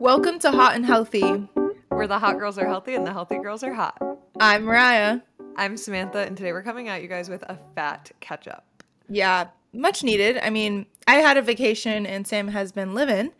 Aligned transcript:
Welcome 0.00 0.38
to 0.38 0.50
Hot 0.50 0.76
and 0.76 0.86
Healthy. 0.86 1.46
Where 1.90 2.06
the 2.06 2.18
hot 2.18 2.38
girls 2.38 2.56
are 2.56 2.66
healthy 2.66 2.94
and 2.94 3.06
the 3.06 3.12
healthy 3.12 3.36
girls 3.36 3.62
are 3.62 3.74
hot. 3.74 4.00
I'm 4.40 4.64
Mariah. 4.64 5.20
I'm 5.56 5.76
Samantha, 5.76 6.20
and 6.20 6.38
today 6.38 6.54
we're 6.54 6.62
coming 6.62 6.88
at 6.88 7.02
you 7.02 7.06
guys 7.06 7.28
with 7.28 7.42
a 7.42 7.58
fat 7.74 8.10
catch 8.18 8.48
up. 8.48 8.64
Yeah, 9.10 9.48
much 9.74 10.02
needed. 10.02 10.38
I 10.38 10.48
mean, 10.48 10.86
I 11.06 11.16
had 11.16 11.36
a 11.36 11.42
vacation 11.42 12.06
and 12.06 12.26
Sam 12.26 12.48
has 12.48 12.72
been 12.72 12.94
living, 12.94 13.32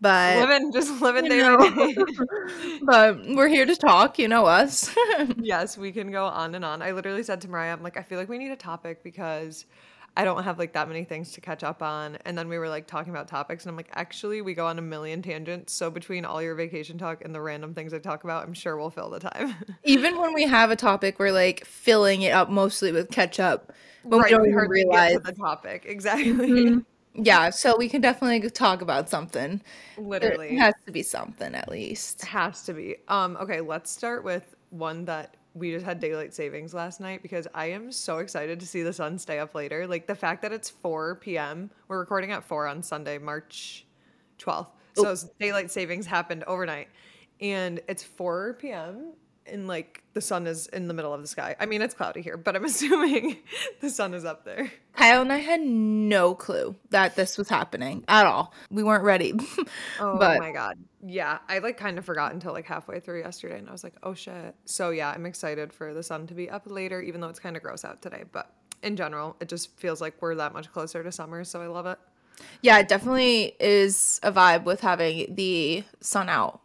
but 0.00 0.38
Living, 0.38 0.72
just 0.72 1.00
living 1.00 1.26
you 1.26 1.36
know, 1.38 1.56
by 1.56 1.94
but 2.82 3.36
we're 3.36 3.46
here 3.46 3.64
to 3.64 3.76
talk. 3.76 4.18
You 4.18 4.26
know 4.26 4.44
us. 4.44 4.92
yes, 5.38 5.78
we 5.78 5.92
can 5.92 6.10
go 6.10 6.24
on 6.24 6.56
and 6.56 6.64
on. 6.64 6.82
I 6.82 6.90
literally 6.90 7.22
said 7.22 7.40
to 7.42 7.48
Mariah, 7.48 7.72
I'm 7.72 7.84
like, 7.84 7.96
I 7.96 8.02
feel 8.02 8.18
like 8.18 8.28
we 8.28 8.38
need 8.38 8.50
a 8.50 8.56
topic 8.56 9.04
because 9.04 9.66
I 10.16 10.24
don't 10.24 10.42
have 10.42 10.58
like 10.58 10.72
that 10.72 10.88
many 10.88 11.04
things 11.04 11.32
to 11.32 11.40
catch 11.40 11.62
up 11.62 11.82
on. 11.82 12.16
And 12.24 12.36
then 12.36 12.48
we 12.48 12.58
were 12.58 12.68
like 12.68 12.86
talking 12.86 13.10
about 13.10 13.28
topics, 13.28 13.64
and 13.64 13.70
I'm 13.70 13.76
like, 13.76 13.90
actually, 13.92 14.42
we 14.42 14.54
go 14.54 14.66
on 14.66 14.78
a 14.78 14.82
million 14.82 15.22
tangents. 15.22 15.72
So 15.72 15.90
between 15.90 16.24
all 16.24 16.42
your 16.42 16.54
vacation 16.54 16.98
talk 16.98 17.24
and 17.24 17.34
the 17.34 17.40
random 17.40 17.74
things 17.74 17.94
I 17.94 17.98
talk 17.98 18.24
about, 18.24 18.44
I'm 18.44 18.54
sure 18.54 18.76
we'll 18.76 18.90
fill 18.90 19.10
the 19.10 19.20
time. 19.20 19.54
even 19.84 20.18
when 20.20 20.34
we 20.34 20.44
have 20.44 20.70
a 20.70 20.76
topic, 20.76 21.18
we're 21.18 21.32
like 21.32 21.64
filling 21.64 22.22
it 22.22 22.32
up 22.32 22.50
mostly 22.50 22.92
with 22.92 23.10
catch 23.10 23.36
ketchup. 23.36 23.72
When 24.02 24.22
we 24.22 24.30
don't 24.30 24.42
we 24.42 24.48
even 24.48 24.68
realize. 24.68 25.20
the 25.22 25.32
topic. 25.32 25.84
Exactly. 25.86 26.32
Mhm. 26.32 26.84
Yeah, 27.14 27.50
so 27.50 27.76
we 27.76 27.88
can 27.88 28.00
definitely 28.00 28.48
talk 28.50 28.80
about 28.80 29.08
something. 29.08 29.60
Literally. 29.96 30.50
It 30.50 30.58
has 30.58 30.74
to 30.86 30.92
be 30.92 31.02
something 31.02 31.54
at 31.54 31.68
least. 31.68 32.24
Has 32.24 32.62
to 32.64 32.74
be. 32.74 32.96
Um, 33.08 33.36
okay, 33.40 33.60
let's 33.60 33.90
start 33.90 34.22
with 34.22 34.54
one 34.70 35.06
that 35.06 35.34
we 35.58 35.72
just 35.72 35.84
had 35.84 36.00
daylight 36.00 36.34
savings 36.34 36.74
last 36.74 37.00
night 37.00 37.22
because 37.22 37.46
I 37.54 37.66
am 37.66 37.90
so 37.92 38.18
excited 38.18 38.60
to 38.60 38.66
see 38.66 38.82
the 38.82 38.92
sun 38.92 39.18
stay 39.18 39.38
up 39.38 39.54
later. 39.54 39.86
Like 39.86 40.06
the 40.06 40.14
fact 40.14 40.42
that 40.42 40.52
it's 40.52 40.70
4 40.70 41.16
p.m. 41.16 41.70
We're 41.88 41.98
recording 41.98 42.32
at 42.32 42.44
4 42.44 42.66
on 42.66 42.82
Sunday, 42.82 43.18
March 43.18 43.86
12th. 44.38 44.68
So 44.94 45.08
oh. 45.08 45.16
daylight 45.38 45.70
savings 45.70 46.06
happened 46.06 46.44
overnight. 46.44 46.88
And 47.40 47.80
it's 47.88 48.02
4 48.02 48.54
p.m. 48.54 49.12
and 49.50 49.66
like 49.68 50.02
the 50.14 50.20
sun 50.20 50.46
is 50.46 50.66
in 50.68 50.88
the 50.88 50.94
middle 50.94 51.12
of 51.14 51.20
the 51.20 51.28
sky. 51.28 51.54
I 51.60 51.66
mean, 51.66 51.82
it's 51.82 51.94
cloudy 51.94 52.22
here, 52.22 52.36
but 52.36 52.56
I'm 52.56 52.64
assuming 52.72 53.38
the 53.80 53.90
sun 53.90 54.14
is 54.14 54.24
up 54.24 54.44
there. 54.44 54.70
Kyle 54.94 55.20
and 55.22 55.32
I 55.32 55.38
had 55.38 55.60
no 55.60 56.34
clue 56.34 56.74
that 56.90 57.14
this 57.16 57.38
was 57.38 57.48
happening 57.48 58.04
at 58.08 58.26
all. 58.26 58.52
We 58.70 58.82
weren't 58.82 59.04
ready. 59.04 59.32
Oh 60.00 60.16
but 60.18 60.38
my 60.38 60.52
god. 60.52 60.78
Yeah, 61.04 61.38
I 61.48 61.58
like 61.58 61.76
kind 61.76 61.98
of 61.98 62.04
forgot 62.04 62.32
until 62.32 62.52
like 62.52 62.66
halfway 62.66 63.00
through 63.00 63.20
yesterday 63.20 63.58
and 63.58 63.68
I 63.68 63.72
was 63.72 63.84
like, 63.84 63.94
"Oh 64.02 64.14
shit." 64.14 64.54
So 64.64 64.90
yeah, 64.90 65.10
I'm 65.10 65.26
excited 65.26 65.72
for 65.72 65.92
the 65.94 66.02
sun 66.02 66.26
to 66.28 66.34
be 66.34 66.48
up 66.50 66.62
later 66.66 67.00
even 67.00 67.20
though 67.20 67.28
it's 67.28 67.38
kind 67.40 67.56
of 67.56 67.62
gross 67.62 67.84
out 67.84 68.02
today, 68.02 68.24
but 68.32 68.52
in 68.82 68.96
general, 68.96 69.36
it 69.40 69.48
just 69.48 69.76
feels 69.78 70.00
like 70.00 70.14
we're 70.20 70.36
that 70.36 70.52
much 70.52 70.72
closer 70.72 71.02
to 71.02 71.10
summer, 71.10 71.42
so 71.44 71.60
I 71.60 71.66
love 71.66 71.86
it. 71.86 71.98
yeah, 72.62 72.78
it 72.78 72.86
definitely 72.88 73.56
is 73.58 74.20
a 74.22 74.30
vibe 74.30 74.62
with 74.64 74.80
having 74.80 75.34
the 75.34 75.82
sun 76.00 76.28
out 76.28 76.60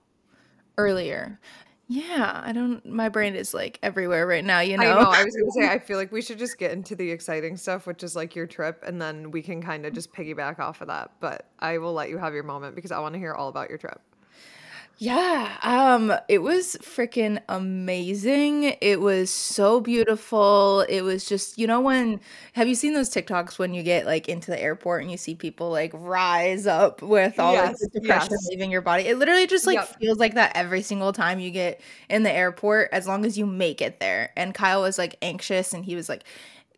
earlier. 0.78 1.40
Yeah, 1.88 2.42
I 2.44 2.54
don't 2.54 2.86
my 2.86 3.10
brain 3.10 3.36
is 3.36 3.54
like 3.54 3.78
everywhere 3.84 4.26
right 4.26 4.44
now, 4.44 4.62
you 4.62 4.76
I 4.76 4.78
know. 4.78 5.02
know, 5.02 5.10
I 5.12 5.24
was 5.24 5.34
to 5.36 5.52
say 5.52 5.70
I 5.70 5.80
feel 5.86 5.98
like 5.98 6.12
we 6.12 6.22
should 6.22 6.40
just 6.40 6.58
get 6.58 6.72
into 6.72 6.96
the 6.96 7.12
exciting 7.12 7.58
stuff, 7.58 7.86
which 7.86 8.04
is 8.04 8.16
like 8.16 8.36
your 8.36 8.48
trip 8.48 8.84
and 8.88 9.02
then 9.02 9.32
we 9.32 9.42
can 9.42 9.62
kind 9.62 9.86
of 9.86 9.94
just 9.94 10.14
piggyback 10.14 10.60
off 10.60 10.82
of 10.82 10.88
that, 10.88 11.12
but 11.20 11.48
I 11.60 11.78
will 11.80 11.94
let 11.94 12.10
you 12.10 12.18
have 12.18 12.34
your 12.34 12.44
moment 12.44 12.76
because 12.76 12.92
I 12.92 13.00
want 13.00 13.14
to 13.14 13.20
hear 13.20 13.34
all 13.34 13.50
about 13.50 13.70
your 13.70 13.78
trip. 13.78 14.02
Yeah, 15.06 15.58
um 15.64 16.14
it 16.30 16.44
was 16.44 16.78
freaking 16.82 17.42
amazing. 17.50 18.76
It 18.80 19.02
was 19.02 19.32
so 19.32 19.82
beautiful. 19.82 20.82
It 20.88 21.02
was 21.02 21.26
just, 21.26 21.58
you 21.58 21.66
know 21.68 21.82
when 21.82 22.20
have 22.54 22.68
you 22.68 22.76
seen 22.76 22.94
those 22.94 23.10
TikToks 23.10 23.58
when 23.58 23.74
you 23.74 23.82
get 23.84 24.06
like 24.06 24.30
into 24.30 24.52
the 24.52 24.62
airport 24.62 25.02
and 25.02 25.12
you 25.12 25.18
see 25.18 25.34
people 25.36 25.72
like 25.72 25.92
rise 25.96 26.68
up 26.68 27.02
with 27.02 27.40
all 27.40 27.58
like 27.58 27.72
Yes, 27.72 27.80
the 27.80 27.90
depression 27.90 28.38
yes. 28.38 28.50
leaving 28.50 28.70
your 28.72 28.82
body? 28.82 29.08
It 29.08 29.18
literally 29.18 29.48
just 29.48 29.66
like 29.66 29.82
Yep. 29.82 29.98
feels 30.00 30.20
like 30.20 30.36
that 30.36 30.52
every 30.56 30.84
single 30.84 31.12
time 31.12 31.40
you 31.40 31.50
get 31.50 31.82
in 32.08 32.22
the 32.24 32.32
airport 32.32 32.90
as 32.94 33.08
long 33.08 33.26
as 33.26 33.36
you 33.38 33.46
make 33.48 33.82
it 33.82 34.00
there. 34.00 34.32
And 34.38 34.54
Kyle 34.54 34.84
was 34.84 35.00
like 35.00 35.18
anxious 35.24 35.74
and 35.74 35.84
he 35.84 35.96
was 35.96 36.08
like 36.08 36.24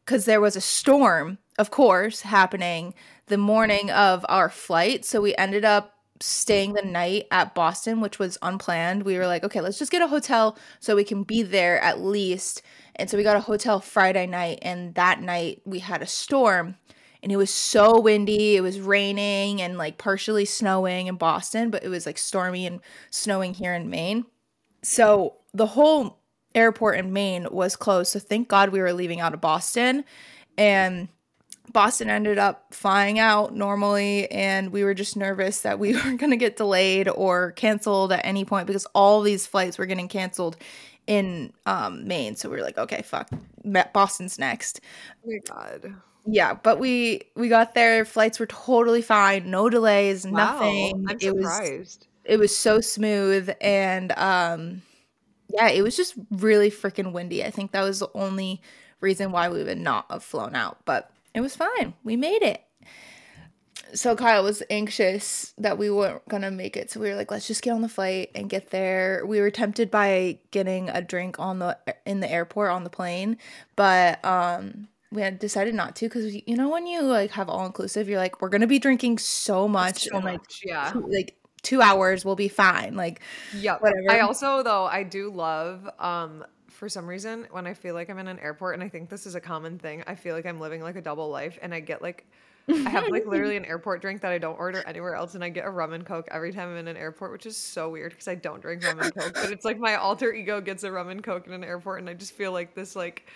because 0.05 0.25
there 0.25 0.41
was 0.41 0.55
a 0.55 0.61
storm, 0.61 1.37
of 1.57 1.71
course, 1.71 2.21
happening 2.21 2.93
the 3.27 3.37
morning 3.37 3.89
of 3.91 4.25
our 4.29 4.49
flight. 4.49 5.03
So 5.05 5.21
we 5.21 5.35
ended 5.35 5.65
up 5.65 5.94
staying 6.21 6.73
the 6.73 6.81
night 6.81 7.27
at 7.31 7.53
Boston, 7.53 8.01
which 8.01 8.19
was 8.19 8.37
unplanned. 8.41 9.03
We 9.03 9.17
were 9.17 9.27
like, 9.27 9.43
okay, 9.43 9.61
let's 9.61 9.77
just 9.77 9.91
get 9.91 10.01
a 10.01 10.07
hotel 10.07 10.57
so 10.79 10.95
we 10.95 11.03
can 11.03 11.23
be 11.23 11.43
there 11.43 11.79
at 11.81 12.01
least. 12.01 12.61
And 12.95 13.09
so 13.09 13.17
we 13.17 13.23
got 13.23 13.35
a 13.35 13.41
hotel 13.41 13.81
Friday 13.81 14.25
night, 14.25 14.59
and 14.61 14.95
that 14.95 15.21
night 15.21 15.61
we 15.65 15.79
had 15.79 16.01
a 16.01 16.07
storm. 16.07 16.77
And 17.21 17.31
it 17.31 17.37
was 17.37 17.49
so 17.49 17.99
windy. 17.99 18.55
It 18.55 18.61
was 18.61 18.79
raining 18.79 19.61
and 19.61 19.77
like 19.77 19.97
partially 19.97 20.45
snowing 20.45 21.07
in 21.07 21.15
Boston, 21.15 21.71
but 21.71 21.83
it 21.83 21.89
was 21.89 22.05
like 22.05 22.19
stormy 22.19 22.67
and 22.67 22.81
snowing 23.09 23.55
here 23.55 23.73
in 23.73 23.89
Maine. 23.89 24.25
So 24.83 25.37
the 25.51 25.65
whole 25.65 26.19
airport 26.53 26.99
in 26.99 27.11
Maine 27.11 27.47
was 27.49 27.75
closed. 27.75 28.11
So 28.11 28.19
thank 28.19 28.47
God 28.47 28.69
we 28.69 28.79
were 28.79 28.93
leaving 28.93 29.21
out 29.21 29.33
of 29.33 29.41
Boston. 29.41 30.05
And 30.55 31.09
Boston 31.71 32.09
ended 32.09 32.37
up 32.37 32.73
flying 32.73 33.19
out 33.19 33.55
normally, 33.55 34.29
and 34.31 34.71
we 34.71 34.83
were 34.83 34.93
just 34.93 35.15
nervous 35.17 35.61
that 35.61 35.79
we 35.79 35.93
were 36.03 36.13
going 36.17 36.31
to 36.31 36.37
get 36.37 36.57
delayed 36.57 37.07
or 37.09 37.51
canceled 37.53 38.11
at 38.11 38.25
any 38.25 38.45
point 38.45 38.67
because 38.67 38.85
all 38.95 39.21
these 39.21 39.45
flights 39.47 39.77
were 39.77 39.85
getting 39.85 40.07
canceled 40.07 40.57
in 41.07 41.53
um, 41.65 42.07
Maine. 42.07 42.35
So 42.35 42.49
we 42.49 42.55
were 42.57 42.63
like, 42.63 42.77
okay, 42.77 43.01
fuck, 43.03 43.29
Boston's 43.93 44.39
next. 44.39 44.79
Oh 45.25 45.29
my 45.31 45.37
god. 45.47 45.95
Yeah, 46.27 46.55
but 46.55 46.79
we 46.79 47.21
we 47.35 47.49
got 47.49 47.75
there. 47.75 48.03
Flights 48.05 48.39
were 48.39 48.47
totally 48.47 49.03
fine, 49.03 49.51
no 49.51 49.69
delays, 49.69 50.25
Wow. 50.25 50.31
nothing. 50.31 51.05
I'm 51.07 51.17
it 51.21 51.35
was 51.35 51.43
surprised. 51.45 52.07
it 52.23 52.37
was 52.39 52.55
so 52.57 52.81
smooth 52.81 53.51
and 53.61 54.11
um 54.13 54.81
yeah 55.49 55.67
it 55.69 55.83
was 55.83 55.95
just 55.95 56.15
really 56.31 56.71
freaking 56.71 57.11
windy 57.11 57.43
i 57.43 57.51
think 57.51 57.71
that 57.71 57.83
was 57.83 57.99
the 57.99 58.09
only 58.15 58.59
reason 58.99 59.31
why 59.31 59.47
we 59.47 59.63
would 59.63 59.77
not 59.77 60.07
have 60.09 60.23
flown 60.23 60.55
out 60.55 60.79
but 60.85 61.11
it 61.35 61.41
was 61.41 61.55
fine 61.55 61.93
we 62.03 62.15
made 62.15 62.41
it 62.41 62.63
so 63.93 64.15
kyle 64.15 64.43
was 64.43 64.63
anxious 64.69 65.53
that 65.57 65.77
we 65.77 65.89
weren't 65.89 66.27
gonna 66.27 66.49
make 66.49 66.75
it 66.75 66.89
so 66.89 66.99
we 66.99 67.09
were 67.09 67.15
like 67.15 67.29
let's 67.29 67.47
just 67.47 67.61
get 67.61 67.71
on 67.71 67.81
the 67.81 67.89
flight 67.89 68.31
and 68.33 68.49
get 68.49 68.71
there 68.71 69.23
we 69.25 69.39
were 69.39 69.51
tempted 69.51 69.91
by 69.91 70.39
getting 70.51 70.89
a 70.89 71.01
drink 71.01 71.39
on 71.39 71.59
the 71.59 71.77
in 72.05 72.19
the 72.19 72.31
airport 72.31 72.71
on 72.71 72.83
the 72.83 72.89
plane 72.89 73.37
but 73.75 74.23
um 74.25 74.87
we 75.11 75.21
had 75.21 75.37
decided 75.39 75.73
not 75.75 75.95
to 75.95 76.07
because 76.07 76.33
you 76.47 76.55
know 76.57 76.67
when 76.69 76.87
you 76.87 77.01
like 77.01 77.31
have 77.31 77.47
all 77.47 77.65
inclusive 77.65 78.09
you're 78.09 78.17
like 78.19 78.41
we're 78.41 78.49
gonna 78.49 78.65
be 78.67 78.79
drinking 78.79 79.17
so 79.17 79.67
much 79.67 80.03
So 80.05 80.15
like 80.17 80.23
much, 80.39 80.61
yeah. 80.65 80.91
two- 80.91 81.07
like 81.07 81.37
two 81.61 81.81
hours 81.81 82.23
will 82.23 82.35
be 82.35 82.47
fine. 82.47 82.95
Like 82.95 83.21
Yep. 83.55 83.81
whatever. 83.81 84.11
I 84.11 84.19
also 84.19 84.61
though 84.61 84.85
I 84.85 85.01
do 85.03 85.31
love 85.31 85.89
um 85.99 86.45
for 86.75 86.89
some 86.89 87.07
reason 87.07 87.47
when 87.51 87.65
I 87.65 87.73
feel 87.73 87.95
like 87.95 88.09
I'm 88.09 88.19
in 88.19 88.27
an 88.27 88.39
airport 88.39 88.75
and 88.75 88.83
I 88.83 88.89
think 88.89 89.09
this 89.09 89.25
is 89.25 89.35
a 89.35 89.41
common 89.41 89.79
thing, 89.79 90.03
I 90.07 90.15
feel 90.15 90.35
like 90.35 90.45
I'm 90.45 90.59
living 90.59 90.81
like 90.81 90.95
a 90.95 91.01
double 91.01 91.29
life 91.29 91.57
and 91.61 91.73
I 91.73 91.79
get 91.79 92.01
like 92.01 92.25
I 92.67 92.89
have 92.89 93.09
like 93.09 93.25
literally 93.27 93.57
an 93.57 93.65
airport 93.65 94.01
drink 94.01 94.21
that 94.21 94.31
I 94.31 94.37
don't 94.37 94.57
order 94.59 94.83
anywhere 94.85 95.15
else 95.15 95.35
and 95.35 95.43
I 95.43 95.49
get 95.49 95.65
a 95.65 95.69
rum 95.69 95.93
and 95.93 96.05
coke 96.05 96.27
every 96.31 96.51
time 96.51 96.69
I'm 96.69 96.77
in 96.77 96.87
an 96.87 96.97
airport, 96.97 97.31
which 97.31 97.45
is 97.45 97.57
so 97.57 97.89
weird 97.89 98.11
because 98.11 98.27
I 98.27 98.35
don't 98.35 98.61
drink 98.61 98.83
rum 98.83 98.99
and 98.99 99.15
coke, 99.15 99.33
but 99.33 99.51
it's 99.51 99.65
like 99.65 99.79
my 99.79 99.95
alter 99.95 100.33
ego 100.33 100.61
gets 100.61 100.83
a 100.83 100.91
rum 100.91 101.09
and 101.09 101.23
coke 101.23 101.47
in 101.47 101.53
an 101.53 101.63
airport 101.63 102.01
and 102.01 102.09
I 102.09 102.13
just 102.13 102.33
feel 102.33 102.51
like 102.51 102.75
this 102.75 102.95
like 102.95 103.27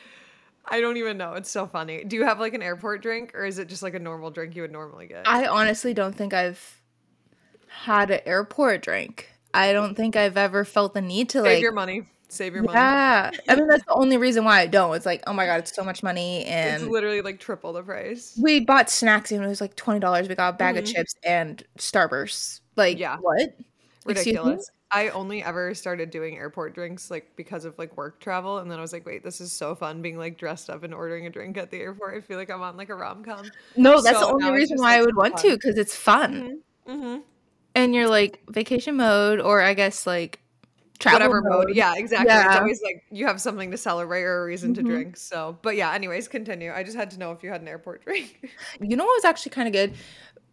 I 0.66 0.82
don't 0.82 0.98
even 0.98 1.18
know. 1.18 1.34
It's 1.34 1.50
so 1.50 1.66
funny. 1.66 2.04
Do 2.04 2.16
you 2.16 2.26
have 2.26 2.40
like 2.40 2.54
an 2.54 2.62
airport 2.62 3.02
drink 3.02 3.34
or 3.34 3.46
is 3.46 3.60
it 3.60 3.70
just 3.70 3.82
like 3.82 3.96
a 3.96 4.00
normal 4.00 4.30
drink 4.30 4.56
you 4.56 4.62
would 4.62 4.72
normally 4.72 5.08
get? 5.08 5.28
I 5.28 5.48
honestly 5.48 5.94
don't 5.94 6.16
think 6.16 6.34
I've 6.34 6.82
had 7.68 8.12
an 8.12 8.22
airport 8.26 8.82
drink. 8.82 9.30
I 9.54 9.74
don't 9.74 9.96
think 9.96 10.16
I've 10.16 10.38
ever 10.38 10.66
felt 10.66 10.94
the 10.94 11.02
need 11.02 11.30
to 11.30 11.40
Save 11.40 11.46
like 11.46 11.62
your 11.62 11.72
money. 11.72 12.04
Save 12.32 12.54
your 12.54 12.64
money. 12.64 12.78
Yeah. 12.78 13.32
I 13.50 13.56
mean 13.56 13.68
that's 13.68 13.84
the 13.86 13.94
only 13.94 14.18
reason 14.18 14.44
why 14.46 14.60
I 14.62 14.68
don't. 14.68 14.96
It's 14.96 15.06
like, 15.06 15.24
oh 15.28 15.34
my 15.34 15.46
god, 15.46 15.60
it's 15.60 15.76
so 15.76 15.84
much 15.84 16.04
money 16.04 16.46
And 16.46 16.84
It's 16.84 16.92
literally 16.92 17.22
like 17.22 17.40
triple 17.40 17.74
the 17.74 17.82
price. 17.84 18.38
we 18.42 18.60
bought 18.60 18.90
snacks 18.90 19.32
and 19.32 19.44
it 19.44 19.48
was 19.48 19.62
like 19.62 19.76
twenty 19.76 20.00
dollars. 20.00 20.28
We 20.30 20.36
got 20.36 20.54
a 20.54 20.58
bag 20.58 20.78
of 20.78 20.84
Mhm. 20.86 20.94
chips 20.94 21.16
and 21.24 21.64
Starburst. 21.78 22.62
Like 22.76 22.98
Yeah. 23.00 23.18
what? 23.20 23.56
Ridiculous. 24.06 24.70
I 24.92 25.10
only 25.10 25.44
ever 25.44 25.76
started 25.76 26.10
doing 26.10 26.36
airport 26.38 26.74
drinks 26.74 27.12
like 27.12 27.36
because 27.36 27.64
of 27.64 27.78
like 27.78 27.96
work 27.96 28.20
travel, 28.20 28.58
and 28.58 28.72
then 28.72 28.80
I 28.80 28.82
was 28.82 28.92
like, 28.92 29.06
wait, 29.06 29.24
this 29.24 29.40
is 29.40 29.52
so 29.52 29.76
fun 29.76 30.02
being 30.02 30.18
like 30.18 30.38
dressed 30.40 30.68
up 30.70 30.84
and 30.84 30.94
ordering 30.96 31.28
a 31.28 31.30
drink 31.30 31.58
at 31.58 31.70
the 31.70 31.78
airport. 31.78 32.16
I 32.16 32.22
feel 32.22 32.38
like 32.38 32.50
I'm 32.50 32.62
on 32.64 32.76
like 32.76 32.90
a 32.90 32.96
rom 32.96 33.24
com. 33.24 33.52
No, 33.78 34.02
that's 34.02 34.20
So 34.20 34.26
the 34.28 34.34
only 34.34 34.52
reason 34.52 34.78
why 34.80 34.96
I 34.96 34.98
like, 34.98 35.06
would 35.06 35.16
want 35.16 35.34
fun. 35.40 35.52
to 35.52 35.58
because 35.58 35.78
it's 35.78 35.96
fun. 35.96 36.62
Mm-hmm. 36.88 37.18
And 37.76 37.94
you're 37.94 38.08
like 38.10 38.42
vacation 38.50 38.96
mode 38.98 39.40
or 39.40 39.62
I 39.62 39.76
guess 39.76 40.08
like 40.08 40.40
travel 41.00 41.20
Whatever 41.20 41.42
mode. 41.42 41.68
mode. 41.68 41.76
Yeah, 41.76 41.94
exactly. 41.96 42.34
It's 42.34 42.56
always 42.56 42.82
like 42.84 43.04
you 43.10 43.26
have 43.26 43.40
something 43.42 43.72
to 43.72 43.78
celebrate 43.78 44.24
or 44.24 44.42
a 44.44 44.46
reason 44.46 44.72
Mhm. 44.74 44.76
to 44.76 44.84
drink. 44.84 45.18
So, 45.18 45.58
but 45.62 45.76
yeah. 45.76 45.94
Anyways, 45.94 46.28
continue. 46.28 46.72
I 46.74 46.84
just 46.84 46.98
had 46.98 47.10
to 47.12 47.20
know 47.20 47.32
if 47.32 47.42
you 47.44 47.50
had 47.50 47.62
an 47.62 47.68
airport 47.68 48.04
drink. 48.06 48.50
You 48.82 48.96
know 48.98 49.06
what 49.06 49.16
was 49.18 49.26
actually 49.26 49.52
kind 49.52 49.68
of 49.68 49.74
good? 49.74 49.94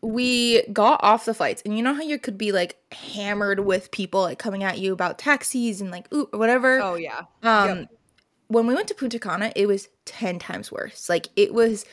We 0.03 0.63
got 0.73 1.01
off 1.03 1.25
the 1.25 1.35
flights, 1.35 1.63
and 1.65 1.77
you 1.77 1.83
know 1.83 1.95
how 1.95 2.03
you 2.03 2.19
could 2.19 2.39
be 2.39 2.53
like 2.53 2.77
hammered 2.93 3.61
with 3.61 3.91
people 3.91 4.21
like 4.21 4.39
coming 4.39 4.63
at 4.63 4.79
you 4.79 4.93
about 4.93 5.19
taxis 5.19 5.81
and 5.81 5.91
like 5.91 6.13
ooh 6.15 6.29
whatever. 6.33 6.81
oh 6.81 6.95
yeah. 6.95 7.23
um, 7.43 7.89
when 8.49 8.67
we 8.69 8.75
went 8.75 8.87
to 8.89 8.95
Punta 8.95 9.19
Cana, 9.19 9.53
it 9.57 9.67
was 9.67 9.89
ten 10.05 10.39
times 10.39 10.71
worse. 10.71 11.09
Like 11.09 11.29
it 11.35 11.53
was 11.53 11.85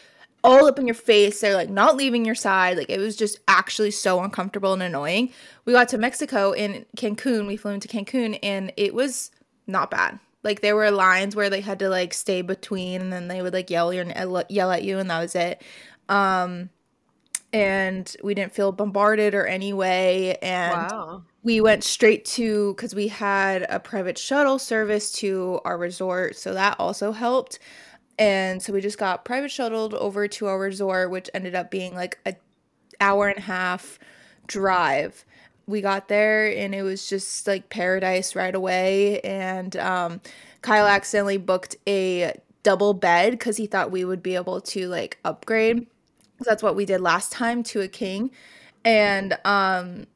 all 0.44 0.66
up 0.66 0.78
in 0.80 0.86
your 0.88 0.94
face. 0.94 1.40
They're 1.42 1.56
like 1.56 1.70
not 1.70 1.96
leaving 1.96 2.26
your 2.26 2.36
side. 2.36 2.78
Like 2.78 2.90
it 2.90 3.00
was 3.00 3.16
just 3.16 3.40
actually 3.48 3.92
so 3.92 4.22
uncomfortable 4.22 4.74
and 4.74 4.84
annoying. 4.84 5.32
We 5.66 5.74
got 5.74 5.90
to 5.90 5.98
Mexico 5.98 6.52
in 6.52 6.86
Cancun. 6.98 7.48
We 7.48 7.58
flew 7.58 7.72
into 7.72 7.88
Cancun 7.88 8.38
and 8.44 8.74
it 8.78 8.94
was 8.94 9.32
not 9.68 9.90
bad. 9.90 10.20
Like 10.44 10.62
there 10.62 10.76
were 10.76 10.92
lines 10.92 11.36
where 11.36 11.50
they 11.50 11.62
had 11.62 11.80
to 11.80 11.90
like 11.90 12.14
stay 12.14 12.42
between 12.42 13.02
and 13.02 13.14
then 13.14 13.30
they 13.30 13.42
would 13.42 13.54
like 13.54 13.70
yell 13.70 13.94
your 13.94 14.06
yell 14.50 14.72
at 14.72 14.84
you 14.84 15.00
and 15.00 15.10
that 15.10 15.22
was 15.22 15.36
it. 15.36 15.62
Um 16.10 16.70
and 17.54 18.16
we 18.24 18.34
didn't 18.34 18.54
feel 18.54 18.72
bombarded 18.72 19.36
or 19.36 19.46
any 19.46 19.74
way 19.74 20.36
and 20.42 20.92
Wow. 20.92 21.24
we 21.44 21.62
went 21.62 21.84
straight 21.84 22.26
to 22.26 22.74
because 22.74 22.96
we 22.96 23.08
had 23.08 23.66
a 23.70 23.80
private 23.80 24.18
shuttle 24.18 24.58
service 24.60 25.12
to 25.14 25.62
our 25.64 25.78
resort 25.78 26.36
so 26.36 26.54
that 26.56 26.76
also 26.80 27.12
helped 27.12 27.60
and 28.18 28.62
so 28.62 28.72
we 28.74 28.82
just 28.82 28.98
got 28.98 29.26
private 29.26 29.50
shuttled 29.50 29.94
over 29.94 30.28
to 30.28 30.48
our 30.48 30.60
resort 30.60 31.10
which 31.10 31.30
ended 31.34 31.56
up 31.56 31.72
being 31.72 31.96
like 31.96 32.20
a 32.26 32.36
hour 33.04 33.28
and 33.28 33.38
a 33.38 33.42
half 33.42 34.00
drive. 34.48 35.26
We 35.68 35.82
got 35.82 36.08
there 36.08 36.48
and 36.56 36.74
it 36.74 36.84
was 36.84 37.08
just 37.08 37.48
like 37.48 37.70
paradise 37.70 38.36
right 38.36 38.54
away. 38.54 39.20
And 39.22 39.76
um, 39.78 40.22
kyle 40.62 40.88
accidentally 40.88 41.38
booked 41.38 41.76
a 41.88 42.34
double 42.64 42.94
bed 42.94 43.32
because 43.32 43.58
he 43.58 43.68
thought 43.68 43.92
we 43.92 44.06
would 44.06 44.24
be 44.24 44.36
able 44.36 44.62
to 44.62 44.88
like 44.88 45.20
upgrade. 45.24 45.88
that's 46.40 46.64
what 46.64 46.76
we 46.76 46.86
did 46.86 47.02
last 47.02 47.32
time 47.32 47.64
to 47.64 47.82
a 47.82 47.88
king. 47.88 48.32
And 48.86 49.38
um 49.46 50.08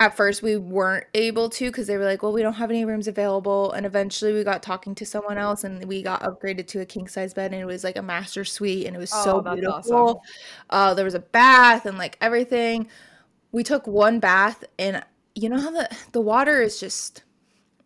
at 0.00 0.16
first 0.16 0.42
we 0.42 0.56
weren't 0.56 1.06
able 1.14 1.48
to 1.48 1.66
because 1.70 1.86
they 1.86 1.96
were 1.96 2.04
like 2.04 2.22
well 2.22 2.32
we 2.32 2.42
don't 2.42 2.54
have 2.54 2.70
any 2.70 2.84
rooms 2.84 3.06
available 3.08 3.70
and 3.72 3.86
eventually 3.86 4.32
we 4.32 4.42
got 4.42 4.62
talking 4.62 4.94
to 4.94 5.06
someone 5.06 5.38
else 5.38 5.62
and 5.64 5.84
we 5.84 6.02
got 6.02 6.20
upgraded 6.22 6.66
to 6.66 6.80
a 6.80 6.84
king 6.84 7.06
size 7.06 7.32
bed 7.32 7.52
and 7.52 7.60
it 7.60 7.64
was 7.64 7.84
like 7.84 7.96
a 7.96 8.02
master 8.02 8.44
suite 8.44 8.86
and 8.86 8.96
it 8.96 8.98
was 8.98 9.10
so 9.10 9.38
Oh, 9.38 9.40
that's 9.40 9.54
beautiful 9.60 9.94
awesome. 9.94 10.18
uh 10.70 10.94
there 10.94 11.04
was 11.04 11.14
a 11.14 11.20
bath 11.20 11.86
and 11.86 11.96
like 11.96 12.18
everything 12.20 12.88
we 13.52 13.62
took 13.62 13.86
one 13.86 14.18
bath 14.18 14.64
and 14.78 15.02
you 15.34 15.48
know 15.48 15.58
how 15.60 15.70
the 15.70 15.88
the 16.12 16.20
water 16.20 16.60
is 16.60 16.80
just 16.80 17.22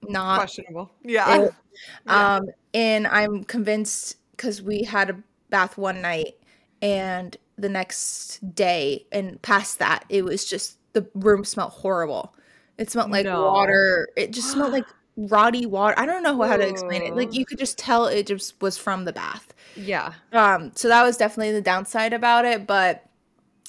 not 0.02 0.38
Questionable. 0.38 0.90
Yeah. 1.02 1.42
it, 1.42 1.54
Yeah. 2.06 2.36
um 2.36 2.48
and 2.74 3.06
i'm 3.06 3.44
convinced 3.44 4.16
because 4.32 4.60
we 4.62 4.82
had 4.82 5.10
a 5.10 5.22
bath 5.50 5.76
one 5.78 6.00
night 6.02 6.34
and 6.82 7.36
the 7.56 7.68
next 7.68 8.54
day 8.54 9.06
and 9.12 9.40
past 9.42 9.78
that 9.78 10.04
it 10.08 10.24
was 10.24 10.44
just 10.44 10.77
the 10.92 11.06
room 11.14 11.44
smelled 11.44 11.72
horrible. 11.72 12.34
It 12.78 12.90
smelled 12.90 13.10
like 13.10 13.24
No. 13.24 13.42
water. 13.42 14.08
It 14.16 14.30
just 14.32 14.50
smelled 14.50 14.72
like 14.72 14.86
rotty 15.16 15.66
water. 15.66 15.94
I 15.98 16.06
don't 16.06 16.22
know 16.22 16.40
how 16.42 16.56
to 16.56 16.66
explain 16.68 17.02
it. 17.02 17.14
Like 17.16 17.34
you 17.34 17.44
could 17.44 17.58
just 17.58 17.76
tell 17.78 18.06
it 18.06 18.26
just 18.26 18.60
was 18.62 18.78
from 18.78 19.04
the 19.04 19.12
bath. 19.12 19.52
Yeah. 19.76 20.12
um 20.32 20.72
so 20.74 20.88
that 20.88 21.02
was 21.04 21.16
definitely 21.16 21.52
the 21.52 21.60
downside 21.62 22.12
about 22.12 22.44
it 22.44 22.66
but 22.66 23.04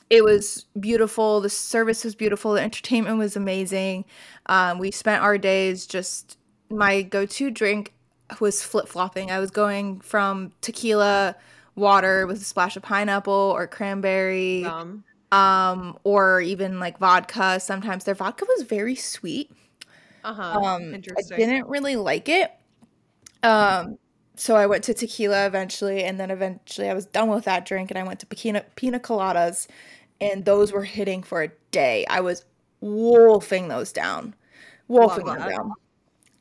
it 0.09 0.23
was 0.23 0.65
beautiful. 0.79 1.39
The 1.39 1.49
service 1.49 2.03
was 2.03 2.15
beautiful. 2.15 2.53
The 2.53 2.61
entertainment 2.61 3.17
was 3.17 3.35
amazing. 3.35 4.05
Um 4.47 4.79
we 4.79 4.91
spent 4.91 5.21
our 5.23 5.37
days 5.37 5.85
just 5.87 6.37
my 6.71 7.01
go-to 7.01 7.49
drink 7.51 7.93
was 8.39 8.61
flip-flopping. 8.63 9.31
I 9.31 9.39
was 9.39 9.49
going 9.49 10.01
from 10.01 10.51
tequila 10.61 11.35
water 11.75 12.27
with 12.27 12.41
a 12.41 12.45
splash 12.45 12.75
of 12.77 12.83
pineapple 12.83 13.33
or 13.55 13.65
cranberry 13.67 14.65
Um, 14.65 15.03
um 15.31 15.97
or 16.03 16.41
even 16.41 16.79
like 16.79 16.97
vodka 16.97 17.59
sometimes 17.59 18.03
their 18.03 18.15
vodka 18.15 18.45
was 18.47 18.63
very 18.63 18.95
sweet 18.95 19.51
uh-huh. 20.23 20.59
um 20.59 20.93
Interesting. 20.93 21.35
i 21.35 21.37
didn't 21.37 21.67
really 21.67 21.95
like 21.95 22.27
it 22.27 22.51
um 23.43 23.97
so 24.35 24.55
i 24.55 24.65
went 24.65 24.83
to 24.85 24.93
tequila 24.93 25.45
eventually 25.45 26.03
and 26.03 26.19
then 26.19 26.31
eventually 26.31 26.89
i 26.89 26.93
was 26.93 27.05
done 27.05 27.29
with 27.29 27.45
that 27.45 27.65
drink 27.65 27.91
and 27.91 27.97
i 27.97 28.03
went 28.03 28.19
to 28.19 28.25
pina, 28.25 28.63
pina 28.75 28.99
coladas 28.99 29.67
and 30.19 30.45
those 30.45 30.71
were 30.71 30.83
hitting 30.83 31.21
for 31.21 31.43
a 31.43 31.49
day 31.71 32.05
i 32.09 32.19
was 32.19 32.45
wolfing 32.81 33.67
those 33.67 33.91
down 33.91 34.33
wolfing 34.87 35.25
them 35.25 35.37
down 35.37 35.73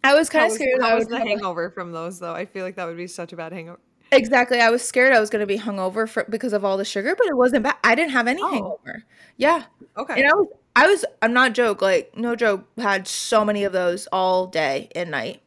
i 0.02 0.14
was 0.14 0.30
kind 0.30 0.46
of 0.46 0.50
was, 0.50 0.58
scared 0.58 0.80
how 0.80 0.88
I 0.88 0.94
was 0.94 1.08
the 1.08 1.16
a- 1.16 1.20
hangover 1.20 1.70
from 1.70 1.92
those 1.92 2.18
though? 2.18 2.34
I 2.34 2.46
feel 2.46 2.64
like 2.64 2.76
that 2.76 2.86
would 2.86 2.96
be 2.96 3.06
such 3.06 3.32
a 3.32 3.36
bad 3.36 3.52
hangover. 3.52 3.80
Exactly 4.12 4.60
i 4.60 4.70
was 4.70 4.82
scared 4.82 5.12
i 5.12 5.20
was 5.20 5.30
going 5.30 5.40
to 5.40 5.46
be 5.46 5.58
hungover 5.58 6.08
for 6.08 6.24
because 6.28 6.52
of 6.52 6.64
all 6.64 6.76
the 6.76 6.84
sugar 6.84 7.14
but 7.16 7.26
it 7.26 7.36
wasn't 7.36 7.62
bad 7.62 7.76
i 7.84 7.94
didn't 7.94 8.12
have 8.12 8.26
any 8.26 8.40
Oh. 8.42 8.50
hangover 8.50 9.04
yeah 9.36 9.64
Okay. 9.96 10.20
and 10.20 10.30
i 10.30 10.34
was 10.34 10.46
i 10.76 10.86
was 10.86 11.04
i'm 11.22 11.32
not 11.32 11.52
joke 11.52 11.82
like 11.82 12.16
no 12.16 12.34
joke 12.36 12.64
had 12.78 13.06
so 13.08 13.44
many 13.44 13.64
of 13.64 13.72
those 13.72 14.06
all 14.12 14.46
day 14.46 14.88
and 14.94 15.10
night 15.10 15.42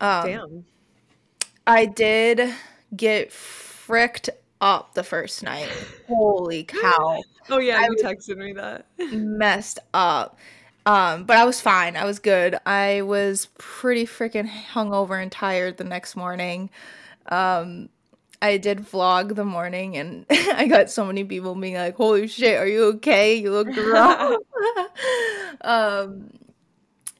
um 0.00 0.26
Damn. 0.26 0.64
I 1.66 1.86
did 1.86 2.52
get 2.96 3.32
fricked 3.32 4.30
up 4.60 4.94
the 4.94 5.04
first 5.04 5.42
night. 5.44 5.68
Holy 6.08 6.64
cow. 6.64 7.22
Oh 7.50 7.58
yeah, 7.58 7.76
I 7.78 7.84
you 7.84 7.96
texted 8.02 8.36
me 8.36 8.52
that. 8.54 8.86
Messed 9.12 9.78
up. 9.94 10.38
Um, 10.86 11.22
but 11.24 11.36
I 11.36 11.44
was 11.44 11.60
fine. 11.60 11.96
I 11.96 12.04
was 12.04 12.18
good. 12.18 12.56
I 12.66 13.02
was 13.02 13.46
pretty 13.58 14.06
freaking 14.06 14.48
hungover 14.48 15.22
and 15.22 15.30
tired 15.30 15.76
the 15.76 15.84
next 15.84 16.16
morning. 16.16 16.68
Um, 17.28 17.88
I 18.42 18.56
did 18.58 18.80
vlog 18.80 19.36
the 19.36 19.44
morning 19.44 19.96
and 19.96 20.26
I 20.30 20.66
got 20.66 20.90
so 20.90 21.04
many 21.04 21.24
people 21.24 21.54
being 21.54 21.74
like, 21.74 21.96
Holy 21.96 22.26
shit, 22.26 22.58
are 22.58 22.66
you 22.66 22.84
okay? 22.96 23.36
You 23.36 23.52
look 23.52 23.68
rough." 23.76 24.38
um 25.62 26.30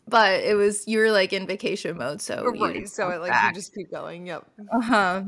but 0.09 0.43
it 0.43 0.55
was 0.55 0.87
you 0.87 0.99
were 0.99 1.11
like 1.11 1.33
in 1.33 1.47
vacation 1.47 1.97
mode, 1.97 2.21
so 2.21 2.53
you 2.55 2.63
right. 2.63 2.89
So 2.89 3.09
it 3.09 3.21
like 3.21 3.33
you 3.47 3.55
just 3.55 3.75
keep 3.75 3.91
going. 3.91 4.27
Yep. 4.27 4.47
Uh-huh. 4.71 5.23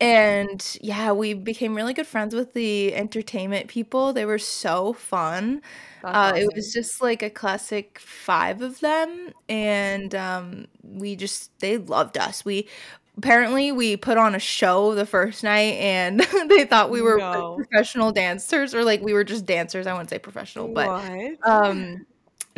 And 0.00 0.78
yeah, 0.82 1.12
we 1.12 1.32
became 1.32 1.74
really 1.74 1.94
good 1.94 2.06
friends 2.06 2.34
with 2.34 2.52
the 2.52 2.94
entertainment 2.94 3.68
people. 3.68 4.12
They 4.12 4.26
were 4.26 4.38
so 4.38 4.92
fun. 4.92 5.62
Uh, 6.04 6.32
it 6.36 6.48
was 6.54 6.72
just 6.72 7.00
like 7.00 7.22
a 7.22 7.30
classic 7.30 7.98
five 7.98 8.60
of 8.62 8.80
them, 8.80 9.30
and 9.48 10.14
um, 10.14 10.66
we 10.82 11.16
just 11.16 11.58
they 11.60 11.78
loved 11.78 12.18
us. 12.18 12.44
We 12.44 12.68
apparently 13.16 13.72
we 13.72 13.96
put 13.96 14.18
on 14.18 14.34
a 14.34 14.38
show 14.38 14.94
the 14.94 15.06
first 15.06 15.42
night, 15.44 15.74
and 15.74 16.20
they 16.48 16.64
thought 16.64 16.90
we 16.90 17.02
were 17.02 17.18
like, 17.32 17.46
No. 17.46 17.56
professional 17.56 18.12
dancers, 18.12 18.74
or 18.74 18.84
like 18.84 19.00
we 19.02 19.12
were 19.12 19.24
just 19.24 19.46
dancers. 19.46 19.86
I 19.86 19.92
wouldn't 19.92 20.10
say 20.10 20.18
professional, 20.18 20.68
but 20.68 20.86
what? 20.88 21.36
um 21.44 22.06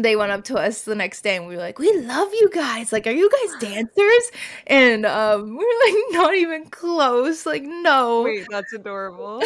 they 0.00 0.14
went 0.16 0.30
up 0.30 0.44
to 0.44 0.56
us 0.56 0.82
the 0.82 0.94
next 0.94 1.22
day 1.22 1.36
and 1.36 1.46
we 1.48 1.56
were 1.56 1.60
like 1.60 1.78
we 1.78 1.92
love 2.02 2.28
you 2.32 2.48
guys 2.52 2.92
like 2.92 3.06
are 3.06 3.10
you 3.10 3.28
guys 3.30 3.56
dancers 3.70 4.30
and 4.68 5.04
um 5.04 5.56
we 5.56 5.64
are 5.64 5.86
like 5.92 6.04
not 6.12 6.34
even 6.34 6.64
close 6.70 7.44
like 7.46 7.62
no 7.64 8.22
Wait, 8.22 8.46
that's 8.48 8.72
adorable. 8.72 9.42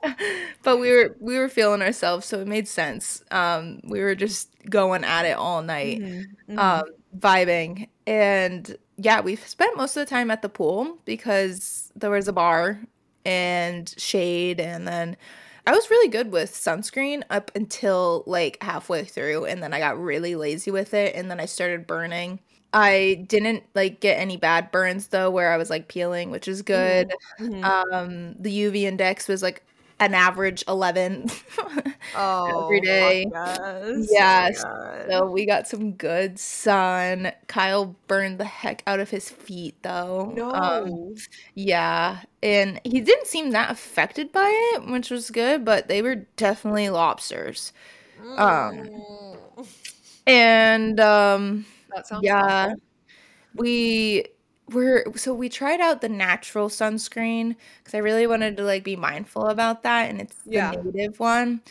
but 0.62 0.78
we 0.78 0.90
were 0.90 1.16
we 1.20 1.38
were 1.38 1.48
feeling 1.48 1.82
ourselves 1.82 2.26
so 2.26 2.40
it 2.40 2.46
made 2.48 2.68
sense 2.68 3.22
um 3.30 3.80
we 3.84 4.00
were 4.00 4.14
just 4.14 4.48
going 4.70 5.04
at 5.04 5.24
it 5.24 5.36
all 5.36 5.62
night 5.62 6.00
Mhm, 6.00 6.24
mhm. 6.48 6.58
um 6.58 6.84
vibing 7.18 7.88
and 8.06 8.76
yeah 8.98 9.20
we 9.20 9.36
spent 9.36 9.76
most 9.76 9.96
of 9.96 10.06
the 10.06 10.10
time 10.10 10.30
at 10.30 10.42
the 10.42 10.48
pool 10.50 10.98
because 11.06 11.92
there 11.96 12.10
was 12.10 12.28
a 12.28 12.32
bar 12.32 12.80
and 13.24 13.94
shade 13.98 14.60
and 14.60 14.86
then 14.88 15.16
I 15.66 15.72
was 15.72 15.90
really 15.90 16.08
good 16.08 16.32
with 16.32 16.52
sunscreen 16.54 17.22
up 17.30 17.50
until 17.54 18.24
like 18.26 18.58
halfway 18.62 19.04
through 19.04 19.44
and 19.46 19.62
then 19.62 19.74
I 19.74 19.78
got 19.80 20.00
really 20.02 20.34
lazy 20.34 20.70
with 20.70 20.94
it 20.94 21.14
and 21.14 21.30
then 21.30 21.40
I 21.40 21.46
started 21.46 21.86
burning. 21.86 22.40
I 22.72 23.24
didn't 23.28 23.64
like 23.74 24.00
get 24.00 24.18
any 24.18 24.36
bad 24.38 24.70
burns 24.70 25.08
though 25.08 25.30
where 25.30 25.52
I 25.52 25.56
was 25.58 25.70
like 25.70 25.88
peeling, 25.88 26.30
which 26.30 26.48
is 26.48 26.62
good. 26.62 27.12
Mhm. 27.40 27.64
Um 27.64 28.34
the 28.40 28.50
UV 28.50 28.84
index 28.84 29.28
was 29.28 29.42
like 29.42 29.62
an 30.00 30.14
average 30.14 30.64
11. 30.68 31.28
oh, 32.14 32.52
every 32.60 32.80
fuck 32.98 33.18
day. 33.20 33.26
Yes. 33.30 34.18
Oh 34.18 34.28
my 34.32 34.48
Yes. 34.50 34.64
God. 34.64 35.08
so 35.08 35.30
we 35.30 35.46
got 35.46 35.66
some 35.68 35.92
good 35.92 36.38
sun. 36.38 37.32
Kyle 37.48 37.96
burned 38.06 38.38
the 38.38 38.44
heck 38.44 38.82
out 38.86 39.00
of 39.00 39.10
his 39.10 39.30
feet 39.30 39.76
though. 39.82 40.40
no. 40.50 40.50
Um 40.52 41.14
yeah, 41.54 42.22
and 42.42 42.80
he 42.84 43.00
didn't 43.00 43.26
seem 43.26 43.50
that 43.50 43.70
affected 43.70 44.32
by 44.32 44.48
it, 44.74 44.86
which 44.90 45.10
was 45.10 45.30
good, 45.30 45.64
but 45.64 45.88
they 45.88 46.02
were 46.02 46.16
definitely 46.36 46.88
lobsters. 46.90 47.72
um, 48.36 48.90
Mm. 48.90 49.66
And 50.26 51.00
um 51.00 51.66
that 51.94 52.06
sounds 52.06 52.22
yeah, 52.22 52.34
awful. 52.38 52.80
we 53.54 54.26
were 54.70 55.04
so 55.16 55.34
we 55.34 55.48
tried 55.48 55.80
out 55.80 56.00
the 56.00 56.08
natural 56.08 56.68
sunscreen 56.68 57.56
because 57.78 57.94
I 57.94 57.98
really 57.98 58.26
wanted 58.26 58.56
to 58.58 58.64
like 58.64 58.84
be 58.84 58.96
mindful 58.96 59.46
about 59.46 59.82
that, 59.84 60.08
and 60.10 60.20
it's 60.20 60.36
the 60.44 60.50
Yeah. 60.52 60.72
native 60.84 61.18
one. 61.20 61.62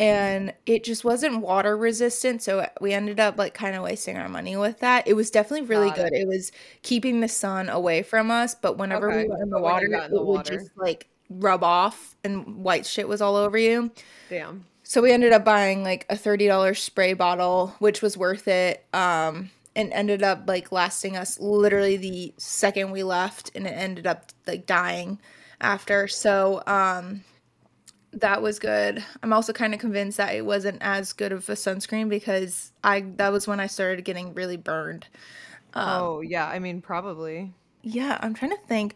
And 0.00 0.52
it 0.66 0.82
just 0.82 1.04
wasn't 1.04 1.40
water 1.40 1.76
resistant, 1.76 2.42
so 2.42 2.68
we 2.80 2.92
ended 2.92 3.20
up 3.20 3.38
like 3.38 3.54
kind 3.54 3.76
of 3.76 3.82
wasting 3.84 4.16
our 4.16 4.28
money 4.28 4.56
with 4.56 4.80
that. 4.80 5.06
It 5.06 5.14
was 5.14 5.30
definitely 5.30 5.66
really 5.68 5.90
Got 5.90 6.10
good. 6.10 6.12
It 6.14 6.26
was 6.26 6.50
keeping 6.82 7.20
the 7.20 7.28
sun 7.28 7.68
away 7.68 8.02
from 8.02 8.30
us, 8.30 8.54
but 8.56 8.76
whenever 8.76 9.08
Okay, 9.08 9.22
we 9.24 9.28
went 9.28 9.42
in 9.42 9.50
the 9.50 9.56
but 9.56 9.62
water, 9.62 9.86
in 9.86 9.92
the 9.92 9.98
it 10.16 10.26
would 10.26 10.44
just 10.44 10.70
like 10.76 11.08
rub 11.30 11.62
off 11.62 12.16
and 12.24 12.56
white 12.64 12.86
shit 12.86 13.06
was 13.08 13.22
all 13.22 13.36
over 13.36 13.56
you. 13.56 13.92
Damn. 14.28 14.66
So 14.82 15.00
we 15.00 15.12
ended 15.12 15.32
up 15.32 15.44
buying 15.44 15.82
like 15.82 16.06
a 16.10 16.16
$30 16.16 16.74
spray 16.78 17.14
bottle, 17.14 17.74
which 17.78 18.02
was 18.02 18.16
worth 18.16 18.48
it. 18.48 18.84
Um 18.92 19.50
and 19.76 19.92
ended 19.92 20.22
up 20.22 20.44
like 20.46 20.72
lasting 20.72 21.16
us 21.16 21.38
literally 21.40 21.96
the 21.96 22.34
second 22.38 22.90
we 22.92 23.02
left 23.02 23.50
and 23.54 23.66
it 23.66 23.70
ended 23.70 24.06
up 24.06 24.30
like 24.46 24.66
dying 24.66 25.20
after. 25.60 26.08
So 26.08 26.62
um 26.66 27.24
That 28.12 28.42
was 28.42 28.58
good. 28.60 29.04
I'm 29.22 29.32
also 29.32 29.52
kind 29.52 29.74
of 29.74 29.80
convinced 29.80 30.18
that 30.18 30.34
it 30.34 30.46
wasn't 30.46 30.78
as 30.82 31.12
good 31.12 31.32
of 31.32 31.48
a 31.48 31.54
sunscreen 31.54 32.08
because 32.08 32.72
I 32.84 33.00
that 33.16 33.32
was 33.32 33.46
when 33.48 33.60
I 33.60 33.66
started 33.66 34.04
getting 34.04 34.34
really 34.34 34.56
burned. 34.56 35.08
Um, 35.74 36.10
Oh, 36.10 36.20
yeah, 36.20 36.46
I 36.48 36.58
mean, 36.58 36.80
probably. 36.82 37.54
yeah, 37.82 38.18
I'm 38.20 38.34
trying 38.34 38.52
to 38.52 38.56
think. 38.66 38.94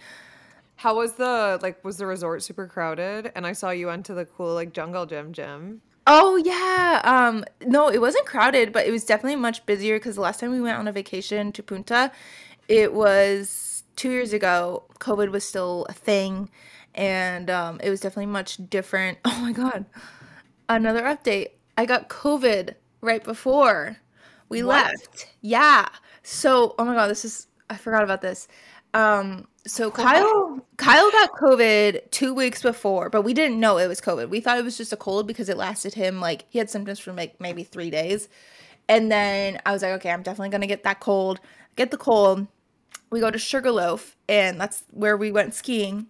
How 0.76 0.96
was 0.96 1.14
the 1.14 1.58
like 1.62 1.84
was 1.84 1.98
the 1.98 2.06
resort 2.06 2.42
super 2.42 2.66
crowded? 2.66 3.32
And 3.34 3.46
I 3.46 3.52
saw 3.52 3.70
you 3.70 3.88
went 3.88 4.06
to 4.06 4.14
the 4.14 4.24
cool 4.26 4.54
like 4.54 4.72
jungle 4.72 5.06
gym 5.06 5.32
gym. 5.32 5.82
Oh 6.10 6.36
yeah. 6.36 7.00
Um 7.04 7.44
no, 7.66 7.88
it 7.90 8.00
wasn't 8.00 8.26
crowded, 8.26 8.72
but 8.72 8.86
it 8.86 8.90
was 8.90 9.04
definitely 9.04 9.36
much 9.36 9.66
busier 9.66 9.96
because 9.96 10.14
the 10.14 10.22
last 10.22 10.40
time 10.40 10.50
we 10.52 10.60
went 10.60 10.78
on 10.78 10.88
a 10.88 10.92
vacation 10.92 11.52
to 11.52 11.62
Punta, 11.62 12.10
it 12.68 12.94
was 12.94 13.84
two 13.96 14.10
years 14.10 14.32
ago. 14.32 14.84
COVID 15.00 15.30
was 15.30 15.44
still 15.46 15.86
a 15.88 15.92
thing, 15.92 16.50
and 16.94 17.50
um, 17.50 17.80
it 17.82 17.90
was 17.90 18.00
definitely 18.00 18.26
much 18.26 18.58
different. 18.70 19.18
Oh 19.26 19.40
my 19.40 19.52
god. 19.52 19.86
Another 20.68 21.02
update. 21.04 21.50
I 21.76 21.86
got 21.86 22.08
COVID 22.08 22.74
right 23.00 23.24
before 23.24 23.98
we 24.48 24.62
What? 24.62 24.86
left. 24.86 25.28
Yeah. 25.40 25.88
So, 26.22 26.74
oh 26.78 26.84
my 26.84 26.94
god, 26.94 27.08
this 27.08 27.24
is 27.24 27.46
I 27.70 27.76
forgot 27.76 28.04
about 28.04 28.22
this. 28.22 28.48
Um, 28.94 29.46
so 29.66 29.90
Kyle 29.90 30.64
Kyle 30.76 31.10
got 31.10 31.32
COVID 31.32 32.10
two 32.10 32.32
weeks 32.32 32.62
before, 32.62 33.10
but 33.10 33.22
we 33.22 33.34
didn't 33.34 33.60
know 33.60 33.78
it 33.78 33.86
was 33.86 34.00
COVID. 34.00 34.28
We 34.28 34.40
thought 34.40 34.58
it 34.58 34.64
was 34.64 34.78
just 34.78 34.92
a 34.92 34.96
cold 34.96 35.26
because 35.26 35.48
it 35.48 35.56
lasted 35.56 35.94
him 35.94 36.20
like 36.20 36.46
he 36.48 36.58
had 36.58 36.70
symptoms 36.70 36.98
for 36.98 37.12
like 37.12 37.40
maybe 37.40 37.64
three 37.64 37.90
days. 37.90 38.28
And 38.88 39.12
then 39.12 39.60
I 39.66 39.72
was 39.72 39.82
like, 39.82 39.92
okay, 39.92 40.10
I'm 40.10 40.22
definitely 40.22 40.48
gonna 40.50 40.66
get 40.66 40.84
that 40.84 41.00
cold. 41.00 41.40
Get 41.76 41.90
the 41.90 41.98
cold. 41.98 42.46
We 43.10 43.20
go 43.20 43.30
to 43.30 43.38
Sugarloaf, 43.38 44.16
and 44.28 44.60
that's 44.60 44.84
where 44.90 45.16
we 45.16 45.32
went 45.32 45.54
skiing. 45.54 46.08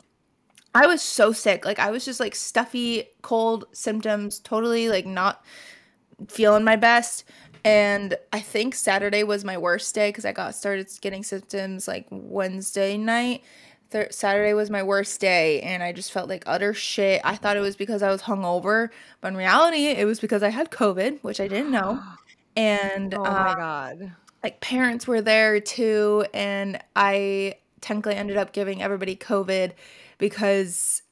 I 0.75 0.87
was 0.87 1.03
so 1.03 1.33
sick. 1.33 1.65
Like 1.65 1.79
I 1.79 1.91
was 1.91 2.05
just 2.05 2.21
like 2.21 2.35
stuffy, 2.35 3.09
cold 3.23 3.65
symptoms, 3.73 4.39
totally 4.39 4.89
like 4.89 5.07
not 5.07 5.45
feeling 6.29 6.65
my 6.65 6.77
best. 6.77 7.25
And 7.65 8.17
I 8.33 8.41
think 8.41 8.75
Saturday 8.75 9.23
was 9.25 9.45
my 9.45 9.59
worst 9.59 9.95
day 9.95 10.09
because 10.11 10.25
I 10.25 10.33
got 10.33 10.55
started 10.55 10.89
getting 11.01 11.23
symptoms 11.23 11.87
like 11.89 12.07
Wednesday 12.11 12.97
night. 12.97 13.43
Thir- 13.91 14.09
Saturday 14.11 14.53
was 14.55 14.69
my 14.71 14.83
worst 14.83 15.19
day, 15.21 15.61
and 15.63 15.83
I 15.83 15.93
just 15.93 16.13
felt 16.13 16.29
like 16.29 16.45
utter 16.47 16.75
shit. 16.75 17.23
I 17.25 17.37
thought 17.37 17.57
it 17.57 17.61
was 17.61 17.75
because 17.77 18.03
I 18.03 18.11
was 18.11 18.23
hungover, 18.23 18.91
but 19.21 19.29
in 19.29 19.37
reality, 19.37 19.87
it 19.87 20.05
was 20.07 20.21
because 20.21 20.43
I 20.43 20.51
had 20.51 20.71
COVID, 20.71 21.21
which 21.23 21.41
I 21.41 21.49
didn't 21.49 21.71
know. 21.71 22.01
And 22.57 23.15
Oh 23.15 23.23
uh, 23.25 23.33
my 23.45 23.55
God. 23.55 24.13
like 24.43 24.61
parents 24.61 25.07
were 25.07 25.21
there 25.23 25.61
too 25.61 26.25
and 26.35 26.79
i 26.97 27.55
technically 27.81 28.15
ended 28.15 28.37
up 28.37 28.53
giving 28.53 28.83
everybody 28.83 29.15
covid 29.17 29.73
because 30.19 31.03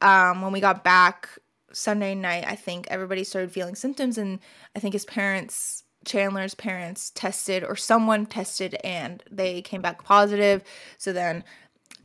um 0.00 0.40
when 0.42 0.52
we 0.52 0.60
got 0.60 0.82
back 0.84 1.28
sunday 1.72 2.14
night 2.14 2.44
i 2.46 2.54
think 2.54 2.86
everybody 2.90 3.22
started 3.24 3.52
feeling 3.52 3.74
symptoms 3.74 4.16
and 4.18 4.38
i 4.74 4.78
think 4.78 4.92
his 4.92 5.04
parents 5.04 5.83
chandler's 6.04 6.54
parents 6.54 7.10
tested 7.10 7.64
or 7.64 7.76
someone 7.76 8.26
tested 8.26 8.76
and 8.84 9.22
they 9.30 9.62
came 9.62 9.82
back 9.82 10.04
positive 10.04 10.62
so 10.98 11.12
then 11.12 11.42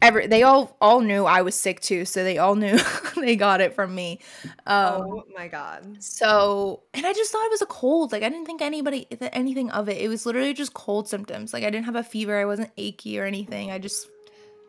every 0.01 0.27
they 0.27 0.43
all 0.43 0.77
all 0.79 1.01
knew 1.01 1.25
i 1.25 1.41
was 1.41 1.59
sick 1.59 1.79
too 1.81 2.05
so 2.05 2.23
they 2.23 2.37
all 2.37 2.55
knew 2.55 2.77
they 3.17 3.35
got 3.35 3.59
it 3.61 3.73
from 3.73 3.93
me 3.93 4.19
um 4.65 5.01
Oh 5.01 5.23
my 5.35 5.47
God. 5.47 6.03
so, 6.03 6.83
and 6.93 7.05
I 7.05 7.13
just 7.13 7.31
thought 7.31 7.45
it 7.45 7.51
was 7.51 7.61
a 7.61 7.65
cold. 7.65 8.11
Like 8.11 8.23
I 8.23 8.29
didn't 8.29 8.45
think 8.45 8.61
anybody 8.61 9.05
th- 9.05 9.31
anything 9.33 9.71
of 9.71 9.87
it. 9.87 9.97
It 10.01 10.09
was 10.09 10.25
literally 10.25 10.53
just 10.53 10.73
cold 10.73 11.07
symptoms. 11.07 11.53
Like 11.53 11.63
I 11.63 11.69
didn't 11.69 11.85
have 11.85 11.95
a 11.95 12.03
fever. 12.03 12.37
I 12.37 12.43
wasn't 12.45 12.71
achy 12.77 13.17
or 13.19 13.25
anything. 13.25 13.71
I 13.71 13.79
just 13.79 14.09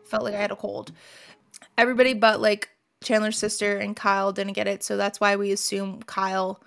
felt 0.05 0.23
like 0.23 0.33
I 0.33 0.37
had 0.41 0.51
a 0.51 0.55
cold. 0.55 0.93
Everybody 1.77 2.13
but 2.13 2.39
like 2.39 2.69
Chandler's 3.03 3.37
sister 3.37 3.77
and 3.77 3.95
Kyle 3.95 4.31
didn't 4.31 4.53
get 4.53 4.67
it, 4.67 4.81
so 4.83 4.95
that's 4.95 5.19
why 5.19 5.35
we 5.35 5.51
assume 5.51 6.03
Kyle 6.03 6.61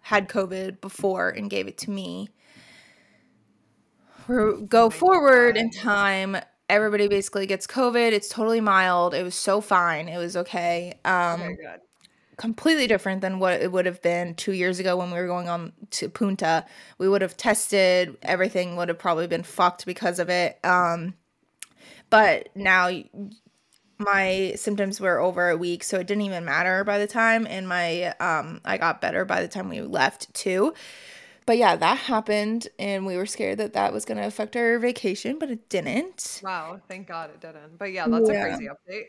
had 0.00 0.28
COVID 0.28 0.80
before 0.80 1.28
and 1.28 1.50
gave 1.50 1.68
it 1.68 1.78
to 1.78 1.90
me. 1.90 2.30
Go 4.68 4.90
forward 4.90 5.56
in 5.56 5.70
time. 5.70 6.36
Everybody 6.68 7.08
basically 7.08 7.46
gets 7.46 7.66
COVID. 7.66 8.12
It's 8.12 8.28
totally 8.28 8.60
mild. 8.60 9.12
It 9.12 9.24
was 9.24 9.34
so 9.34 9.60
fine. 9.60 10.08
It 10.08 10.18
was 10.18 10.36
okay. 10.36 10.94
Um, 11.04 11.56
completely 12.36 12.86
different 12.86 13.20
than 13.20 13.38
what 13.38 13.60
it 13.60 13.70
would 13.70 13.84
have 13.86 14.00
been 14.00 14.34
two 14.34 14.52
years 14.52 14.78
ago 14.78 14.96
when 14.96 15.10
we 15.10 15.18
were 15.18 15.26
going 15.26 15.48
on 15.48 15.72
to 15.90 16.08
Punta. 16.08 16.64
We 16.96 17.08
would 17.08 17.22
have 17.22 17.36
tested, 17.36 18.16
everything 18.22 18.76
would 18.76 18.88
have 18.88 18.98
probably 18.98 19.26
been 19.26 19.42
fucked 19.42 19.84
because 19.84 20.18
of 20.18 20.30
it. 20.30 20.58
Um, 20.64 21.14
but 22.08 22.48
now 22.54 22.90
my 24.00 24.54
symptoms 24.56 25.00
were 25.00 25.20
over 25.20 25.50
a 25.50 25.56
week, 25.56 25.84
so 25.84 25.98
it 26.00 26.06
didn't 26.06 26.22
even 26.22 26.44
matter 26.44 26.82
by 26.84 26.98
the 26.98 27.06
time, 27.06 27.46
and 27.46 27.68
my 27.68 28.14
um, 28.18 28.60
I 28.64 28.78
got 28.78 29.00
better 29.00 29.24
by 29.24 29.42
the 29.42 29.48
time 29.48 29.68
we 29.68 29.80
left 29.82 30.32
too. 30.34 30.74
But 31.46 31.58
yeah, 31.58 31.74
that 31.74 31.98
happened, 31.98 32.68
and 32.78 33.06
we 33.06 33.16
were 33.16 33.26
scared 33.26 33.58
that 33.58 33.72
that 33.72 33.92
was 33.92 34.04
gonna 34.04 34.26
affect 34.26 34.54
our 34.56 34.78
vacation, 34.78 35.38
but 35.38 35.50
it 35.50 35.68
didn't. 35.68 36.40
Wow, 36.44 36.80
thank 36.88 37.08
God 37.08 37.30
it 37.30 37.40
didn't. 37.40 37.76
But 37.78 37.92
yeah, 37.92 38.06
that's 38.08 38.28
a 38.28 38.32
crazy 38.40 38.68
update. 38.68 39.06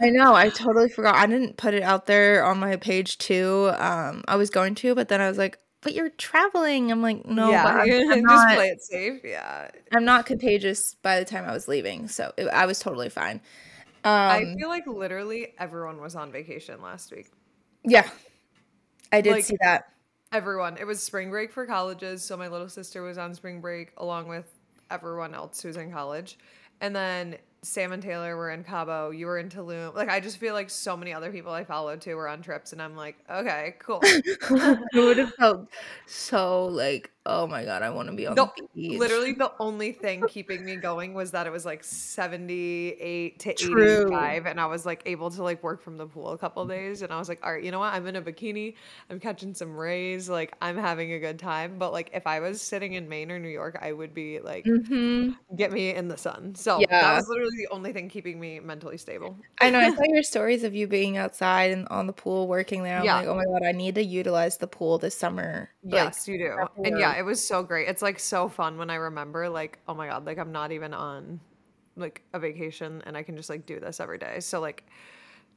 I 0.00 0.10
know. 0.10 0.34
I 0.34 0.48
totally 0.54 0.88
forgot. 0.88 1.14
I 1.14 1.26
didn't 1.26 1.56
put 1.56 1.74
it 1.74 1.82
out 1.82 2.06
there 2.06 2.44
on 2.44 2.58
my 2.58 2.76
page 2.76 3.18
too. 3.18 3.70
Um, 3.78 4.24
I 4.26 4.36
was 4.36 4.50
going 4.50 4.74
to, 4.76 4.94
but 4.94 5.08
then 5.08 5.20
I 5.20 5.28
was 5.28 5.38
like, 5.38 5.58
"But 5.80 5.94
you're 5.94 6.10
traveling." 6.10 6.90
I'm 6.90 7.02
like, 7.02 7.24
"No, 7.26 7.50
Yeah, 7.50 7.64
I'm, 7.64 7.80
I'm 7.90 8.08
just 8.08 8.24
not. 8.24 8.54
play 8.56 8.68
it 8.68 8.82
safe. 8.82 9.20
Yeah. 9.22 9.70
I'm 9.92 10.04
not 10.04 10.26
contagious." 10.26 10.94
By 11.02 11.20
the 11.20 11.24
time 11.24 11.44
I 11.44 11.52
was 11.52 11.68
leaving, 11.68 12.08
so 12.08 12.32
it, 12.36 12.48
I 12.48 12.66
was 12.66 12.80
totally 12.80 13.10
fine. 13.10 13.40
I 14.28 14.46
Um, 14.46 14.56
feel 14.58 14.68
like 14.68 14.86
literally 14.86 15.54
everyone 15.58 16.00
was 16.00 16.16
on 16.16 16.32
vacation 16.32 16.82
last 16.82 17.12
week. 17.12 17.30
yeah, 17.84 18.08
I 19.12 19.20
did 19.20 19.38
Like 19.38 19.42
see 19.42 19.56
that. 19.62 19.86
everyone. 20.32 20.78
It 20.78 20.86
was 20.86 21.02
spring 21.02 21.30
break 21.30 21.52
for 21.52 21.66
colleges, 21.66 22.24
so 22.24 22.36
my 22.36 22.48
little 22.48 22.68
sister 22.68 23.02
was 23.02 23.18
on 23.18 23.34
spring 23.34 23.60
break 23.60 23.92
along 23.98 24.28
with 24.28 24.46
everyone 24.90 25.34
else 25.34 25.62
who's 25.62 25.76
in 25.76 25.92
college. 25.92 26.38
And 26.80 26.94
then 26.96 27.38
Sam 27.62 27.92
and 27.92 28.02
Taylor 28.02 28.36
were 28.36 28.50
in 28.50 28.64
Cabo, 28.64 29.10
you 29.10 29.26
were 29.26 29.38
in 29.38 29.48
Tulum. 29.50 29.94
Like 29.94 30.08
I 30.10 30.20
just 30.20 30.38
feel 30.38 30.54
like 30.54 30.70
so 30.70 30.96
many 30.96 31.12
other 31.14 31.32
people 31.32 31.52
I 31.52 31.64
followed 31.64 32.00
too 32.02 32.16
were 32.16 32.28
on 32.28 32.42
trips 32.42 32.72
and 32.72 32.82
I'm 32.82 32.96
like, 32.96 33.18
okay, 33.30 33.76
cool. 33.80 34.14
it 34.50 35.00
would 35.00 35.18
have 35.18 35.34
felt 35.34 35.68
so 36.06 36.66
like, 36.66 37.10
oh 37.26 37.46
my 37.46 37.64
god, 37.64 37.82
I 37.82 37.90
want 37.90 38.08
to 38.08 38.14
be 38.14 38.26
on 38.26 38.36
The 38.36 38.46
the 38.56 38.68
beach. 38.74 39.00
literally 39.00 39.32
the 39.32 39.52
only 39.58 39.90
thing 39.92 40.26
keeping 40.26 40.64
me 40.64 40.76
going 40.76 41.12
was 41.12 41.32
that 41.32 41.46
it 41.46 41.50
was 41.50 41.64
like 41.64 41.82
78 41.82 43.38
to 43.40 43.50
True. 43.54 44.04
85 44.06 44.46
and 44.46 44.60
I 44.60 44.66
was 44.66 44.86
like 44.86 45.02
able 45.06 45.30
to 45.30 45.42
like 45.42 45.62
work 45.62 45.80
from 45.82 45.96
the 45.96 46.06
pool 46.06 46.30
a 46.30 46.38
couple 46.38 46.64
days 46.66 47.02
and 47.02 47.12
I 47.12 47.18
was 47.18 47.28
like, 47.28 47.44
all 47.44 47.52
right, 47.52 47.62
you 47.64 47.70
know 47.72 47.80
what? 47.80 47.92
I'm 47.94 48.06
in 48.06 48.16
a 48.16 48.22
bikini. 48.22 48.74
I'm 49.10 49.18
catching 49.18 49.54
some 49.54 49.76
rays. 49.76 50.28
Like 50.28 50.54
I'm 50.60 50.76
having 50.76 51.12
a 51.12 51.18
good 51.18 51.38
time. 51.38 51.78
But 51.78 51.92
like 51.92 52.10
if 52.14 52.26
I 52.26 52.40
was 52.40 52.62
sitting 52.62 52.92
in 52.94 53.08
Maine 53.08 53.30
or 53.32 53.38
New 53.38 53.48
York, 53.48 53.78
I 53.80 53.92
would 53.92 54.14
be 54.14 54.40
like, 54.40 54.64
hmm 54.64 55.30
get 55.56 55.72
me 55.72 55.94
in 55.94 56.08
the 56.08 56.18
sun. 56.18 56.54
So 56.56 56.88
that 57.00 57.12
Yeah. 57.12 57.16
was 57.16 57.28
literally 57.28 57.56
the 57.58 57.68
only 57.74 57.92
thing 57.92 58.08
keeping 58.08 58.40
me 58.40 58.60
mentally 58.60 58.98
stable. 58.98 59.38
I 59.60 59.70
know. 59.70 59.78
I 59.80 59.88
saw 59.90 60.02
your 60.06 60.22
stories 60.22 60.64
of 60.64 60.74
you 60.74 60.86
being 60.86 61.16
outside 61.16 61.70
and 61.70 61.88
on 61.88 62.06
the 62.06 62.12
pool 62.12 62.46
working 62.46 62.82
there. 62.82 63.00
I'm 63.00 63.04
Yeah. 63.04 63.14
like, 63.14 63.26
oh 63.26 63.34
my 63.34 63.44
god, 63.44 63.66
I 63.66 63.72
need 63.72 63.94
to 63.96 64.02
utilize 64.04 64.58
the 64.58 64.66
pool 64.66 64.98
this 64.98 65.16
summer. 65.16 65.70
Like, 65.90 66.14
Yes, 66.14 66.26
you 66.26 66.38
do. 66.38 66.66
And 66.84 66.98
yeah, 66.98 67.12
work. 67.12 67.15
It 67.16 67.24
was 67.24 67.46
so 67.46 67.62
great. 67.62 67.88
It's 67.88 68.02
like 68.02 68.18
so 68.18 68.48
fun 68.48 68.78
when 68.78 68.90
I 68.90 68.96
remember 68.96 69.48
like, 69.48 69.78
oh 69.88 69.94
my 69.94 70.08
God, 70.08 70.26
like 70.26 70.38
I'm 70.38 70.52
not 70.52 70.72
even 70.72 70.92
on 70.94 71.40
like 71.96 72.22
a 72.32 72.38
vacation 72.38 73.02
and 73.06 73.16
I 73.16 73.22
can 73.22 73.36
just 73.36 73.48
like 73.48 73.66
do 73.66 73.80
this 73.80 74.00
every 74.00 74.18
day. 74.18 74.40
So 74.40 74.60
like 74.60 74.84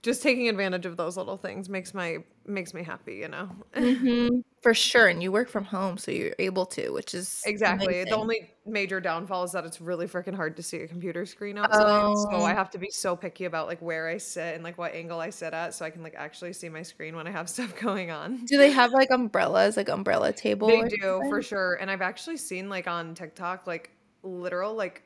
just 0.02 0.22
taking 0.24 0.48
advantage 0.50 0.86
of 0.86 0.98
those 0.98 1.18
little 1.18 1.38
things 1.38 1.70
makes 1.70 1.94
my 1.94 2.20
makes 2.46 2.74
me 2.74 2.84
happy, 2.84 3.16
you 3.16 3.28
know. 3.28 3.50
Mhm, 3.78 4.44
for 4.62 4.74
sure. 4.74 5.08
And 5.08 5.24
you 5.24 5.32
work 5.32 5.50
from 5.50 5.66
home, 5.66 5.98
so 5.98 6.12
you're 6.12 6.36
able 6.40 6.66
to, 6.68 6.90
which 6.92 7.14
is 7.14 7.46
Exactly. 7.46 8.04
The 8.04 8.16
only 8.18 8.54
major 8.66 9.00
downfall 9.00 9.46
is 9.46 9.54
that 9.54 9.66
it's 9.66 9.80
really 9.80 10.08
freaking 10.08 10.36
hard 10.36 10.58
to 10.58 10.64
see 10.64 10.78
a 10.82 10.88
computer 10.88 11.26
screen 11.26 11.58
outside. 11.58 12.10
So 12.14 12.44
I 12.44 12.52
Oh, 12.52 12.54
have 12.54 12.70
to 12.72 12.78
be 12.78 12.90
so 12.92 13.16
picky 13.16 13.46
about 13.46 13.68
like 13.68 13.82
where 13.82 14.10
I 14.10 14.18
sit 14.18 14.56
and 14.56 14.64
like 14.64 14.78
what 14.78 14.94
angle 14.94 15.20
I 15.22 15.30
sit 15.30 15.54
at 15.54 15.74
so 15.74 15.86
I 15.86 15.90
can 15.90 16.04
like 16.04 16.16
actually 16.16 16.52
see 16.54 16.68
my 16.68 16.82
screen 16.84 17.16
when 17.16 17.28
I 17.28 17.32
have 17.32 17.50
stuff 17.50 17.76
going 17.80 18.12
on. 18.12 18.48
do 18.48 18.58
they 18.58 18.72
have 18.72 18.92
like 18.94 19.10
umbrellas, 19.12 19.78
like 19.78 19.90
umbrella 19.90 20.34
table 20.34 20.68
They 20.68 20.84
do 20.84 21.24
for 21.28 21.42
sure. 21.42 21.76
And 21.76 21.90
I've 21.90 22.02
actually 22.02 22.38
seen 22.38 22.70
like 22.70 22.88
on 22.88 23.16
TikTok 23.16 23.66
like 23.68 23.92
literal 24.24 24.74
like 24.76 25.04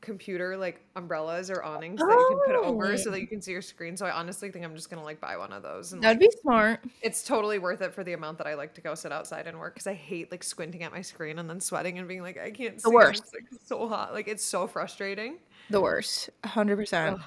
computer 0.00 0.56
like 0.56 0.80
umbrellas 0.96 1.50
or 1.50 1.62
awnings 1.62 1.98
that 2.00 2.06
you 2.08 2.40
can 2.46 2.54
put 2.56 2.64
over 2.66 2.96
so 2.96 3.10
Oh, 3.10 3.12
that 3.12 3.20
you 3.20 3.26
can 3.26 3.42
see 3.42 3.52
your 3.52 3.62
screen. 3.62 3.96
So 3.96 4.06
I 4.06 4.12
honestly 4.12 4.50
think 4.50 4.64
I'm 4.64 4.74
just 4.74 4.88
gonna 4.90 5.02
like 5.04 5.20
buy 5.20 5.36
one 5.36 5.52
of 5.52 5.62
those 5.62 5.92
and 5.92 6.02
that'd 6.02 6.20
like 6.20 6.30
be 6.30 6.36
smart. 6.40 6.80
it's 7.02 7.22
totally 7.22 7.58
worth 7.58 7.82
it 7.82 7.92
for 7.94 8.02
the 8.04 8.12
amount 8.14 8.38
that 8.38 8.46
I 8.46 8.54
like 8.54 8.74
to 8.74 8.80
go 8.80 8.94
sit 8.94 9.12
outside 9.12 9.46
and 9.46 9.58
work 9.58 9.74
because 9.74 9.86
I 9.86 9.94
hate 9.94 10.30
like 10.30 10.42
squinting 10.42 10.82
at 10.82 10.92
my 10.92 11.02
screen 11.02 11.38
and 11.38 11.48
then 11.50 11.60
sweating 11.60 11.98
and 11.98 12.08
being 12.08 12.22
like 12.22 12.38
I 12.38 12.50
can't 12.50 12.80
The 12.82 12.88
see 12.88 12.88
and 12.88 12.94
worst. 12.94 13.22
it's 13.24 13.32
like 13.34 13.44
so 13.66 13.88
hot. 13.88 14.12
Like 14.14 14.28
it's 14.28 14.44
so 14.44 14.66
frustrating. 14.66 15.36
The 15.68 15.80
worst. 15.80 16.30
hundred 16.44 16.76
percent. 16.76 17.20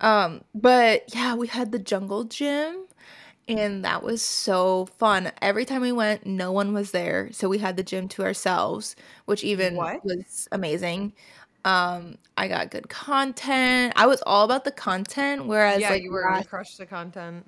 Um, 0.00 0.42
but 0.54 1.04
yeah, 1.14 1.34
we 1.34 1.46
had 1.46 1.72
the 1.72 1.78
jungle 1.78 2.24
gym 2.24 2.86
and 3.48 3.84
that 3.84 4.02
was 4.02 4.22
so 4.22 4.86
fun. 4.98 5.32
Every 5.42 5.64
time 5.64 5.80
we 5.82 5.90
went, 5.92 6.24
no 6.24 6.52
one 6.52 6.72
was 6.72 6.92
there, 6.92 7.30
so 7.32 7.48
we 7.48 7.58
had 7.58 7.76
the 7.76 7.82
gym 7.82 8.06
to 8.08 8.22
ourselves, 8.22 8.94
which 9.24 9.42
even 9.42 9.74
What? 9.74 10.04
was 10.04 10.46
amazing. 10.52 11.14
Um, 11.64 12.18
I 12.36 12.48
got 12.48 12.70
good 12.70 12.88
content. 12.88 13.92
I 13.96 14.06
was 14.06 14.22
all 14.26 14.44
about 14.44 14.64
the 14.64 14.72
content, 14.72 15.46
whereas 15.46 15.80
Yeah, 15.80 15.90
like 15.90 16.02
you 16.02 16.10
were 16.10 16.22
last 16.30 16.48
crushed 16.48 16.78
the 16.78 16.86
content. 16.86 17.46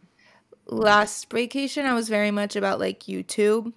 last 0.67 1.31
vacation 1.31 1.87
I 1.87 1.95
was 1.95 2.09
very 2.09 2.31
much 2.31 2.57
about 2.57 2.79
like 2.81 3.01
YouTube. 3.05 3.73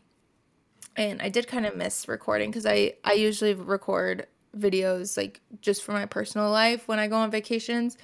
And 0.95 1.21
I 1.21 1.29
did 1.29 1.47
kind 1.47 1.65
of 1.65 1.75
miss 1.75 2.07
recording 2.07 2.51
cuz 2.51 2.65
I 2.65 2.93
I 3.03 3.13
usually 3.13 3.53
record 3.53 4.27
videos 4.57 5.17
like 5.17 5.41
just 5.61 5.83
for 5.83 5.91
my 5.91 6.05
personal 6.05 6.49
life 6.49 6.87
when 6.87 6.99
I 6.99 7.07
go 7.07 7.17
on 7.17 7.31
vacations. 7.31 7.97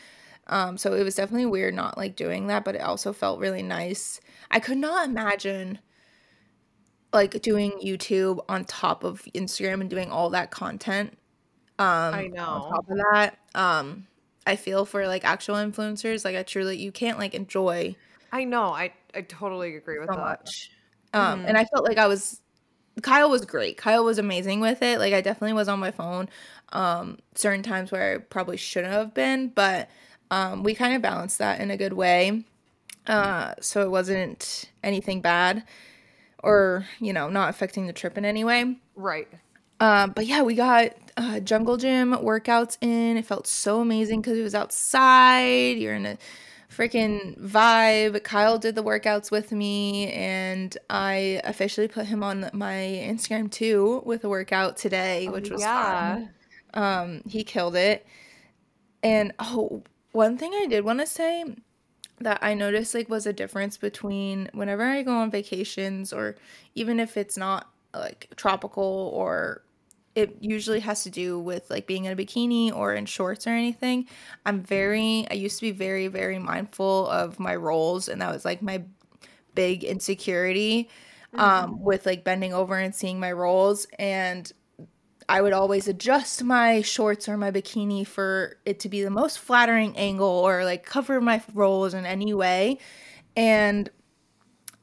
Um 0.48 0.78
so 0.78 0.94
it 0.94 1.04
was 1.04 1.16
definitely 1.16 1.46
weird 1.46 1.74
not 1.74 1.98
like 1.98 2.16
doing 2.16 2.48
that, 2.48 2.66
but 2.66 2.76
it 2.76 2.82
also 2.82 3.14
felt 3.14 3.40
really 3.40 3.64
nice. 3.64 4.20
I 4.50 4.60
could 4.60 4.78
not 4.78 5.08
imagine 5.08 5.80
like 7.14 7.42
doing 7.42 7.72
YouTube 7.84 8.44
on 8.48 8.66
top 8.66 9.04
of 9.04 9.24
Instagram 9.36 9.82
and 9.82 9.90
doing 9.90 10.10
all 10.12 10.30
that 10.32 10.52
content. 10.52 11.18
Um 11.82 12.16
I 12.16 12.28
on 12.50 12.62
know. 12.62 12.72
top 12.72 12.86
of 12.90 12.98
that. 12.98 13.38
Um 13.56 14.08
I 14.46 14.56
feel 14.56 14.86
for 14.86 15.08
like 15.08 15.24
actual 15.26 15.56
influencers, 15.56 16.26
like 16.26 16.36
I 16.36 16.44
truly 16.44 16.78
you 16.78 16.92
can't 16.92 17.20
like 17.20 17.34
enjoy 17.36 17.96
I 18.32 18.44
know. 18.44 18.74
I 18.74 18.94
I 19.14 19.22
totally 19.22 19.76
agree 19.76 20.00
with 20.00 20.10
so 20.10 20.16
that. 20.16 20.40
much. 20.42 20.72
Um 21.14 21.44
and 21.48 21.58
Mhm. 21.58 21.58
I 21.58 21.66
felt 21.66 21.86
like 21.86 21.98
I 21.98 22.08
was 22.08 22.42
Kyle 23.04 23.30
was 23.30 23.46
great. 23.46 23.78
Kyle 23.78 24.06
was 24.06 24.20
amazing 24.20 24.62
with 24.62 24.82
it. 24.82 25.00
Like 25.00 25.14
I 25.14 25.22
definitely 25.22 25.54
was 25.54 25.70
on 25.70 25.80
my 25.80 25.92
phone 25.92 26.30
um 26.74 27.20
certain 27.36 27.64
times 27.64 27.92
where 27.92 28.16
I 28.16 28.20
probably 28.20 28.58
shouldn't 28.58 28.94
have 28.94 29.14
been, 29.14 29.50
but 29.50 29.90
um 30.32 30.64
we 30.64 30.76
kind 30.76 30.96
of 30.96 31.02
balanced 31.02 31.40
that 31.40 31.62
in 31.62 31.72
a 31.72 31.78
good 31.78 31.94
way. 31.94 32.46
Uh 33.08 33.56
so 33.62 33.84
it 33.84 33.92
wasn't 33.92 34.72
anything 34.84 35.22
bad 35.22 35.66
or, 36.44 36.88
you 37.00 37.14
know, 37.14 37.30
not 37.30 37.50
affecting 37.50 37.88
the 37.88 37.94
trip 37.94 38.18
in 38.18 38.26
any 38.26 38.44
way. 38.46 38.78
Right. 38.96 39.28
Um, 39.80 40.12
but 40.12 40.26
yeah, 40.28 40.42
we 40.44 40.56
got 40.56 40.94
uh, 41.18 41.40
jungle 41.40 41.78
gym 41.78 42.14
workouts 42.14 42.78
in. 42.82 43.18
It 43.18 43.26
felt 43.26 43.48
so 43.48 43.82
amazing 43.82 44.22
because 44.22 44.38
it 44.38 44.44
was 44.44 44.56
outside. 44.56 45.78
You're 45.78 45.96
in 45.96 46.06
a 46.06 46.18
freaking 46.70 47.38
vibe. 47.40 48.24
Kyle 48.24 48.58
did 48.58 48.76
the 48.76 48.84
workouts 48.84 49.30
with 49.32 49.52
me, 49.52 50.12
and 50.12 50.76
I 50.90 51.42
officially 51.44 51.88
put 51.88 52.06
him 52.08 52.24
on 52.24 52.50
my 52.54 52.74
Instagram 53.04 53.52
too 53.52 54.02
with 54.06 54.24
a 54.24 54.30
workout 54.30 54.78
today, 54.78 55.28
Oh 55.28 55.32
which 55.32 55.50
was 55.50 55.68
fun. 55.68 56.30
yeah. 56.74 57.02
Um, 57.02 57.22
he 57.28 57.44
killed 57.44 57.76
it. 57.76 58.06
And 59.04 59.34
oh, 59.40 59.84
one 60.12 60.38
thing 60.38 60.54
I 60.54 60.68
did 60.68 60.86
want 60.86 61.00
to 61.00 61.06
say 61.08 61.56
that 62.20 62.40
I 62.42 62.54
noticed 62.54 62.94
like 62.94 63.10
was 63.10 63.26
a 63.26 63.34
difference 63.34 63.78
between 63.78 64.50
whenever 64.54 64.84
I 64.84 65.02
go 65.02 65.12
on 65.16 65.32
vacations 65.32 66.14
or 66.14 66.36
even 66.76 67.00
if 67.00 67.18
it's 67.18 67.36
not 67.36 67.70
like 67.94 68.28
tropical 68.36 69.12
or 69.14 69.64
it 70.16 70.38
usually 70.42 70.82
has 70.82 71.04
to 71.04 71.10
do 71.10 71.40
with 71.40 71.70
like 71.70 71.88
being 71.88 72.06
in 72.06 72.12
a 72.12 72.16
bikini 72.16 72.74
or 72.74 72.94
in 72.94 73.06
shorts 73.06 73.48
or 73.48 73.52
anything. 73.52 74.08
I'm 74.46 74.62
very 74.62 75.26
I 75.30 75.36
used 75.36 75.58
to 75.60 75.66
be 75.66 75.72
very 75.72 76.08
very 76.08 76.40
mindful 76.40 77.08
of 77.08 77.40
my 77.40 77.56
rolls 77.56 78.10
and 78.10 78.22
that 78.22 78.32
was 78.32 78.46
like 78.46 78.62
my 78.62 78.84
big 79.54 79.84
insecurity 79.84 80.90
um 81.36 81.82
with 81.82 82.06
like 82.06 82.24
bending 82.24 82.54
over 82.54 82.76
and 82.76 82.94
seeing 82.94 83.20
my 83.20 83.32
rolls 83.32 83.88
and 84.00 84.52
I 85.32 85.42
would 85.42 85.54
always 85.54 85.88
adjust 85.88 86.44
my 86.44 86.82
shorts 86.82 87.30
or 87.30 87.38
my 87.38 87.52
bikini 87.52 88.06
for 88.06 88.58
it 88.66 88.82
to 88.82 88.90
be 88.90 89.02
the 89.02 89.10
most 89.10 89.40
flattering 89.40 89.98
angle 89.98 90.28
or 90.28 90.66
like 90.66 90.86
cover 90.86 91.22
my 91.22 91.42
rolls 91.54 91.94
in 91.94 92.06
any 92.06 92.34
way. 92.34 92.80
And 93.38 93.90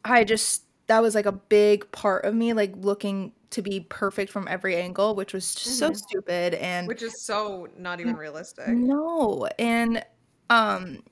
I 0.06 0.24
just, 0.24 0.62
that 0.86 1.02
was 1.02 1.14
like 1.14 1.26
a 1.26 1.32
big 1.32 1.92
part 1.92 2.24
of 2.24 2.34
me, 2.34 2.54
like 2.54 2.72
looking 2.78 3.32
to 3.50 3.62
be 3.62 3.80
perfect 3.88 4.30
from 4.30 4.46
every 4.48 4.76
angle, 4.76 5.14
which 5.14 5.32
was 5.32 5.54
just 5.54 5.78
so 5.78 5.92
stupid. 5.92 6.54
And 6.54 6.86
Which 6.86 7.02
is 7.02 7.22
so 7.22 7.68
not 7.76 8.00
even 8.00 8.16
realistic. 8.16 8.68
no, 8.68 9.48
and 9.58 10.04
um, 10.50 11.02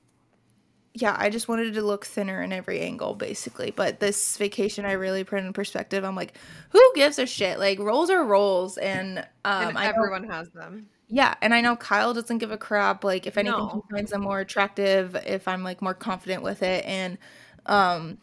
yeah, 0.93 1.15
I 1.19 1.29
just 1.29 1.47
wanted 1.47 1.73
to 1.75 1.81
look 1.81 2.05
thinner 2.05 2.41
in 2.41 2.51
every 2.51 2.79
angle, 2.81 3.13
basically. 3.15 3.71
But 3.71 3.99
this 3.99 4.37
vacation, 4.37 4.85
I 4.85 4.93
really 4.93 5.23
put 5.23 5.39
in 5.39 5.53
perspective. 5.53 6.03
I'm 6.03 6.15
like, 6.15 6.33
who 6.71 6.81
gives 6.95 7.19
a 7.19 7.25
shit? 7.25 7.59
Like 7.59 7.79
rolls 7.79 8.09
are 8.09 8.23
rolls, 8.23 8.77
and 8.77 9.19
And 9.19 9.67
um, 9.69 9.73
know 9.75 9.79
everyone 9.79 10.23
has 10.25 10.49
them. 10.49 10.89
Yeah, 11.09 11.35
and 11.41 11.53
I 11.53 11.61
know 11.61 11.75
Kyle 11.75 12.13
doesn't 12.13 12.39
give 12.39 12.51
a 12.51 12.57
crap. 12.57 13.03
Like, 13.03 13.27
if 13.27 13.37
anything, 13.37 13.69
he 13.69 13.75
No. 13.75 13.85
finds 13.91 14.11
them 14.11 14.21
more 14.21 14.39
attractive 14.39 15.15
if 15.25 15.47
I'm 15.47 15.63
like 15.63 15.81
more 15.81 15.93
confident 15.93 16.43
with 16.43 16.61
it. 16.63 16.83
And 16.85 17.17
um, 17.65 18.17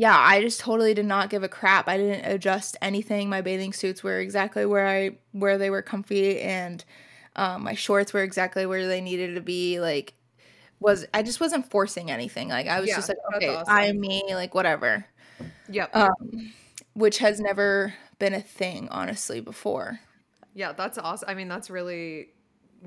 yeah, 0.00 0.18
I 0.18 0.40
just 0.40 0.60
totally 0.60 0.94
did 0.94 1.04
not 1.04 1.28
give 1.28 1.42
a 1.42 1.48
crap. 1.48 1.86
I 1.86 1.98
didn't 1.98 2.24
adjust 2.24 2.74
anything. 2.80 3.28
My 3.28 3.42
bathing 3.42 3.74
suits 3.74 4.02
were 4.02 4.18
exactly 4.18 4.64
where 4.64 4.88
I 4.88 5.18
where 5.32 5.58
they 5.58 5.68
were 5.68 5.82
comfy, 5.82 6.40
and 6.40 6.82
um, 7.36 7.64
my 7.64 7.74
shorts 7.74 8.14
were 8.14 8.22
exactly 8.22 8.64
where 8.64 8.88
they 8.88 9.02
needed 9.02 9.34
to 9.34 9.42
be. 9.42 9.78
Like, 9.78 10.14
was 10.78 11.04
I 11.12 11.22
just 11.22 11.38
wasn't 11.38 11.70
forcing 11.70 12.10
anything. 12.10 12.48
Like, 12.48 12.66
I 12.66 12.80
was 12.80 12.88
Yeah, 12.88 12.96
just 12.96 13.10
like, 13.10 13.18
okay, 13.36 13.54
I 13.66 13.88
am 13.88 14.00
me. 14.00 14.22
Like, 14.30 14.54
whatever. 14.54 15.04
Yep. 15.68 15.94
Um, 15.94 16.54
which 16.94 17.18
has 17.18 17.38
never 17.38 17.92
been 18.18 18.32
a 18.32 18.40
thing, 18.40 18.88
honestly, 18.90 19.42
before. 19.42 20.00
Yeah, 20.54 20.72
that's 20.72 20.96
awesome. 20.96 21.28
I 21.28 21.34
mean, 21.34 21.48
that's 21.48 21.68
really, 21.68 22.30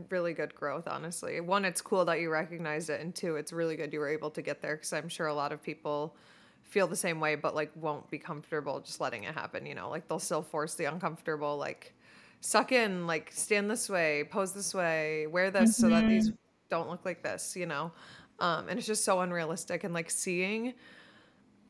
really 0.09 0.33
good 0.33 0.55
growth, 0.55 0.87
honestly. 0.87 1.39
One, 1.41 1.63
it's 1.63 1.79
cool 1.79 2.05
that 2.05 2.19
you 2.21 2.31
recognized 2.31 2.89
it, 2.89 3.01
and 3.01 3.13
two, 3.13 3.35
it's 3.35 3.53
really 3.53 3.75
good 3.75 3.93
you 3.93 3.99
were 3.99 4.09
able 4.09 4.31
to 4.31 4.41
get 4.41 4.63
there 4.63 4.77
because 4.77 4.93
I'm 4.93 5.09
sure 5.09 5.27
a 5.27 5.35
lot 5.35 5.51
of 5.51 5.61
people 5.61 6.15
feel 6.63 6.87
the 6.87 6.95
same 6.95 7.19
way, 7.19 7.35
but 7.35 7.55
like 7.55 7.71
won't 7.75 8.09
be 8.09 8.19
comfortable 8.19 8.79
just 8.81 9.01
letting 9.01 9.23
it 9.23 9.33
happen. 9.33 9.65
You 9.65 9.75
know, 9.75 9.89
like 9.89 10.07
they'll 10.07 10.19
still 10.19 10.43
force 10.43 10.75
the 10.75 10.85
uncomfortable, 10.85 11.57
like 11.57 11.93
suck 12.41 12.71
in, 12.71 13.07
like 13.07 13.31
stand 13.33 13.69
this 13.69 13.89
way, 13.89 14.25
pose 14.29 14.53
this 14.53 14.73
way, 14.73 15.27
wear 15.27 15.51
this 15.51 15.71
so 15.73 15.89
that 15.89 16.07
these 16.07 16.31
hmm 16.31 16.43
don't 16.69 16.89
look 16.89 17.05
like 17.05 17.23
this. 17.23 17.55
You 17.55 17.65
know, 17.67 17.91
um, 18.39 18.69
and 18.69 18.77
it's 18.79 18.87
just 18.87 19.05
so 19.05 19.21
unrealistic. 19.21 19.83
And 19.83 19.93
like 19.93 20.09
seeing, 20.09 20.73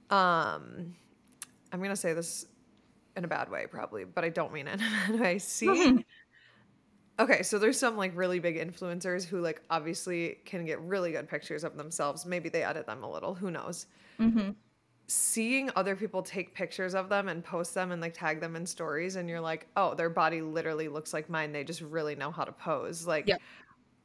um, 0.10 0.96
I'm 1.72 1.82
gonna 1.82 1.96
say 1.96 2.14
this 2.14 2.46
in 3.18 3.26
a 3.26 3.28
bad 3.28 3.50
way 3.50 3.68
probably, 3.70 4.06
but 4.06 4.24
I 4.24 4.30
don't 4.30 4.54
mean 4.54 4.68
it 4.68 4.80
in 4.80 4.86
a 4.86 4.90
bad 5.12 5.20
way. 5.22 5.40
Seeing 5.40 6.06
Okay, 7.20 7.44
so 7.44 7.60
there's 7.60 7.78
some 7.80 7.96
like 7.96 8.12
really 8.16 8.40
big 8.40 8.56
influencers 8.58 9.24
who 9.26 9.40
like 9.40 9.62
obviously 9.70 10.40
can 10.46 10.66
get 10.66 10.80
really 10.82 11.12
good 11.12 11.30
pictures 11.30 11.64
of 11.64 11.78
themselves. 11.78 12.26
Maybe 12.26 12.50
they 12.50 12.64
edit 12.64 12.88
them 12.88 13.04
a 13.04 13.12
little, 13.12 13.36
who 13.36 13.52
knows. 13.52 13.86
hmm 14.20 14.56
Seeing 15.08 15.70
other 15.76 15.96
people 15.96 16.24
take 16.24 16.56
pictures 16.56 16.96
of 16.96 17.10
them 17.10 17.28
and 17.28 17.44
post 17.44 17.74
them 17.76 17.92
and 17.92 18.02
like 18.02 18.14
tag 18.14 18.40
them 18.40 18.56
in 18.56 18.66
stories 18.66 19.16
and 19.18 19.28
you're 19.30 19.42
like, 19.42 19.68
"Oh, 19.76 19.94
their 19.96 20.10
body 20.10 20.42
literally 20.42 20.88
looks 20.88 21.14
like 21.14 21.30
mine. 21.30 21.52
They 21.52 21.64
just 21.66 21.82
really 21.82 22.16
know 22.16 22.32
how 22.32 22.46
to 22.46 22.52
pose." 22.54 23.06
Like 23.06 23.28
Yep. 23.28 23.42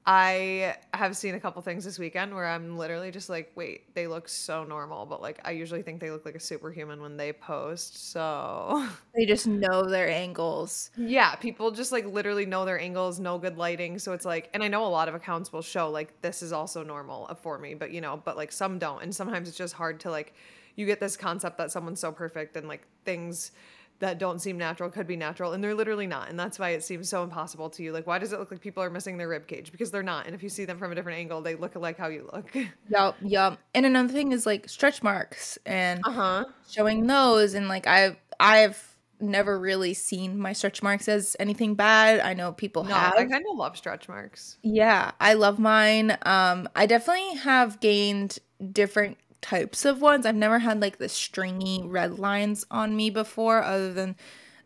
I 0.07 0.77
have 0.95 1.17
seen 1.17 1.35
a 1.35 1.41
couple 1.41 1.63
things 1.63 1.85
this 1.85 1.99
weekend 1.99 2.35
where 2.35 2.47
I'm 2.47 2.79
literally 2.79 3.11
just 3.13 3.29
like, 3.29 3.53
"Wait, 3.57 3.95
they 3.95 4.07
look 4.09 4.29
so 4.29 4.65
normal," 4.65 5.07
but 5.07 5.23
like 5.23 5.41
I 5.45 5.53
usually 5.53 5.83
think 5.83 6.01
they 6.01 6.11
look 6.11 6.25
like 6.27 6.37
a 6.37 6.41
superhuman 6.41 7.01
when 7.03 7.17
they 7.19 7.33
post. 7.33 7.99
So 8.13 8.89
They 9.15 9.27
just 9.27 9.47
know 9.47 9.87
their 9.89 10.09
angles. 10.09 10.91
Yeah, 10.97 11.37
people 11.37 11.71
just 11.71 11.93
like 11.93 12.05
literally 12.07 12.45
know 12.45 12.65
their 12.65 12.79
angles, 12.81 13.21
know 13.21 13.39
good 13.39 13.57
lighting. 13.57 14.01
So 14.01 14.13
it's 14.15 14.25
like, 14.25 14.51
and 14.53 14.65
I 14.65 14.69
know 14.69 14.85
a 14.85 14.89
lot 14.89 15.09
of 15.09 15.15
accounts 15.15 15.53
will 15.53 15.63
show 15.63 15.91
like 15.91 16.21
this 16.23 16.43
is 16.43 16.53
also 16.53 16.83
normal 16.83 17.27
uh, 17.31 17.35
for 17.35 17.57
me, 17.59 17.75
but 17.75 17.93
you 17.93 18.01
know, 18.01 18.17
but 18.17 18.37
like 18.37 18.51
some 18.51 18.81
don't. 18.81 19.01
And 19.03 19.15
sometimes 19.15 19.49
it's 19.49 19.57
just 19.57 19.75
hard 19.75 20.01
to 20.01 20.11
like, 20.11 20.35
you 20.79 20.87
get 20.87 21.01
this 21.01 21.17
concept 21.17 21.59
that 21.59 21.71
someone's 21.71 22.01
so 22.01 22.13
perfect 22.13 22.57
and 22.57 22.69
like 22.69 22.87
things 23.05 23.53
that 24.01 24.19
don't 24.19 24.39
seem 24.41 24.57
natural 24.57 24.89
could 24.91 25.09
be 25.09 25.17
natural 25.17 25.53
and 25.53 25.63
they're 25.63 25.75
literally 25.75 26.07
not. 26.07 26.29
And 26.31 26.39
that's 26.39 26.59
why 26.59 26.71
it 26.71 26.85
seems 26.85 27.09
so 27.09 27.25
impossible 27.25 27.69
to 27.71 27.83
you. 27.83 27.93
Like, 27.93 28.07
why 28.07 28.21
does 28.21 28.33
it 28.33 28.39
look 28.39 28.51
like 28.53 28.61
people 28.61 28.83
are 28.83 28.91
missing 28.91 29.17
their 29.19 29.29
rib 29.29 29.49
cage? 29.49 29.73
Because 29.73 29.91
they're 29.91 30.05
not. 30.05 30.27
And 30.27 30.37
if 30.37 30.43
you 30.43 30.49
see 30.49 30.65
them 30.65 30.79
from 30.79 30.93
a 30.93 30.95
different 30.95 31.19
angle, 31.19 31.43
they 31.43 31.57
look 31.57 31.75
like 31.75 31.99
how 31.99 32.07
you 32.09 32.31
look. 32.33 32.55
Yup, 32.91 33.19
yup. 33.23 33.59
And 33.75 33.85
another 33.87 34.13
thing 34.13 34.33
is 34.33 34.47
like 34.47 34.69
stretch 34.69 35.03
marks 35.03 35.59
and 35.67 36.07
Uh 36.07 36.13
huh. 36.13 36.45
showing 36.69 37.07
those 37.07 37.55
and 37.55 37.69
like 37.69 37.87
I've 37.87 38.17
I've 38.41 38.97
never 39.21 39.59
really 39.59 39.95
seen 39.95 40.39
my 40.39 40.53
stretch 40.53 40.83
marks 40.83 41.09
as 41.09 41.37
anything 41.41 41.75
bad. 41.75 42.21
I 42.21 42.35
know 42.35 42.53
people 42.53 42.85
No, 42.85 42.95
I 42.97 43.25
kind 43.25 43.45
of 43.51 43.57
love 43.57 43.77
stretch 43.77 44.09
marks. 44.09 44.59
Yeah, 44.63 45.13
I 45.21 45.35
love 45.35 45.59
mine. 45.59 46.17
Um 46.23 46.69
I 46.75 46.87
definitely 46.87 47.37
have 47.37 47.81
gained 47.81 48.39
different 48.73 49.19
types 49.41 49.85
of 49.85 50.01
ones. 50.01 50.27
I've 50.27 50.35
never 50.35 50.59
had 50.61 50.81
like 50.81 50.99
the 50.99 51.09
stringy 51.09 51.83
red 51.85 52.19
lines 52.19 52.67
on 52.71 52.97
me 52.97 53.11
before 53.11 53.63
other 53.63 53.93
than 53.93 54.17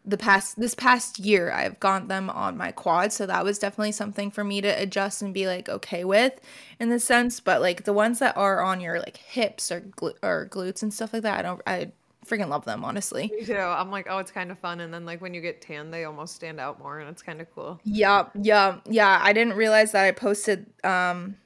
the 0.04 0.16
past 0.16 0.58
this 0.58 0.74
past 0.74 1.20
year 1.20 1.52
I've 1.52 1.78
got 1.78 2.08
them 2.08 2.28
on 2.28 2.56
my 2.56 2.72
quad, 2.72 3.12
so 3.12 3.26
that 3.26 3.44
was 3.44 3.58
definitely 3.58 3.92
something 3.92 4.30
for 4.30 4.42
me 4.42 4.60
to 4.60 4.68
adjust 4.68 5.22
and 5.22 5.32
be 5.32 5.46
like 5.46 5.68
okay 5.68 6.04
with 6.04 6.40
in 6.80 6.88
the 6.88 6.98
sense, 6.98 7.38
but 7.38 7.60
like 7.60 7.84
the 7.84 7.92
ones 7.92 8.18
that 8.18 8.36
are 8.36 8.60
on 8.62 8.80
your 8.80 8.98
like 8.98 9.16
hips 9.16 9.70
or 9.70 9.80
glu- 9.80 10.14
or 10.22 10.48
glutes 10.50 10.82
and 10.82 10.92
stuff 10.92 11.12
like 11.12 11.22
that, 11.22 11.38
I 11.38 11.42
don't 11.42 11.62
I 11.66 11.92
freaking 12.26 12.48
love 12.48 12.64
them 12.64 12.84
honestly. 12.84 13.30
Me 13.34 13.44
too. 13.44 13.56
I'm 13.56 13.90
like, 13.90 14.06
oh, 14.08 14.18
it's 14.18 14.30
kind 14.30 14.50
of 14.50 14.58
fun. 14.58 14.80
And 14.80 14.92
then 14.92 15.04
like 15.04 15.20
when 15.20 15.34
you 15.34 15.40
get 15.40 15.60
tan, 15.60 15.90
they 15.90 16.04
almost 16.04 16.34
stand 16.34 16.58
out 16.58 16.80
more 16.80 16.98
and 16.98 17.08
it's 17.08 17.22
kind 17.22 17.40
of 17.40 17.52
cool. 17.54 17.80
Yeah, 17.84 18.26
yeah, 18.40 18.78
yeah. 18.86 19.20
I 19.22 19.32
didn't 19.32 19.54
realize 19.54 19.92
that 19.92 20.04
I 20.04 20.10
posted 20.10 20.66
um 20.82 21.36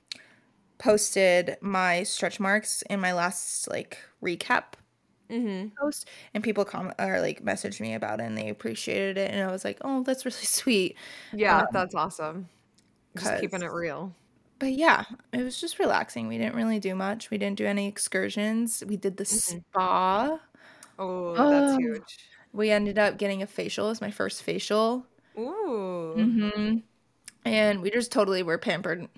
posted 0.78 1.56
my 1.60 2.02
stretch 2.02 2.40
marks 2.40 2.82
in 2.82 3.00
my 3.00 3.12
last 3.12 3.68
like 3.68 3.98
recap 4.22 4.74
Mm-hmm. 5.28 5.76
post 5.80 6.08
and 6.34 6.42
people 6.44 6.64
comment 6.64 6.94
or 6.98 7.20
like 7.20 7.44
messaged 7.44 7.80
me 7.80 7.94
about 7.94 8.20
it 8.20 8.24
and 8.24 8.36
they 8.38 8.48
appreciated 8.48 9.18
it 9.18 9.30
and 9.30 9.42
I 9.48 9.52
was 9.52 9.64
like, 9.64 9.78
"Oh, 9.82 10.02
that's 10.02 10.24
really 10.24 10.36
sweet." 10.44 10.96
Yeah, 11.32 11.62
Um 11.64 11.66
that's 11.72 11.94
awesome. 11.94 12.48
Just 13.16 13.36
keeping 13.36 13.62
it 13.62 13.72
real. 13.72 14.14
but 14.58 14.72
yeah, 14.72 15.04
it 15.32 15.42
was 15.42 15.60
just 15.60 15.78
relaxing. 15.78 16.28
We 16.28 16.38
didn't 16.38 16.54
really 16.56 16.80
do 16.80 16.94
much. 16.94 17.30
We 17.30 17.36
didn't 17.38 17.58
do 17.58 17.66
any 17.66 17.86
excursions. 17.88 18.82
We 18.86 18.96
did 18.96 19.16
the 19.18 19.24
Mhm. 19.30 19.62
spa. 19.74 20.40
Oh, 20.98 21.46
that's 21.46 21.74
Oh, 21.74 21.78
huge. 21.78 22.30
we 22.52 22.70
ended 22.70 22.98
up 22.98 23.18
getting 23.18 23.42
a 23.42 23.48
facial. 23.48 23.86
It 23.86 23.90
was 23.90 24.00
my 24.02 24.10
first 24.12 24.42
facial. 24.42 25.06
Ooh. 25.38 26.34
hmm 26.44 26.78
And 27.44 27.82
we 27.82 27.90
just 27.90 28.12
totally 28.12 28.42
were 28.42 28.58
pampered. 28.58 29.08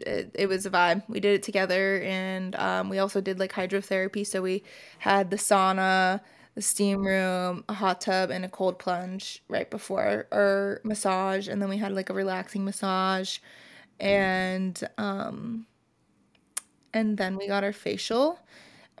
It, 0.00 0.30
it 0.34 0.46
was 0.48 0.64
a 0.66 0.70
vibe. 0.70 1.02
We 1.08 1.20
did 1.20 1.34
it 1.34 1.42
together, 1.42 2.00
and 2.02 2.54
um, 2.56 2.88
we 2.88 2.98
also 2.98 3.20
did 3.20 3.38
like 3.38 3.52
hydrotherapy. 3.52 4.26
So 4.26 4.42
we 4.42 4.62
had 4.98 5.30
the 5.30 5.36
sauna, 5.36 6.20
the 6.54 6.62
steam 6.62 7.04
room, 7.06 7.64
a 7.68 7.74
hot 7.74 8.00
tub, 8.00 8.30
and 8.30 8.44
a 8.44 8.48
cold 8.48 8.78
plunge 8.78 9.42
right 9.48 9.70
before 9.70 10.26
our 10.32 10.80
massage. 10.84 11.48
And 11.48 11.60
then 11.60 11.68
we 11.68 11.78
had 11.78 11.92
like 11.92 12.10
a 12.10 12.14
relaxing 12.14 12.64
massage, 12.64 13.38
and 14.00 14.82
um, 14.98 15.66
and 16.94 17.16
then 17.18 17.36
we 17.36 17.46
got 17.48 17.64
our 17.64 17.72
facial. 17.72 18.38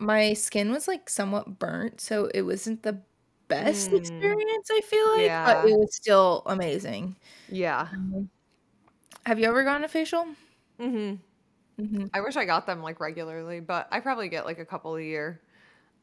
My 0.00 0.32
skin 0.34 0.72
was 0.72 0.88
like 0.88 1.08
somewhat 1.10 1.58
burnt, 1.58 2.00
so 2.00 2.26
it 2.34 2.42
wasn't 2.42 2.82
the 2.82 3.00
best 3.48 3.90
Mm. 3.90 3.98
experience, 3.98 4.70
I 4.72 4.80
feel 4.82 5.06
like, 5.22 5.32
but 5.44 5.70
it 5.70 5.78
was 5.78 5.94
still 5.94 6.42
amazing. 6.46 7.16
Yeah. 7.48 7.88
Mhm. 7.92 8.28
Have 9.26 9.38
you 9.38 9.46
ever 9.48 9.64
gotten 9.64 9.84
a 9.84 9.88
facial? 9.88 10.26
Mhm. 10.82 11.18
Mhm. 11.78 12.10
I 12.12 12.20
wish 12.20 12.36
I 12.36 12.44
got 12.44 12.66
them 12.66 12.82
like 12.82 13.00
regularly, 13.00 13.60
but 13.60 13.88
I 13.90 14.00
probably 14.00 14.28
get 14.28 14.44
like 14.44 14.58
a 14.58 14.64
couple 14.64 14.96
a 14.96 15.02
year. 15.02 15.40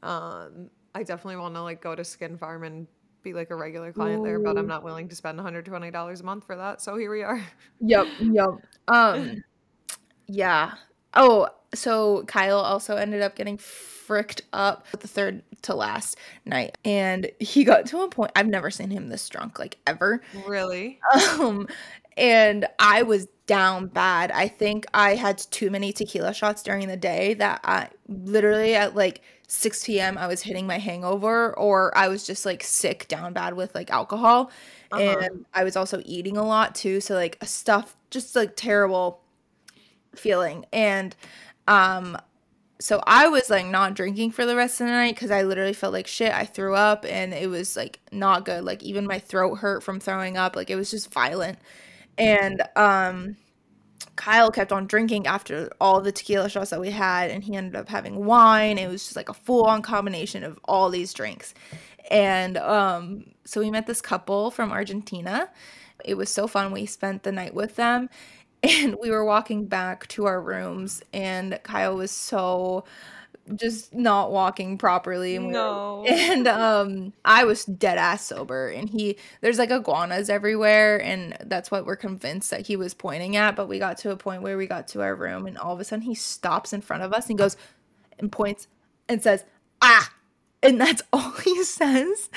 Um, 0.01 0.69
I 0.95 1.03
definitely 1.03 1.37
want 1.37 1.55
to 1.55 1.61
like 1.61 1.81
go 1.81 1.95
to 1.95 2.03
Skin 2.03 2.37
Farm 2.37 2.63
and 2.63 2.87
be 3.21 3.33
like 3.33 3.49
a 3.49 3.55
regular 3.55 3.91
client 3.91 4.23
there, 4.23 4.39
but 4.39 4.57
I'm 4.57 4.67
not 4.67 4.83
willing 4.83 5.09
to 5.09 5.15
spend 5.15 5.37
$120 5.37 6.21
a 6.21 6.23
month 6.23 6.45
for 6.45 6.55
that. 6.55 6.81
So 6.81 6.97
here 6.97 7.11
we 7.11 7.23
are. 7.23 7.45
Yep, 7.81 8.07
yep. 8.19 8.49
Um, 8.87 9.43
yeah. 10.27 10.75
Oh, 11.13 11.49
so 11.73 12.23
Kyle 12.27 12.59
also 12.59 12.95
ended 12.95 13.21
up 13.21 13.35
getting 13.35 13.57
fricked 13.57 14.41
up 14.53 14.85
the 14.91 15.07
third 15.07 15.43
to 15.63 15.75
last 15.75 16.17
night. 16.45 16.77
And 16.85 17.31
he 17.39 17.63
got 17.63 17.85
to 17.87 18.01
a 18.01 18.09
point 18.09 18.31
I've 18.35 18.47
never 18.47 18.71
seen 18.71 18.89
him 18.89 19.09
this 19.09 19.27
drunk, 19.29 19.59
like 19.59 19.77
ever. 19.85 20.21
Really? 20.47 20.99
Um, 21.39 21.67
and 22.19 22.67
I 22.77 23.03
was 23.03 23.27
down 23.47 23.87
bad. 23.87 24.29
I 24.31 24.47
think 24.47 24.85
I 24.93 25.15
had 25.15 25.39
too 25.49 25.71
many 25.71 25.91
tequila 25.91 26.33
shots 26.33 26.61
during 26.61 26.87
the 26.87 26.97
day 26.97 27.33
that 27.35 27.61
I 27.63 27.87
literally 28.07 28.75
at 28.75 28.93
like 28.93 29.21
6 29.47 29.85
p.m. 29.85 30.17
I 30.17 30.27
was 30.27 30.43
hitting 30.43 30.67
my 30.67 30.77
hangover 30.77 31.57
or 31.57 31.97
I 31.97 32.09
was 32.09 32.27
just 32.27 32.45
like 32.45 32.61
sick 32.61 33.07
down 33.07 33.33
bad 33.33 33.55
with 33.55 33.73
like 33.73 33.89
alcohol. 33.89 34.51
Uh-huh. 34.91 35.01
And 35.01 35.45
I 35.53 35.63
was 35.63 35.75
also 35.75 36.01
eating 36.05 36.37
a 36.37 36.45
lot 36.45 36.75
too. 36.75 37.01
So 37.01 37.15
like 37.15 37.37
stuff 37.43 37.95
just 38.11 38.35
like 38.35 38.55
terrible 38.55 39.21
feeling. 40.13 40.65
And 40.71 41.15
um 41.67 42.17
so 42.81 43.01
I 43.07 43.27
was 43.27 43.49
like 43.49 43.65
not 43.65 43.93
drinking 43.93 44.31
for 44.31 44.45
the 44.45 44.55
rest 44.55 44.79
of 44.79 44.87
the 44.87 44.93
night 44.93 45.15
because 45.15 45.31
I 45.31 45.43
literally 45.43 45.73
felt 45.73 45.93
like 45.93 46.07
shit. 46.07 46.33
I 46.33 46.45
threw 46.45 46.75
up 46.75 47.05
and 47.07 47.33
it 47.33 47.49
was 47.49 47.75
like 47.75 47.99
not 48.11 48.45
good. 48.45 48.63
Like 48.63 48.83
even 48.83 49.07
my 49.07 49.19
throat 49.19 49.55
hurt 49.55 49.83
from 49.83 49.99
throwing 49.99 50.37
up. 50.37 50.55
Like 50.55 50.69
it 50.69 50.75
was 50.75 50.91
just 50.91 51.11
violent. 51.11 51.57
And 52.19 52.61
um 52.75 53.37
Kyle 54.19 54.51
kept 54.51 54.73
on 54.73 54.85
drinking 54.85 55.27
after 55.27 55.71
all 55.79 56.01
the 56.01 56.11
tequila 56.11 56.49
shots 56.49 56.71
that 56.71 56.81
we 56.81 56.91
had, 56.91 57.31
and 57.31 57.41
he 57.41 57.55
ended 57.55 57.77
up 57.77 57.87
having 57.87 58.25
wine. 58.25 58.77
It 58.77 58.89
was 58.89 59.03
just 59.03 59.15
like 59.15 59.29
a 59.29 59.33
full 59.33 59.63
on 59.63 59.81
combination 59.81 60.43
of 60.43 60.59
all 60.65 60.89
these 60.89 61.13
drinks. 61.13 61.53
And 62.11 62.57
um, 62.57 63.27
so 63.45 63.61
we 63.61 63.71
met 63.71 63.87
this 63.87 64.01
couple 64.01 64.51
from 64.51 64.73
Argentina. 64.73 65.49
It 66.03 66.15
was 66.15 66.29
so 66.29 66.47
fun. 66.47 66.73
We 66.73 66.85
spent 66.85 67.23
the 67.23 67.31
night 67.31 67.53
with 67.53 67.77
them, 67.77 68.09
and 68.63 68.97
we 69.01 69.09
were 69.09 69.23
walking 69.23 69.67
back 69.67 70.05
to 70.09 70.25
our 70.25 70.41
rooms, 70.41 71.01
and 71.13 71.57
Kyle 71.63 71.95
was 71.95 72.11
so 72.11 72.83
just 73.55 73.93
not 73.93 74.31
walking 74.31 74.77
properly 74.77 75.35
and 75.35 75.47
we 75.47 75.53
were 75.53 75.59
No. 75.59 76.05
and 76.09 76.47
um 76.47 77.13
I 77.25 77.43
was 77.45 77.65
dead 77.65 77.97
ass 77.97 78.25
sober 78.25 78.67
and 78.69 78.89
he 78.89 79.17
there's 79.41 79.57
like 79.57 79.71
iguanas 79.71 80.29
everywhere 80.29 81.01
and 81.01 81.35
that's 81.45 81.71
what 81.71 81.85
we're 81.85 81.95
convinced 81.95 82.51
that 82.51 82.67
he 82.67 82.75
was 82.75 82.93
pointing 82.93 83.35
at 83.35 83.55
but 83.55 83.67
we 83.67 83.79
got 83.79 83.97
to 83.99 84.11
a 84.11 84.17
point 84.17 84.41
where 84.41 84.57
we 84.57 84.67
got 84.67 84.87
to 84.89 85.01
our 85.01 85.15
room 85.15 85.45
and 85.47 85.57
all 85.57 85.73
of 85.73 85.79
a 85.79 85.83
sudden 85.83 86.03
he 86.03 86.15
stops 86.15 86.73
in 86.73 86.81
front 86.81 87.03
of 87.03 87.13
us 87.13 87.29
and 87.29 87.37
goes 87.37 87.57
and 88.19 88.31
points 88.31 88.67
and 89.07 89.21
says 89.23 89.45
ah 89.81 90.11
and 90.61 90.79
that's 90.79 91.01
all 91.13 91.31
he 91.43 91.63
says 91.63 92.29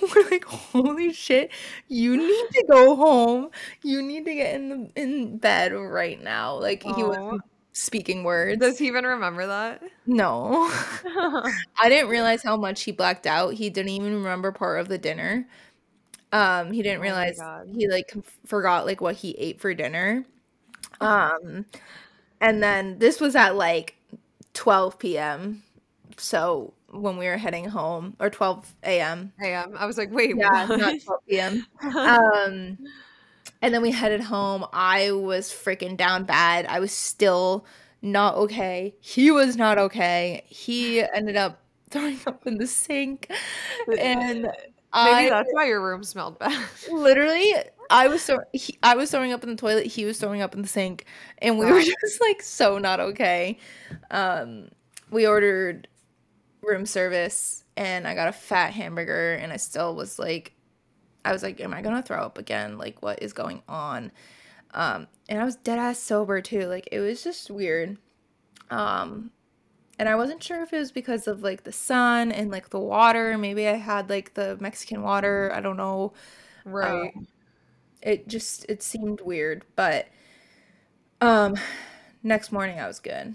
and 0.00 0.10
we're 0.14 0.28
like 0.30 0.44
holy 0.44 1.12
shit 1.12 1.50
you 1.88 2.16
need 2.16 2.48
to 2.52 2.64
go 2.70 2.96
home 2.96 3.50
you 3.82 4.02
need 4.02 4.24
to 4.24 4.34
get 4.34 4.54
in 4.54 4.68
the 4.68 4.90
in 5.00 5.38
bed 5.38 5.72
right 5.72 6.22
now 6.22 6.54
like 6.58 6.82
he 6.82 6.92
Oh. 6.96 7.38
Speaking 7.80 8.24
words 8.24 8.60
Does 8.60 8.78
he 8.78 8.86
even 8.86 9.04
remember 9.04 9.46
that? 9.46 9.82
no 10.06 10.70
I 11.80 11.88
didn't 11.88 12.10
realize 12.10 12.42
how 12.42 12.56
much 12.56 12.82
he 12.82 12.92
blacked 12.92 13.26
out. 13.26 13.54
He 13.54 13.70
didn't 13.70 13.90
even 13.90 14.14
remember 14.14 14.52
part 14.52 14.80
of 14.80 14.88
the 14.88 14.98
dinner. 14.98 15.46
Um, 16.32 16.72
he 16.72 16.82
didn't 16.82 17.00
Oh 17.00 17.02
realize 17.02 17.40
he 17.74 17.88
like 17.88 18.12
forgot 18.46 18.86
like 18.86 19.00
what 19.00 19.16
he 19.16 19.32
ate 19.32 19.60
for 19.60 19.74
dinner. 19.74 20.24
Um, 21.00 21.66
and 22.40 22.62
then 22.62 22.98
this 22.98 23.20
was 23.20 23.34
at 23.34 23.56
like 23.56 23.96
12 24.54 24.98
p.m. 24.98 25.62
So 26.16 26.74
when 26.90 27.16
we 27.16 27.26
were 27.26 27.36
heading 27.36 27.66
home, 27.68 28.16
or 28.20 28.30
12 28.30 28.74
a.m. 28.84 29.32
Am. 29.40 29.76
I 29.76 29.86
was 29.86 29.96
like, 29.98 30.10
wait, 30.12 30.36
Yeah, 30.36 30.66
what? 30.66 30.78
not 30.78 30.94
12 31.04 31.20
p.m. 31.28 31.66
Um, 31.82 32.78
and 33.62 33.74
then 33.74 33.82
we 33.82 33.90
headed 33.90 34.20
home. 34.20 34.64
I 34.72 35.12
was 35.12 35.50
freaking 35.50 35.96
down 35.96 36.24
bad. 36.24 36.66
I 36.66 36.80
was 36.80 36.92
still 36.92 37.66
not 38.02 38.34
okay. 38.36 38.94
He 39.00 39.30
was 39.30 39.56
not 39.56 39.78
okay. 39.78 40.44
He 40.46 41.02
ended 41.02 41.36
up 41.36 41.60
throwing 41.90 42.18
up 42.26 42.46
in 42.46 42.58
the 42.58 42.66
sink. 42.66 43.30
And 43.98 44.48
Maybe 44.92 45.26
I 45.26 45.28
that's 45.28 45.48
why 45.52 45.66
your 45.66 45.80
room 45.80 46.02
smelled 46.02 46.38
bad. 46.38 46.68
literally 46.90 47.54
I 47.90 48.08
was 48.08 48.22
so 48.22 48.40
he, 48.52 48.76
I 48.82 48.96
was 48.96 49.10
throwing 49.10 49.32
up 49.32 49.44
in 49.44 49.50
the 49.50 49.56
toilet, 49.56 49.86
he 49.86 50.04
was 50.04 50.18
throwing 50.18 50.42
up 50.42 50.54
in 50.54 50.62
the 50.62 50.68
sink, 50.68 51.04
and 51.38 51.58
we 51.58 51.66
were 51.66 51.80
just 51.80 52.20
like 52.20 52.42
so 52.42 52.78
not 52.78 52.98
okay. 52.98 53.58
Um 54.10 54.68
we 55.10 55.26
ordered 55.28 55.86
room 56.62 56.86
service 56.86 57.64
and 57.76 58.06
I 58.06 58.14
got 58.14 58.28
a 58.28 58.32
fat 58.32 58.72
hamburger 58.72 59.34
and 59.34 59.52
I 59.52 59.56
still 59.58 59.94
was 59.94 60.18
like 60.18 60.54
I 61.24 61.32
was 61.32 61.42
like, 61.42 61.60
Am 61.60 61.74
I 61.74 61.82
gonna 61.82 62.02
throw 62.02 62.22
up 62.22 62.38
again? 62.38 62.78
Like 62.78 63.02
what 63.02 63.22
is 63.22 63.32
going 63.32 63.62
on? 63.68 64.12
Um 64.74 65.08
and 65.28 65.40
I 65.40 65.44
was 65.44 65.56
dead 65.56 65.78
ass 65.78 65.98
sober 65.98 66.40
too. 66.40 66.66
Like 66.68 66.88
it 66.92 67.00
was 67.00 67.22
just 67.24 67.50
weird. 67.50 67.98
Um 68.70 69.30
and 69.98 70.08
I 70.08 70.16
wasn't 70.16 70.42
sure 70.42 70.62
if 70.62 70.72
it 70.72 70.78
was 70.78 70.92
because 70.92 71.28
of 71.28 71.42
like 71.42 71.64
the 71.64 71.72
sun 71.72 72.32
and 72.32 72.50
like 72.50 72.70
the 72.70 72.80
water. 72.80 73.38
Maybe 73.38 73.68
I 73.68 73.74
had 73.74 74.10
like 74.10 74.34
the 74.34 74.56
Mexican 74.60 75.02
water. 75.02 75.52
I 75.54 75.60
don't 75.60 75.76
know. 75.76 76.14
Right. 76.64 77.12
Um, 77.16 77.26
it 78.02 78.28
just 78.28 78.66
it 78.68 78.82
seemed 78.82 79.20
weird, 79.22 79.64
but 79.76 80.08
um 81.20 81.54
next 82.22 82.52
morning 82.52 82.78
I 82.80 82.86
was 82.86 83.00
good. 83.00 83.34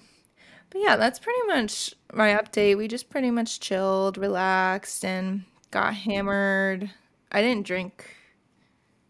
But 0.69 0.81
yeah, 0.81 0.95
that's 0.97 1.19
pretty 1.19 1.41
much 1.47 1.95
my 2.13 2.31
update. 2.31 2.77
We 2.77 2.87
just 2.87 3.09
pretty 3.09 3.31
much 3.31 3.59
chilled, 3.59 4.17
relaxed, 4.17 5.05
and 5.05 5.45
got 5.71 5.95
hammered. 5.95 6.91
I 7.35 7.41
didn't 7.41 7.65
drink 7.67 8.05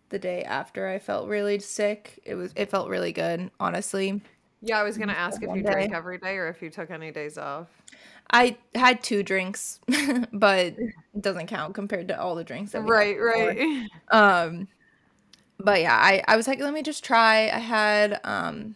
the 0.09 0.19
day 0.19 0.43
after 0.43 0.87
I 0.87 0.99
felt 0.99 1.27
really 1.29 1.59
sick. 1.59 2.19
It 2.25 2.35
was 2.35 2.51
it 2.55 2.69
felt 2.69 2.89
really 2.89 3.11
good, 3.11 3.51
honestly. 3.59 4.21
yeah, 4.61 4.79
I 4.79 4.83
was 4.83 4.97
gonna 4.97 5.13
ask 5.13 5.43
if 5.43 5.53
you 5.53 5.63
day. 5.63 5.71
drank 5.71 5.93
every 5.93 6.17
day 6.17 6.37
or 6.37 6.47
if 6.47 6.61
you 6.61 6.69
took 6.69 6.89
any 6.89 7.11
days 7.11 7.37
off. 7.37 7.67
I 8.31 8.57
had 8.73 9.03
two 9.03 9.23
drinks, 9.23 9.79
but 10.33 10.65
it 10.67 11.21
doesn't 11.21 11.47
count 11.47 11.75
compared 11.75 12.07
to 12.09 12.19
all 12.19 12.35
the 12.35 12.43
drinks 12.43 12.73
Right, 12.73 13.17
right. 13.19 13.87
Um, 14.11 14.67
but 15.59 15.81
yeah, 15.81 15.95
I 15.95 16.23
I 16.27 16.35
was 16.37 16.47
like, 16.47 16.59
let 16.59 16.73
me 16.73 16.81
just 16.81 17.03
try. 17.03 17.43
I 17.49 17.59
had 17.59 18.19
um, 18.23 18.75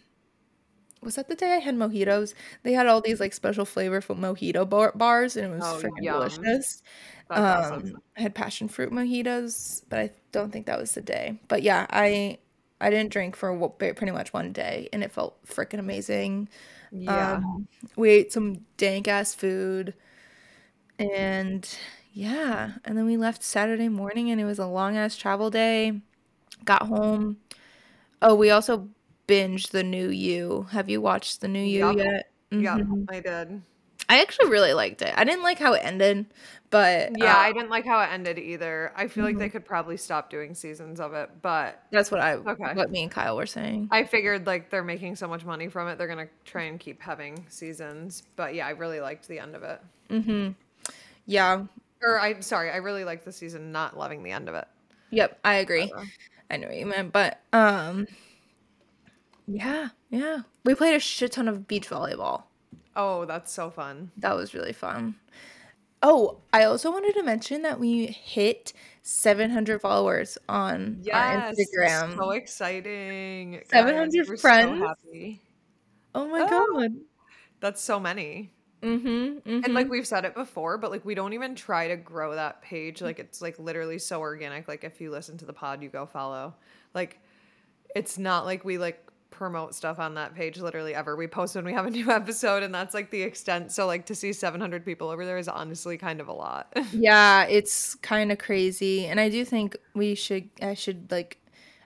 was 1.01 1.15
that 1.15 1.29
the 1.29 1.35
day 1.35 1.53
I 1.53 1.59
had 1.59 1.75
mojitos? 1.75 2.33
They 2.63 2.73
had 2.73 2.88
all 2.88 3.01
these 3.01 3.19
like 3.19 3.33
special 3.33 3.65
flavorful 3.65 4.17
mojito 4.17 4.69
bar- 4.69 4.93
bars, 4.95 5.38
and 5.38 5.53
it 5.53 5.55
was 5.55 5.63
Oh, 5.63 5.79
freaking 5.81 6.05
delicious. 6.07 6.81
That's 7.29 7.71
awesome. 7.71 7.95
Um, 7.95 8.01
I 8.17 8.21
had 8.21 8.35
passion 8.35 8.67
fruit 8.67 8.91
mojitos, 8.91 9.83
but 9.89 9.99
I 9.99 10.11
don't 10.31 10.51
think 10.51 10.65
that 10.65 10.79
was 10.79 10.93
the 10.93 11.01
day. 11.01 11.39
But 11.47 11.61
yeah, 11.63 11.85
I 11.89 12.39
I 12.81 12.89
didn't 12.89 13.11
drink 13.11 13.35
for 13.35 13.55
pretty 13.69 14.11
much 14.11 14.33
one 14.33 14.51
day, 14.51 14.89
and 14.91 15.03
it 15.03 15.11
felt 15.11 15.43
freaking 15.45 15.79
amazing. 15.79 16.49
Yeah. 16.91 17.35
Um, 17.35 17.67
we 17.95 18.09
ate 18.09 18.33
some 18.33 18.65
dank 18.77 19.07
ass 19.07 19.35
food, 19.35 19.93
and 20.97 21.67
yeah, 22.13 22.73
and 22.85 22.97
then 22.97 23.05
we 23.05 23.17
left 23.17 23.43
Saturday 23.43 23.89
morning, 23.89 24.31
and 24.31 24.41
it 24.41 24.45
was 24.45 24.59
a 24.59 24.65
long 24.67 24.97
ass 24.97 25.15
travel 25.15 25.49
day. 25.49 26.01
Got 26.65 26.83
home. 26.83 27.37
Oh, 28.21 28.35
we 28.35 28.51
also 28.51 28.89
binged 29.27 29.69
the 29.71 29.83
new 29.83 30.09
You. 30.09 30.67
Have 30.71 30.89
you 30.89 31.01
watched 31.01 31.41
the 31.41 31.47
new 31.47 31.63
You 31.63 31.87
Yup. 31.87 31.97
yet? 31.97 32.31
Yep, 32.51 32.81
hmm 32.81 33.03
I 33.09 33.19
did. 33.19 33.61
I 34.09 34.21
actually 34.21 34.49
really 34.49 34.73
liked 34.73 35.03
it. 35.03 35.13
I 35.15 35.23
didn't 35.23 35.43
like 35.43 35.59
how 35.59 35.73
it 35.73 35.81
ended, 35.83 36.25
but 36.71 37.11
Yeah, 37.15 37.35
uh, 37.35 37.37
I 37.37 37.53
didn't 37.53 37.69
like 37.69 37.85
how 37.85 38.01
it 38.01 38.07
ended 38.11 38.39
either. 38.39 38.91
I 38.95 39.07
feel 39.07 39.23
like 39.23 39.35
mhm. 39.35 39.39
they 39.39 39.49
could 39.49 39.63
probably 39.63 39.97
stop 39.97 40.31
doing 40.31 40.55
seasons 40.55 40.99
of 40.99 41.13
it, 41.13 41.29
but 41.43 41.83
that's 41.91 42.09
what 42.09 42.19
I 42.19 42.33
okay. 42.33 42.73
what 42.73 42.89
me 42.89 43.03
and 43.03 43.11
Kyle 43.11 43.37
were 43.37 43.45
saying. 43.45 43.87
I 43.91 44.03
figured 44.03 44.47
like 44.47 44.71
they're 44.71 44.83
making 44.83 45.15
so 45.15 45.27
much 45.27 45.45
money 45.45 45.67
from 45.67 45.87
it, 45.87 45.99
they're 45.99 46.07
gonna 46.07 46.27
try 46.43 46.63
and 46.63 46.79
keep 46.79 46.99
having 47.01 47.45
seasons. 47.49 48.23
But 48.35 48.55
yeah, 48.55 48.65
I 48.65 48.71
really 48.71 48.99
liked 48.99 49.27
the 49.27 49.39
end 49.39 49.55
of 49.55 49.61
it. 49.61 49.79
Mm-hmm. 50.09 50.51
Yeah. 51.27 51.65
Or 52.01 52.19
I'm 52.19 52.41
sorry, 52.41 52.71
I 52.71 52.77
really 52.77 53.03
liked 53.03 53.25
the 53.25 53.31
season, 53.31 53.71
not 53.71 53.95
loving 53.95 54.23
the 54.23 54.31
end 54.31 54.49
of 54.49 54.55
it. 54.55 54.67
Yep. 55.11 55.39
I 55.43 55.55
agree. 55.55 55.85
Whatever. 55.85 56.09
I 56.49 56.57
know 56.57 56.67
what 56.67 56.77
you 56.77 56.85
meant, 56.87 57.13
but 57.13 57.41
um, 57.53 58.07
yeah, 59.47 59.89
yeah. 60.09 60.39
We 60.63 60.73
played 60.73 60.95
a 60.95 60.99
shit 60.99 61.33
ton 61.33 61.47
of 61.47 61.67
beach 61.67 61.89
volleyball. 61.89 62.43
Oh, 62.99 63.25
that's 63.25 63.51
so 63.51 63.69
fun. 63.71 64.12
That 64.17 64.35
was 64.35 64.53
really 64.53 64.73
fun. 64.73 65.15
Oh, 66.01 66.41
I 66.53 66.63
also 66.63 66.91
wanted 66.91 67.13
to 67.15 67.23
mention 67.23 67.62
that 67.63 67.79
we 67.79 68.07
hit 68.07 68.73
700 69.03 69.79
followers 69.81 70.38
on 70.47 71.05
our 71.12 71.51
Yes, 71.53 71.55
so 72.15 72.31
exciting. 72.31 73.62
700 73.69 74.27
we're 74.27 74.38
so 74.38 74.41
friends. 74.41 74.79
happy. 74.79 75.41
Oh 76.15 76.27
my 76.27 76.41
Oh, 76.41 76.47
god. 76.47 76.91
that's 77.59 77.81
so 77.81 77.99
many. 77.99 78.51
Mm-hmm. 78.81 79.63
And 79.63 79.73
like 79.73 79.88
Mm-hmm. 79.88 79.91
we've 79.91 80.07
said 80.07 80.25
it 80.25 80.33
before, 80.35 80.77
but 80.77 80.91
like 80.91 81.05
we 81.05 81.15
don't 81.15 81.33
even 81.33 81.55
try 81.55 81.88
to 81.89 81.97
grow 81.97 82.35
that 82.35 82.62
page. 82.62 83.01
Like 83.01 83.19
it's 83.19 83.41
like 83.41 83.59
literally 83.59 83.99
so 83.99 84.19
organic. 84.21 84.67
Like 84.67 84.83
if 84.83 85.01
you 85.01 85.12
listen 85.12 85.38
to 85.39 85.45
the 85.45 85.53
pod, 85.53 85.83
you 85.83 85.89
go 85.89 86.05
follow. 86.05 86.55
Like 86.93 87.19
it's 87.95 88.17
not 88.17 88.45
like 88.45 88.65
we 88.65 88.77
like 88.77 89.05
promote 89.31 89.73
stuff 89.75 89.99
on 89.99 90.15
that 90.15 90.35
page 90.35 90.57
literally 90.59 90.93
ever. 90.95 91.15
We 91.15 91.27
post 91.27 91.55
when 91.55 91.65
we 91.65 91.73
have 91.73 91.85
a 91.85 91.89
new 91.89 92.09
episode 92.11 92.63
and 92.63 92.73
that's 92.73 92.93
like 92.93 93.09
the 93.11 93.21
extent. 93.21 93.71
So 93.71 93.85
like 93.87 94.05
to 94.07 94.15
see 94.15 94.33
700 94.33 94.83
people 94.83 95.09
over 95.09 95.25
there 95.25 95.37
is 95.37 95.47
honestly 95.47 95.97
kind 95.97 96.19
of 96.21 96.27
a 96.27 96.33
lot. 96.33 96.73
Yeah, 96.91 97.45
it's 97.45 97.95
kind 97.95 98.31
of 98.31 98.37
crazy, 98.39 99.05
and 99.05 99.19
I 99.19 99.29
do 99.29 99.45
think 99.45 99.77
we 99.93 100.15
should. 100.15 100.49
I 100.61 100.73
should 100.73 101.11
like. 101.11 101.37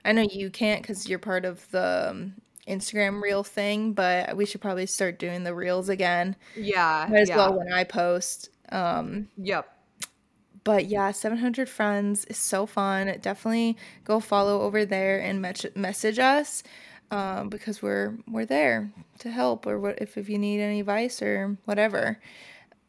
I 0.04 0.12
know 0.12 0.22
you 0.22 0.50
can't 0.50 0.82
because 0.82 1.08
you're 1.08 1.18
part 1.18 1.44
of 1.44 1.70
the 1.70 2.08
um, 2.10 2.34
Instagram 2.68 3.22
reel 3.22 3.42
thing, 3.44 3.92
but 3.92 4.36
we 4.36 4.44
should 4.46 4.60
probably 4.60 4.86
start 4.86 5.18
doing 5.18 5.44
the 5.44 5.54
reels 5.54 5.88
again. 5.88 6.36
yeah, 6.56 7.06
Might 7.10 7.20
as 7.20 7.28
well 7.30 7.56
when 7.58 7.72
I 7.72 7.84
post. 7.84 8.50
Um, 8.70 9.28
Yep. 9.38 9.66
but 10.64 10.86
yeah, 10.86 11.10
700 11.10 11.68
friends 11.68 12.24
is 12.26 12.38
so 12.38 12.66
fun. 12.66 13.18
Definitely 13.20 13.76
go 14.04 14.20
follow 14.20 14.62
over 14.62 14.84
there 14.84 15.20
and 15.20 15.40
mes- 15.42 15.66
message 15.76 16.18
us 16.18 16.62
um, 17.14 17.48
because 17.48 17.80
we're 17.80 18.18
we're 18.26 18.44
there 18.44 18.90
to 19.20 19.30
help 19.30 19.66
or 19.66 19.78
what 19.78 20.02
if 20.02 20.18
if 20.18 20.28
you 20.28 20.36
need 20.36 20.60
any 20.60 20.80
advice 20.80 21.22
or 21.22 21.56
whatever. 21.64 22.18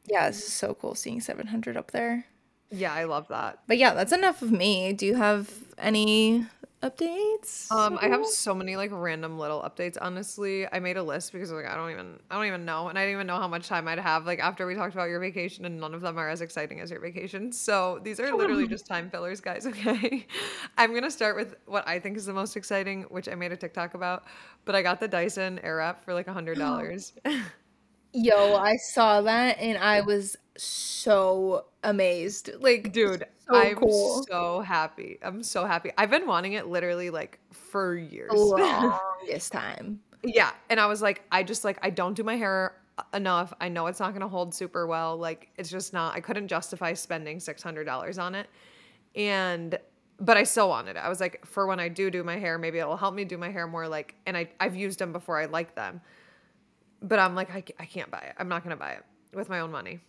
Yeah, 0.06 0.28
this 0.28 0.48
is 0.48 0.54
so 0.54 0.74
cool 0.74 0.96
seeing 0.96 1.22
700 1.22 1.78
up 1.78 1.92
there. 1.92 2.26
Yeah, 2.72 2.94
I 2.94 3.04
love 3.04 3.28
that. 3.30 3.60
But 3.68 3.78
yeah, 3.78 3.94
that's 3.94 4.12
enough 4.12 4.42
of 4.42 4.52
me. 4.52 4.94
Do 4.94 5.06
you 5.06 5.16
have 5.16 5.52
any 5.78 6.46
updates? 6.86 7.72
Um, 7.72 7.98
I 8.02 8.08
have 8.08 8.26
so 8.26 8.54
many 8.54 8.76
like 8.76 8.92
random 8.94 9.40
little 9.40 9.62
updates. 9.62 9.98
Honestly, 10.00 10.68
I 10.72 10.80
made 10.80 10.98
a 10.98 11.04
list 11.04 11.34
because 11.34 11.52
like 11.52 11.66
I 11.66 11.76
don't 11.76 11.92
even 11.92 12.20
I 12.30 12.36
don't 12.36 12.46
even 12.46 12.66
know, 12.66 12.90
and 12.90 12.98
I 12.98 13.04
didn't 13.04 13.16
even 13.16 13.28
know 13.28 13.38
how 13.38 13.48
much 13.48 13.68
time 13.68 13.88
I'd 13.88 14.00
have. 14.00 14.26
Like 14.26 14.40
after 14.40 14.68
we 14.68 14.76
talked 14.76 14.94
about 14.94 15.10
your 15.10 15.20
vacation, 15.20 15.66
and 15.66 15.80
none 15.80 15.94
of 15.94 16.02
them 16.02 16.18
are 16.18 16.30
as 16.30 16.42
exciting 16.42 16.80
as 16.80 16.92
your 16.92 17.00
vacation. 17.00 17.52
So 17.52 18.00
these 18.04 18.20
are 18.20 18.36
literally 18.36 18.68
just 18.76 18.86
time 18.86 19.10
fillers, 19.10 19.42
guys. 19.42 19.66
Okay, 19.76 20.26
I'm 20.78 20.94
gonna 20.94 21.12
start 21.12 21.36
with 21.36 21.56
what 21.66 21.88
I 21.88 22.00
think 22.00 22.18
is 22.18 22.26
the 22.26 22.34
most 22.34 22.56
exciting, 22.56 23.04
which 23.04 23.28
I 23.28 23.36
made 23.36 23.52
a 23.52 23.58
TikTok 23.58 23.94
about. 23.94 24.24
But 24.64 24.76
I 24.76 24.82
got 24.82 25.00
the 25.00 25.08
Dyson 25.08 25.60
Airwrap 25.64 26.00
for 26.00 26.14
like 26.14 26.28
a 26.28 26.34
hundred 26.34 26.58
dollars. 26.58 27.14
Yo, 28.14 28.56
I 28.56 28.78
saw 28.78 29.22
that 29.24 29.60
and 29.60 29.78
I 29.78 30.00
was 30.00 30.38
so 30.58 31.66
amazed. 31.84 32.50
Like, 32.60 32.92
Dude, 32.92 33.26
so 33.48 33.56
I'm 33.56 33.76
cool. 33.76 34.26
so 34.30 34.62
happy. 34.62 35.20
I'm 35.22 35.44
so 35.44 35.66
happy. 35.66 35.92
I've 35.98 36.10
been 36.10 36.28
wanting 36.28 36.54
it 36.54 36.68
literally 36.68 37.10
like 37.10 37.40
for 37.52 37.96
years. 37.96 38.32
Longest 38.34 39.52
time. 39.52 40.00
Yeah, 40.24 40.52
and 40.70 40.80
I 40.80 40.88
was 40.88 41.02
like, 41.02 41.24
I 41.32 41.44
just 41.44 41.64
like 41.64 41.78
I 41.82 41.90
don't 41.90 42.16
do 42.16 42.24
my 42.24 42.36
hair 42.36 42.76
uh, 42.98 43.04
enough. 43.14 43.54
I 43.62 43.70
know 43.70 43.88
it's 43.88 44.00
not 44.00 44.14
gonna 44.14 44.28
hold 44.28 44.54
super 44.54 44.88
well. 44.88 45.18
Like 45.18 45.50
it's 45.58 45.70
just 45.70 45.94
not. 45.94 46.16
I 46.16 46.20
couldn't 46.20 46.48
justify 46.48 46.94
spending 46.94 47.40
six 47.40 47.62
hundred 47.62 47.84
dollars 47.86 48.18
on 48.18 48.34
it, 48.34 48.48
and 49.16 49.78
but 50.20 50.38
I 50.38 50.44
still 50.44 50.70
wanted 50.70 50.96
it. 50.96 51.00
I 51.00 51.10
was 51.10 51.20
like, 51.20 51.46
for 51.46 51.68
when 51.68 51.80
I 51.80 51.90
do 51.90 52.10
do 52.10 52.24
my 52.24 52.38
hair, 52.38 52.58
maybe 52.58 52.80
it'll 52.80 52.98
help 52.98 53.14
me 53.14 53.26
do 53.26 53.38
my 53.38 53.52
hair 53.52 53.68
more. 53.68 53.88
Like, 53.88 54.16
and 54.26 54.36
I 54.36 54.50
I've 54.60 54.76
used 54.76 54.98
them 54.98 55.12
before. 55.12 55.40
I 55.40 55.46
like 55.46 55.76
them, 55.76 56.02
but 57.02 57.20
I'm 57.20 57.36
like 57.36 57.54
I, 57.54 57.64
I 57.80 57.86
can't 57.86 58.10
buy 58.10 58.20
it. 58.20 58.36
I'm 58.40 58.48
not 58.48 58.64
gonna 58.64 58.78
buy 58.78 58.94
it 58.94 59.04
with 59.34 59.50
my 59.50 59.60
own 59.60 59.72
money. 59.72 60.00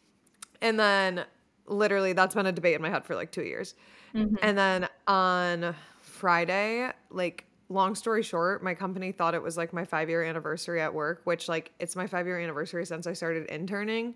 And 0.60 0.78
then 0.78 1.24
literally 1.66 2.12
that's 2.12 2.34
been 2.34 2.46
a 2.46 2.52
debate 2.52 2.74
in 2.74 2.82
my 2.82 2.90
head 2.90 3.04
for 3.04 3.14
like 3.14 3.30
two 3.30 3.42
years. 3.42 3.74
Mhm. 4.14 4.38
And 4.42 4.56
then 4.56 4.88
on 5.06 5.74
Friday, 6.00 6.90
like 7.10 7.44
long 7.68 7.94
story 7.94 8.22
short, 8.22 8.62
my 8.62 8.74
company 8.74 9.12
thought 9.12 9.34
it 9.34 9.42
was 9.42 9.56
like 9.56 9.72
my 9.72 9.84
five 9.84 10.08
year 10.08 10.22
anniversary 10.22 10.80
at 10.80 10.94
work, 10.94 11.20
which 11.24 11.48
like 11.48 11.72
it's 11.80 11.96
my 11.96 12.06
five 12.06 12.26
year 12.26 12.38
anniversary 12.38 12.86
since 12.86 13.06
I 13.06 13.12
started 13.12 13.46
interning, 13.46 14.14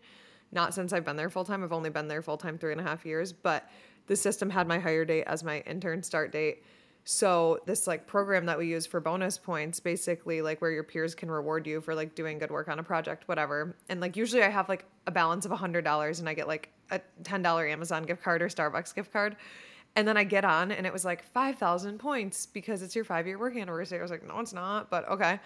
not 0.52 0.74
since 0.74 0.92
I've 0.92 1.04
been 1.04 1.16
there 1.16 1.30
full 1.30 1.44
time. 1.44 1.62
I've 1.64 1.72
only 1.72 1.90
been 1.90 2.08
there 2.08 2.22
full 2.22 2.36
time 2.36 2.58
three 2.58 2.72
and 2.72 2.80
a 2.80 2.84
half 2.84 3.04
years, 3.04 3.32
but 3.32 3.68
the 4.06 4.16
system 4.16 4.50
had 4.50 4.66
my 4.66 4.78
hire 4.78 5.04
date 5.04 5.24
as 5.24 5.44
my 5.44 5.60
intern 5.60 6.02
start 6.02 6.32
date. 6.32 6.64
So 7.12 7.58
this 7.66 7.88
like 7.88 8.06
program 8.06 8.46
that 8.46 8.56
we 8.56 8.68
use 8.68 8.86
for 8.86 9.00
bonus 9.00 9.36
points, 9.36 9.80
basically 9.80 10.42
like 10.42 10.60
where 10.60 10.70
your 10.70 10.84
peers 10.84 11.12
can 11.12 11.28
reward 11.28 11.66
you 11.66 11.80
for 11.80 11.92
like 11.92 12.14
doing 12.14 12.38
good 12.38 12.52
work 12.52 12.68
on 12.68 12.78
a 12.78 12.84
project, 12.84 13.26
whatever. 13.26 13.74
And 13.88 14.00
like 14.00 14.16
usually 14.16 14.44
I 14.44 14.48
have 14.48 14.68
like 14.68 14.84
a 15.08 15.10
balance 15.10 15.44
of 15.44 15.50
a 15.50 15.56
hundred 15.56 15.82
dollars 15.82 16.20
and 16.20 16.28
I 16.28 16.34
get 16.34 16.46
like 16.46 16.68
a 16.92 17.00
ten 17.24 17.42
dollar 17.42 17.66
Amazon 17.66 18.04
gift 18.04 18.22
card 18.22 18.42
or 18.42 18.48
Starbucks 18.48 18.94
gift 18.94 19.12
card. 19.12 19.34
And 19.96 20.06
then 20.06 20.16
I 20.16 20.22
get 20.22 20.44
on 20.44 20.70
and 20.70 20.86
it 20.86 20.92
was 20.92 21.04
like 21.04 21.24
five 21.24 21.58
thousand 21.58 21.98
points 21.98 22.46
because 22.46 22.80
it's 22.80 22.94
your 22.94 23.04
five 23.04 23.26
year 23.26 23.40
work 23.40 23.56
anniversary. 23.56 23.98
I 23.98 24.02
was 24.02 24.12
like, 24.12 24.24
no, 24.24 24.38
it's 24.38 24.52
not, 24.52 24.88
but 24.88 25.08
okay. 25.08 25.40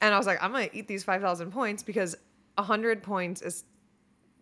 And 0.00 0.14
I 0.14 0.16
was 0.16 0.26
like, 0.26 0.42
I'm 0.42 0.50
gonna 0.50 0.70
eat 0.72 0.88
these 0.88 1.04
five 1.04 1.20
thousand 1.20 1.52
points 1.52 1.82
because 1.82 2.16
a 2.56 2.62
hundred 2.62 3.02
points 3.02 3.42
is 3.42 3.64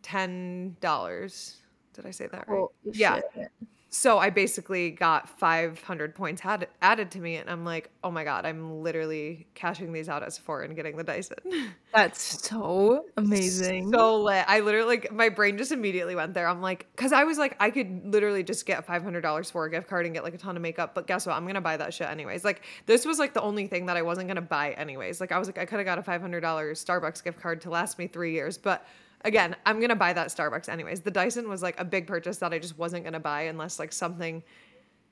ten 0.02 0.76
dollars. 0.80 1.56
Did 1.94 2.06
I 2.06 2.12
say 2.12 2.28
that 2.28 2.46
right? 2.46 2.58
Well, 2.60 2.72
Yeah. 2.92 3.22
shit. 3.34 3.50
So 3.92 4.18
I 4.18 4.30
basically 4.30 4.92
got 4.92 5.28
500 5.28 6.14
points 6.14 6.40
had, 6.40 6.68
added 6.80 7.10
to 7.10 7.18
me, 7.18 7.36
and 7.36 7.50
I'm 7.50 7.64
like, 7.64 7.90
oh 8.04 8.10
my 8.12 8.22
god, 8.22 8.46
I'm 8.46 8.82
literally 8.82 9.48
cashing 9.54 9.92
these 9.92 10.08
out 10.08 10.22
as 10.22 10.38
four 10.38 10.62
and 10.62 10.76
getting 10.76 10.96
the 10.96 11.02
Dyson. 11.02 11.38
That's 11.92 12.46
so 12.46 13.06
amazing. 13.16 13.90
so 13.90 14.22
lit. 14.22 14.44
I 14.46 14.60
literally 14.60 14.86
like 14.86 15.12
my 15.12 15.28
brain 15.28 15.58
just 15.58 15.72
immediately 15.72 16.14
went 16.14 16.34
there. 16.34 16.46
I'm 16.46 16.62
like, 16.62 16.86
because 16.94 17.12
I 17.12 17.24
was 17.24 17.36
like, 17.36 17.56
I 17.58 17.70
could 17.70 18.06
literally 18.06 18.44
just 18.44 18.64
get 18.64 18.86
$500 18.86 19.50
for 19.50 19.64
a 19.64 19.70
gift 19.70 19.88
card 19.88 20.06
and 20.06 20.14
get 20.14 20.22
like 20.22 20.34
a 20.34 20.38
ton 20.38 20.54
of 20.54 20.62
makeup, 20.62 20.94
but 20.94 21.08
guess 21.08 21.26
what? 21.26 21.34
I'm 21.34 21.44
gonna 21.44 21.60
buy 21.60 21.76
that 21.76 21.92
shit 21.92 22.08
anyways. 22.08 22.44
Like 22.44 22.62
this 22.86 23.04
was 23.04 23.18
like 23.18 23.34
the 23.34 23.42
only 23.42 23.66
thing 23.66 23.86
that 23.86 23.96
I 23.96 24.02
wasn't 24.02 24.28
gonna 24.28 24.40
buy 24.40 24.70
anyways. 24.72 25.20
Like 25.20 25.32
I 25.32 25.38
was 25.40 25.48
like, 25.48 25.58
I 25.58 25.64
could 25.64 25.84
have 25.84 25.86
got 25.86 25.98
a 25.98 26.02
$500 26.02 26.40
Starbucks 26.40 27.24
gift 27.24 27.40
card 27.40 27.60
to 27.62 27.70
last 27.70 27.98
me 27.98 28.06
three 28.06 28.34
years, 28.34 28.56
but 28.56 28.86
again, 29.24 29.56
I'm 29.66 29.80
gonna 29.80 29.96
buy 29.96 30.12
that 30.12 30.28
Starbucks 30.28 30.68
anyways. 30.68 31.00
The 31.00 31.10
Dyson 31.10 31.48
was 31.48 31.62
like 31.62 31.78
a 31.80 31.84
big 31.84 32.06
purchase 32.06 32.38
that 32.38 32.52
I 32.52 32.58
just 32.58 32.78
wasn't 32.78 33.04
gonna 33.04 33.20
buy 33.20 33.42
unless 33.42 33.78
like 33.78 33.92
something 33.92 34.42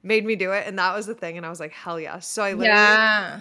made 0.03 0.25
me 0.25 0.37
do 0.37 0.53
it, 0.53 0.67
and 0.67 0.79
that 0.79 0.95
was 0.95 1.07
the 1.07 1.15
thing. 1.15 1.37
And 1.37 1.47
I 1.47 1.51
was 1.51 1.61
like, 1.61 1.73
hell 1.73 1.99
yeah. 1.99 2.19
So 2.21 2.43
I 2.43 2.53
literally, 2.53 2.69
yeah. 2.69 3.41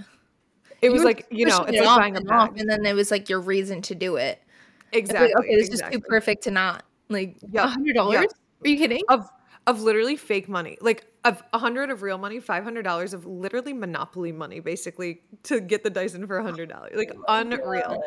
it 0.81 0.91
was 0.91 1.03
like 1.03 1.27
you 1.29 1.45
know, 1.45 1.63
it's 1.63 1.77
it 1.77 1.85
like 1.85 1.99
buying 1.99 2.15
a 2.17 2.33
off, 2.33 2.51
bag. 2.51 2.59
and 2.59 2.69
then 2.69 2.85
it 2.85 2.93
was 2.93 3.11
like 3.11 3.29
your 3.29 3.41
reason 3.41 3.81
to 3.83 3.95
do 3.95 4.15
it. 4.15 4.41
Exactly. 4.93 5.27
like, 5.27 5.37
okay, 5.37 5.55
this 5.55 5.67
exactly. 5.67 5.97
is 5.97 6.01
too 6.01 6.07
perfect 6.07 6.43
to 6.43 6.51
not. 6.51 6.83
Like, 7.09 7.37
a 7.55 7.67
hundred 7.67 7.93
dollars? 7.93 8.21
yep. 8.21 8.31
Are 8.63 8.67
you 8.67 8.77
kidding? 8.77 9.01
of 9.09 9.29
of 9.67 9.81
literally 9.83 10.15
fake 10.17 10.49
money, 10.49 10.77
like 10.81 11.05
of 11.25 11.43
a 11.53 11.59
hundred 11.59 11.91
of 11.91 12.01
real 12.01 12.17
money, 12.17 12.39
five 12.39 12.63
hundred 12.63 12.83
dollars 12.83 13.13
of 13.13 13.25
literally 13.27 13.73
monopoly 13.73 14.31
money, 14.31 14.59
basically 14.61 15.21
to 15.43 15.59
get 15.59 15.83
the 15.83 15.89
Dyson 15.91 16.25
for 16.27 16.37
a 16.39 16.43
hundred 16.43 16.69
dollars, 16.69 16.93
like 16.95 17.11
unreal. 17.27 18.01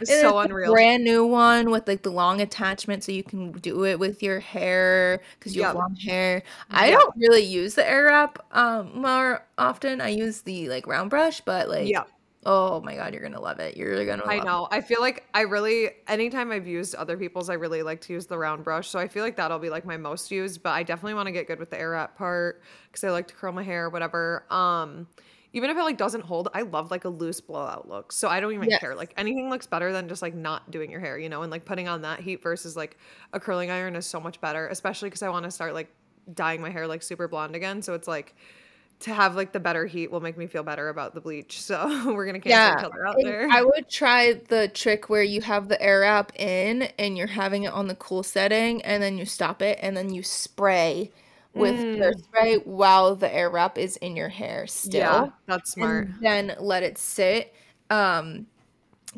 It's 0.00 0.12
so 0.12 0.38
unreal. 0.38 0.72
brand 0.72 1.04
new 1.04 1.26
one 1.26 1.70
with 1.70 1.86
like 1.88 2.02
the 2.02 2.10
long 2.10 2.40
attachment, 2.40 3.04
so 3.04 3.12
you 3.12 3.22
can 3.22 3.52
do 3.52 3.84
it 3.84 3.98
with 3.98 4.22
your 4.22 4.40
hair 4.40 5.22
because 5.38 5.54
you 5.54 5.62
have 5.62 5.74
long 5.74 5.96
hair. 5.96 6.42
I 6.70 6.90
Yep. 6.90 6.98
don't 6.98 7.16
really 7.16 7.42
use 7.42 7.74
the 7.74 7.88
air 7.88 8.06
wrap 8.06 8.38
um 8.56 9.00
more 9.00 9.46
often. 9.58 10.00
I 10.00 10.08
use 10.08 10.42
the 10.42 10.68
like 10.68 10.86
round 10.86 11.10
brush, 11.10 11.40
but 11.42 11.68
like, 11.68 11.88
Yeah, 11.88 12.04
oh 12.46 12.80
my 12.80 12.94
god, 12.94 13.12
you're 13.12 13.22
gonna 13.22 13.40
love 13.40 13.58
it. 13.58 13.76
You're 13.76 14.06
gonna 14.06 14.22
I 14.24 14.36
love 14.36 14.44
it. 14.44 14.46
know. 14.46 14.68
I 14.70 14.80
feel 14.80 15.00
like 15.00 15.26
I 15.34 15.42
really 15.42 15.90
anytime 16.06 16.52
I've 16.52 16.66
used 16.66 16.94
other 16.94 17.16
people's, 17.16 17.50
I 17.50 17.54
really 17.54 17.82
like 17.82 18.00
to 18.02 18.12
use 18.12 18.26
the 18.26 18.38
round 18.38 18.64
brush. 18.64 18.88
So 18.88 18.98
I 18.98 19.08
feel 19.08 19.24
like 19.24 19.36
that'll 19.36 19.58
be 19.58 19.68
like 19.68 19.84
my 19.84 19.96
most 19.96 20.30
used. 20.30 20.62
But 20.62 20.70
I 20.70 20.84
definitely 20.84 21.14
want 21.14 21.26
to 21.26 21.32
get 21.32 21.48
good 21.48 21.58
with 21.58 21.70
the 21.70 21.78
air 21.78 21.90
wrap 21.90 22.16
part 22.16 22.62
because 22.86 23.02
I 23.02 23.10
like 23.10 23.26
to 23.28 23.34
curl 23.34 23.52
my 23.52 23.64
hair, 23.64 23.90
whatever. 23.90 24.44
Um, 24.48 25.08
even 25.52 25.70
if 25.70 25.76
it 25.76 25.82
like 25.82 25.96
doesn't 25.96 26.22
hold, 26.22 26.48
I 26.54 26.62
love 26.62 26.90
like 26.90 27.04
a 27.04 27.08
loose 27.08 27.40
blowout 27.40 27.88
look. 27.88 28.12
So 28.12 28.28
I 28.28 28.38
don't 28.38 28.52
even 28.52 28.70
care. 28.78 28.94
Like 28.94 29.12
anything 29.16 29.50
looks 29.50 29.66
better 29.66 29.92
than 29.92 30.08
just 30.08 30.22
like 30.22 30.34
not 30.34 30.70
doing 30.70 30.90
your 30.90 31.00
hair, 31.00 31.18
you 31.18 31.28
know. 31.28 31.42
And 31.42 31.50
like 31.50 31.64
putting 31.64 31.88
on 31.88 32.02
that 32.02 32.20
heat 32.20 32.42
versus 32.42 32.76
like 32.76 32.96
a 33.32 33.40
curling 33.40 33.72
iron 33.72 33.96
is 33.96 34.06
so 34.06 34.20
much 34.20 34.40
better, 34.40 34.68
especially 34.68 35.08
because 35.08 35.22
I 35.22 35.30
want 35.30 35.44
to 35.44 35.50
start 35.50 35.74
like 35.74 35.88
dyeing 36.32 36.60
my 36.60 36.70
hair 36.70 36.86
like 36.86 37.02
super 37.02 37.26
blonde 37.26 37.56
again. 37.56 37.82
So 37.82 37.94
it's 37.94 38.06
like 38.06 38.36
to 39.00 39.12
have 39.12 39.36
like 39.36 39.52
the 39.52 39.60
better 39.60 39.86
heat 39.86 40.10
will 40.10 40.20
make 40.20 40.36
me 40.38 40.46
feel 40.46 40.62
better 40.62 40.88
about 40.88 41.14
the 41.14 41.20
bleach. 41.20 41.60
So 41.60 41.86
we're 42.14 42.26
gonna 42.26 42.40
cancel 42.40 42.90
Yeah. 43.02 43.08
out 43.08 43.16
there. 43.22 43.48
I 43.50 43.62
would 43.62 43.88
try 43.88 44.34
the 44.48 44.68
trick 44.68 45.08
where 45.10 45.22
you 45.22 45.40
have 45.42 45.68
the 45.68 45.80
air 45.82 46.00
wrap 46.00 46.32
in 46.38 46.82
and 46.98 47.16
you're 47.16 47.26
having 47.26 47.64
it 47.64 47.72
on 47.72 47.88
the 47.88 47.94
cool 47.96 48.22
setting 48.22 48.82
and 48.82 49.02
then 49.02 49.18
you 49.18 49.24
stop 49.26 49.60
it 49.62 49.78
and 49.82 49.96
then 49.96 50.12
you 50.12 50.22
spray 50.22 51.10
with 51.54 51.76
Mm. 51.76 52.18
spray 52.24 52.56
while 52.64 53.14
the 53.16 53.32
air 53.34 53.48
wrap 53.50 53.78
is 53.78 53.96
in 53.98 54.16
your 54.16 54.28
hair 54.28 54.66
still. 54.66 55.00
yeah, 55.00 55.26
that's 55.46 55.72
smart. 55.72 56.06
and 56.06 56.16
then 56.20 56.56
let 56.58 56.82
it 56.82 56.98
sit 56.98 57.54
um 57.90 58.46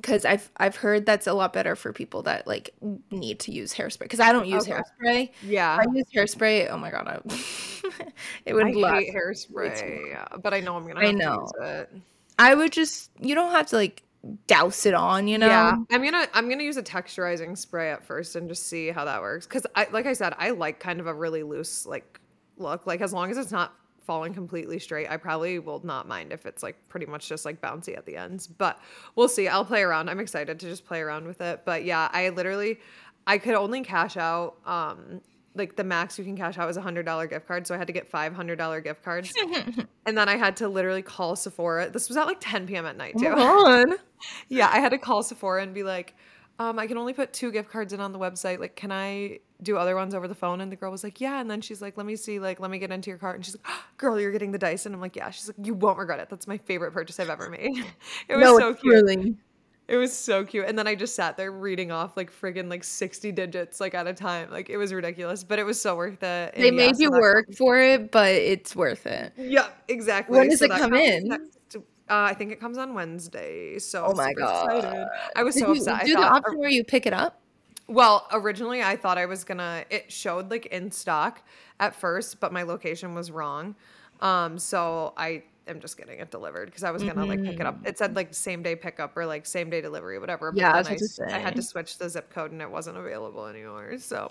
because 0.00 0.24
i've 0.24 0.50
i've 0.58 0.76
heard 0.76 1.04
that's 1.06 1.26
a 1.26 1.32
lot 1.32 1.52
better 1.52 1.74
for 1.76 1.92
people 1.92 2.22
that 2.22 2.46
like 2.46 2.70
need 3.10 3.38
to 3.40 3.52
use 3.52 3.74
hairspray 3.74 4.00
because 4.00 4.20
i 4.20 4.32
don't 4.32 4.46
use 4.46 4.68
Okay. 4.68 4.80
hairspray 4.80 5.30
Yeah. 5.42 5.74
if 5.80 5.88
i 5.88 5.92
use 5.92 6.06
hairspray 6.14 6.70
oh 6.70 6.78
my 6.78 6.90
god 6.90 7.06
I, 7.08 7.20
it 8.46 8.54
would 8.54 8.66
I 8.66 8.70
last 8.72 8.94
hate 9.04 9.14
hairspray, 9.14 10.08
yeah, 10.10 10.26
but 10.42 10.52
I 10.54 10.60
know 10.60 10.76
I'm 10.76 10.86
gonna 10.86 11.00
I 11.00 11.12
know. 11.12 11.40
use 11.42 11.50
it. 11.68 11.90
i 12.38 12.54
would 12.54 12.72
just 12.72 13.10
you 13.20 13.34
don't 13.34 13.52
have 13.52 13.66
to 13.68 13.76
like 13.76 14.02
douse 14.48 14.84
it 14.84 14.94
on 14.94 15.28
you 15.28 15.38
know 15.38 15.46
Yeah, 15.46 15.76
I'm 15.90 16.02
gonna 16.04 16.26
I'm 16.34 16.48
gonna 16.48 16.64
use 16.64 16.76
a 16.76 16.82
texturizing 16.82 17.56
spray 17.56 17.90
at 17.92 18.04
first 18.04 18.34
and 18.36 18.48
just 18.48 18.66
see 18.66 18.88
how 18.88 19.04
that 19.04 19.20
works. 19.22 19.46
Cause 19.46 19.64
I 19.76 19.86
like 19.92 20.06
I 20.06 20.12
said, 20.12 20.34
I 20.38 20.50
like 20.50 20.80
kind 20.80 20.98
of 20.98 21.06
a 21.06 21.14
really 21.14 21.44
loose 21.44 21.86
like 21.86 22.18
look. 22.56 22.84
Like 22.86 23.00
as 23.00 23.12
long 23.12 23.30
as 23.30 23.38
it's 23.38 23.52
not 23.52 23.72
falling 24.08 24.32
completely 24.32 24.78
straight, 24.78 25.08
I 25.10 25.18
probably 25.18 25.58
will 25.58 25.84
not 25.84 26.08
mind 26.08 26.32
if 26.32 26.46
it's 26.46 26.62
like 26.62 26.76
pretty 26.88 27.04
much 27.04 27.28
just 27.28 27.44
like 27.44 27.60
bouncy 27.60 27.94
at 27.94 28.06
the 28.06 28.16
ends. 28.16 28.46
But 28.46 28.80
we'll 29.14 29.28
see. 29.28 29.48
I'll 29.48 29.66
play 29.66 29.82
around. 29.82 30.08
I'm 30.08 30.18
excited 30.18 30.58
to 30.58 30.66
just 30.66 30.86
play 30.86 31.00
around 31.00 31.26
with 31.26 31.42
it. 31.42 31.60
But 31.66 31.84
yeah, 31.84 32.08
I 32.10 32.30
literally 32.30 32.80
I 33.26 33.36
could 33.36 33.54
only 33.54 33.82
cash 33.82 34.16
out 34.16 34.56
um 34.64 35.20
like 35.54 35.76
the 35.76 35.84
max 35.84 36.18
you 36.18 36.24
can 36.24 36.36
cash 36.38 36.56
out 36.56 36.70
is 36.70 36.78
a 36.78 36.80
hundred 36.80 37.04
dollar 37.04 37.26
gift 37.26 37.46
card. 37.46 37.66
So 37.66 37.74
I 37.74 37.78
had 37.78 37.86
to 37.88 37.92
get 37.92 38.08
five 38.08 38.32
hundred 38.32 38.56
dollar 38.56 38.80
gift 38.80 39.04
cards. 39.04 39.30
and 40.06 40.16
then 40.16 40.26
I 40.26 40.36
had 40.36 40.56
to 40.56 40.68
literally 40.68 41.02
call 41.02 41.36
Sephora. 41.36 41.90
This 41.90 42.08
was 42.08 42.16
at 42.16 42.26
like 42.26 42.38
10 42.40 42.66
p.m. 42.66 42.86
at 42.86 42.96
night 42.96 43.18
too. 43.18 43.28
on 43.28 43.94
Yeah, 44.48 44.70
I 44.72 44.80
had 44.80 44.90
to 44.90 44.98
call 44.98 45.22
Sephora 45.22 45.62
and 45.62 45.74
be 45.74 45.82
like, 45.82 46.14
um, 46.58 46.78
I 46.78 46.86
can 46.86 46.98
only 46.98 47.12
put 47.12 47.32
two 47.32 47.50
gift 47.52 47.70
cards 47.70 47.92
in 47.92 48.00
on 48.00 48.12
the 48.12 48.18
website. 48.18 48.58
Like, 48.58 48.74
can 48.76 48.90
I 48.90 49.38
do 49.62 49.76
other 49.76 49.94
ones 49.96 50.14
over 50.14 50.26
the 50.28 50.34
phone? 50.34 50.60
And 50.60 50.70
the 50.72 50.76
girl 50.76 50.90
was 50.90 51.04
like, 51.04 51.20
Yeah. 51.20 51.40
And 51.40 51.50
then 51.50 51.60
she's 51.60 51.80
like, 51.82 51.96
Let 51.96 52.06
me 52.06 52.16
see, 52.16 52.38
like, 52.40 52.60
let 52.60 52.70
me 52.70 52.78
get 52.78 52.90
into 52.90 53.10
your 53.10 53.18
cart. 53.18 53.36
And 53.36 53.44
she's 53.44 53.56
like, 53.56 53.74
Girl, 53.96 54.18
you're 54.20 54.32
getting 54.32 54.52
the 54.52 54.58
Dyson. 54.58 54.92
I'm 54.94 55.00
like, 55.00 55.16
Yeah. 55.16 55.30
She's 55.30 55.48
like, 55.48 55.66
You 55.66 55.74
won't 55.74 55.98
regret 55.98 56.18
it. 56.20 56.28
That's 56.30 56.46
my 56.46 56.58
favorite 56.58 56.92
purchase 56.92 57.18
I've 57.20 57.30
ever 57.30 57.48
made. 57.50 57.84
It 58.28 58.36
was 58.36 58.44
no 58.44 58.58
so 58.58 58.74
cute. 58.74 58.94
really 58.94 59.36
It 59.88 59.96
was 59.96 60.12
so 60.12 60.44
cute. 60.44 60.66
And 60.66 60.78
then 60.78 60.86
I 60.86 60.94
just 60.94 61.14
sat 61.14 61.36
there 61.36 61.50
reading 61.52 61.90
off 61.92 62.16
like 62.16 62.30
friggin' 62.32 62.68
like 62.68 62.84
60 62.84 63.32
digits 63.32 63.80
like 63.80 63.94
at 63.94 64.06
a 64.06 64.12
time. 64.14 64.50
Like 64.50 64.68
it 64.68 64.76
was 64.76 64.92
ridiculous, 64.92 65.42
but 65.44 65.58
it 65.58 65.64
was 65.64 65.80
so 65.80 65.96
worth 65.96 66.22
it. 66.22 66.54
And 66.54 66.62
they 66.62 66.66
yeah, 66.66 66.70
made 66.72 66.96
so 66.96 67.02
you 67.04 67.10
work 67.10 67.46
comes- 67.46 67.56
for 67.58 67.78
it 67.78 68.10
but 68.10 68.32
it's 68.32 68.74
worth 68.76 69.06
it 69.06 69.32
Yeah, 69.36 69.68
exactly. 69.88 70.38
When 70.38 70.48
does 70.50 70.58
So 70.58 70.64
it 70.66 70.70
come 70.72 70.94
in? 70.94 71.28
next- 71.28 71.54
Uh, 72.10 72.28
I 72.30 72.34
think 72.34 72.52
it 72.52 72.60
comes 72.60 72.78
on 72.78 72.94
Wednesday. 72.94 73.78
So 73.78 74.06
oh 74.06 74.14
my 74.14 74.32
god 74.32 74.66
excited. 74.76 75.08
I 75.36 75.42
was 75.42 75.54
Did 75.54 75.60
so 75.62 75.72
you 75.72 75.80
upset. 75.80 75.94
I 76.02 76.04
do 76.04 76.16
the 76.16 76.22
option 76.22 76.58
where 76.58 76.70
you 76.70 76.84
pick 76.84 77.06
it 77.06 77.12
up 77.12 77.40
Well, 77.88 78.26
originally 78.32 78.82
I 78.82 78.96
thought 78.96 79.18
I 79.18 79.26
was 79.26 79.44
gonna. 79.44 79.84
It 79.90 80.12
showed 80.12 80.50
like 80.50 80.66
in 80.66 80.90
stock 80.90 81.42
at 81.80 81.94
first, 81.94 82.40
but 82.40 82.52
my 82.52 82.62
location 82.62 83.14
was 83.14 83.30
wrong. 83.30 83.76
Um, 84.20 84.58
so 84.58 85.14
I 85.16 85.44
am 85.66 85.80
just 85.80 85.96
getting 85.96 86.18
it 86.20 86.30
delivered 86.30 86.66
because 86.66 86.84
I 86.84 86.90
was 86.90 87.02
gonna 87.04 87.24
like 87.24 87.44
pick 87.44 87.60
it 87.60 87.66
up. 87.66 87.80
It 87.84 87.98
said 87.98 88.16
like 88.16 88.34
same 88.34 88.62
day 88.62 88.76
pickup 88.76 89.16
or 89.16 89.26
like 89.26 89.46
same 89.46 89.70
day 89.70 89.80
delivery, 89.80 90.18
whatever. 90.18 90.52
But 90.52 90.58
Yeah, 90.58 90.70
I 90.72 90.72
then 90.72 90.78
was 90.78 90.88
about 90.88 90.98
to 90.98 91.34
I, 91.34 91.36
I 91.36 91.38
had 91.38 91.56
to 91.56 91.62
switch 91.62 91.98
the 91.98 92.08
zip 92.10 92.30
code 92.30 92.52
and 92.52 92.60
it 92.62 92.70
wasn't 92.70 92.98
available 92.98 93.46
anymore. 93.46 93.98
So, 93.98 94.30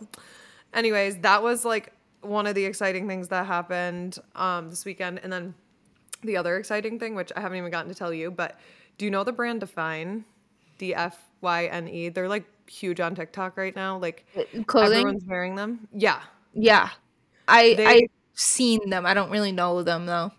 anyways, 0.74 1.20
that 1.20 1.42
was 1.44 1.66
like 1.66 1.94
one 2.22 2.48
of 2.48 2.56
the 2.56 2.66
exciting 2.66 3.08
things 3.08 3.30
that 3.30 3.46
happened 3.48 4.18
um 4.36 4.70
this 4.70 4.86
weekend, 4.86 5.20
and 5.24 5.32
then 5.32 5.56
the 6.24 6.38
other 6.38 6.58
exciting 6.58 7.00
thing, 7.00 7.16
which 7.16 7.32
I 7.36 7.42
haven't 7.42 7.58
even 7.58 7.72
gotten 7.72 7.90
to 7.92 7.96
tell 7.98 8.14
you, 8.14 8.32
but 8.32 8.60
do 8.98 9.06
you 9.06 9.12
know 9.12 9.24
the 9.24 9.32
brand 9.34 9.62
DFYNE? 9.62 10.24
D 10.78 10.94
F 10.94 11.18
Y 11.42 11.66
N 11.66 11.88
E. 11.88 12.10
They're 12.10 12.28
like 12.30 12.46
huge 12.70 13.00
on 13.00 13.16
TikTok 13.16 13.58
right 13.58 13.76
now. 13.76 13.98
Like 13.98 14.26
uh, 14.38 14.44
clothing 14.68 15.00
everyone's 15.00 15.26
wearing 15.26 15.56
them. 15.56 15.88
Yeah. 15.94 16.22
yeah 16.54 16.90
i 17.48 17.74
They- 17.76 17.86
i've 17.86 18.10
seen 18.34 18.90
them 18.90 19.06
i 19.06 19.14
don't 19.16 19.32
really 19.32 19.52
know 19.52 19.82
them 19.84 20.06
though 20.06 20.32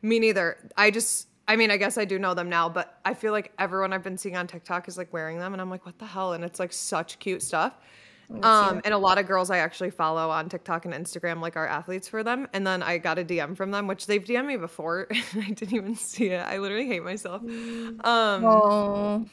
Me 0.00 0.18
neither. 0.20 0.56
I 0.76 0.90
just 0.90 1.26
I 1.48 1.56
mean, 1.56 1.70
I 1.70 1.76
guess 1.78 1.96
I 1.98 2.04
do 2.04 2.18
know 2.18 2.34
them 2.34 2.48
now, 2.50 2.68
but 2.68 2.98
I 3.04 3.14
feel 3.14 3.32
like 3.32 3.52
everyone 3.58 3.92
I've 3.94 4.02
been 4.04 4.18
seeing 4.18 4.36
on 4.36 4.46
TikTok 4.46 4.86
is 4.86 4.96
like 4.98 5.12
wearing 5.12 5.38
them 5.38 5.54
and 5.54 5.60
I'm 5.62 5.70
like, 5.70 5.84
what 5.86 5.98
the 5.98 6.04
hell? 6.06 6.34
And 6.34 6.44
it's 6.44 6.60
like 6.60 6.72
such 6.74 7.18
cute 7.18 7.42
stuff. 7.42 7.72
Um, 8.42 8.82
and 8.84 8.92
a 8.92 8.98
lot 8.98 9.18
of 9.18 9.26
girls 9.26 9.50
I 9.50 9.58
actually 9.58 9.90
follow 9.90 10.28
on 10.30 10.48
TikTok 10.48 10.84
and 10.84 10.92
Instagram 10.92 11.40
like 11.40 11.56
are 11.56 11.66
athletes 11.66 12.08
for 12.08 12.22
them. 12.22 12.46
And 12.52 12.66
then 12.66 12.82
I 12.82 12.98
got 12.98 13.18
a 13.18 13.24
DM 13.24 13.56
from 13.56 13.70
them, 13.70 13.86
which 13.86 14.06
they've 14.06 14.22
DM'd 14.22 14.46
me 14.46 14.56
before. 14.56 15.06
and 15.32 15.44
I 15.44 15.50
didn't 15.50 15.74
even 15.74 15.94
see 15.94 16.26
it. 16.26 16.46
I 16.46 16.58
literally 16.58 16.86
hate 16.86 17.02
myself. 17.02 17.42
Um, 18.04 19.30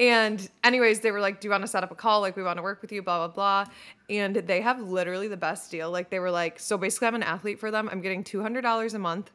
And 0.00 0.48
anyways, 0.62 1.00
they 1.00 1.10
were 1.10 1.20
like, 1.20 1.40
"Do 1.40 1.48
you 1.48 1.50
want 1.50 1.64
to 1.64 1.66
set 1.68 1.82
up 1.82 1.90
a 1.90 1.96
call? 1.96 2.20
Like, 2.20 2.36
we 2.36 2.42
want 2.44 2.56
to 2.58 2.62
work 2.62 2.82
with 2.82 2.92
you." 2.92 3.02
Blah 3.02 3.26
blah 3.26 3.34
blah. 3.34 3.72
And 4.08 4.36
they 4.36 4.60
have 4.60 4.80
literally 4.80 5.26
the 5.26 5.36
best 5.36 5.72
deal. 5.72 5.90
Like, 5.90 6.08
they 6.08 6.20
were 6.20 6.30
like, 6.30 6.60
"So 6.60 6.78
basically, 6.78 7.08
I'm 7.08 7.16
an 7.16 7.24
athlete 7.24 7.58
for 7.58 7.72
them. 7.72 7.88
I'm 7.90 8.00
getting 8.00 8.22
two 8.22 8.40
hundred 8.40 8.62
dollars 8.62 8.94
a 8.94 8.98
month, 9.00 9.32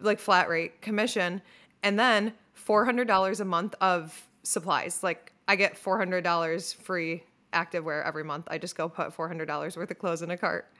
like 0.00 0.18
flat 0.18 0.48
rate 0.48 0.80
commission, 0.80 1.42
and 1.82 1.98
then 1.98 2.32
four 2.54 2.86
hundred 2.86 3.06
dollars 3.06 3.40
a 3.40 3.44
month 3.44 3.74
of 3.82 4.26
supplies. 4.44 5.02
Like, 5.02 5.34
I 5.46 5.56
get 5.56 5.76
four 5.76 5.98
hundred 5.98 6.24
dollars 6.24 6.72
free 6.72 7.22
activewear 7.52 8.04
every 8.06 8.24
month. 8.24 8.46
I 8.50 8.58
just 8.58 8.76
go 8.76 8.88
put 8.88 9.12
four 9.12 9.28
hundred 9.28 9.46
dollars 9.46 9.76
worth 9.76 9.90
of 9.90 9.98
clothes 9.98 10.22
in 10.22 10.30
a 10.30 10.36
cart, 10.36 10.70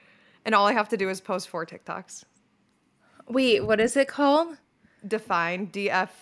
and 0.45 0.55
all 0.55 0.67
I 0.67 0.73
have 0.73 0.89
to 0.91 0.97
do 0.97 1.09
is 1.09 1.21
post 1.21 1.49
four 1.49 1.65
TikToks. 1.67 2.25
wait 3.29 3.65
what 3.65 3.81
is 3.81 3.97
it 3.97 4.09
called 4.09 4.57
DFYNE 5.07 5.71
D 5.73 5.91
F 5.91 6.21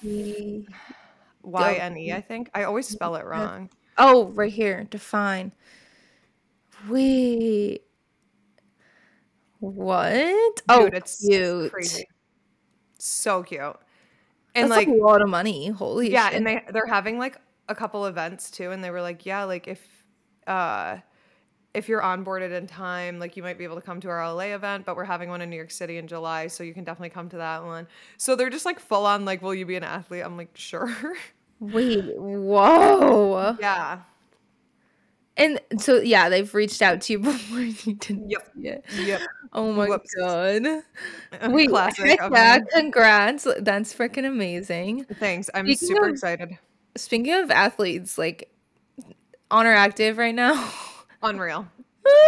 Y 1.43 1.75
N 1.75 1.97
E. 1.97 2.13
I 2.13 2.21
think 2.21 2.51
I 2.55 2.65
always 2.65 2.87
spell 2.89 3.17
it 3.17 3.25
wrong. 3.25 3.71
Oh, 3.99 4.27
right 4.29 4.53
here. 4.53 4.87
DFYNE. 4.91 5.53
Wait. 6.89 7.83
What? 9.61 10.63
oh, 10.69 10.85
Dude, 10.85 10.95
it's 10.95 11.27
cute. 11.27 11.73
crazy. 11.73 12.07
So 12.99 13.43
cute. 13.43 13.61
That's 13.61 13.79
And 14.55 14.69
like 14.71 14.89
a 14.89 14.93
lot 14.93 15.23
of 15.23 15.29
money. 15.29 15.69
Holy 15.69 16.11
yeah, 16.13 16.29
shit. 16.29 16.37
and 16.37 16.47
they 16.47 16.63
they're 16.73 16.87
having 16.87 17.19
like 17.19 17.39
a 17.69 17.75
couple 17.75 18.07
events 18.07 18.51
too 18.51 18.71
and 18.71 18.83
they 18.85 18.91
were 18.91 19.03
like, 19.03 19.25
"Yeah, 19.27 19.45
like 19.45 19.67
if 19.69 19.96
uh 20.47 20.99
if 21.75 21.91
you're 21.91 22.01
onboarded 22.01 22.57
in 22.57 22.67
time, 22.67 23.19
like 23.19 23.37
you 23.37 23.43
might 23.43 23.59
be 23.59 23.65
able 23.65 23.75
to 23.77 23.83
come 23.83 24.01
to 24.01 24.09
our 24.09 24.33
LA 24.33 24.45
event, 24.55 24.87
but 24.87 24.97
we're 24.97 25.05
having 25.05 25.29
one 25.29 25.43
in 25.43 25.51
New 25.51 25.57
York 25.57 25.71
City 25.71 25.99
in 25.99 26.07
July, 26.07 26.47
so 26.47 26.65
you 26.65 26.73
can 26.73 26.85
definitely 26.85 27.11
come 27.11 27.29
to 27.29 27.37
that 27.37 27.65
one." 27.65 27.87
So 28.17 28.35
they're 28.35 28.49
just 28.49 28.65
like 28.65 28.81
full 28.81 29.05
on 29.05 29.25
like, 29.27 29.43
"Will 29.43 29.55
you 29.55 29.67
be 29.67 29.77
an 29.77 29.85
athlete?" 29.85 30.23
I'm 30.25 30.37
like, 30.39 30.51
"Sure." 30.55 30.91
Wait, 31.61 32.17
whoa. 32.17 33.57
yeah. 33.61 34.01
And 35.39 35.61
so 35.79 35.97
yeah, 36.01 36.31
they've 36.31 36.53
reached 36.55 36.81
out 36.81 37.03
to 37.03 37.13
you 37.13 37.19
before 37.31 37.61
you 37.61 37.95
didn't 37.95 38.31
Yep. 38.31 38.53
it. 38.63 38.85
Yep. 39.05 39.21
Oh 39.53 39.73
my 39.73 39.87
Whoops. 39.89 40.15
god. 40.15 40.63
Wait, 41.53 41.69
Classic 41.69 42.19
yeah, 42.33 42.59
congrats. 42.73 43.47
That's 43.61 43.93
freaking 43.95 44.27
amazing. 44.27 45.05
Thanks. 45.05 45.51
I'm 45.55 45.67
Speaking 45.67 45.89
super 45.89 46.07
of- 46.07 46.13
excited. 46.13 46.59
Speaking 46.97 47.35
of 47.35 47.51
athletes, 47.51 48.17
like 48.17 48.51
Oner 49.51 49.73
Active 49.73 50.19
right 50.19 50.35
now. 50.35 50.73
Unreal. 51.23 51.67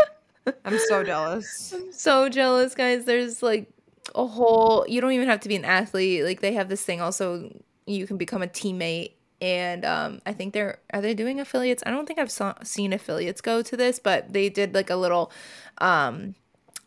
I'm 0.65 0.79
so 0.79 1.03
jealous. 1.03 1.73
I'm 1.75 1.93
so 1.93 2.29
jealous, 2.29 2.75
guys. 2.75 3.05
There's 3.05 3.43
like 3.43 3.69
a 4.15 4.27
whole 4.27 4.87
you 4.89 5.01
don't 5.01 5.13
even 5.13 5.29
have 5.29 5.41
to 5.41 5.49
be 5.49 5.57
an 5.57 5.65
athlete. 5.65 6.25
Like 6.25 6.41
they 6.41 6.55
have 6.55 6.69
this 6.69 6.83
thing 6.83 7.01
also 7.01 7.63
you 7.87 8.07
can 8.07 8.17
become 8.17 8.43
a 8.43 8.47
teammate 8.47 9.13
and 9.41 9.85
um 9.85 10.21
I 10.27 10.33
think 10.33 10.55
they're 10.55 10.79
are 10.93 11.01
they 11.01 11.15
doing 11.15 11.41
affiliates? 11.41 11.83
I 11.87 11.91
don't 11.91 12.07
think 12.07 12.19
I've 12.19 12.31
saw, 12.31 12.55
seen 12.63 12.93
affiliates 12.93 13.41
go 13.41 13.63
to 13.63 13.77
this, 13.77 13.99
but 13.99 14.33
they 14.33 14.49
did 14.49 14.75
like 14.75 14.91
a 14.91 14.97
little 14.97 15.31
um 15.79 16.35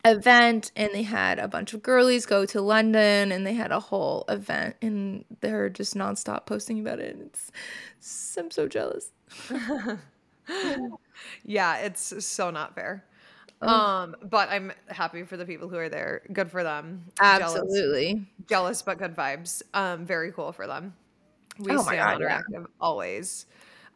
event 0.04 0.72
and 0.74 0.90
they 0.92 1.04
had 1.04 1.38
a 1.38 1.46
bunch 1.46 1.74
of 1.74 1.82
girlies 1.82 2.26
go 2.26 2.44
to 2.44 2.60
London 2.60 3.30
and 3.30 3.46
they 3.46 3.54
had 3.54 3.70
a 3.70 3.78
whole 3.78 4.24
event 4.28 4.74
and 4.82 5.24
they're 5.40 5.68
just 5.68 5.94
nonstop 5.94 6.44
posting 6.46 6.80
about 6.80 6.98
it. 6.98 7.16
It's, 7.20 7.52
it's 7.98 8.36
I'm 8.36 8.50
so 8.50 8.66
jealous. 8.66 9.12
Yeah, 11.44 11.78
it's 11.78 12.24
so 12.26 12.50
not 12.50 12.74
fair. 12.74 13.04
Um, 13.60 14.16
but 14.22 14.48
I'm 14.50 14.72
happy 14.88 15.22
for 15.22 15.36
the 15.36 15.44
people 15.44 15.68
who 15.68 15.76
are 15.76 15.88
there. 15.88 16.22
Good 16.32 16.50
for 16.50 16.64
them. 16.64 17.04
Absolutely. 17.20 18.26
jealous, 18.48 18.82
but 18.82 18.98
good 18.98 19.14
vibes. 19.14 19.62
Um, 19.72 20.04
very 20.04 20.32
cool 20.32 20.50
for 20.52 20.66
them. 20.66 20.94
We 21.58 21.72
Oh 21.72 21.84
God, 21.84 22.16
Oner 22.16 22.28
Active 22.28 22.66
always. 22.80 23.46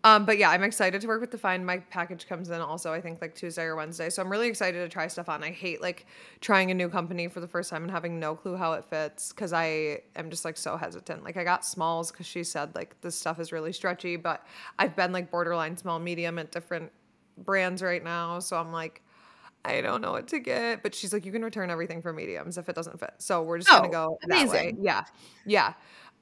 Um, 0.04 0.24
but 0.24 0.38
yeah, 0.38 0.50
I'm 0.50 0.62
excited 0.62 1.00
to 1.00 1.08
work 1.08 1.20
with 1.20 1.32
the 1.32 1.38
DFYNE. 1.38 1.64
My 1.64 1.78
package 1.78 2.28
comes 2.28 2.48
in 2.50 2.60
also, 2.60 2.92
I 2.92 3.00
think, 3.00 3.20
like 3.20 3.34
Tuesday 3.34 3.64
or 3.64 3.74
Wednesday. 3.74 4.08
So 4.08 4.22
I'm 4.22 4.30
really 4.30 4.46
excited 4.46 4.78
to 4.78 4.88
try 4.88 5.08
stuff 5.08 5.28
on. 5.28 5.42
I 5.42 5.50
hate 5.50 5.80
like 5.82 6.06
trying 6.40 6.70
a 6.70 6.74
new 6.74 6.88
company 6.88 7.26
for 7.26 7.40
the 7.40 7.48
first 7.48 7.70
time 7.70 7.82
and 7.82 7.90
having 7.90 8.20
no 8.20 8.36
clue 8.36 8.54
how 8.56 8.74
it 8.74 8.84
fits 8.84 9.32
because 9.32 9.52
I 9.52 10.02
am 10.14 10.30
just 10.30 10.44
like 10.44 10.56
so 10.56 10.76
hesitant. 10.76 11.24
Like 11.24 11.36
I 11.36 11.42
got 11.42 11.64
smalls 11.64 12.12
because 12.12 12.26
she 12.26 12.44
said 12.44 12.72
like 12.76 13.00
this 13.00 13.16
stuff 13.16 13.40
is 13.40 13.50
really 13.50 13.72
stretchy, 13.72 14.14
but 14.14 14.46
I've 14.78 14.94
been 14.94 15.10
like 15.10 15.28
borderline 15.30 15.76
small 15.76 15.98
medium 15.98 16.38
at 16.38 16.52
different 16.52 16.92
brands 17.38 17.82
right 17.82 18.04
now. 18.04 18.38
So 18.38 18.56
I'm 18.56 18.70
like, 18.70 19.02
I 19.64 19.80
don't 19.80 20.00
know 20.02 20.12
what 20.12 20.28
to 20.28 20.38
get. 20.38 20.84
But 20.84 20.94
she's 20.94 21.12
like, 21.12 21.26
you 21.26 21.32
can 21.32 21.42
return 21.42 21.68
everything 21.68 22.00
for 22.00 22.12
mediums 22.12 22.58
if 22.58 22.68
it 22.68 22.76
doesn't 22.76 23.00
fit. 23.00 23.14
So 23.18 23.42
we're 23.42 23.58
just 23.58 23.70
gonna 23.70 23.88
Oh, 23.88 23.90
go 23.90 24.18
that 24.28 24.30
way. 24.30 24.42
amazing. 24.42 24.78
Yeah. 24.82 25.02
Yeah. 25.44 25.72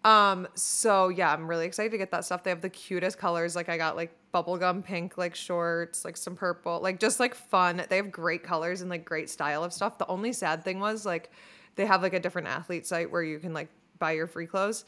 Um, 0.04 0.46
so 0.54 1.08
yeah, 1.08 1.32
I'm 1.32 1.48
really 1.48 1.64
excited 1.64 1.90
to 1.92 1.98
get 1.98 2.10
that 2.10 2.26
stuff. 2.26 2.42
They 2.42 2.50
have 2.50 2.60
the 2.60 2.68
cutest 2.68 3.18
colors. 3.18 3.56
Like 3.56 3.70
I 3.70 3.78
got 3.78 3.96
like 3.96 4.14
bubblegum 4.34 4.84
pink 4.84 5.16
like 5.16 5.34
shorts, 5.34 6.04
like 6.04 6.16
some 6.16 6.36
purple, 6.36 6.80
like 6.80 7.00
just 7.00 7.18
like 7.18 7.34
fun. 7.34 7.82
They 7.88 7.96
have 7.96 8.12
great 8.12 8.42
colors 8.42 8.82
and 8.82 8.90
like 8.90 9.04
great 9.04 9.30
style 9.30 9.64
of 9.64 9.72
stuff. 9.72 9.96
The 9.96 10.06
only 10.06 10.32
sad 10.34 10.62
thing 10.62 10.78
was 10.78 11.06
like 11.06 11.30
they 11.76 11.86
have 11.86 12.02
like 12.02 12.12
a 12.12 12.20
different 12.20 12.48
athlete 12.48 12.86
site 12.86 13.10
where 13.10 13.22
you 13.22 13.38
can 13.38 13.54
like 13.54 13.68
buy 13.98 14.12
your 14.12 14.26
free 14.26 14.46
clothes, 14.46 14.84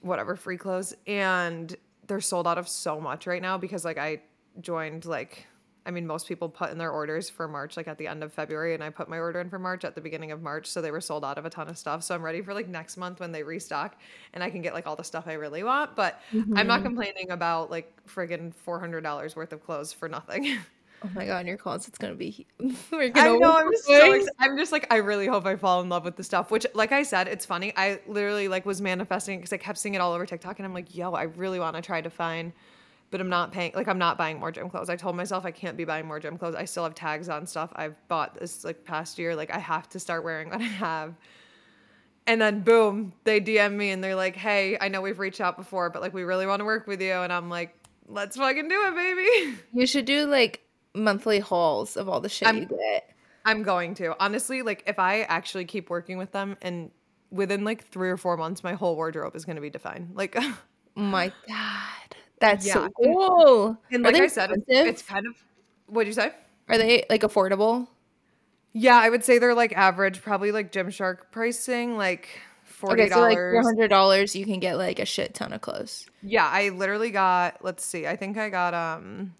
whatever 0.00 0.36
free 0.36 0.56
clothes, 0.56 0.94
and 1.06 1.76
they're 2.06 2.20
sold 2.20 2.46
out 2.46 2.56
of 2.56 2.66
so 2.66 2.98
much 2.98 3.26
right 3.26 3.42
now 3.42 3.58
because 3.58 3.84
like 3.84 3.98
I 3.98 4.22
joined 4.60 5.04
like 5.04 5.46
I 5.86 5.90
mean 5.90 6.06
most 6.06 6.28
people 6.28 6.48
put 6.48 6.70
in 6.70 6.78
their 6.78 6.90
orders 6.90 7.30
for 7.30 7.48
March 7.48 7.76
like 7.76 7.88
at 7.88 7.98
the 7.98 8.06
end 8.06 8.22
of 8.22 8.32
February 8.32 8.74
and 8.74 8.82
I 8.82 8.90
put 8.90 9.08
my 9.08 9.18
order 9.18 9.40
in 9.40 9.48
for 9.48 9.58
March 9.58 9.84
at 9.84 9.94
the 9.94 10.00
beginning 10.00 10.32
of 10.32 10.42
March 10.42 10.66
so 10.66 10.80
they 10.80 10.90
were 10.90 11.00
sold 11.00 11.24
out 11.24 11.38
of 11.38 11.44
a 11.44 11.50
ton 11.50 11.68
of 11.68 11.78
stuff 11.78 12.02
so 12.02 12.14
I'm 12.14 12.22
ready 12.22 12.42
for 12.42 12.54
like 12.54 12.68
next 12.68 12.96
month 12.96 13.20
when 13.20 13.32
they 13.32 13.42
restock 13.42 13.98
and 14.34 14.44
I 14.44 14.50
can 14.50 14.62
get 14.62 14.74
like 14.74 14.86
all 14.86 14.96
the 14.96 15.04
stuff 15.04 15.24
I 15.26 15.34
really 15.34 15.62
want 15.62 15.96
but 15.96 16.20
I'm 16.32 16.66
not 16.66 16.80
mm-hmm. 16.80 16.84
complaining 16.84 17.30
about 17.30 17.70
like 17.70 17.92
friggin' 18.06 18.52
$400 18.66 19.36
worth 19.36 19.52
of 19.52 19.64
clothes 19.64 19.92
for 19.92 20.08
nothing. 20.08 20.58
Oh 21.02 21.08
my 21.14 21.24
god, 21.24 21.46
your 21.46 21.56
closet's 21.56 21.96
gonna 21.96 22.14
be. 22.14 22.46
We're 22.92 23.04
I 23.04 23.08
gonna 23.08 23.38
know. 23.38 23.56
I'm 23.56 23.74
so 23.74 24.26
I'm 24.38 24.56
just 24.58 24.70
like 24.70 24.86
I 24.92 24.96
really 24.96 25.26
hope 25.26 25.46
I 25.46 25.56
fall 25.56 25.80
in 25.80 25.88
love 25.88 26.04
with 26.04 26.16
the 26.16 26.24
stuff. 26.24 26.50
Which, 26.50 26.66
like 26.74 26.92
I 26.92 27.04
said, 27.04 27.26
it's 27.26 27.46
funny. 27.46 27.72
I 27.76 28.00
literally 28.06 28.48
like 28.48 28.66
was 28.66 28.82
manifesting 28.82 29.38
because 29.38 29.52
I 29.52 29.56
kept 29.56 29.78
seeing 29.78 29.94
it 29.94 30.00
all 30.00 30.12
over 30.12 30.26
TikTok, 30.26 30.58
and 30.58 30.66
I'm 30.66 30.74
like, 30.74 30.94
yo, 30.94 31.12
I 31.12 31.22
really 31.22 31.58
want 31.58 31.76
to 31.76 31.82
try 31.82 32.02
to 32.02 32.10
find, 32.10 32.52
but 33.10 33.20
I'm 33.20 33.28
not 33.28 33.52
paying. 33.52 33.72
Like 33.74 33.88
I'm 33.88 33.98
not 33.98 34.16
buying 34.18 34.38
more 34.38 34.50
gym 34.52 34.70
clothes. 34.70 34.88
I 34.88 34.96
told 34.96 35.16
myself 35.16 35.44
I 35.44 35.50
can't 35.50 35.76
be 35.76 35.84
buying 35.84 36.06
more 36.06 36.20
gym 36.20 36.38
clothes. 36.38 36.54
I 36.54 36.64
still 36.64 36.84
have 36.84 36.94
tags 36.94 37.28
on 37.28 37.46
stuff 37.46 37.72
I've 37.74 37.96
bought 38.08 38.34
this 38.38 38.64
like 38.64 38.84
past 38.84 39.18
year. 39.18 39.34
Like 39.34 39.52
I 39.52 39.58
have 39.58 39.88
to 39.90 40.00
start 40.00 40.24
wearing 40.24 40.50
what 40.50 40.60
I 40.60 40.64
have. 40.64 41.14
And 42.26 42.40
then 42.40 42.60
boom, 42.60 43.12
they 43.24 43.40
DM 43.40 43.74
me 43.74 43.90
and 43.90 44.04
they're 44.04 44.14
like, 44.14 44.36
hey, 44.36 44.78
I 44.80 44.88
know 44.88 45.00
we've 45.00 45.18
reached 45.18 45.40
out 45.40 45.56
before, 45.56 45.90
but 45.90 46.00
like 46.02 46.14
we 46.14 46.22
really 46.22 46.46
want 46.46 46.60
to 46.60 46.64
work 46.64 46.86
with 46.86 47.00
you. 47.02 47.12
And 47.12 47.32
I'm 47.32 47.48
like, 47.48 47.74
let's 48.06 48.36
fucking 48.36 48.68
do 48.68 48.86
it, 48.86 48.94
baby. 48.94 49.58
You 49.72 49.86
should 49.86 50.04
do 50.04 50.26
like 50.26 50.60
monthly 50.94 51.40
hauls 51.40 51.96
of 51.96 52.08
all 52.08 52.20
the 52.20 52.28
shit 52.28 52.46
I'm- 52.46 52.58
you 52.58 52.66
get. 52.66 53.10
I'm 53.44 53.62
going 53.62 53.94
to. 53.94 54.14
Honestly, 54.22 54.60
like 54.62 54.84
if 54.86 54.98
I 54.98 55.22
actually 55.22 55.64
keep 55.64 55.88
working 55.88 56.18
with 56.18 56.30
them 56.30 56.56
and 56.60 56.90
within 57.30 57.64
like 57.64 57.86
3 57.86 58.10
or 58.10 58.16
4 58.18 58.36
months 58.36 58.62
my 58.62 58.74
whole 58.74 58.96
wardrobe 58.96 59.34
is 59.34 59.44
going 59.46 59.56
to 59.56 59.62
be 59.62 59.70
defined. 59.70 60.10
Like 60.14 60.36
Oh 60.38 60.58
my 60.94 61.32
god, 61.48 62.16
that's 62.40 62.66
Yeah, 62.66 62.74
so 62.74 62.88
cool. 63.02 63.78
and 63.92 64.02
like 64.02 64.16
I 64.16 64.26
said, 64.26 64.50
it's, 64.50 64.64
it's 64.68 65.02
kind 65.02 65.26
of 65.26 65.34
What'd 65.86 66.06
you 66.06 66.12
say? 66.14 66.32
Are 66.68 66.78
they 66.78 67.04
like 67.10 67.22
affordable? 67.22 67.88
Yeah, 68.72 68.96
I 68.96 69.10
would 69.10 69.24
say 69.24 69.38
they're 69.38 69.54
like 69.54 69.72
average, 69.76 70.22
probably 70.22 70.52
like 70.52 70.70
Gymshark 70.70 71.32
pricing, 71.32 71.96
like 71.96 72.28
$40. 72.80 72.92
Okay, 72.92 73.08
so 73.08 73.20
like 73.20 73.36
four 73.36 73.62
hundred 73.62 73.88
dollars, 73.88 74.36
you 74.36 74.44
can 74.44 74.60
get 74.60 74.76
like 74.78 75.00
a 75.00 75.04
shit 75.04 75.34
ton 75.34 75.52
of 75.52 75.60
clothes. 75.60 76.06
Yeah, 76.22 76.46
I 76.46 76.68
literally 76.68 77.10
got, 77.10 77.64
let's 77.64 77.84
see, 77.84 78.06
I 78.06 78.14
think 78.16 78.38
I 78.38 78.48
got 78.50 78.72
um 78.72 79.34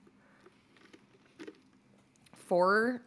four 2.35 3.01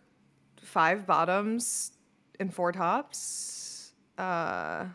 five 0.62 1.06
bottoms 1.06 1.92
and 2.40 2.54
four 2.54 2.72
tops. 2.72 3.92
Uh 4.18 4.86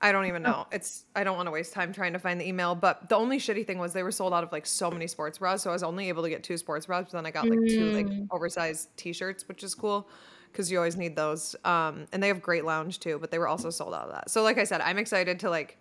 I 0.00 0.12
don't 0.12 0.26
even 0.26 0.42
know. 0.42 0.66
It's 0.70 1.04
I 1.16 1.24
don't 1.24 1.36
want 1.36 1.48
to 1.48 1.50
waste 1.50 1.72
time 1.72 1.92
trying 1.92 2.12
to 2.12 2.18
find 2.20 2.40
the 2.40 2.46
email, 2.46 2.74
but 2.76 3.08
the 3.08 3.16
only 3.16 3.38
shitty 3.38 3.66
thing 3.66 3.78
was 3.78 3.92
they 3.92 4.04
were 4.04 4.12
sold 4.12 4.32
out 4.32 4.44
of 4.44 4.52
like 4.52 4.64
so 4.66 4.90
many 4.90 5.06
sports 5.08 5.38
bras, 5.38 5.62
so 5.62 5.70
I 5.70 5.72
was 5.72 5.82
only 5.82 6.08
able 6.08 6.22
to 6.22 6.30
get 6.30 6.44
two 6.44 6.56
sports 6.56 6.86
bras, 6.86 7.04
but 7.06 7.12
then 7.12 7.26
I 7.26 7.30
got 7.32 7.48
like 7.48 7.58
two 7.68 7.92
like 7.92 8.06
oversized 8.30 8.96
t-shirts, 8.96 9.48
which 9.48 9.64
is 9.64 9.74
cool 9.74 10.08
because 10.52 10.70
you 10.70 10.78
always 10.78 10.96
need 10.96 11.16
those. 11.16 11.56
Um 11.64 12.06
and 12.12 12.22
they 12.22 12.28
have 12.28 12.40
great 12.40 12.64
lounge 12.64 13.00
too, 13.00 13.18
but 13.20 13.30
they 13.32 13.38
were 13.38 13.48
also 13.48 13.70
sold 13.70 13.92
out 13.92 14.06
of 14.08 14.12
that. 14.12 14.30
So 14.30 14.42
like 14.42 14.56
I 14.58 14.64
said, 14.64 14.80
I'm 14.82 14.98
excited 14.98 15.40
to 15.40 15.50
like 15.50 15.78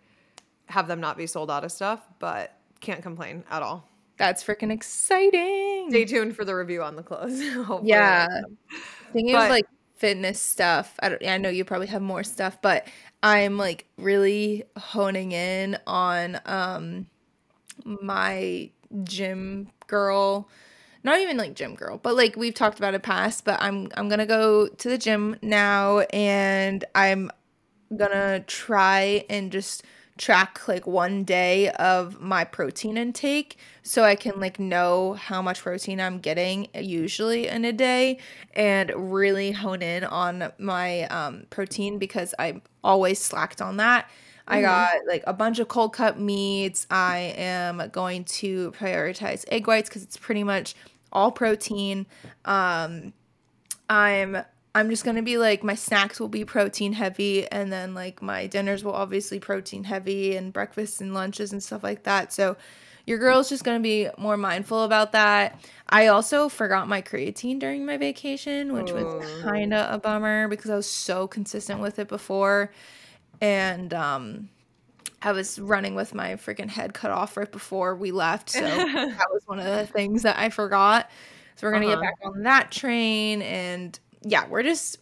have 0.66 0.88
them 0.88 1.00
not 1.00 1.16
be 1.16 1.28
sold 1.28 1.52
out 1.52 1.64
of 1.64 1.72
stuff, 1.72 2.02
but 2.18 2.58
can't 2.82 3.04
complain 3.04 3.44
at 3.52 3.62
all. 3.62 3.88
That's 4.18 4.44
freaking 4.44 4.72
exciting. 4.72 5.88
Stay 5.90 6.06
tuned 6.06 6.36
for 6.36 6.44
the 6.44 6.56
review 6.56 6.82
on 6.82 6.96
the 6.96 7.04
clothes. 7.04 7.40
Yeah. 7.84 8.26
like 8.30 8.42
them. 8.42 8.58
Thinking 9.14 9.34
But- 9.36 9.44
of 9.46 9.50
like 9.52 9.68
fitness 9.98 10.42
stuff. 10.42 10.96
I. 11.02 11.18
I 11.28 11.38
know 11.38 11.50
you 11.50 11.66
probably 11.66 11.88
have 11.88 12.02
more 12.02 12.24
stuff, 12.24 12.62
but 12.62 12.88
I'm 13.24 13.58
like 13.58 13.86
really 13.98 14.64
honing 14.78 15.32
in 15.32 15.78
on 15.88 16.40
um 16.46 17.08
my 17.86 18.70
gym 19.04 19.70
girl. 19.88 20.50
Not 21.04 21.20
even 21.20 21.38
like 21.38 21.54
gym 21.56 21.76
girl, 21.76 21.98
but 21.98 22.16
like 22.16 22.36
we've 22.36 22.54
talked 22.54 22.80
about 22.80 22.94
it 22.94 23.04
past. 23.04 23.46
But 23.46 23.62
I'm 23.62 23.90
I'm 23.96 24.10
gonna 24.10 24.26
go 24.26 24.68
to 24.68 24.90
the 24.90 24.98
gym 24.98 25.38
now, 25.42 26.00
and 26.12 26.84
I'm 26.96 27.32
gonna 27.96 28.42
try 28.42 29.26
and 29.30 29.52
just 29.52 29.84
track 30.18 30.68
like 30.68 30.88
one 30.88 31.24
day 31.24 31.70
of 31.72 32.20
my 32.22 32.44
protein 32.44 32.98
intake 32.98 33.58
so 33.84 34.04
I 34.04 34.16
can 34.16 34.40
like 34.40 34.60
know 34.60 35.14
how 35.14 35.42
much 35.42 35.62
protein 35.62 36.02
I'm 36.02 36.20
getting 36.20 36.68
usually 36.74 37.48
in 37.48 37.66
a 37.66 37.72
day 37.72 38.20
and 38.54 38.92
really 39.12 39.52
hone 39.52 39.82
in 39.82 40.04
on 40.04 40.52
my 40.58 41.04
um 41.04 41.46
protein 41.50 41.98
because 42.00 42.34
I 42.40 42.62
always 42.84 43.20
slacked 43.20 43.62
on 43.62 43.78
that. 43.78 44.10
I 44.50 44.62
got 44.62 45.06
like 45.08 45.24
a 45.28 45.34
bunch 45.34 45.60
of 45.60 45.68
cold 45.68 45.94
cut 45.94 46.20
meats. 46.20 46.88
I 46.90 47.34
am 47.38 47.90
going 47.92 48.24
to 48.26 48.72
prioritize 48.72 49.44
egg 49.50 49.68
whites 49.68 49.90
cuz 49.90 50.04
it's 50.04 50.18
pretty 50.18 50.44
much 50.44 50.74
all 51.12 51.32
protein. 51.32 52.06
Um 52.46 53.14
I'm 53.90 54.38
I'm 54.78 54.90
just 54.92 55.04
gonna 55.04 55.24
be 55.24 55.38
like 55.38 55.64
my 55.64 55.74
snacks 55.76 56.20
will 56.20 56.28
be 56.28 56.46
protein 56.46 56.94
heavy 56.94 57.48
and 57.52 57.72
then 57.74 57.94
like 57.96 58.22
my 58.22 58.46
dinners 58.48 58.84
will 58.84 58.94
obviously 58.94 59.40
protein 59.40 59.84
heavy 59.86 60.36
and 60.36 60.54
breakfasts 60.54 61.02
and 61.02 61.14
lunches 61.14 61.52
and 61.52 61.64
stuff 61.64 61.84
like 61.84 62.04
that. 62.04 62.32
So 62.32 62.58
your 63.08 63.18
girl's 63.18 63.50
just 63.50 63.64
gonna 63.64 63.80
be 63.80 64.08
more 64.18 64.38
mindful 64.38 64.84
about 64.84 65.14
that. 65.14 65.60
I 65.90 66.08
also 66.08 66.48
forgot 66.48 66.88
my 66.88 67.02
creatine 67.02 67.60
during 67.60 67.86
my 67.86 67.98
vacation, 67.98 68.74
which 68.74 68.94
was 68.94 69.08
Oh. 69.10 69.42
kinda 69.52 69.92
a 69.92 69.98
bummer 69.98 70.48
because 70.48 70.70
I 70.70 70.76
was 70.76 70.90
so 70.90 71.28
consistent 71.28 71.82
with 71.82 71.98
it 72.00 72.08
before. 72.08 72.72
And 73.42 73.94
um 73.94 74.50
I 75.24 75.32
was 75.32 75.58
running 75.58 75.96
with 75.96 76.14
my 76.14 76.36
freaking 76.36 76.70
head 76.70 76.94
cut 76.94 77.10
off 77.10 77.36
right 77.38 77.52
before 77.52 77.96
we 77.96 78.12
left. 78.12 78.50
So 78.52 78.60
that 78.86 79.28
was 79.32 79.42
one 79.48 79.60
of 79.60 79.66
the 79.66 79.88
things 79.88 80.22
that 80.24 80.38
I 80.38 80.50
forgot. 80.50 81.10
So 81.56 81.66
we're 81.66 81.72
gonna 81.74 81.86
Uh-huh. 81.88 81.96
get 81.96 82.02
back 82.02 82.16
on 82.24 82.44
that 82.44 82.72
train 82.72 83.42
and 83.42 84.00
yeah, 84.24 84.48
we're 84.48 84.64
just 84.64 85.00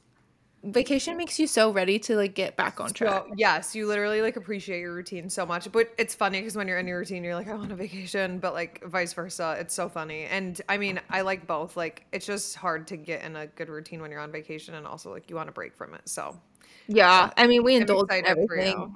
vacation 0.66 1.16
makes 1.16 1.40
you 1.40 1.46
so 1.46 1.72
ready 1.72 2.00
to 2.00 2.16
like 2.16 2.34
get 2.34 2.56
back 2.56 2.80
on 2.80 2.92
track. 2.92 3.26
So, 3.28 3.34
yes, 3.38 3.76
you 3.76 3.88
literally 3.88 4.22
like 4.22 4.36
appreciate 4.36 4.80
your 4.80 4.94
routine 4.94 5.30
so 5.30 5.46
much. 5.46 5.72
But 5.72 5.94
it's 5.98 6.16
funny 6.16 6.40
because 6.40 6.56
when 6.56 6.68
you're 6.68 6.80
in 6.80 6.88
your 6.88 7.00
routine, 7.00 7.24
you're 7.24 7.36
like, 7.36 7.48
I 7.48 7.54
want 7.54 7.72
a 7.72 7.76
vacation, 7.76 8.40
but 8.40 8.54
like 8.54 8.84
vice 8.84 9.14
versa. 9.14 9.56
It's 9.60 9.74
so 9.74 9.88
funny. 9.88 10.24
And 10.26 10.60
I 10.68 10.78
mean, 10.78 11.00
I 11.10 11.22
like 11.22 11.48
both. 11.48 11.78
Like, 11.78 12.06
it's 12.12 12.26
just 12.26 12.56
hard 12.56 12.88
to 12.88 12.98
get 12.98 13.24
in 13.24 13.36
a 13.36 13.48
good 13.48 13.70
routine 13.70 14.02
when 14.02 14.12
you're 14.12 14.20
on 14.20 14.32
vacation, 14.32 14.74
and 14.74 14.88
also 14.88 15.12
like 15.12 15.30
you 15.30 15.36
want 15.36 15.48
to 15.48 15.54
break 15.54 15.76
from 15.76 15.94
it. 15.94 16.02
So, 16.06 16.40
yeah, 16.88 17.32
I 17.38 17.48
mean 17.48 17.64
we 17.64 17.76
indulged 17.76 18.12
in 18.12 18.26
everything. 18.26 18.96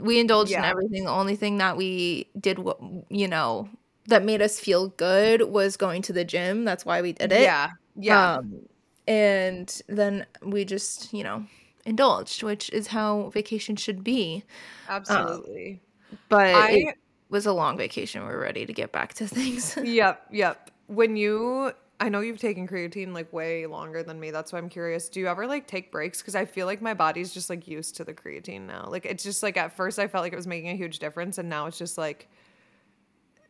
We 0.00 0.18
indulged 0.18 0.52
in 0.52 0.64
everything. 0.64 1.04
The 1.04 1.10
only 1.10 1.36
thing 1.36 1.58
that 1.58 1.76
we 1.76 2.28
did, 2.38 2.58
what 2.58 2.78
you 3.08 3.28
know, 3.28 3.68
that 4.06 4.24
made 4.24 4.42
us 4.42 4.58
feel 4.58 4.88
good 4.88 5.42
was 5.42 5.76
going 5.76 6.02
to 6.02 6.12
the 6.12 6.24
gym. 6.24 6.64
That's 6.64 6.84
why 6.84 7.02
we 7.02 7.12
did 7.12 7.32
it. 7.32 7.42
yeah, 7.42 7.70
yeah, 7.96 8.36
Um, 8.36 8.66
and 9.06 9.82
then 9.88 10.26
we 10.42 10.64
just, 10.64 11.12
you 11.12 11.24
know, 11.24 11.44
indulged, 11.84 12.42
which 12.42 12.70
is 12.70 12.88
how 12.88 13.30
vacation 13.30 13.76
should 13.76 14.02
be. 14.04 14.44
absolutely. 14.88 15.80
Um, 16.10 16.18
but 16.28 16.54
I- 16.54 16.70
it 16.70 16.94
was 17.28 17.46
a 17.46 17.52
long 17.52 17.76
vacation. 17.76 18.24
We're 18.24 18.40
ready 18.40 18.66
to 18.66 18.72
get 18.72 18.92
back 18.92 19.14
to 19.14 19.26
things. 19.28 19.76
yep, 19.82 20.26
yep. 20.30 20.70
When 20.86 21.16
you, 21.16 21.72
I 22.00 22.08
know 22.08 22.20
you've 22.20 22.38
taken 22.38 22.68
creatine 22.68 23.12
like 23.14 23.32
way 23.32 23.66
longer 23.66 24.02
than 24.02 24.20
me. 24.20 24.30
That's 24.30 24.52
why 24.52 24.58
I'm 24.58 24.68
curious. 24.68 25.08
Do 25.08 25.20
you 25.20 25.28
ever 25.28 25.46
like 25.46 25.66
take 25.66 25.90
breaks? 25.90 26.20
Because 26.20 26.34
I 26.34 26.44
feel 26.44 26.66
like 26.66 26.82
my 26.82 26.94
body's 26.94 27.32
just 27.32 27.48
like 27.50 27.66
used 27.66 27.96
to 27.96 28.04
the 28.04 28.12
creatine 28.14 28.62
now. 28.66 28.86
Like 28.88 29.06
it's 29.06 29.24
just 29.24 29.42
like 29.42 29.56
at 29.56 29.72
first 29.74 29.98
I 29.98 30.06
felt 30.08 30.22
like 30.22 30.32
it 30.32 30.36
was 30.36 30.46
making 30.46 30.70
a 30.70 30.76
huge 30.76 30.98
difference, 30.98 31.38
and 31.38 31.48
now 31.48 31.66
it's 31.66 31.78
just 31.78 31.96
like 31.98 32.28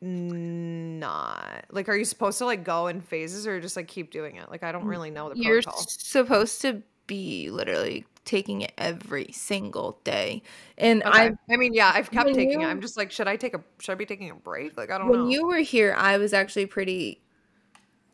not. 0.04 1.66
Like, 1.70 1.88
are 1.88 1.96
you 1.96 2.04
supposed 2.04 2.38
to 2.38 2.46
like 2.46 2.64
go 2.64 2.86
in 2.88 3.00
phases 3.00 3.46
or 3.46 3.60
just 3.60 3.76
like 3.76 3.88
keep 3.88 4.10
doing 4.10 4.36
it? 4.36 4.50
Like, 4.50 4.62
I 4.62 4.72
don't 4.72 4.84
mm, 4.84 4.86
really 4.86 5.10
know 5.10 5.28
the 5.30 5.36
You're 5.36 5.62
protocol. 5.62 5.88
supposed 5.88 6.60
to 6.62 6.82
be 7.06 7.50
literally 7.50 8.06
taking 8.24 8.62
it 8.62 8.72
every 8.78 9.30
single 9.32 10.00
day. 10.04 10.42
And 10.78 11.02
Okay. 11.04 11.30
I 11.30 11.32
I 11.50 11.56
mean, 11.56 11.74
yeah, 11.74 11.92
I've 11.94 12.10
kept 12.10 12.26
when 12.26 12.34
taking 12.34 12.62
it. 12.62 12.66
I'm 12.66 12.80
just 12.80 12.96
like, 12.96 13.10
should 13.10 13.28
I 13.28 13.36
take 13.36 13.54
a? 13.54 13.62
Should 13.80 13.92
I 13.92 13.96
be 13.96 14.06
taking 14.06 14.30
a 14.30 14.34
break? 14.34 14.76
Like, 14.76 14.90
I 14.90 14.98
don't 14.98 15.12
know. 15.12 15.12
when 15.12 15.26
you 15.26 15.46
were 15.46 15.58
here, 15.58 15.94
I 15.96 16.18
was 16.18 16.32
actually 16.32 16.66
pretty. 16.66 17.20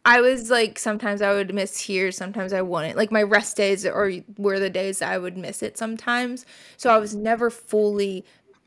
I 0.05 0.21
was 0.23 0.51
like 0.51 0.79
sometimes 0.79 1.21
I 1.21 1.33
would 1.33 1.55
miss 1.55 1.79
here, 1.79 2.11
sometimes 2.11 2.53
I 2.53 2.63
wouldn't. 2.63 2.97
Like 2.97 3.13
my 3.13 3.23
rest 3.23 3.57
days 3.57 3.85
or 3.87 4.13
were 4.39 4.59
the 4.59 4.71
days 4.71 5.03
I 5.03 5.19
would 5.19 5.37
miss 5.37 5.63
it 5.63 5.77
sometimes. 5.77 6.47
So 6.79 6.91
I 6.91 6.99
was 6.99 7.15
never 7.15 7.51
fully 7.51 8.25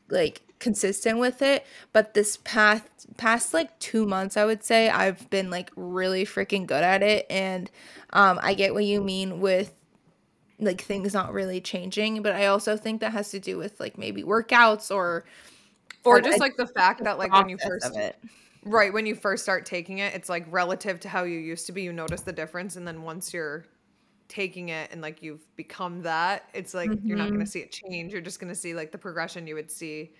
like 0.08 0.42
consistent 0.60 1.18
with 1.18 1.42
it, 1.42 1.66
but 1.92 2.14
this 2.14 2.38
past 2.44 2.84
past 3.16 3.52
like 3.54 3.78
2 3.80 4.06
months 4.06 4.36
I 4.36 4.44
would 4.44 4.64
say 4.64 4.88
I've 4.88 5.28
been 5.30 5.50
like 5.50 5.70
really 5.76 6.24
freaking 6.24 6.66
good 6.66 6.82
at 6.84 7.02
it 7.02 7.26
and 7.30 7.70
um 8.12 8.38
I 8.42 8.54
get 8.54 8.74
what 8.74 8.84
you 8.84 9.00
mean 9.02 9.40
with 9.40 9.74
like 10.60 10.80
things 10.82 11.14
not 11.14 11.32
really 11.34 11.60
changing, 11.60 12.22
but 12.22 12.34
I 12.34 12.46
also 12.46 12.76
think 12.76 13.00
that 13.02 13.12
has 13.12 13.30
to 13.32 13.40
do 13.40 13.58
with 13.58 13.80
like 13.80 13.98
maybe 13.98 14.22
workouts 14.24 14.94
or 14.94 15.26
or 16.04 16.20
just 16.20 16.40
like 16.40 16.56
the 16.56 16.66
fact 16.66 17.04
that 17.04 17.18
like 17.18 17.34
when 17.36 17.48
you 17.48 17.58
first 17.58 18.00
right 18.64 18.92
when 18.92 19.06
you 19.06 19.14
first 19.14 19.42
start 19.42 19.66
taking 19.66 19.98
it 19.98 20.14
it's 20.14 20.28
like 20.28 20.46
relative 20.50 21.00
to 21.00 21.08
how 21.08 21.24
you 21.24 21.38
used 21.38 21.66
to 21.66 21.72
be 21.72 21.82
you 21.82 21.92
notice 21.92 22.22
the 22.22 22.32
difference 22.32 22.76
and 22.76 22.86
then 22.88 23.02
once 23.02 23.32
you're 23.34 23.66
taking 24.28 24.70
it 24.70 24.90
and 24.92 25.02
like 25.02 25.22
you've 25.22 25.54
become 25.56 26.02
that 26.02 26.50
it's 26.54 26.74
like 26.74 26.96
you're 27.06 27.18
not 27.18 27.32
going 27.32 27.44
to 27.44 27.46
Mhm. 27.46 27.50
see 27.50 27.60
it 27.60 27.72
change 27.72 28.12
you're 28.12 28.22
just 28.22 28.40
going 28.40 28.48
to 28.52 28.54
see 28.58 28.74
like 28.74 28.92
the 28.92 28.98
progression 28.98 29.46
you 29.46 29.54
would 29.54 29.70
see 29.70 30.14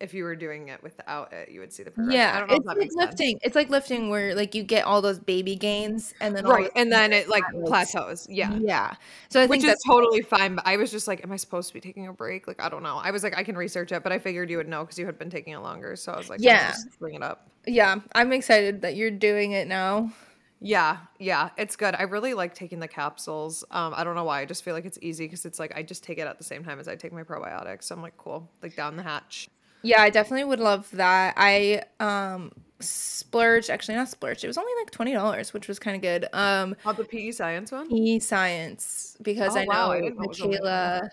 if 0.00 0.12
you 0.14 0.24
were 0.24 0.36
doing 0.36 0.68
it 0.68 0.82
without 0.82 1.32
it 1.32 1.50
you 1.50 1.60
would 1.60 1.72
see 1.72 1.82
the 1.82 1.90
progression 1.90 2.30
i 2.30 2.32
Yeah, 2.32 2.38
don't 2.38 2.48
know 2.48 2.54
if 2.54 2.58
it's 2.58 2.66
that 2.66 2.76
like 2.76 2.78
makes 2.78 2.94
sense 2.94 3.10
lifting. 3.10 3.38
It's 3.42 3.54
like 3.56 3.70
lifting 3.70 4.10
where 4.10 4.34
like 4.34 4.54
you 4.54 4.62
get 4.62 4.84
all 4.84 5.00
those 5.02 5.18
baby 5.18 5.56
gains 5.56 6.14
and 6.20 6.36
then 6.36 6.44
right 6.44 6.70
and 6.76 6.90
then 6.92 7.12
it 7.12 7.28
like 7.28 7.44
like, 7.52 7.64
plateaus 7.66 8.26
yeah 8.28 8.58
Yeah. 8.58 8.94
So 9.30 9.40
I 9.40 9.46
which 9.46 9.60
think 9.60 9.64
is 9.64 9.70
that's 9.70 9.84
totally 9.84 10.22
fine 10.22 10.54
but 10.54 10.66
i 10.66 10.76
was 10.76 10.90
just 10.90 11.08
like 11.08 11.22
am 11.24 11.32
i 11.32 11.36
supposed 11.36 11.68
to 11.68 11.74
be 11.74 11.80
taking 11.80 12.06
a 12.06 12.12
break 12.12 12.46
like 12.46 12.62
i 12.62 12.68
don't 12.68 12.82
know 12.82 12.96
i 13.02 13.10
was 13.10 13.22
like 13.22 13.36
i 13.36 13.42
can 13.42 13.56
research 13.56 13.92
it 13.92 14.02
but 14.02 14.12
i 14.12 14.18
figured 14.18 14.50
you 14.50 14.56
would 14.58 14.68
know 14.68 14.82
because 14.84 14.98
you 14.98 15.06
had 15.06 15.18
been 15.18 15.30
taking 15.30 15.52
it 15.54 15.58
longer 15.58 15.96
so 15.96 16.12
i 16.12 16.16
was 16.18 16.28
like 16.28 16.40
Yeah. 16.40 16.68
just 16.68 16.98
bring 16.98 17.14
it 17.14 17.22
up 17.22 17.50
Yeah, 17.66 17.96
I'm 18.14 18.32
excited 18.32 18.82
that 18.82 18.94
you're 18.94 19.10
doing 19.10 19.52
it 19.52 19.66
now. 19.66 20.12
Yeah, 20.60 20.98
yeah, 21.18 21.50
it's 21.58 21.76
good. 21.76 21.94
I 21.94 22.02
really 22.02 22.32
like 22.32 22.54
taking 22.54 22.78
the 22.80 22.88
capsules. 22.88 23.62
Um, 23.70 23.92
I 23.96 24.04
don't 24.04 24.14
know 24.14 24.24
why. 24.24 24.40
I 24.40 24.44
just 24.46 24.64
feel 24.64 24.72
like 24.72 24.86
it's 24.86 24.98
easy 25.02 25.26
because 25.26 25.44
it's 25.44 25.58
like 25.58 25.76
I 25.76 25.82
just 25.82 26.02
take 26.02 26.18
it 26.18 26.26
at 26.26 26.38
the 26.38 26.44
same 26.44 26.64
time 26.64 26.80
as 26.80 26.88
I 26.88 26.96
take 26.96 27.12
my 27.12 27.24
probiotics. 27.24 27.84
So 27.84 27.94
I'm 27.94 28.02
like, 28.02 28.16
cool, 28.16 28.50
like 28.62 28.74
down 28.74 28.96
the 28.96 29.02
hatch. 29.02 29.48
Yeah, 29.86 30.02
I 30.02 30.10
definitely 30.10 30.44
would 30.44 30.60
love 30.60 30.90
that. 30.92 31.34
I 31.36 31.82
um 32.00 32.50
splurged, 32.80 33.70
actually 33.70 33.94
not 33.94 34.08
splurged. 34.08 34.44
It 34.44 34.48
was 34.48 34.58
only 34.58 34.72
like 34.80 34.90
$20, 34.90 35.52
which 35.52 35.68
was 35.68 35.78
kind 35.78 35.94
of 35.96 36.02
good. 36.02 36.26
Um 36.32 36.76
Oh, 36.84 36.92
the 36.94 37.04
PEScience 37.04 37.72
one? 37.72 37.90
e-science 37.90 39.16
because 39.22 39.54
Oh 39.54 39.60
I 39.60 39.64
wow, 39.66 39.90
I 39.90 40.00
know 40.00 40.00
didn't 40.00 40.16
know 40.18 40.24
it 40.24 40.28
was 40.28 40.40
only 40.40 40.58
20. 40.58 40.98
Michaela, 40.98 41.10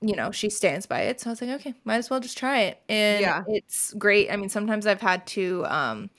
you 0.00 0.16
know, 0.16 0.30
she 0.30 0.50
stands 0.50 0.86
by 0.86 1.02
it. 1.02 1.20
So 1.20 1.30
I 1.30 1.32
was 1.32 1.40
like, 1.40 1.50
okay, 1.60 1.74
might 1.84 1.96
as 1.96 2.10
well 2.10 2.20
just 2.20 2.36
try 2.38 2.60
it. 2.62 2.82
And 2.88 3.20
Yeah. 3.20 3.44
it's 3.46 3.94
great. 3.94 4.30
I 4.30 4.36
mean, 4.36 4.48
sometimes 4.48 4.86
I've 4.86 5.00
had 5.00 5.26
to 5.28 5.64
um 5.66 6.10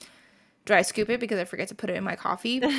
dry 0.66 0.82
scoop 0.82 1.10
it 1.10 1.20
because 1.20 1.38
I 1.40 1.44
forget 1.46 1.68
to 1.68 1.74
put 1.76 1.90
it 1.90 1.96
in 1.96 2.04
my 2.04 2.16
coffee. 2.16 2.62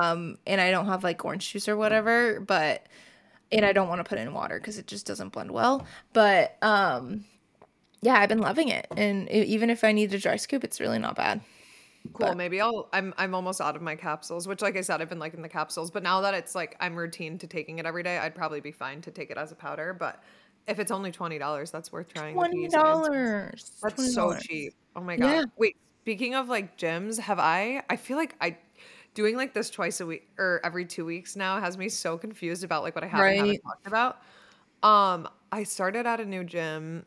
Um 0.00 0.38
and 0.46 0.60
I 0.60 0.70
don't 0.70 0.86
have 0.86 1.04
like 1.04 1.24
orange 1.24 1.52
juice 1.52 1.68
or 1.68 1.76
whatever, 1.76 2.40
but 2.40 2.86
and 3.52 3.64
I 3.66 3.72
don't 3.72 3.88
want 3.88 4.00
to 4.00 4.04
put 4.04 4.18
it 4.18 4.22
in 4.22 4.34
water 4.34 4.58
because 4.60 4.78
it 4.78 4.86
just 4.88 5.06
doesn't 5.06 5.30
blend 5.30 5.50
well. 5.52 5.86
But 6.14 6.58
um 6.62 7.24
yeah, 8.00 8.20
I've 8.20 8.28
been 8.28 8.38
loving 8.38 8.68
it. 8.68 8.86
And 8.96 9.30
e- 9.30 9.42
even 9.42 9.70
if 9.70 9.84
I 9.84 9.92
need 9.92 10.12
a 10.14 10.18
dry 10.18 10.36
scoop, 10.36 10.64
it's 10.64 10.80
really 10.80 10.98
not 10.98 11.16
bad. 11.16 11.40
Cool. 12.12 12.28
But 12.28 12.36
Maybe 12.36 12.60
I'll. 12.60 12.88
I'm. 12.92 13.12
I'm 13.18 13.34
almost 13.34 13.60
out 13.60 13.76
of 13.76 13.82
my 13.82 13.96
capsules, 13.96 14.46
which, 14.46 14.62
like 14.62 14.76
I 14.76 14.80
said, 14.80 15.02
I've 15.02 15.08
been 15.08 15.18
liking 15.18 15.42
the 15.42 15.48
capsules. 15.48 15.90
But 15.90 16.02
now 16.02 16.20
that 16.22 16.32
it's 16.32 16.54
like 16.54 16.76
I'm 16.80 16.96
routine 16.96 17.38
to 17.38 17.46
taking 17.46 17.78
it 17.78 17.86
every 17.86 18.02
day, 18.02 18.18
I'd 18.18 18.34
probably 18.34 18.60
be 18.60 18.72
fine 18.72 19.00
to 19.02 19.10
take 19.10 19.30
it 19.30 19.36
as 19.36 19.52
a 19.52 19.54
powder. 19.54 19.92
But 19.92 20.22
if 20.66 20.78
it's 20.78 20.90
only 20.90 21.10
twenty 21.10 21.38
dollars, 21.38 21.70
that's 21.70 21.92
worth 21.92 22.12
trying. 22.12 22.34
Twenty 22.34 22.68
dollars. 22.68 23.72
That's 23.82 23.94
Twenty 23.94 24.10
so 24.10 24.36
cheap. 24.38 24.74
Oh 24.94 25.00
my 25.00 25.16
god. 25.16 25.26
Yeah. 25.26 25.44
Wait, 25.56 25.76
speaking 26.02 26.34
of 26.34 26.48
like 26.48 26.78
gyms, 26.78 27.18
have 27.18 27.38
I 27.38 27.82
I 27.90 27.96
feel 27.96 28.16
like 28.16 28.34
I 28.40 28.56
doing 29.14 29.36
like 29.36 29.52
this 29.52 29.68
twice 29.68 30.00
a 30.00 30.06
week 30.06 30.28
or 30.38 30.60
every 30.62 30.84
2 30.84 31.04
weeks 31.04 31.34
now 31.34 31.60
has 31.60 31.76
me 31.76 31.88
so 31.88 32.16
confused 32.16 32.62
about 32.62 32.84
like 32.84 32.94
what 32.94 33.02
I 33.02 33.08
have 33.08 33.20
and 33.20 33.36
haven't 33.38 33.60
talked 33.62 33.86
about. 33.86 34.22
Um 34.82 35.28
I 35.50 35.64
started 35.64 36.06
at 36.06 36.20
a 36.20 36.24
new 36.24 36.44
gym 36.44 37.04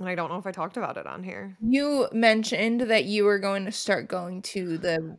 and 0.00 0.08
I 0.08 0.14
don't 0.14 0.30
know 0.30 0.38
if 0.38 0.46
I 0.46 0.50
talked 0.50 0.76
about 0.76 0.96
it 0.96 1.06
on 1.06 1.22
here. 1.22 1.56
You 1.60 2.08
mentioned 2.12 2.80
that 2.82 3.04
you 3.04 3.24
were 3.24 3.38
going 3.38 3.66
to 3.66 3.72
start 3.72 4.08
going 4.08 4.42
to 4.42 4.78
the 4.78 5.16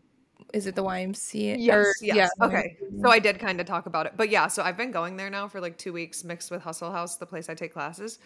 is 0.54 0.68
it 0.68 0.76
the 0.76 0.84
YMCA? 0.84 1.54
Or 1.54 1.58
Yes, 1.58 1.96
yeah, 2.02 2.28
Okay. 2.42 2.76
YMCA. 2.82 3.02
So 3.04 3.10
I 3.10 3.20
did 3.20 3.40
kind 3.40 3.62
of 3.62 3.68
talk 3.68 3.86
about 3.86 4.06
it. 4.06 4.14
But 4.18 4.30
yeah, 4.30 4.48
so 4.48 4.64
I've 4.64 4.76
been 4.76 4.92
going 4.92 5.16
there 5.16 5.30
now 5.30 5.48
for 5.48 5.62
like 5.62 5.78
2 5.78 5.94
weeks 5.94 6.26
mixed 6.26 6.52
with 6.52 6.62
Hustle 6.62 6.92
House, 6.92 7.16
the 7.16 7.26
place 7.26 7.48
I 7.48 7.54
take 7.54 7.72
classes. 7.72 8.20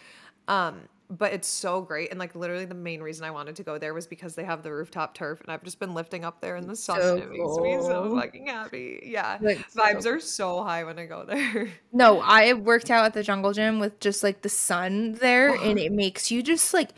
Um 0.47 0.87
but 1.09 1.33
it's 1.33 1.47
so 1.47 1.81
great 1.81 2.09
and 2.09 2.19
like 2.19 2.35
literally 2.35 2.65
the 2.65 2.73
main 2.75 3.01
reason 3.01 3.25
I 3.25 3.31
wanted 3.31 3.55
to 3.57 3.63
go 3.63 3.77
there 3.77 3.93
was 3.93 4.07
because 4.07 4.35
they 4.35 4.43
have 4.43 4.63
the 4.63 4.71
rooftop 4.71 5.13
turf 5.13 5.41
and 5.41 5.51
I've 5.51 5.63
just 5.63 5.79
been 5.79 5.93
lifting 5.93 6.25
up 6.25 6.41
there 6.41 6.55
in 6.55 6.67
the 6.67 6.75
sun 6.75 6.99
So 6.99 7.17
it 7.17 7.29
makes 7.29 7.57
me 7.57 7.77
so 7.81 8.15
fucking 8.15 8.47
happy. 8.47 9.01
Yeah. 9.03 9.37
Like 9.41 9.59
so 9.69 9.81
Vibes 9.81 10.05
are 10.05 10.19
so 10.19 10.63
high 10.63 10.83
when 10.83 10.97
I 10.97 11.05
go 11.05 11.25
there. 11.25 11.69
No, 11.93 12.19
I 12.21 12.53
worked 12.53 12.91
out 12.91 13.05
at 13.05 13.13
the 13.13 13.23
jungle 13.23 13.53
gym 13.53 13.79
with 13.79 13.99
just 14.01 14.21
like 14.21 14.41
the 14.41 14.49
sun 14.49 15.13
there 15.13 15.53
and 15.53 15.79
it 15.79 15.93
makes 15.93 16.29
you 16.29 16.43
just 16.43 16.73
like 16.73 16.89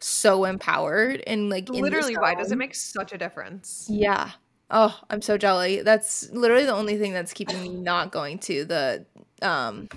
so 0.00 0.44
empowered 0.44 1.22
and 1.26 1.50
like 1.50 1.68
literally, 1.68 2.16
why 2.16 2.34
does 2.34 2.50
it 2.50 2.56
make 2.56 2.74
such 2.74 3.12
a 3.12 3.18
difference? 3.18 3.86
Yeah. 3.88 4.32
Oh, 4.70 4.98
I'm 5.08 5.22
so 5.22 5.36
jelly. 5.36 5.82
That's 5.82 6.30
literally 6.30 6.64
the 6.64 6.74
only 6.74 6.96
thing 6.96 7.12
that's 7.12 7.32
keeping 7.32 7.60
me 7.62 7.68
not 7.68 8.10
going 8.10 8.38
to 8.40 8.64
the 8.64 9.06
um 9.42 9.88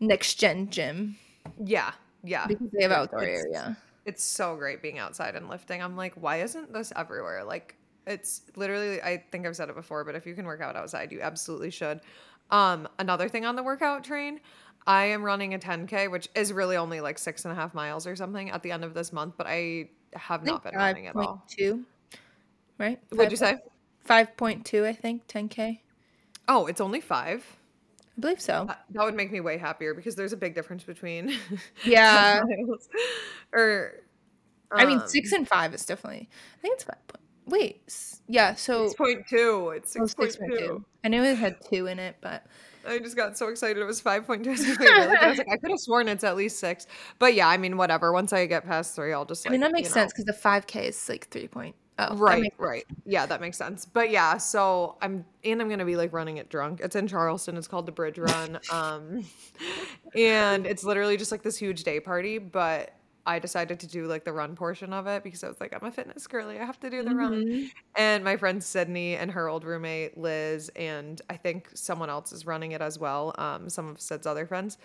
next 0.00 0.34
gen 0.34 0.70
gym 0.70 1.16
Yeah. 1.62 1.92
Yeah. 2.22 2.46
because 2.46 2.68
they 2.72 2.82
have 2.82 2.92
outdoor 2.92 3.22
it's 3.22 3.44
area. 3.44 3.76
it's 4.04 4.24
so 4.24 4.56
great 4.56 4.82
being 4.82 4.98
outside 4.98 5.34
and 5.36 5.48
lifting. 5.48 5.82
I'm 5.82 5.96
like, 5.96 6.14
why 6.14 6.40
isn't 6.42 6.72
this 6.72 6.92
everywhere? 6.96 7.44
Like, 7.44 7.76
it's 8.06 8.42
literally, 8.56 9.00
I 9.02 9.22
think 9.30 9.46
I've 9.46 9.56
said 9.56 9.68
it 9.68 9.74
before, 9.74 10.04
but 10.04 10.14
if 10.14 10.26
you 10.26 10.34
can 10.34 10.46
work 10.46 10.60
out 10.60 10.76
outside, 10.76 11.12
you 11.12 11.20
absolutely 11.20 11.70
should. 11.70 12.00
Um, 12.50 12.88
another 12.98 13.28
thing 13.28 13.44
on 13.44 13.56
the 13.56 13.62
workout 13.62 14.04
train, 14.04 14.40
I 14.86 15.04
am 15.06 15.22
running 15.22 15.52
a 15.52 15.58
10K, 15.58 16.10
which 16.10 16.28
is 16.34 16.52
really 16.52 16.76
only 16.76 17.00
like 17.00 17.18
six 17.18 17.44
and 17.44 17.52
a 17.52 17.54
half 17.54 17.74
miles 17.74 18.06
or 18.06 18.16
something 18.16 18.50
at 18.50 18.62
the 18.62 18.72
end 18.72 18.84
of 18.84 18.94
this 18.94 19.12
month, 19.12 19.34
but 19.36 19.46
I 19.46 19.90
have 20.14 20.42
I 20.42 20.44
not 20.46 20.64
been 20.64 20.74
running 20.74 21.06
at 21.06 21.16
all. 21.16 21.44
Two, 21.46 21.84
right? 22.78 22.98
What'd 23.10 23.30
you 23.30 23.36
say? 23.36 23.58
5.2, 24.08 24.86
I 24.86 24.94
think, 24.94 25.26
10K. 25.26 25.80
Oh, 26.48 26.66
it's 26.66 26.80
only 26.80 27.02
five. 27.02 27.57
I 28.18 28.20
believe 28.20 28.40
so. 28.40 28.64
That, 28.66 28.84
that 28.90 29.04
would 29.04 29.14
make 29.14 29.30
me 29.30 29.40
way 29.40 29.58
happier 29.58 29.94
because 29.94 30.16
there's 30.16 30.32
a 30.32 30.36
big 30.36 30.54
difference 30.54 30.82
between 30.82 31.36
Yeah. 31.84 32.42
or 33.52 33.92
I 34.72 34.84
mean, 34.84 34.98
um, 34.98 35.08
six 35.08 35.32
and 35.32 35.46
five 35.48 35.72
is 35.72 35.86
definitely, 35.86 36.28
I 36.58 36.60
think 36.60 36.74
it's 36.74 36.84
five. 36.84 37.06
Point, 37.06 37.22
wait, 37.46 37.92
yeah, 38.26 38.54
so, 38.54 38.88
6.2. 38.88 39.76
It's 39.76 39.96
oh, 39.96 40.00
6.2. 40.00 40.38
6.2. 40.38 40.84
I 41.04 41.08
knew 41.08 41.22
it 41.22 41.38
had 41.38 41.56
two 41.70 41.86
in 41.86 41.98
it, 41.98 42.16
but 42.20 42.44
I 42.86 42.98
just 42.98 43.16
got 43.16 43.38
so 43.38 43.48
excited. 43.48 43.78
It 43.78 43.84
was 43.84 44.02
5.2. 44.02 44.46
I 44.46 44.50
was 44.50 44.68
like. 44.68 44.80
I 45.22 45.28
was 45.28 45.38
like, 45.38 45.48
I 45.50 45.56
could 45.56 45.70
have 45.70 45.78
sworn 45.78 46.08
it's 46.08 46.24
at 46.24 46.36
least 46.36 46.58
six. 46.58 46.86
But 47.18 47.34
yeah, 47.34 47.48
I 47.48 47.56
mean, 47.56 47.76
whatever. 47.76 48.12
Once 48.12 48.32
I 48.32 48.46
get 48.46 48.66
past 48.66 48.94
three, 48.94 49.12
I'll 49.12 49.24
just 49.24 49.46
I 49.46 49.50
mean, 49.50 49.60
that 49.60 49.72
makes 49.72 49.90
sense 49.90 50.12
because 50.12 50.24
the 50.24 50.32
5K 50.32 50.88
is 50.88 51.08
like 51.08 51.28
3 51.28 51.48
point. 51.48 51.76
Oh, 52.00 52.16
Right, 52.16 52.52
right. 52.58 52.84
Yeah, 53.04 53.26
that 53.26 53.40
makes 53.40 53.56
sense. 53.58 53.84
But 53.84 54.10
yeah, 54.10 54.36
so 54.38 54.96
I'm 55.02 55.24
and 55.44 55.60
I'm 55.60 55.68
gonna 55.68 55.84
be 55.84 55.96
like 55.96 56.12
running 56.12 56.36
it 56.36 56.48
drunk. 56.48 56.80
It's 56.80 56.94
in 56.94 57.08
Charleston. 57.08 57.56
It's 57.56 57.66
called 57.68 57.86
the 57.86 57.92
Bridge 57.92 58.18
Run. 58.18 58.58
Um 58.72 59.24
and 60.14 60.66
it's 60.66 60.84
literally 60.84 61.16
just 61.16 61.32
like 61.32 61.42
this 61.42 61.56
huge 61.56 61.84
day 61.84 62.00
party, 62.00 62.38
but 62.38 62.92
I 63.26 63.38
decided 63.38 63.80
to 63.80 63.86
do 63.86 64.06
like 64.06 64.24
the 64.24 64.32
run 64.32 64.54
portion 64.56 64.92
of 64.92 65.06
it 65.06 65.22
because 65.22 65.44
I 65.44 65.48
was 65.48 65.60
like, 65.60 65.74
I'm 65.74 65.86
a 65.86 65.92
fitness 65.92 66.26
girly. 66.26 66.58
I 66.58 66.64
have 66.64 66.80
to 66.80 66.88
do 66.90 67.02
the 67.02 67.14
run. 67.14 67.32
Mhm. 67.44 67.70
And 67.96 68.24
my 68.24 68.36
friend 68.36 68.62
Sydney 68.62 69.16
and 69.16 69.30
her 69.32 69.48
old 69.48 69.64
roommate 69.64 70.16
Liz, 70.16 70.70
and 70.76 71.20
I 71.28 71.36
think 71.36 71.68
someone 71.74 72.08
else 72.10 72.32
is 72.32 72.46
running 72.46 72.72
it 72.72 72.80
as 72.80 72.98
well. 72.98 73.34
Um, 73.38 73.68
some 73.68 73.88
of 73.88 74.00
Sid's 74.00 74.26
other 74.26 74.46
friends. 74.46 74.78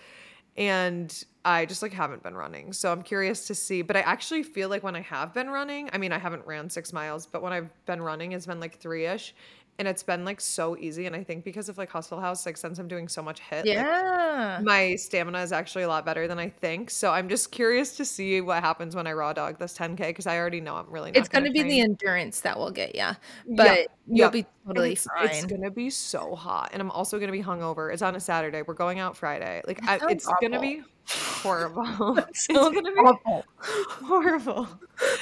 And 0.56 1.24
I 1.46 1.66
just 1.66 1.82
like 1.82 1.94
haven't 1.94 2.24
been 2.24 2.36
running. 2.36 2.74
So 2.74 2.92
I'm 2.92 3.02
curious 3.02 3.48
to 3.48 3.56
see. 3.56 3.82
But 3.82 3.98
I 3.98 4.02
actually 4.02 4.44
feel 4.44 4.70
like 4.70 4.84
when 4.84 4.96
I 4.96 5.02
have 5.02 5.34
been 5.34 5.50
running, 5.50 5.90
I 5.94 5.98
mean, 5.98 6.12
I 6.12 6.20
haven't 6.20 6.46
ran 6.46 6.70
six 6.70 6.94
miles, 6.94 7.26
but 7.26 7.42
when 7.42 7.54
I've 7.54 7.70
been 7.86 8.02
running, 8.02 8.32
it's 8.34 8.46
been 8.46 8.60
like 8.60 8.80
three 8.80 9.06
ish. 9.06 9.34
And 9.80 9.88
it's 9.88 10.04
been 10.04 10.24
like 10.24 10.40
so 10.40 10.78
easy. 10.78 11.08
And 11.08 11.16
I 11.16 11.24
think 11.24 11.44
because 11.44 11.68
of 11.70 11.80
like 11.80 11.90
Hustle 11.90 12.20
House, 12.20 12.46
like 12.46 12.58
since 12.58 12.78
I'm 12.78 12.88
doing 12.88 13.08
so 13.08 13.24
much 13.24 13.42
HIIT, 13.42 13.66
like 13.66 13.66
Yeah. 13.66 14.62
my 14.62 14.96
stamina 14.96 15.40
is 15.40 15.52
actually 15.52 15.84
a 15.84 15.88
lot 15.88 16.06
better 16.06 16.28
than 16.28 16.38
I 16.38 16.50
think. 16.50 16.92
So 16.92 17.12
I'm 17.12 17.28
just 17.28 17.52
curious 17.52 17.98
to 17.98 18.06
see 18.06 18.40
what 18.40 18.62
happens 18.62 18.96
when 18.96 19.08
I 19.08 19.14
raw 19.14 19.34
dog 19.34 19.58
this 19.58 19.76
10K 19.76 19.98
because 19.98 20.28
I 20.28 20.38
already 20.38 20.62
know 20.62 20.76
I'm 20.76 20.90
really 20.92 21.12
not 21.12 21.18
It's 21.18 21.30
going 21.30 21.46
to 21.46 21.52
be 21.52 21.64
the 21.64 21.82
endurance 21.82 22.42
that 22.42 22.60
will 22.60 22.70
get 22.72 22.94
you, 22.96 23.10
but 23.48 23.88
you'll 24.08 24.30
be 24.30 24.46
totally 24.68 24.94
it's, 24.94 25.08
it's 25.22 25.46
gonna 25.46 25.72
be 25.72 25.90
so 25.90 26.36
hot, 26.36 26.70
and 26.74 26.82
I'm 26.82 26.92
also 26.92 27.20
gonna 27.20 27.32
be 27.32 27.44
hungover. 27.44 27.92
It's 27.92 28.02
on 28.02 28.16
a 28.16 28.20
Saturday. 28.20 28.62
We're 28.62 28.74
going 28.74 29.00
out 29.00 29.18
Friday. 29.18 29.62
Like, 29.68 29.84
I, 29.88 30.00
it's 30.10 30.28
gonna 30.42 30.60
be 30.60 30.84
horrible. 31.08 32.18
It's 32.30 32.48
gonna 32.48 32.82
be 32.82 32.90
awful. 32.92 33.46
horrible. 33.58 34.68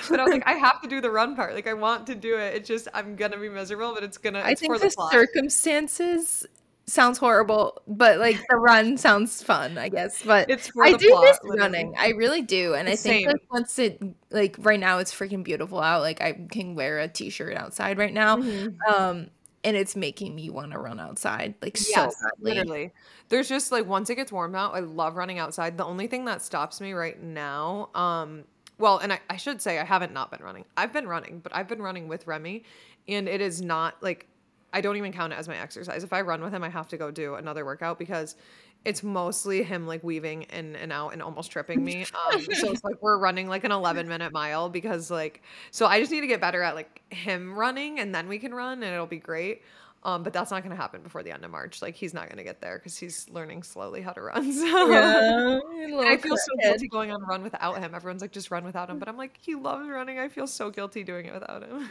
But 0.10 0.20
I 0.20 0.24
was 0.24 0.34
like, 0.34 0.48
I 0.48 0.54
have 0.54 0.82
to 0.82 0.88
do 0.88 1.02
the 1.02 1.12
run 1.12 1.36
part. 1.36 1.56
Like, 1.56 1.68
I 1.68 1.74
want 1.74 2.08
to 2.08 2.16
do 2.16 2.38
it. 2.38 2.56
It's 2.56 2.68
just 2.68 2.88
I'm 2.94 3.16
gonna 3.16 3.38
be 3.38 3.50
miserable, 3.50 3.94
but 3.94 4.04
it's 4.04 4.18
gonna. 4.18 4.42
I 4.42 4.56
think 4.56 4.74
for 4.74 4.80
the 4.80 4.94
the 4.96 5.10
circumstances 5.12 6.46
sounds 6.88 7.18
horrible, 7.18 7.82
but 7.88 8.20
like 8.20 8.38
the 8.50 8.56
run 8.58 8.98
sounds 8.98 9.42
fun, 9.42 9.78
I 9.78 9.90
guess. 9.90 10.24
But 10.24 10.50
It's 10.50 10.68
for 10.68 10.84
I 10.86 10.92
the 10.92 10.98
do 10.98 11.10
plot. 11.10 11.24
miss 11.24 11.40
literally. 11.44 11.60
running. 11.60 11.94
I 11.98 12.10
really 12.10 12.42
do. 12.42 12.74
And 12.74 12.88
I 12.90 12.96
think 12.96 13.26
Same. 13.26 13.28
like 13.28 13.42
once 13.52 13.80
it 13.80 14.02
like 14.30 14.56
right 14.60 14.80
now 14.80 14.98
it's 14.98 15.14
freaking 15.14 15.44
beautiful 15.44 15.80
out. 15.80 16.02
Like 16.02 16.22
I 16.22 16.34
can 16.52 16.76
wear 16.76 17.00
a 17.00 17.08
t-shirt 17.08 17.56
outside 17.56 17.98
right 17.98 18.14
now. 18.14 18.38
Mhm. 18.38 18.76
Um 18.94 19.28
and 19.64 19.78
it's 19.78 19.96
making 19.96 20.34
me 20.36 20.50
want 20.50 20.72
to 20.72 20.80
run 20.80 21.00
outside 21.00 21.54
like 21.62 21.78
so 21.78 22.06
badly. 22.06 22.32
literally. 22.42 22.92
There's 23.30 23.48
just 23.48 23.72
like 23.72 23.86
once 23.86 24.10
it 24.10 24.16
gets 24.16 24.32
warm 24.32 24.56
out, 24.56 24.74
I 24.76 24.80
love 24.80 25.16
running 25.16 25.38
outside. 25.40 25.78
The 25.78 25.86
only 25.86 26.08
thing 26.08 26.26
that 26.26 26.42
stops 26.42 26.82
me 26.82 26.94
right 26.94 27.22
now, 27.22 27.90
um, 27.94 28.44
well, 28.80 28.98
and 28.98 29.14
I, 29.14 29.20
I 29.30 29.38
should 29.38 29.62
say 29.62 29.78
I 29.78 29.84
haven't 29.86 30.12
not 30.14 30.32
been 30.32 30.42
running. 30.42 30.66
I've 30.76 30.92
been 30.92 31.08
running, 31.08 31.40
but 31.40 31.56
I've 31.56 31.68
been 31.68 31.82
running 31.84 32.08
with 32.08 32.26
Remy, 32.26 32.64
and 33.08 33.30
it 33.30 33.40
is 33.40 33.62
not 33.62 34.02
like 34.02 34.28
I 34.74 34.82
don't 34.82 34.98
even 34.98 35.12
count 35.12 35.34
it 35.34 35.38
as 35.38 35.48
my 35.48 35.58
exercise. 35.58 36.04
If 36.04 36.14
I 36.14 36.22
run 36.22 36.42
with 36.42 36.54
him, 36.54 36.64
I 36.64 36.70
have 36.70 36.88
to 36.90 36.98
go 36.98 37.12
do 37.12 37.36
another 37.36 37.66
workout 37.66 38.00
because 38.00 38.36
it's 38.84 39.04
mostly 39.04 39.64
him 39.64 39.86
like 39.86 40.04
weaving 40.04 40.44
in 40.44 40.76
and 40.76 40.92
out 40.92 41.10
and 41.14 41.22
almost 41.22 41.52
tripping 41.52 41.84
me. 41.84 42.06
Um, 42.34 42.42
so 42.54 42.72
it's 42.72 42.84
like 42.84 43.02
we're 43.02 43.18
running 43.18 43.48
like 43.48 43.64
an 43.64 43.72
11 43.72 44.08
minute 44.08 44.32
mile 44.32 44.70
because 44.70 45.10
like 45.10 45.42
so 45.72 45.86
I 45.86 46.00
just 46.00 46.12
need 46.12 46.22
to 46.22 46.28
get 46.28 46.40
better 46.40 46.62
at 46.62 46.76
like 46.76 47.02
him 47.10 47.58
running 47.58 48.00
and 48.00 48.14
then 48.14 48.28
we 48.28 48.38
can 48.40 48.54
run 48.54 48.84
and 48.84 48.94
it'll 48.94 49.06
be 49.08 49.18
great. 49.18 49.62
Um, 50.04 50.24
but 50.24 50.34
that's 50.34 50.50
not 50.50 50.64
going 50.64 50.76
to 50.76 50.82
happen 50.82 51.04
before 51.04 51.22
the 51.22 51.32
end 51.32 51.46
of 51.46 51.52
March. 51.52 51.80
Like 51.80 51.94
he's 51.94 52.12
not 52.12 52.26
going 52.28 52.38
to 52.38 52.44
get 52.44 52.60
there 52.60 52.80
because 52.80 52.98
he's 52.98 53.30
learning 53.30 53.62
slowly 53.62 54.02
how 54.02 54.14
to 54.14 54.22
run. 54.22 54.52
So 54.62 54.66
Yeah, 54.66 55.60
I 56.00 56.18
feel 56.18 56.36
so 56.38 56.56
guilty 56.60 56.88
going 56.88 57.12
on 57.12 57.22
a 57.22 57.26
run 57.26 57.44
without 57.44 57.78
him. 57.78 57.94
Everyone's 57.94 58.22
like, 58.22 58.32
just 58.32 58.50
run 58.50 58.64
without 58.64 58.90
him. 58.90 58.98
But 58.98 59.08
I'm 59.08 59.18
like, 59.18 59.38
he 59.40 59.54
loves 59.54 59.88
running. 59.88 60.18
I 60.18 60.28
feel 60.28 60.48
so 60.48 60.72
guilty 60.72 61.04
doing 61.04 61.28
it 61.28 61.34
without 61.34 61.64
him. 61.64 61.88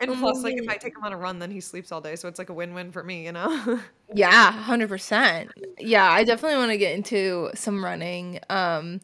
And 0.00 0.14
plus, 0.18 0.42
like, 0.42 0.56
if 0.58 0.68
I 0.68 0.76
take 0.76 0.94
him 0.96 1.04
on 1.04 1.12
a 1.12 1.16
run, 1.16 1.38
then 1.38 1.50
he 1.50 1.60
sleeps 1.60 1.92
all 1.92 2.00
day. 2.02 2.16
So 2.16 2.28
it's 2.28 2.38
like 2.38 2.50
a 2.50 2.54
win 2.54 2.74
win 2.74 2.92
for 2.92 3.02
me, 3.02 3.24
you 3.24 3.32
know? 3.32 3.80
Yeah, 4.14 4.52
hundred 4.52 4.88
percent. 4.90 5.52
Yeah, 5.78 6.06
I 6.10 6.24
definitely 6.24 6.58
want 6.58 6.70
to 6.70 6.76
get 6.76 6.94
into 6.94 7.48
some 7.54 7.82
running. 7.82 8.40
Um, 8.50 9.00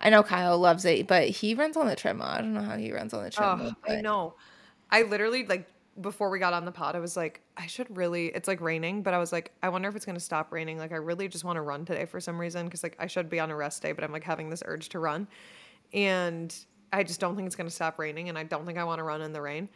I 0.00 0.10
know 0.10 0.24
Kyle 0.24 0.58
loves 0.58 0.84
it, 0.84 1.06
but 1.06 1.28
he 1.28 1.54
runs 1.54 1.76
on 1.76 1.86
the 1.86 1.94
treadmill. 1.94 2.26
I 2.26 2.38
don't 2.38 2.52
know 2.52 2.62
how 2.62 2.76
he 2.76 2.90
runs 2.92 3.14
on 3.14 3.22
the 3.22 3.30
treadmill. 3.30 3.76
Oh, 3.88 3.92
I 3.92 4.00
know. 4.00 4.34
I 4.90 5.02
literally, 5.02 5.46
like, 5.46 5.68
before 6.00 6.30
we 6.30 6.38
got 6.38 6.52
on 6.52 6.64
the 6.64 6.72
pod, 6.72 6.96
I 6.96 7.00
was 7.00 7.16
like, 7.16 7.42
I 7.56 7.66
should 7.66 7.94
really, 7.96 8.28
it's 8.28 8.48
like 8.48 8.60
raining, 8.60 9.02
but 9.02 9.14
I 9.14 9.18
was 9.18 9.32
like, 9.32 9.52
I 9.62 9.68
wonder 9.68 9.88
if 9.88 9.96
it's 9.96 10.06
going 10.06 10.16
to 10.16 10.20
stop 10.20 10.52
raining. 10.52 10.78
Like, 10.78 10.92
I 10.92 10.96
really 10.96 11.28
just 11.28 11.44
want 11.44 11.56
to 11.56 11.62
run 11.62 11.84
today 11.84 12.06
for 12.06 12.20
some 12.20 12.40
reason 12.40 12.66
because, 12.66 12.82
like, 12.82 12.96
I 12.98 13.06
should 13.06 13.28
be 13.28 13.38
on 13.40 13.50
a 13.50 13.56
rest 13.56 13.82
day, 13.82 13.92
but 13.92 14.02
I'm 14.02 14.12
like 14.12 14.24
having 14.24 14.48
this 14.50 14.62
urge 14.64 14.88
to 14.90 14.98
run. 14.98 15.28
And 15.92 16.54
I 16.92 17.02
just 17.02 17.20
don't 17.20 17.36
think 17.36 17.46
it's 17.46 17.56
going 17.56 17.68
to 17.68 17.74
stop 17.74 17.98
raining. 17.98 18.28
And 18.28 18.38
I 18.38 18.44
don't 18.44 18.64
think 18.64 18.78
I 18.78 18.84
want 18.84 18.98
to 18.98 19.04
run 19.04 19.20
in 19.20 19.32
the 19.32 19.42
rain. 19.42 19.68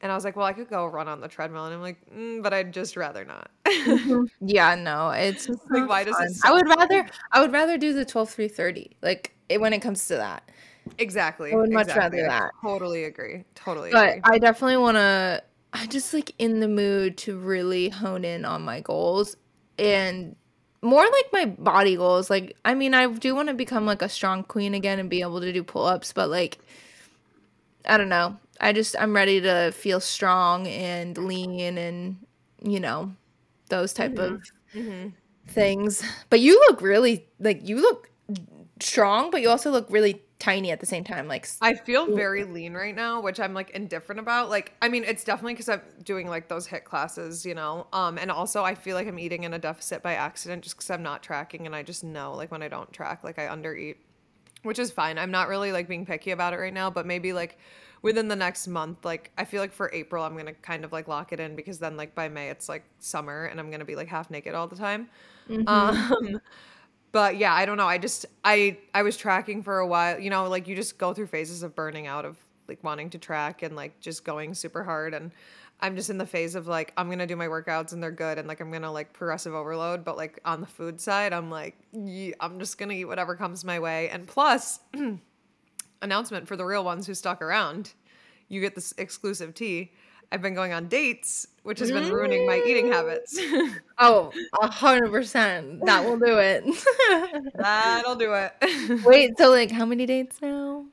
And 0.00 0.12
I 0.12 0.14
was 0.14 0.24
like, 0.24 0.36
well, 0.36 0.46
I 0.46 0.52
could 0.52 0.68
go 0.68 0.86
run 0.86 1.08
on 1.08 1.20
the 1.20 1.28
treadmill. 1.28 1.64
And 1.64 1.74
I'm 1.74 1.80
like, 1.80 1.98
mm, 2.14 2.42
but 2.42 2.52
I'd 2.52 2.72
just 2.72 2.96
rather 2.96 3.24
not. 3.24 3.50
Yeah, 4.40 4.74
no, 4.74 5.10
it's 5.10 5.46
just 5.46 5.60
Like, 5.70 5.88
why 5.88 6.04
does 6.04 6.18
it. 6.20 6.32
I 6.44 6.52
would 6.52 6.68
rather, 6.68 7.06
I 7.32 7.40
would 7.40 7.52
rather 7.52 7.78
do 7.78 7.92
the 7.94 8.04
twelve 8.04 8.28
three 8.30 8.48
thirty. 8.48 8.96
Like 9.02 9.34
it, 9.48 9.60
when 9.60 9.72
it 9.72 9.80
comes 9.80 10.06
to 10.08 10.16
that, 10.16 10.50
exactly. 10.98 11.52
I 11.52 11.56
would 11.56 11.70
much 11.70 11.88
exactly. 11.88 12.20
rather 12.20 12.30
I 12.30 12.40
that. 12.40 12.50
Totally 12.62 13.04
agree. 13.04 13.44
Totally 13.54 13.90
but 13.90 14.18
agree. 14.18 14.22
I 14.24 14.38
definitely 14.38 14.76
want 14.76 14.96
to. 14.96 15.42
I 15.74 15.86
just 15.86 16.14
like 16.14 16.32
in 16.38 16.60
the 16.60 16.68
mood 16.68 17.18
to 17.18 17.38
really 17.38 17.90
hone 17.90 18.24
in 18.24 18.44
on 18.44 18.62
my 18.62 18.80
goals 18.80 19.36
and 19.78 20.36
more 20.82 21.02
like 21.02 21.32
my 21.32 21.46
body 21.46 21.96
goals. 21.96 22.30
Like, 22.30 22.56
I 22.64 22.74
mean, 22.74 22.94
I 22.94 23.08
do 23.08 23.34
want 23.34 23.48
to 23.48 23.54
become 23.54 23.86
like 23.86 24.02
a 24.02 24.08
strong 24.08 24.44
queen 24.44 24.74
again 24.74 25.00
and 25.00 25.10
be 25.10 25.20
able 25.22 25.40
to 25.40 25.52
do 25.52 25.64
pull 25.64 25.86
ups, 25.86 26.12
but 26.12 26.30
like, 26.30 26.58
I 27.86 27.96
don't 27.96 28.08
know. 28.08 28.38
I 28.60 28.72
just 28.72 28.96
I'm 28.98 29.14
ready 29.14 29.40
to 29.40 29.72
feel 29.72 30.00
strong 30.00 30.66
and 30.68 31.18
lean 31.18 31.76
and 31.76 32.16
you 32.62 32.80
know 32.80 33.14
those 33.68 33.92
type 33.92 34.18
of 34.18 34.40
Mm-hmm. 34.74 35.08
things. 35.48 36.02
But 36.30 36.40
you 36.40 36.58
look 36.68 36.80
really 36.82 37.26
like 37.40 37.66
you 37.68 37.80
look 37.80 38.10
strong, 38.80 39.30
but 39.30 39.42
you 39.42 39.50
also 39.50 39.70
look 39.70 39.86
really 39.90 40.22
tiny 40.38 40.70
at 40.70 40.80
the 40.80 40.86
same 40.86 41.04
time. 41.04 41.28
Like 41.28 41.48
i 41.60 41.74
feel 41.74 42.14
very 42.14 42.44
lean 42.44 42.74
right 42.74 42.94
now, 42.94 43.20
which 43.20 43.40
I'm 43.40 43.54
like 43.54 43.70
indifferent 43.70 44.20
about. 44.20 44.50
Like, 44.50 44.74
I 44.82 44.88
mean, 44.88 45.04
it's 45.04 45.24
definitely 45.24 45.54
because 45.54 45.68
I'm 45.68 45.82
doing 46.02 46.28
like 46.28 46.48
those 46.48 46.66
HIIT 46.66 46.84
classes, 46.84 47.46
you 47.46 47.54
know. 47.54 47.86
Um, 47.92 48.18
and 48.18 48.30
also 48.30 48.62
I 48.62 48.74
feel 48.74 48.96
like 48.96 49.06
I'm 49.06 49.18
eating 49.18 49.44
in 49.44 49.54
a 49.54 49.58
deficit 49.58 50.02
by 50.02 50.14
accident 50.14 50.62
just 50.62 50.76
because 50.76 50.90
I'm 50.90 51.02
not 51.02 51.22
tracking, 51.22 51.66
and 51.66 51.74
I 51.74 51.82
just 51.82 52.04
know 52.04 52.34
like 52.34 52.50
when 52.50 52.62
I 52.62 52.68
don't 52.68 52.92
track, 52.92 53.24
like 53.24 53.38
I 53.38 53.46
undereat, 53.46 53.96
which 54.62 54.78
is 54.78 54.90
fine. 54.90 55.18
I'm 55.18 55.30
not 55.30 55.48
really 55.48 55.72
like 55.72 55.88
being 55.88 56.06
picky 56.06 56.32
about 56.32 56.52
it 56.52 56.58
right 56.58 56.74
now, 56.74 56.90
but 56.90 57.06
maybe 57.06 57.32
like 57.32 57.58
within 58.02 58.28
the 58.28 58.36
next 58.36 58.66
month, 58.66 59.04
like 59.04 59.30
I 59.38 59.44
feel 59.46 59.62
like 59.62 59.72
for 59.72 59.90
April 59.94 60.22
I'm 60.22 60.36
gonna 60.36 60.52
kind 60.52 60.84
of 60.84 60.92
like 60.92 61.08
lock 61.08 61.32
it 61.32 61.40
in 61.40 61.56
because 61.56 61.78
then 61.78 61.96
like 61.96 62.14
by 62.14 62.28
May 62.28 62.50
it's 62.50 62.68
like 62.68 62.84
summer 62.98 63.46
and 63.46 63.58
I'm 63.58 63.70
gonna 63.70 63.86
be 63.86 63.96
like 63.96 64.08
half 64.08 64.30
naked 64.30 64.54
all 64.54 64.68
the 64.68 64.76
time. 64.76 65.08
Um, 65.66 66.40
but 67.14 67.36
yeah, 67.36 67.54
I 67.54 67.64
don't 67.64 67.76
know. 67.76 67.86
I 67.86 67.96
just 67.96 68.26
I 68.44 68.76
I 68.92 69.02
was 69.02 69.16
tracking 69.16 69.62
for 69.62 69.78
a 69.78 69.86
while. 69.86 70.18
You 70.18 70.30
know, 70.30 70.48
like 70.48 70.66
you 70.66 70.74
just 70.74 70.98
go 70.98 71.14
through 71.14 71.28
phases 71.28 71.62
of 71.62 71.72
burning 71.76 72.08
out 72.08 72.24
of 72.24 72.36
like 72.66 72.82
wanting 72.82 73.08
to 73.10 73.18
track 73.18 73.62
and 73.62 73.76
like 73.76 74.00
just 74.00 74.24
going 74.24 74.52
super 74.52 74.82
hard 74.82 75.14
and 75.14 75.30
I'm 75.78 75.94
just 75.94 76.10
in 76.10 76.18
the 76.18 76.26
phase 76.26 76.56
of 76.56 76.66
like 76.66 76.92
I'm 76.96 77.08
gonna 77.08 77.26
do 77.28 77.36
my 77.36 77.46
workouts 77.46 77.92
and 77.92 78.02
they're 78.02 78.10
good 78.10 78.36
and 78.36 78.48
like 78.48 78.58
I'm 78.58 78.72
gonna 78.72 78.90
like 78.90 79.12
progressive 79.12 79.54
overload, 79.54 80.04
but 80.04 80.16
like 80.16 80.40
on 80.44 80.60
the 80.60 80.66
food 80.66 81.00
side, 81.00 81.32
I'm 81.32 81.50
like 81.52 81.76
"Ye- 81.92 82.34
I'm 82.40 82.58
just 82.58 82.78
gonna 82.78 82.94
eat 82.94 83.04
whatever 83.04 83.36
comes 83.36 83.64
my 83.64 83.78
way. 83.78 84.08
And 84.08 84.26
plus, 84.26 84.80
announcement 86.02 86.48
for 86.48 86.56
the 86.56 86.64
real 86.64 86.84
ones 86.84 87.06
who 87.06 87.14
stuck 87.14 87.40
around, 87.40 87.92
you 88.48 88.60
get 88.60 88.74
this 88.74 88.92
exclusive 88.98 89.54
tea. 89.54 89.92
I've 90.34 90.42
been 90.42 90.54
going 90.54 90.72
on 90.72 90.88
dates, 90.88 91.46
which 91.62 91.78
has 91.78 91.92
been 91.92 92.12
ruining 92.12 92.44
my 92.44 92.60
eating 92.66 92.90
habits. 92.90 93.38
oh, 93.98 94.32
a 94.60 94.66
hundred 94.66 95.12
percent. 95.12 95.86
That 95.86 96.04
will 96.04 96.18
do 96.18 96.38
it. 96.40 96.64
That'll 97.54 98.16
do 98.16 98.32
it. 98.34 99.04
Wait, 99.04 99.38
so 99.38 99.50
like 99.52 99.70
how 99.70 99.86
many 99.86 100.06
dates 100.06 100.42
now? 100.42 100.86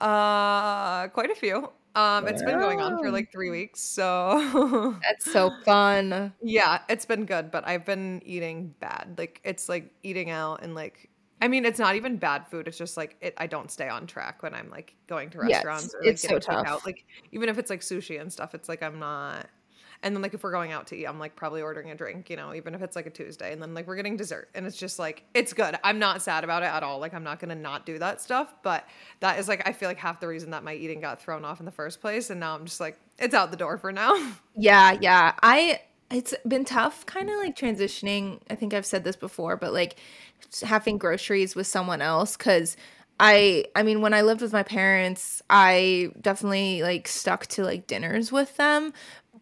Uh, 0.00 1.06
quite 1.06 1.30
a 1.30 1.36
few. 1.36 1.70
Um, 1.94 2.26
it's 2.26 2.42
been 2.42 2.58
going 2.58 2.80
on 2.80 2.98
for 2.98 3.12
like 3.12 3.30
three 3.30 3.50
weeks, 3.50 3.80
so 3.80 4.98
That's 5.04 5.30
so 5.32 5.52
fun. 5.64 6.32
yeah, 6.42 6.80
it's 6.88 7.04
been 7.06 7.26
good. 7.26 7.52
But 7.52 7.68
I've 7.68 7.84
been 7.84 8.20
eating 8.24 8.74
bad. 8.80 9.14
Like 9.18 9.40
it's 9.44 9.68
like 9.68 9.92
eating 10.02 10.30
out 10.30 10.64
and 10.64 10.74
like 10.74 11.09
I 11.40 11.48
mean, 11.48 11.64
it's 11.64 11.78
not 11.78 11.96
even 11.96 12.16
bad 12.16 12.46
food. 12.48 12.68
It's 12.68 12.76
just 12.78 12.96
like 12.96 13.16
it, 13.20 13.34
I 13.38 13.46
don't 13.46 13.70
stay 13.70 13.88
on 13.88 14.06
track 14.06 14.42
when 14.42 14.54
I'm 14.54 14.68
like 14.68 14.94
going 15.06 15.30
to 15.30 15.38
Yes, 15.40 15.62
restaurants 15.64 15.94
or 15.94 16.04
like 16.06 16.10
it's 16.10 16.22
so 16.22 16.38
getting 16.38 16.40
takeout. 16.40 16.64
tough. 16.64 16.84
Like 16.84 17.04
even 17.32 17.48
if 17.48 17.58
it's 17.58 17.70
like 17.70 17.80
sushi 17.80 18.20
and 18.20 18.32
stuff, 18.32 18.54
it's 18.54 18.68
like 18.68 18.82
I'm 18.82 18.98
not. 18.98 19.46
And 20.02 20.14
then 20.14 20.22
like 20.22 20.32
if 20.32 20.42
we're 20.42 20.52
going 20.52 20.72
out 20.72 20.86
to 20.88 20.96
eat, 20.96 21.06
I'm 21.06 21.18
like 21.18 21.36
probably 21.36 21.60
ordering 21.60 21.90
a 21.90 21.94
drink, 21.94 22.30
you 22.30 22.36
know, 22.36 22.54
even 22.54 22.74
if 22.74 22.80
it's 22.82 22.96
like 22.96 23.06
a 23.06 23.10
Tuesday. 23.10 23.52
And 23.52 23.60
then 23.60 23.74
like 23.74 23.86
we're 23.86 23.96
getting 23.96 24.16
dessert, 24.16 24.48
and 24.54 24.66
it's 24.66 24.76
just 24.76 24.98
like 24.98 25.24
it's 25.34 25.52
good. 25.52 25.76
I'm 25.84 25.98
not 25.98 26.22
sad 26.22 26.44
about 26.44 26.62
it 26.62 26.66
at 26.66 26.82
all. 26.82 26.98
Like 27.00 27.12
I'm 27.14 27.24
not 27.24 27.38
gonna 27.38 27.54
not 27.54 27.84
do 27.86 27.98
that 27.98 28.20
stuff. 28.20 28.54
But 28.62 28.86
that 29.20 29.38
is 29.38 29.48
like 29.48 29.66
I 29.68 29.72
feel 29.72 29.88
like 29.88 29.98
half 29.98 30.20
the 30.20 30.28
reason 30.28 30.50
that 30.50 30.64
my 30.64 30.74
eating 30.74 31.00
got 31.00 31.20
thrown 31.22 31.44
off 31.44 31.60
in 31.60 31.66
the 31.66 31.72
first 31.72 32.00
place. 32.00 32.30
And 32.30 32.40
now 32.40 32.54
I'm 32.54 32.64
just 32.64 32.80
like 32.80 32.98
it's 33.18 33.34
out 33.34 33.50
the 33.50 33.56
door 33.56 33.78
for 33.78 33.92
now. 33.92 34.14
Yeah, 34.56 34.96
yeah. 35.00 35.34
I 35.42 35.80
it's 36.10 36.34
been 36.46 36.64
tough 36.64 37.06
kind 37.06 37.30
of 37.30 37.36
like 37.36 37.56
transitioning. 37.56 38.40
I 38.50 38.54
think 38.54 38.74
I've 38.74 38.86
said 38.86 39.04
this 39.04 39.16
before, 39.16 39.56
but 39.56 39.72
like 39.72 39.96
having 40.62 40.98
groceries 40.98 41.54
with 41.54 41.66
someone 41.66 42.02
else 42.02 42.36
cuz 42.36 42.76
I 43.20 43.66
I 43.76 43.82
mean 43.82 44.00
when 44.00 44.14
I 44.14 44.22
lived 44.22 44.40
with 44.40 44.52
my 44.52 44.62
parents, 44.62 45.42
I 45.48 46.10
definitely 46.20 46.82
like 46.82 47.06
stuck 47.06 47.46
to 47.48 47.64
like 47.64 47.86
dinners 47.86 48.32
with 48.32 48.56
them, 48.56 48.92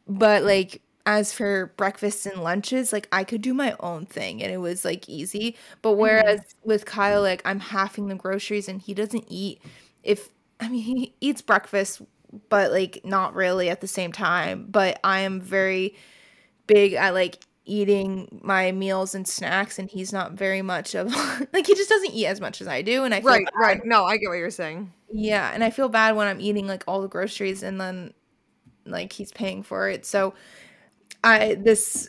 but 0.06 0.42
like 0.42 0.82
as 1.06 1.32
for 1.32 1.72
breakfasts 1.78 2.26
and 2.26 2.44
lunches, 2.44 2.92
like 2.92 3.08
I 3.10 3.24
could 3.24 3.40
do 3.40 3.54
my 3.54 3.74
own 3.80 4.04
thing 4.04 4.42
and 4.42 4.52
it 4.52 4.58
was 4.58 4.84
like 4.84 5.08
easy. 5.08 5.56
But 5.80 5.92
mm-hmm. 5.92 6.00
whereas 6.00 6.54
with 6.64 6.84
Kyle, 6.84 7.22
like 7.22 7.40
I'm 7.46 7.60
halving 7.60 8.08
the 8.08 8.14
groceries 8.14 8.68
and 8.68 8.82
he 8.82 8.92
doesn't 8.92 9.24
eat 9.28 9.62
if 10.02 10.28
I 10.60 10.68
mean 10.68 10.82
he 10.82 11.14
eats 11.20 11.40
breakfast 11.40 12.02
but 12.50 12.72
like 12.72 13.00
not 13.04 13.34
really 13.34 13.70
at 13.70 13.80
the 13.80 13.88
same 13.88 14.12
time. 14.12 14.66
But 14.68 15.00
I 15.02 15.20
am 15.20 15.40
very 15.40 15.94
big 16.68 16.92
at 16.92 17.14
like 17.14 17.38
eating 17.64 18.40
my 18.42 18.72
meals 18.72 19.14
and 19.14 19.28
snacks 19.28 19.78
and 19.78 19.90
he's 19.90 20.12
not 20.12 20.32
very 20.32 20.62
much 20.62 20.94
of 20.94 21.12
like 21.52 21.66
he 21.66 21.74
just 21.74 21.90
doesn't 21.90 22.12
eat 22.12 22.26
as 22.26 22.40
much 22.40 22.60
as 22.62 22.68
I 22.68 22.80
do 22.82 23.04
and 23.04 23.12
I 23.12 23.20
feel 23.20 23.30
right, 23.30 23.44
bad. 23.44 23.60
right. 23.60 23.80
No, 23.84 24.04
I 24.04 24.16
get 24.16 24.28
what 24.28 24.38
you're 24.38 24.50
saying. 24.50 24.92
Yeah, 25.10 25.50
and 25.52 25.64
I 25.64 25.70
feel 25.70 25.88
bad 25.88 26.16
when 26.16 26.26
I'm 26.28 26.40
eating 26.40 26.66
like 26.66 26.84
all 26.86 27.02
the 27.02 27.08
groceries 27.08 27.62
and 27.62 27.80
then 27.80 28.14
like 28.86 29.12
he's 29.12 29.32
paying 29.32 29.62
for 29.62 29.88
it. 29.88 30.06
So 30.06 30.34
I 31.24 31.56
this 31.56 32.08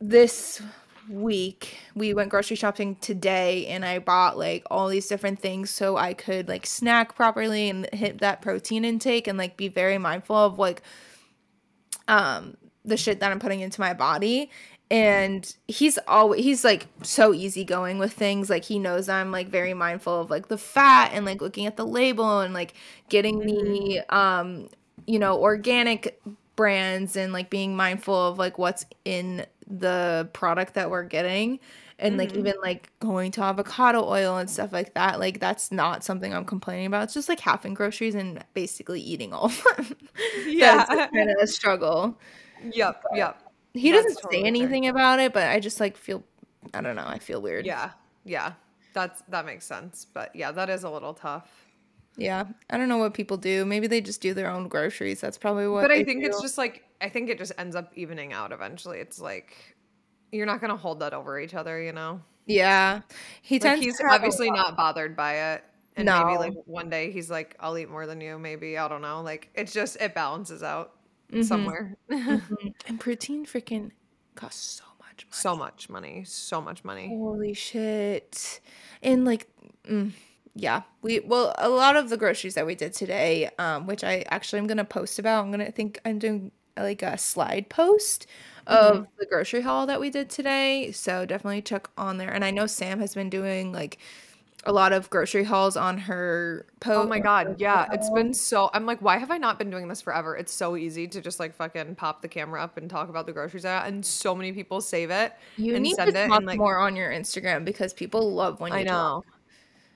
this 0.00 0.62
week 1.08 1.78
we 1.96 2.14
went 2.14 2.30
grocery 2.30 2.56
shopping 2.56 2.96
today 2.96 3.66
and 3.66 3.84
I 3.84 3.98
bought 3.98 4.38
like 4.38 4.64
all 4.70 4.88
these 4.88 5.08
different 5.08 5.40
things 5.40 5.68
so 5.70 5.96
I 5.96 6.14
could 6.14 6.48
like 6.48 6.64
snack 6.64 7.16
properly 7.16 7.68
and 7.68 7.92
hit 7.92 8.18
that 8.18 8.40
protein 8.40 8.84
intake 8.84 9.26
and 9.26 9.36
like 9.36 9.56
be 9.56 9.68
very 9.68 9.98
mindful 9.98 10.36
of 10.36 10.58
like 10.60 10.82
um 12.06 12.56
the 12.84 12.96
shit 12.96 13.20
that 13.20 13.30
I'm 13.30 13.38
putting 13.38 13.60
into 13.60 13.80
my 13.80 13.94
body. 13.94 14.50
And 14.90 15.54
he's 15.68 15.98
always 16.06 16.44
he's 16.44 16.64
like 16.64 16.86
so 17.02 17.32
easygoing 17.32 17.98
with 17.98 18.12
things. 18.12 18.50
Like 18.50 18.64
he 18.64 18.78
knows 18.78 19.08
I'm 19.08 19.32
like 19.32 19.48
very 19.48 19.72
mindful 19.72 20.20
of 20.20 20.30
like 20.30 20.48
the 20.48 20.58
fat 20.58 21.12
and 21.14 21.24
like 21.24 21.40
looking 21.40 21.66
at 21.66 21.76
the 21.76 21.86
label 21.86 22.40
and 22.40 22.52
like 22.52 22.74
getting 23.08 23.38
the 23.38 24.02
um 24.14 24.68
you 25.06 25.18
know 25.18 25.40
organic 25.40 26.20
brands 26.56 27.16
and 27.16 27.32
like 27.32 27.48
being 27.48 27.74
mindful 27.74 28.14
of 28.14 28.38
like 28.38 28.58
what's 28.58 28.84
in 29.06 29.46
the 29.66 30.28
product 30.34 30.74
that 30.74 30.90
we're 30.90 31.04
getting. 31.04 31.58
And 31.98 32.16
like 32.18 32.34
even 32.36 32.54
like 32.60 32.90
going 32.98 33.30
to 33.32 33.42
avocado 33.42 34.04
oil 34.04 34.36
and 34.36 34.50
stuff 34.50 34.72
like 34.72 34.94
that 34.94 35.20
like 35.20 35.38
that's 35.38 35.70
not 35.70 36.02
something 36.02 36.34
i'm 36.34 36.44
complaining 36.44 36.86
about. 36.86 37.04
It's 37.04 37.14
just 37.14 37.28
like 37.28 37.38
halving 37.38 37.74
groceries 37.74 38.16
and 38.16 38.44
basically 38.54 39.00
eating 39.00 39.32
all 39.32 39.46
of 39.46 39.64
them. 39.76 39.96
Yeah. 40.46 40.84
that's 40.88 41.12
kind 41.12 41.30
of 41.30 41.36
a 41.40 41.46
struggle 41.46 42.18
Yep, 42.72 43.04
yep. 43.14 43.42
He 43.74 43.90
That's 43.90 44.04
doesn't 44.04 44.22
totally 44.22 44.36
say 44.36 44.42
fair. 44.42 44.46
anything 44.48 44.88
about 44.88 45.18
it, 45.20 45.32
but 45.32 45.48
I 45.48 45.58
just 45.60 45.80
like 45.80 45.96
feel 45.96 46.22
I 46.74 46.80
don't 46.80 46.96
know, 46.96 47.06
I 47.06 47.18
feel 47.18 47.40
weird. 47.42 47.66
Yeah, 47.66 47.90
yeah. 48.24 48.52
That's 48.94 49.22
that 49.28 49.46
makes 49.46 49.64
sense. 49.64 50.06
But 50.12 50.34
yeah, 50.36 50.52
that 50.52 50.68
is 50.68 50.84
a 50.84 50.90
little 50.90 51.14
tough. 51.14 51.48
Yeah. 52.18 52.44
I 52.68 52.76
don't 52.76 52.88
know 52.90 52.98
what 52.98 53.14
people 53.14 53.38
do. 53.38 53.64
Maybe 53.64 53.86
they 53.86 54.02
just 54.02 54.20
do 54.20 54.34
their 54.34 54.50
own 54.50 54.68
groceries. 54.68 55.20
That's 55.22 55.38
probably 55.38 55.66
what 55.66 55.80
But 55.80 55.90
I 55.92 56.04
think 56.04 56.22
do. 56.22 56.28
it's 56.28 56.42
just 56.42 56.58
like 56.58 56.84
I 57.00 57.08
think 57.08 57.30
it 57.30 57.38
just 57.38 57.52
ends 57.56 57.74
up 57.74 57.90
evening 57.96 58.32
out 58.34 58.52
eventually. 58.52 58.98
It's 58.98 59.18
like 59.18 59.56
you're 60.30 60.46
not 60.46 60.60
gonna 60.60 60.76
hold 60.76 61.00
that 61.00 61.14
over 61.14 61.40
each 61.40 61.54
other, 61.54 61.80
you 61.80 61.92
know. 61.92 62.20
Yeah. 62.46 63.00
He 63.40 63.54
Like 63.54 63.62
tends 63.62 63.84
he's 63.84 64.00
obviously 64.06 64.50
not 64.50 64.76
bothered 64.76 65.16
by 65.16 65.54
it. 65.54 65.64
And 65.96 66.06
maybe 66.06 66.34
No. 66.34 66.38
like 66.38 66.54
one 66.66 66.90
day 66.90 67.10
he's 67.10 67.30
like, 67.30 67.56
I'll 67.60 67.78
eat 67.78 67.88
more 67.88 68.06
than 68.06 68.20
you, 68.20 68.38
maybe. 68.38 68.76
I 68.76 68.88
don't 68.88 69.02
know. 69.02 69.22
Like 69.22 69.48
it's 69.54 69.72
just 69.72 69.96
it 70.00 70.14
balances 70.14 70.62
out 70.62 70.92
Mm-hmm. 71.32 71.42
somewhere. 71.42 71.96
and 72.10 73.00
protein 73.00 73.46
freaking 73.46 73.90
costs 74.34 74.80
so 74.80 74.84
much 74.98 75.26
money. 75.26 75.30
so 75.30 75.56
much 75.56 75.88
money. 75.88 76.24
So 76.26 76.60
much 76.60 76.84
money. 76.84 77.08
Holy 77.08 77.54
shit. 77.54 78.60
And 79.02 79.24
like 79.24 79.48
mm, 79.88 80.12
yeah, 80.54 80.82
we 81.00 81.20
well 81.20 81.54
a 81.58 81.68
lot 81.68 81.96
of 81.96 82.10
the 82.10 82.16
groceries 82.16 82.54
that 82.54 82.66
we 82.66 82.74
did 82.74 82.92
today, 82.92 83.48
um, 83.58 83.86
which 83.86 84.04
I 84.04 84.24
actually 84.28 84.58
am 84.58 84.66
gonna 84.66 84.84
post 84.84 85.18
about. 85.18 85.44
I'm 85.44 85.50
gonna 85.50 85.72
think 85.72 85.98
I'm 86.04 86.18
doing 86.18 86.52
like 86.76 87.02
a 87.02 87.18
slide 87.18 87.68
post 87.68 88.26
of 88.66 89.06
the 89.18 89.26
grocery 89.26 89.60
haul 89.60 89.86
that 89.86 90.00
we 90.00 90.10
did 90.10 90.30
today. 90.30 90.92
So 90.92 91.26
definitely 91.26 91.62
check 91.62 91.88
on 91.96 92.18
there. 92.18 92.30
And 92.30 92.44
I 92.44 92.50
know 92.50 92.66
Sam 92.66 93.00
has 93.00 93.14
been 93.14 93.30
doing 93.30 93.72
like 93.72 93.98
a 94.64 94.72
lot 94.72 94.92
of 94.92 95.10
grocery 95.10 95.44
hauls 95.44 95.76
on 95.76 95.98
her 95.98 96.66
oh 96.68 96.74
post. 96.80 97.06
Oh 97.06 97.08
my 97.08 97.18
god, 97.18 97.56
yeah. 97.60 97.88
It's 97.92 98.08
been 98.10 98.32
so 98.32 98.70
I'm 98.72 98.86
like, 98.86 99.00
why 99.00 99.18
have 99.18 99.30
I 99.30 99.38
not 99.38 99.58
been 99.58 99.70
doing 99.70 99.88
this 99.88 100.00
forever? 100.00 100.36
It's 100.36 100.52
so 100.52 100.76
easy 100.76 101.08
to 101.08 101.20
just 101.20 101.40
like 101.40 101.54
fucking 101.54 101.96
pop 101.96 102.22
the 102.22 102.28
camera 102.28 102.62
up 102.62 102.76
and 102.76 102.88
talk 102.88 103.08
about 103.08 103.26
the 103.26 103.32
groceries 103.32 103.64
out 103.64 103.86
and 103.86 104.04
so 104.04 104.34
many 104.34 104.52
people 104.52 104.80
save 104.80 105.10
it 105.10 105.32
You 105.56 105.74
and 105.74 105.82
need 105.82 105.96
send 105.96 106.12
to 106.12 106.24
it 106.24 106.28
talk 106.28 106.38
and 106.38 106.46
like 106.46 106.58
more 106.58 106.78
on 106.78 106.94
your 106.96 107.10
Instagram 107.10 107.64
because 107.64 107.92
people 107.92 108.32
love 108.32 108.60
when 108.60 108.72
you 108.72 108.78
I 108.78 108.84
talk. 108.84 109.24
know. 109.24 109.24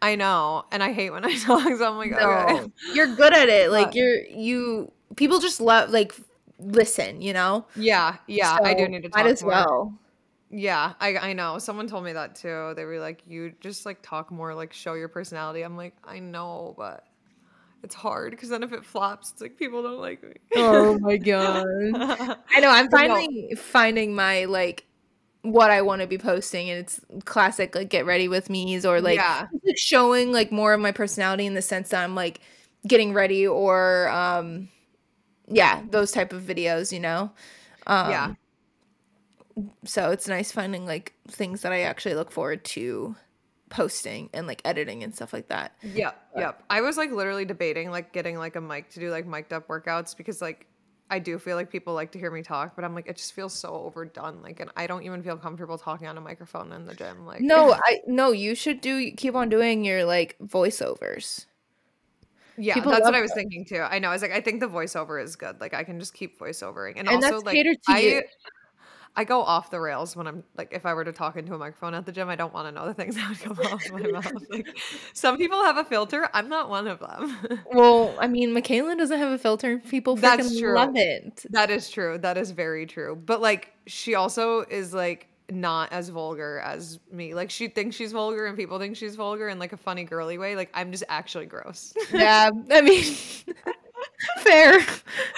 I 0.02 0.14
know. 0.16 0.64
And 0.72 0.82
I 0.82 0.92
hate 0.92 1.10
when 1.10 1.24
I 1.24 1.34
talk, 1.38 1.62
so 1.62 1.88
I'm 1.88 1.96
like, 1.96 2.12
okay. 2.12 2.70
You're 2.92 3.14
good 3.14 3.32
at 3.34 3.48
it. 3.48 3.70
Like 3.70 3.94
you're 3.94 4.24
you 4.26 4.90
people 5.16 5.38
just 5.38 5.60
love 5.60 5.90
like 5.90 6.12
listen, 6.58 7.20
you 7.20 7.32
know? 7.32 7.66
Yeah, 7.76 8.16
yeah. 8.26 8.58
I 8.62 8.74
do 8.74 8.88
need 8.88 9.02
to 9.02 9.08
talk 9.08 9.24
might 9.24 9.30
as 9.30 9.42
more. 9.42 9.50
well. 9.52 9.98
Yeah, 10.51 10.92
I 11.01 11.16
I 11.16 11.32
know. 11.32 11.59
Someone 11.59 11.88
told 11.88 12.05
me 12.05 12.12
that 12.12 12.36
too. 12.36 12.72
They 12.76 12.84
were 12.84 13.01
like, 13.01 13.22
"You 13.26 13.53
just 13.61 13.84
like 13.84 14.01
talk 14.03 14.30
more, 14.30 14.55
like 14.55 14.72
show 14.72 14.94
your 14.94 15.09
personality." 15.09 15.62
I'm 15.62 15.76
like, 15.76 15.94
I 16.05 16.20
know, 16.20 16.74
but 16.78 17.05
it's 17.82 17.94
hard 17.94 18.30
because 18.32 18.49
then 18.49 18.62
if 18.62 18.72
it 18.72 18.84
flops, 18.84 19.32
it's 19.32 19.40
like 19.40 19.57
people 19.57 19.82
don't 19.82 20.01
like 20.01 20.22
me. 20.22 20.34
Oh 20.57 20.99
my 20.99 21.16
god. 21.18 21.64
I 22.51 22.61
know 22.61 22.68
I'm 22.68 22.86
no. 22.86 22.97
finally 22.97 23.55
finding 23.57 24.14
my 24.14 24.44
like 24.44 24.86
what 25.42 25.70
I 25.70 25.82
want 25.82 26.01
to 26.01 26.09
be 26.09 26.18
posting 26.18 26.68
and 26.70 26.80
it's 26.80 27.01
classic 27.24 27.76
like 27.76 27.88
get 27.88 28.05
ready 28.05 28.26
with 28.26 28.51
me's 28.51 28.84
or 28.84 29.01
like 29.01 29.16
yeah, 29.16 29.47
like, 29.64 29.78
showing 29.78 30.32
like 30.32 30.51
more 30.51 30.74
of 30.74 30.80
my 30.80 30.90
personality 30.90 31.47
in 31.47 31.55
the 31.55 31.62
sense 31.62 31.90
that 31.90 32.03
I'm 32.03 32.16
like 32.16 32.40
getting 32.86 33.12
ready 33.12 33.47
or 33.47 34.09
um 34.09 34.68
yeah, 35.49 35.82
those 35.90 36.11
type 36.11 36.32
of 36.32 36.42
videos, 36.42 36.90
you 36.92 36.99
know. 36.99 37.30
Um 37.86 38.11
yeah, 38.11 38.34
so 39.84 40.11
it's 40.11 40.28
nice 40.28 40.52
finding 40.52 40.86
like 40.86 41.14
things 41.28 41.62
that 41.62 41.72
I 41.72 41.80
actually 41.80 42.14
look 42.14 42.30
forward 42.30 42.64
to 42.64 43.16
posting 43.68 44.30
and 44.32 44.46
like 44.46 44.62
editing 44.64 45.02
and 45.02 45.14
stuff 45.14 45.32
like 45.32 45.48
that. 45.48 45.76
yep, 45.82 46.16
yep. 46.36 46.62
I 46.70 46.80
was 46.80 46.96
like 46.96 47.11
literally 47.11 47.44
debating 47.44 47.90
like 47.90 48.12
getting 48.12 48.38
like 48.38 48.57
a 48.57 48.61
mic 48.61 48.90
to 48.90 49.00
do 49.00 49.11
like 49.11 49.26
mic'd 49.26 49.52
up 49.52 49.68
workouts 49.68 50.16
because 50.16 50.40
like 50.40 50.66
I 51.09 51.18
do 51.20 51.38
feel 51.38 51.57
like 51.57 51.70
people 51.70 51.94
like 51.94 52.12
to 52.12 52.18
hear 52.18 52.30
me 52.30 52.42
talk, 52.42 52.74
but 52.74 52.84
I'm 52.84 52.94
like 52.94 53.07
it 53.07 53.16
just 53.16 53.32
feels 53.32 53.52
so 53.52 53.74
overdone. 53.74 54.42
Like, 54.42 54.61
and 54.61 54.70
I 54.76 54.86
don't 54.86 55.04
even 55.04 55.22
feel 55.22 55.36
comfortable 55.36 55.78
talking 55.78 56.09
on 56.09 56.18
a 56.18 56.20
microphone 56.20 56.72
in 56.72 56.84
the 56.86 56.94
gym. 56.94 57.24
Like, 57.24 57.40
No, 57.40 57.72
I 57.72 58.00
no, 58.07 58.32
you 58.32 58.54
should 58.54 58.80
do 58.80 59.12
keep 59.12 59.34
on 59.34 59.48
doing 59.48 59.84
your 59.84 60.04
like 60.04 60.36
voiceovers. 60.42 61.46
Yeah, 62.59 62.74
People 62.74 62.90
that's 62.90 63.04
what 63.04 63.14
I 63.14 63.20
was 63.20 63.32
thinking 63.34 63.64
too. 63.64 63.80
I 63.80 63.98
know. 63.98 64.09
I 64.09 64.12
was 64.12 64.22
like, 64.22 64.32
I 64.32 64.40
think 64.40 64.61
the 64.61 64.68
voiceover 64.68 65.22
is 65.22 65.36
good. 65.36 65.61
Like, 65.61 65.74
I 65.74 65.84
can 65.84 66.00
just 66.00 66.14
keep 66.14 66.38
voiceovering, 66.38 66.94
and, 66.96 67.07
And 67.07 67.16
also 67.16 67.32
that's 67.32 67.44
like 67.44 67.59
I, 67.86 68.00
you. 68.00 68.22
I 69.18 69.24
go 69.24 69.42
off 69.42 69.70
the 69.70 69.80
rails 69.80 70.14
when 70.14 70.26
I'm 70.26 70.44
like, 70.56 70.68
if 70.72 70.84
I 70.84 70.92
were 70.92 71.04
to 71.04 71.12
talk 71.12 71.36
into 71.36 71.54
a 71.54 71.58
microphone 71.58 71.94
at 71.94 72.04
the 72.04 72.12
gym, 72.12 72.28
I 72.28 72.36
don't 72.36 72.52
want 72.52 72.68
to 72.68 72.72
know 72.72 72.86
the 72.86 72.92
things 72.94 73.14
that 73.16 73.28
would 73.28 73.40
come 73.40 73.58
off 73.72 73.90
my 73.90 74.00
mouth. 74.00 74.32
Like, 74.50 74.68
some 75.14 75.38
people 75.38 75.62
have 75.64 75.78
a 75.78 75.84
filter. 75.84 76.28
I'm 76.34 76.48
not 76.48 76.68
one 76.68 76.86
of 76.86 77.00
them. 77.00 77.60
Well, 77.72 78.14
I 78.18 78.28
mean, 78.28 78.52
Michaela 78.52 78.94
doesn't 78.96 79.18
have 79.18 79.32
a 79.32 79.38
filter. 79.38 79.78
People 79.78 80.16
That's 80.16 80.58
true. 80.58 80.74
love 80.74 80.96
it. 80.96 81.44
that 81.50 81.70
is 81.70 81.90
true. 81.90 82.18
That 82.18 82.36
is 82.36 82.50
very 82.50 82.86
true. 82.86 83.16
But 83.16 83.40
like, 83.40 83.72
she 83.86 84.14
also 84.14 84.60
is 84.60 84.92
like 84.94 85.28
not 85.50 85.92
as 85.92 86.08
vulgar 86.08 86.60
as 86.64 86.98
me. 87.10 87.34
Like, 87.34 87.50
she 87.50 87.68
thinks 87.68 87.96
she's 87.96 88.12
vulgar, 88.12 88.46
and 88.46 88.56
people 88.56 88.78
think 88.78 88.96
she's 88.96 89.16
vulgar 89.16 89.48
in 89.48 89.58
like 89.58 89.72
a 89.72 89.76
funny 89.76 90.04
girly 90.04 90.38
way. 90.38 90.56
Like, 90.56 90.70
I'm 90.74 90.92
just 90.92 91.04
actually 91.08 91.46
gross. 91.46 91.94
Yeah, 92.12 92.50
I 92.70 92.80
mean, 92.80 93.02
fair, 94.38 94.80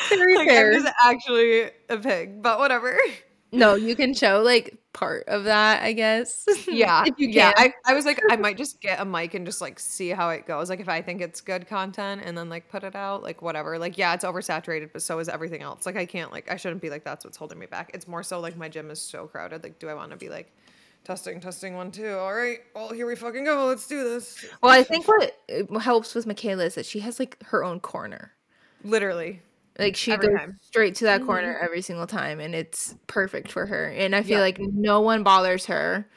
very 0.08 0.36
like, 0.36 0.48
fair. 0.48 0.72
I'm 0.72 0.82
just 0.82 0.94
actually 1.02 1.70
a 1.88 1.96
pig. 1.98 2.42
But 2.42 2.58
whatever. 2.58 2.98
No, 3.50 3.74
you 3.74 3.96
can 3.96 4.12
show 4.12 4.42
like 4.42 4.76
part 4.92 5.26
of 5.28 5.44
that, 5.44 5.82
I 5.82 5.92
guess. 5.92 6.46
Yeah, 6.68 7.04
if 7.06 7.18
you 7.18 7.28
yeah. 7.28 7.52
I, 7.56 7.72
I 7.86 7.94
was 7.94 8.04
like, 8.04 8.20
I 8.30 8.36
might 8.36 8.58
just 8.58 8.80
get 8.80 9.00
a 9.00 9.04
mic 9.04 9.34
and 9.34 9.46
just 9.46 9.60
like 9.60 9.80
see 9.80 10.10
how 10.10 10.28
it 10.30 10.44
goes. 10.46 10.68
Like 10.68 10.80
if 10.80 10.88
I 10.88 11.00
think 11.00 11.22
it's 11.22 11.40
good 11.40 11.66
content, 11.66 12.22
and 12.24 12.36
then 12.36 12.48
like 12.48 12.68
put 12.68 12.84
it 12.84 12.94
out, 12.94 13.22
like 13.22 13.40
whatever. 13.40 13.78
Like 13.78 13.96
yeah, 13.96 14.12
it's 14.14 14.24
oversaturated, 14.24 14.90
but 14.92 15.02
so 15.02 15.18
is 15.18 15.28
everything 15.28 15.62
else. 15.62 15.86
Like 15.86 15.96
I 15.96 16.04
can't 16.04 16.30
like 16.30 16.50
I 16.50 16.56
shouldn't 16.56 16.82
be 16.82 16.90
like 16.90 17.04
that's 17.04 17.24
what's 17.24 17.36
holding 17.36 17.58
me 17.58 17.66
back. 17.66 17.90
It's 17.94 18.06
more 18.06 18.22
so 18.22 18.40
like 18.40 18.56
my 18.56 18.68
gym 18.68 18.90
is 18.90 19.00
so 19.00 19.26
crowded. 19.26 19.62
Like 19.62 19.78
do 19.78 19.88
I 19.88 19.94
want 19.94 20.10
to 20.10 20.16
be 20.16 20.28
like 20.28 20.52
testing, 21.04 21.40
testing 21.40 21.74
one 21.74 21.90
two? 21.90 22.10
All 22.10 22.34
right, 22.34 22.58
well 22.74 22.90
here 22.90 23.06
we 23.06 23.16
fucking 23.16 23.44
go. 23.44 23.66
Let's 23.66 23.86
do 23.86 24.04
this. 24.04 24.44
well, 24.62 24.72
I 24.72 24.82
think 24.82 25.08
what 25.08 25.36
uh, 25.50 25.78
helps 25.78 26.14
with 26.14 26.26
Michaela 26.26 26.64
is 26.66 26.74
that 26.74 26.86
she 26.86 27.00
has 27.00 27.18
like 27.18 27.42
her 27.44 27.64
own 27.64 27.80
corner. 27.80 28.32
Literally, 28.84 29.40
Like 29.78 29.96
she 29.96 30.12
Every 30.12 30.28
goes 30.28 30.38
time. 30.38 30.48
Mm-hmm. 30.50 30.56
straight 30.66 30.94
to 30.96 31.04
that 31.04 31.24
corner 31.24 31.56
every 31.62 31.82
single 31.82 32.06
time, 32.06 32.40
and 32.40 32.54
it's 32.54 32.94
perfect 33.06 33.52
for 33.52 33.64
her. 33.66 33.86
And 33.86 34.14
I 34.16 34.22
feel 34.22 34.38
Yeah. 34.38 34.40
like 34.40 34.58
no 34.58 35.00
one 35.00 35.22
bothers 35.22 35.66
her. 35.66 36.08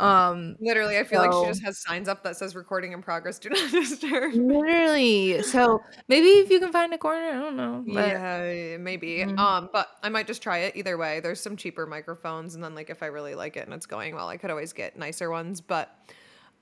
Um, 0.00 0.54
literally. 0.60 0.96
I 0.96 1.02
feel 1.02 1.20
like 1.20 1.32
she 1.32 1.44
just 1.48 1.62
has 1.64 1.76
signs 1.78 2.08
up 2.08 2.22
that 2.22 2.36
says 2.36 2.54
recording 2.54 2.92
in 2.92 3.02
progress. 3.02 3.38
Do 3.40 3.48
not 3.48 3.70
disturb. 3.72 4.32
literally. 4.32 5.42
So 5.42 5.82
maybe 6.06 6.28
if 6.28 6.50
you 6.50 6.60
can 6.60 6.70
find 6.70 6.94
a 6.94 6.98
corner, 6.98 7.30
I 7.30 7.32
don't 7.34 7.56
know. 7.56 7.84
But 7.86 8.06
yeah, 8.08 8.76
maybe. 8.78 9.18
Mhm. 9.18 9.36
Um, 9.38 9.68
but 9.72 9.88
I 10.04 10.08
might 10.08 10.28
just 10.28 10.40
try 10.40 10.58
it 10.58 10.76
either 10.76 10.96
way. 10.96 11.18
There's 11.20 11.40
some 11.40 11.56
cheaper 11.56 11.84
microphones, 11.84 12.54
and 12.54 12.62
then 12.62 12.76
like 12.76 12.90
if 12.90 13.02
I 13.02 13.06
really 13.06 13.34
like 13.34 13.56
it 13.56 13.64
and 13.64 13.74
it's 13.74 13.86
going 13.86 14.14
well, 14.14 14.28
I 14.28 14.36
could 14.36 14.50
always 14.50 14.72
get 14.72 14.96
nicer 14.96 15.30
ones. 15.30 15.60
But, 15.60 15.92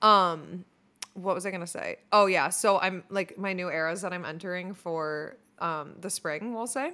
um, 0.01 0.65
what 1.13 1.35
was 1.35 1.45
I 1.45 1.51
gonna 1.51 1.67
say? 1.67 1.97
Oh 2.11 2.25
yeah, 2.25 2.49
so 2.49 2.79
I'm 2.79 3.03
like 3.09 3.37
my 3.37 3.53
new 3.53 3.69
eras 3.69 4.01
that 4.01 4.13
I'm 4.13 4.25
entering 4.25 4.73
for 4.73 5.37
um 5.59 5.95
the 5.99 6.09
spring. 6.09 6.53
We'll 6.53 6.67
say 6.67 6.93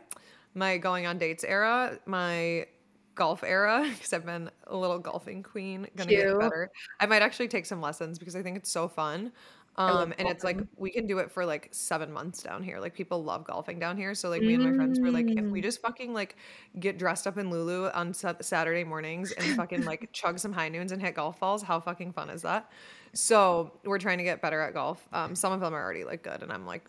my 0.54 0.78
going 0.78 1.06
on 1.06 1.18
dates 1.18 1.44
era, 1.44 2.00
my 2.06 2.68
golf 3.16 3.44
era 3.44 3.88
because 3.94 4.14
I've 4.14 4.26
been 4.26 4.50
a 4.68 4.76
little 4.76 5.00
golfing 5.00 5.44
queen. 5.44 5.88
Gonna 5.96 6.10
get 6.10 6.40
better. 6.40 6.72
I 7.00 7.06
might 7.06 7.22
actually 7.22 7.48
take 7.48 7.66
some 7.66 7.82
lessons 7.82 8.20
because 8.20 8.36
I 8.36 8.42
think 8.44 8.58
it's 8.58 8.72
so 8.72 8.88
fun. 8.88 9.32
Um, 9.76 10.14
and 10.20 10.28
it's 10.28 10.44
like 10.44 10.60
we 10.78 10.92
can 10.92 11.08
do 11.08 11.18
it 11.18 11.32
for 11.32 11.48
like 11.48 11.70
seven 11.72 12.12
months 12.12 12.44
down 12.44 12.62
here. 12.62 12.80
Like 12.80 12.94
people 12.94 13.24
love 13.24 13.44
golfing 13.44 13.80
down 13.80 13.98
here. 13.98 14.14
So 14.14 14.30
like 14.30 14.44
me 14.44 14.54
and 14.54 14.64
my 14.64 14.72
friends 14.76 15.00
were 15.00 15.10
like, 15.10 15.26
if 15.28 15.46
we 15.46 15.62
Mm. 15.62 15.64
just 15.64 15.82
fucking 15.82 16.14
like 16.14 16.36
get 16.80 17.00
dressed 17.00 17.26
up 17.26 17.40
in 17.40 17.50
Lulu 17.50 17.90
on 17.90 18.14
Sa- 18.14 18.36
Saturday 18.40 18.84
mornings 18.84 19.32
and 19.32 19.56
fucking 19.56 19.84
like 19.92 20.10
chug 20.14 20.38
some 20.38 20.54
high 20.54 20.70
noons 20.70 20.92
and 20.92 21.02
hit 21.02 21.16
golf 21.16 21.40
balls, 21.40 21.64
how 21.64 21.80
fucking 21.80 22.14
fun 22.14 22.30
is 22.30 22.44
that? 22.44 22.70
So 23.14 23.72
we're 23.84 23.98
trying 23.98 24.20
to 24.20 24.24
get 24.24 24.44
better 24.44 24.62
at 24.62 24.76
golf. 24.76 25.08
Um, 25.12 25.34
some 25.36 25.52
of 25.52 25.60
them 25.60 25.74
are 25.74 25.82
already 25.84 26.04
like 26.04 26.22
good, 26.22 26.44
and 26.44 26.52
I'm 26.54 26.68
like, 26.68 26.86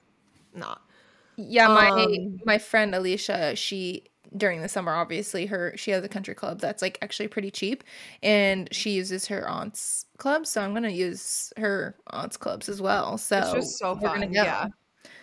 not. 0.55 0.83
Yeah, 1.37 1.67
my 1.69 1.91
Um, 1.91 2.41
my 2.45 2.59
friend 2.59 2.95
Alicia, 2.95 3.57
she 3.57 4.05
during 4.37 4.63
the 4.63 4.69
summer, 4.69 4.93
obviously 4.95 5.47
her 5.47 5.73
she 5.77 5.91
has 5.93 6.03
a 6.05 6.09
country 6.09 6.35
club 6.35 6.61
that's 6.61 6.83
like 6.83 6.99
actually 7.03 7.29
pretty 7.29 7.51
cheap, 7.51 7.85
and 8.23 8.69
she 8.73 8.91
uses 8.91 9.27
her 9.27 9.49
aunt's 9.49 10.07
club. 10.19 10.47
So 10.47 10.61
I'm 10.61 10.75
gonna 10.75 10.89
use 10.91 11.53
her 11.57 11.97
aunt's 12.09 12.37
clubs 12.37 12.69
as 12.69 12.81
well. 12.83 13.19
So 13.19 13.39
It's 13.39 13.53
just 13.53 13.79
so 13.79 13.97
fun. 13.97 14.21
go. 14.21 14.27
Yeah. 14.31 14.67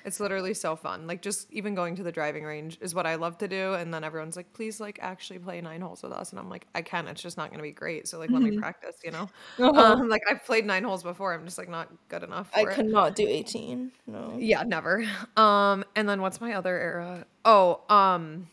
It's 0.05 0.19
literally 0.19 0.53
so 0.53 0.75
fun. 0.75 1.07
Like 1.07 1.21
just 1.21 1.51
even 1.51 1.75
going 1.75 1.95
to 1.95 2.03
the 2.03 2.11
driving 2.11 2.43
range 2.43 2.77
is 2.81 2.95
what 2.95 3.05
I 3.05 3.15
love 3.15 3.37
to 3.39 3.47
do. 3.47 3.73
And 3.73 3.93
then 3.93 4.03
everyone's 4.03 4.35
like, 4.35 4.51
please 4.53 4.79
like 4.79 4.99
actually 5.01 5.39
play 5.39 5.61
nine 5.61 5.81
holes 5.81 6.03
with 6.03 6.11
us. 6.11 6.31
And 6.31 6.39
I'm 6.39 6.49
like, 6.49 6.67
I 6.73 6.81
can. 6.81 7.07
It's 7.07 7.21
just 7.21 7.37
not 7.37 7.51
gonna 7.51 7.63
be 7.63 7.71
great. 7.71 8.07
So 8.07 8.19
like 8.19 8.31
let 8.31 8.41
me 8.41 8.57
practice, 8.57 8.95
you 9.03 9.11
know? 9.11 9.29
Uh-huh. 9.59 9.79
Um, 9.93 10.09
like 10.09 10.23
I've 10.29 10.43
played 10.43 10.65
nine 10.65 10.83
holes 10.83 11.03
before. 11.03 11.33
I'm 11.33 11.45
just 11.45 11.57
like 11.57 11.69
not 11.69 11.89
good 12.09 12.23
enough 12.23 12.49
I 12.55 12.61
it. 12.61 12.69
could 12.69 12.85
not 12.87 13.15
do 13.15 13.27
18. 13.27 13.91
No. 14.07 14.35
Yeah, 14.37 14.63
never. 14.63 15.05
Um, 15.37 15.85
and 15.95 16.07
then 16.09 16.21
what's 16.21 16.41
my 16.41 16.53
other 16.53 16.77
era? 16.77 17.25
Oh, 17.45 17.81
um, 17.89 18.47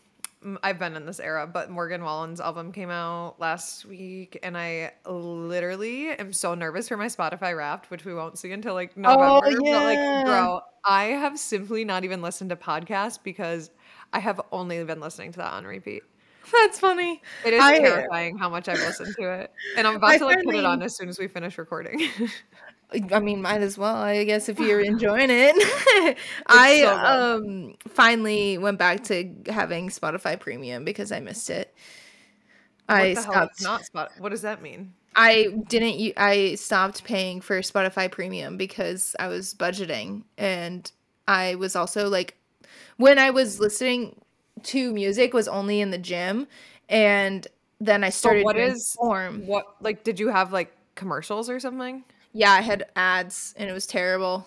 I've 0.63 0.79
been 0.79 0.95
in 0.95 1.05
this 1.05 1.19
era, 1.19 1.47
but 1.47 1.71
Morgan 1.71 2.05
Wallen's 2.05 2.41
album 2.41 2.71
came 2.73 2.91
out 2.91 3.41
last 3.41 3.85
week, 3.85 4.39
and 4.43 4.57
I 4.57 4.93
literally 5.05 6.11
am 6.11 6.33
so 6.33 6.55
nervous 6.55 6.89
for 6.89 6.97
my 6.97 7.07
Spotify 7.07 7.57
Wrapped, 7.57 7.91
which 7.91 8.05
we 8.05 8.15
won't 8.15 8.39
see 8.39 8.53
until 8.53 8.75
like 8.75 8.93
oh, 8.97 9.01
November. 9.01 9.57
But 9.57 9.67
yeah. 9.67 9.83
like, 9.83 10.27
bro, 10.27 10.61
I 10.85 11.05
have 11.07 11.39
simply 11.39 11.85
not 11.85 12.05
even 12.05 12.23
listened 12.23 12.51
to 12.51 12.57
podcasts 12.57 13.19
because 13.23 13.71
I 14.13 14.21
have 14.21 14.41
only 14.53 14.83
been 14.85 15.01
listening 15.01 15.33
to 15.33 15.39
that 15.39 15.53
on 15.53 15.65
repeat. 15.65 16.03
That's 16.53 16.79
funny. 16.79 17.21
It 17.45 17.55
is 17.55 17.63
I- 17.63 17.79
terrifying 17.79 18.39
how 18.39 18.49
much 18.49 18.69
I've 18.69 18.79
listened 18.79 19.15
to 19.19 19.31
it. 19.31 19.53
And 19.77 19.87
I'm 19.87 19.97
about 19.97 20.11
I 20.11 20.19
to 20.19 20.27
like 20.27 20.45
put 20.45 20.55
it 20.55 20.65
on 20.65 20.83
as 20.83 20.97
soon 20.97 21.09
as 21.09 21.19
we 21.19 21.29
finish 21.29 21.59
recording. 21.59 22.09
I 23.13 23.21
mean, 23.21 23.43
might 23.43 23.61
as 23.61 23.77
well, 23.77 23.97
I 23.97 24.25
guess, 24.25 24.49
if 24.49 24.59
you're 24.59 24.81
enjoying 24.85 25.29
it. 25.31 26.19
I 26.47 26.81
so 26.81 26.97
um 26.97 27.75
finally 27.89 28.57
went 28.59 28.79
back 28.79 29.05
to 29.05 29.31
having 29.49 29.89
Spotify 29.91 30.39
Premium 30.41 30.85
because 30.85 31.13
I 31.13 31.21
missed 31.21 31.51
it. 31.51 31.75
I 32.89 33.15
what 33.15 33.25
hell 33.25 33.33
stopped. 33.33 33.57
is 33.59 33.63
not 33.65 33.85
spot 33.85 34.13
what 34.19 34.31
does 34.31 34.43
that 34.43 34.63
mean? 34.63 34.95
I 35.15 35.49
didn't. 35.69 36.13
I 36.17 36.55
stopped 36.55 37.05
paying 37.05 37.41
for 37.41 37.61
Spotify 37.61 38.11
Premium 38.11 38.57
because 38.57 39.17
I 39.19 39.29
was 39.29 39.53
budgeting, 39.55 40.23
and 40.37 40.91
I 41.27 41.57
was 41.57 41.75
also 41.75 42.09
like, 42.09 42.37
when 42.99 43.19
I 43.19 43.31
was 43.31 43.59
listening 43.59 44.21
to 44.65 44.93
music, 44.93 45.35
was 45.35 45.49
only 45.49 45.81
in 45.81 45.91
the 45.91 45.99
gym, 45.99 46.47
and 46.89 47.47
then 47.81 48.05
I 48.05 48.11
started. 48.11 48.45
what 48.45 48.57
doing 48.57 48.71
is- 48.73 48.95
form? 48.95 49.47
What 49.47 49.67
like 49.81 50.05
did 50.05 50.21
you 50.21 50.29
have 50.29 50.53
like 50.53 50.73
commercials 50.95 51.51
or 51.51 51.59
something? 51.59 52.05
Yeah, 52.33 52.53
I 52.53 52.61
had 52.61 52.87
ads, 52.97 53.55
and 53.57 53.69
it 53.69 53.73
was 53.73 53.87
terrible. 53.87 54.47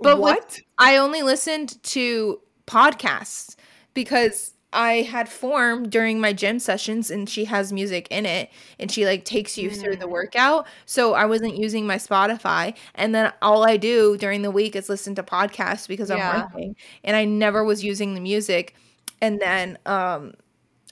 But 0.00 0.16
with- 0.16 0.22
what? 0.22 0.60
I 0.78 0.96
only 0.96 1.22
listened 1.22 1.82
to 1.84 2.40
podcasts 2.66 3.56
because 3.94 4.54
I 4.72 5.02
had 5.02 5.28
form 5.28 5.88
during 5.88 6.20
my 6.20 6.32
gym 6.32 6.60
sessions 6.60 7.10
and 7.10 7.28
she 7.28 7.46
has 7.46 7.72
music 7.72 8.06
in 8.08 8.24
it 8.24 8.50
and 8.78 8.90
she 8.90 9.04
like 9.04 9.24
takes 9.24 9.58
you 9.58 9.68
through 9.68 9.96
the 9.96 10.06
workout. 10.06 10.66
So 10.86 11.14
I 11.14 11.26
wasn't 11.26 11.56
using 11.56 11.88
my 11.88 11.96
Spotify 11.96 12.76
and 12.94 13.12
then 13.12 13.32
all 13.42 13.64
I 13.64 13.76
do 13.76 14.16
during 14.16 14.42
the 14.42 14.50
week 14.52 14.76
is 14.76 14.88
listen 14.88 15.16
to 15.16 15.24
podcasts 15.24 15.88
because 15.88 16.08
Yeah. 16.08 16.30
I'm 16.30 16.42
working 16.44 16.76
and 17.02 17.16
I 17.16 17.24
never 17.24 17.64
was 17.64 17.82
using 17.82 18.14
the 18.14 18.20
music. 18.20 18.76
And 19.20 19.40
then 19.40 19.76
um 19.86 20.34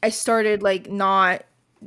I 0.03 0.09
started 0.11 0.61
like 0.61 0.91
not 0.91 1.45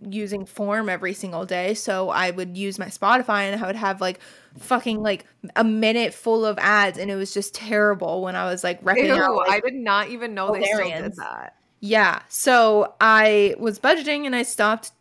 using 0.09 0.45
form 0.45 0.89
every 0.89 1.13
single 1.13 1.45
day. 1.45 1.73
So 1.73 2.09
i 2.09 2.31
would 2.31 2.57
use 2.57 2.77
my 2.79 2.87
spotify 2.87 3.51
and 3.51 3.61
i 3.63 3.67
would 3.67 3.75
have 3.75 4.01
like 4.01 4.19
fucking 4.59 5.01
like 5.01 5.25
a 5.55 5.63
minute 5.63 6.13
full 6.13 6.45
of 6.45 6.57
ads 6.59 6.97
and 6.97 7.09
it 7.09 7.15
was 7.15 7.33
just 7.33 7.53
terrible 7.53 8.21
when 8.21 8.35
i 8.35 8.45
was 8.45 8.63
like 8.63 8.83
repping 8.83 9.07
Ew, 9.07 9.13
out 9.13 9.35
like, 9.35 9.49
I 9.49 9.59
did 9.59 9.75
not 9.75 10.09
even 10.09 10.33
know 10.33 10.53
they 10.53 10.63
still 10.63 10.89
did 10.89 11.15
that. 11.15 11.55
yeah 11.79 12.21
so 12.27 12.93
i 12.99 13.55
was 13.59 13.79
budgeting 13.79 14.25
and 14.25 14.35
i 14.35 14.43
stopped 14.43 14.91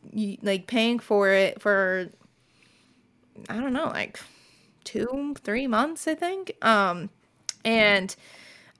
like 0.43 0.66
paying 0.66 0.99
for 0.99 1.30
it 1.30 1.61
for 1.61 2.09
i 3.49 3.55
don't 3.55 3.72
know 3.72 3.86
like 3.86 4.20
two 4.84 5.34
three 5.41 5.66
months 5.66 6.07
i 6.07 6.14
think. 6.14 6.53
Um 6.62 7.11
and 7.64 8.14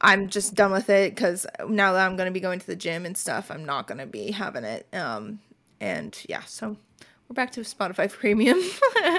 i'm 0.01 0.29
just 0.29 0.55
done 0.55 0.73
with 0.73 0.89
it 0.89 1.15
because 1.15 1.47
now 1.69 1.93
that 1.93 2.07
i'm 2.07 2.17
going 2.17 2.29
to 2.29 2.33
be 2.33 2.41
going 2.41 2.59
to 2.61 2.67
the 2.67 2.77
gym 2.77 3.05
and 3.05 3.17
stuff 3.17 3.51
i'm 3.51 3.65
not 3.65 3.87
going 3.87 3.99
to 3.99 4.07
be 4.07 4.31
having 4.31 4.65
it 4.65 4.87
um 4.95 5.41
and 5.81 6.25
yeah 6.29 6.43
so 6.45 6.77
we're 7.29 7.35
back 7.35 7.51
to 7.51 7.61
spotify 7.61 8.11
premium 8.21 8.61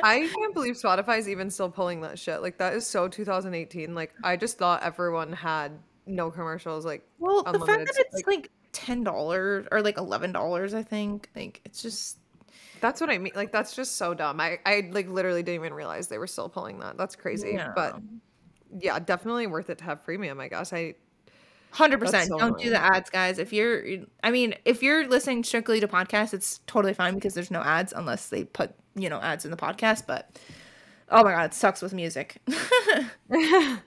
I 0.04 0.30
can't 0.34 0.54
believe 0.54 0.76
Spotify's 0.76 1.30
even 1.30 1.50
still 1.50 1.70
pulling 1.70 2.02
that 2.02 2.18
shit. 2.18 2.42
Like 2.42 2.58
that 2.58 2.74
is 2.74 2.86
so 2.86 3.08
2018. 3.08 3.94
Like 3.94 4.14
I 4.24 4.36
just 4.36 4.58
thought 4.58 4.84
everyone 4.84 5.32
had 5.32 5.72
no 6.06 6.32
commercials. 6.32 6.86
Like 6.86 7.06
well 7.20 7.44
the 7.44 7.60
fact 7.60 7.86
that 7.86 8.06
it's 8.12 8.28
like 8.28 8.50
ten 8.72 9.04
dollars 9.04 9.68
or 9.72 9.82
like 9.82 9.98
eleven 9.98 10.32
dollars 10.32 10.74
i 10.74 10.82
think 10.82 11.30
like 11.36 11.60
it's 11.66 11.82
just 11.82 12.20
that's 12.80 13.00
what 13.00 13.10
I 13.10 13.18
mean. 13.20 13.32
Like 13.36 13.52
that's 13.52 13.76
just 13.76 13.98
so 13.98 14.14
dumb. 14.14 14.42
I 14.42 14.60
I 14.66 14.90
like 14.92 15.08
literally 15.08 15.44
didn't 15.44 15.62
even 15.62 15.74
realize 15.74 16.08
they 16.08 16.18
were 16.18 16.28
still 16.28 16.50
pulling 16.50 16.80
that. 16.80 16.98
That's 16.98 17.16
crazy. 17.16 17.58
But 17.76 18.02
yeah, 18.80 19.00
definitely 19.00 19.48
worth 19.48 19.70
it 19.70 19.78
to 19.78 19.84
have 19.84 20.04
premium. 20.04 20.40
I 20.40 20.48
guess 20.48 20.74
I 20.74 20.96
Hundred 21.72 22.00
percent. 22.00 22.28
so 22.28 22.38
Don't 22.38 22.60
do 22.60 22.70
the 22.70 22.82
ads, 22.82 23.10
guys. 23.10 23.40
If 23.40 23.54
you're, 23.54 23.84
I 24.24 24.32
mean, 24.32 24.56
if 24.66 24.84
you're 24.84 25.08
listening 25.08 25.44
strictly 25.44 25.80
to 25.80 25.88
podcasts, 25.88 26.34
it's 26.34 26.60
totally 26.68 26.94
fine 26.94 27.16
because 27.16 27.34
there's 27.34 27.52
no 27.52 27.62
ads 27.62 27.94
unless 27.94 28.28
they 28.28 28.44
put, 28.44 28.74
you 28.96 29.10
know, 29.10 29.22
ads 29.22 29.46
in 29.46 29.52
the 29.52 29.58
podcast. 29.58 30.06
But 30.06 30.38
oh 31.10 31.24
my 31.24 31.32
god, 31.32 31.46
it 31.46 31.54
sucks 31.54 31.82
with 31.82 31.94
music. 31.94 32.42
oh, 33.32 33.80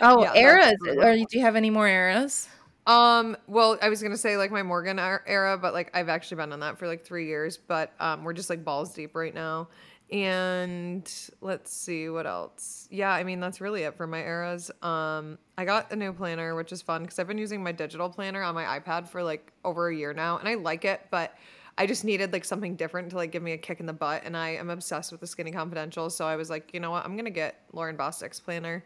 Yeah, 0.00 0.34
eras. 0.34 0.74
Or 0.86 1.14
do 1.14 1.26
you 1.32 1.40
have 1.40 1.56
any 1.56 1.70
more 1.70 1.88
eras? 1.88 2.48
Um, 2.86 3.36
well, 3.46 3.78
I 3.82 3.88
was 3.88 4.02
gonna 4.02 4.16
say 4.16 4.36
like 4.36 4.50
my 4.50 4.62
Morgan 4.62 4.98
er- 4.98 5.24
era, 5.26 5.58
but 5.58 5.74
like 5.74 5.90
I've 5.94 6.08
actually 6.08 6.36
been 6.38 6.52
on 6.52 6.60
that 6.60 6.78
for 6.78 6.86
like 6.86 7.04
three 7.04 7.26
years. 7.26 7.56
But 7.56 7.92
um, 8.00 8.24
we're 8.24 8.32
just 8.32 8.50
like 8.50 8.64
balls 8.64 8.94
deep 8.94 9.14
right 9.16 9.34
now. 9.34 9.68
And 10.12 11.08
let's 11.40 11.72
see 11.72 12.08
what 12.08 12.26
else. 12.26 12.88
Yeah, 12.90 13.12
I 13.12 13.22
mean 13.22 13.38
that's 13.38 13.60
really 13.60 13.82
it 13.82 13.96
for 13.96 14.08
my 14.08 14.18
eras. 14.18 14.70
Um, 14.82 15.38
I 15.56 15.64
got 15.64 15.92
a 15.92 15.96
new 15.96 16.12
planner, 16.12 16.56
which 16.56 16.72
is 16.72 16.82
fun 16.82 17.02
because 17.02 17.18
I've 17.20 17.28
been 17.28 17.38
using 17.38 17.62
my 17.62 17.70
digital 17.70 18.08
planner 18.08 18.42
on 18.42 18.54
my 18.54 18.80
iPad 18.80 19.08
for 19.08 19.22
like 19.22 19.52
over 19.64 19.88
a 19.88 19.94
year 19.94 20.12
now, 20.12 20.38
and 20.38 20.48
I 20.48 20.54
like 20.54 20.84
it, 20.84 21.06
but 21.10 21.36
I 21.78 21.86
just 21.86 22.04
needed 22.04 22.32
like 22.32 22.44
something 22.44 22.74
different 22.74 23.10
to 23.10 23.16
like 23.16 23.30
give 23.30 23.42
me 23.42 23.52
a 23.52 23.58
kick 23.58 23.78
in 23.78 23.86
the 23.86 23.92
butt. 23.92 24.22
And 24.24 24.36
I 24.36 24.50
am 24.50 24.68
obsessed 24.68 25.12
with 25.12 25.20
the 25.20 25.28
Skinny 25.28 25.52
Confidential, 25.52 26.10
so 26.10 26.26
I 26.26 26.34
was 26.34 26.50
like, 26.50 26.74
you 26.74 26.80
know 26.80 26.90
what, 26.90 27.04
I'm 27.04 27.16
gonna 27.16 27.30
get 27.30 27.60
Lauryn 27.72 27.96
Bosstick's 27.96 28.40
planner 28.40 28.84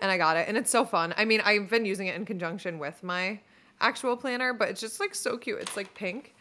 and 0.00 0.10
I 0.10 0.18
got 0.18 0.36
it, 0.36 0.48
and 0.48 0.56
it's 0.56 0.72
so 0.72 0.84
fun. 0.84 1.14
I 1.16 1.24
mean, 1.24 1.40
I've 1.44 1.70
been 1.70 1.84
using 1.84 2.08
it 2.08 2.16
in 2.16 2.24
conjunction 2.24 2.80
with 2.80 3.00
my 3.04 3.38
actual 3.80 4.16
planner, 4.16 4.52
but 4.52 4.68
it's 4.68 4.80
just 4.80 4.98
like 4.98 5.14
so 5.14 5.36
cute. 5.36 5.60
It's 5.60 5.76
like 5.76 5.94
pink, 5.94 6.34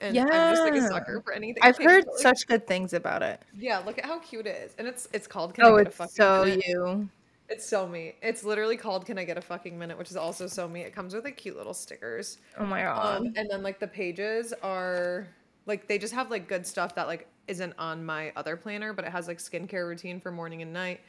and 0.00 0.24
I'm 0.30 0.48
just 0.48 0.64
like 0.64 0.74
a 0.74 0.80
Yeah. 0.80 0.88
sucker 0.88 1.20
for 1.24 1.32
anything. 1.32 1.62
I've 1.62 1.78
heard 1.78 2.04
like, 2.06 2.16
such 2.18 2.46
good 2.46 2.66
things 2.66 2.92
about 2.92 3.22
it. 3.22 3.42
Yeah, 3.52 3.78
look 3.78 3.98
at 3.98 4.04
how 4.06 4.18
cute 4.20 4.46
it 4.46 4.56
is, 4.56 4.74
and 4.78 4.86
it's 4.88 5.08
it's 5.12 5.26
called. 5.26 5.54
Can 5.54 5.64
Oh, 5.64 5.74
I 5.74 5.76
get 5.78 5.86
a 5.86 5.90
it's 5.90 5.96
fucking 5.96 6.10
so 6.10 6.44
minute? 6.44 6.64
you. 6.66 7.08
It's 7.48 7.66
so 7.68 7.86
me. 7.88 8.14
It's 8.22 8.44
literally 8.44 8.76
called 8.76 9.06
"Can 9.06 9.18
I 9.18 9.24
Get 9.24 9.36
a 9.36 9.40
Fucking 9.42 9.76
Minute," 9.78 9.98
which 9.98 10.10
is 10.10 10.16
also 10.16 10.46
so 10.46 10.68
me. 10.68 10.82
It 10.82 10.94
comes 10.94 11.14
with 11.14 11.24
like 11.24 11.36
cute 11.36 11.56
little 11.56 11.74
stickers. 11.74 12.38
Oh 12.58 12.64
my 12.64 12.82
god. 12.82 13.22
Um, 13.22 13.32
and 13.36 13.48
then 13.50 13.62
like 13.62 13.80
the 13.80 13.88
pages 13.88 14.52
are 14.62 15.26
like 15.66 15.88
they 15.88 15.98
just 15.98 16.14
have 16.14 16.30
like 16.30 16.46
good 16.48 16.66
stuff 16.66 16.94
that 16.94 17.06
like 17.08 17.26
isn't 17.48 17.74
on 17.78 18.04
my 18.04 18.32
other 18.36 18.56
planner, 18.56 18.92
but 18.92 19.04
it 19.04 19.10
has 19.10 19.26
like 19.26 19.38
skincare 19.38 19.88
routine 19.88 20.20
for 20.20 20.30
morning 20.30 20.62
and 20.62 20.72
night, 20.72 21.00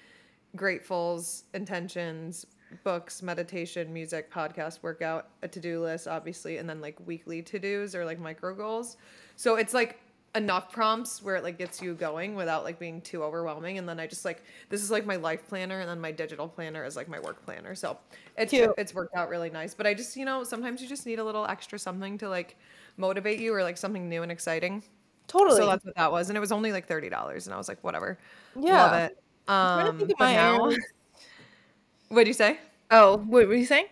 gratefuls, 0.58 1.44
intentions, 1.54 2.46
books, 2.84 3.22
meditation, 3.22 3.92
music, 3.94 4.32
podcast, 4.32 4.80
workout, 4.82 5.30
a 5.42 5.48
to-do 5.48 5.82
list, 5.82 6.08
obviously, 6.08 6.58
and 6.58 6.70
then 6.70 6.82
like 6.82 6.98
weekly 7.06 7.42
to-dos 7.42 7.96
or 7.96 8.06
like 8.06 8.20
micro 8.20 8.54
goals. 8.56 8.98
So 9.36 9.56
it's 9.56 9.74
like 9.74 10.00
enough 10.34 10.72
prompts 10.72 11.22
where 11.22 11.36
it 11.36 11.44
like 11.44 11.58
gets 11.58 11.82
you 11.82 11.94
going 11.94 12.36
without 12.36 12.64
like 12.64 12.80
being 12.80 13.02
too 13.02 13.22
overwhelming. 13.24 13.78
And 13.78 13.88
then 13.90 14.00
I 14.00 14.08
just 14.08 14.24
like 14.24 14.44
this 14.70 14.82
is 14.82 14.90
like 14.90 15.06
my 15.06 15.18
life 15.18 15.48
planner, 15.48 15.80
and 15.82 15.90
then 15.90 16.00
my 16.00 16.12
digital 16.12 16.48
planner 16.48 16.86
is 16.86 16.96
like 16.96 17.08
my 17.10 17.20
work 17.20 17.44
planner. 17.46 17.76
So 17.76 17.98
it's 18.38 18.52
Cute. 18.52 18.74
it's 18.78 18.94
worked 18.94 19.16
out 19.16 19.30
really 19.30 19.50
nice. 19.50 19.74
But 19.74 19.88
I 19.88 19.94
just 19.94 20.16
you 20.16 20.24
know 20.26 20.44
sometimes 20.44 20.82
you 20.82 20.88
just 20.88 21.06
need 21.06 21.20
a 21.20 21.24
little 21.24 21.46
extra 21.46 21.78
something 21.78 22.18
to 22.20 22.30
like 22.30 22.58
motivate 22.98 23.40
you 23.40 23.54
or 23.54 23.64
like 23.64 23.78
something 23.78 24.08
new 24.08 24.24
and 24.24 24.32
exciting. 24.32 24.84
totally. 25.28 25.58
So 25.58 25.66
that's 25.68 25.84
what 25.86 25.96
that 25.96 26.12
was, 26.12 26.30
and 26.30 26.38
it 26.38 26.42
was 26.42 26.52
only 26.52 26.72
like 26.72 26.88
thirty 26.88 27.10
dollars, 27.10 27.48
and 27.48 27.54
I 27.54 27.58
was 27.58 27.68
like, 27.68 27.84
whatever, 27.84 28.18
Yeah. 28.56 28.84
love 28.84 28.94
it. 28.94 29.18
trying 29.48 29.86
to 29.86 29.92
Um, 29.92 29.98
think 29.98 30.12
of 30.12 30.20
my 30.20 30.34
now, 30.34 30.72
eras. 32.12 32.16
what'd 32.16 32.28
you 32.28 32.34
say? 32.34 32.60
oh, 32.92 33.18
what 33.18 33.48
were 33.48 33.56
you 33.56 33.66
saying? 33.66 33.86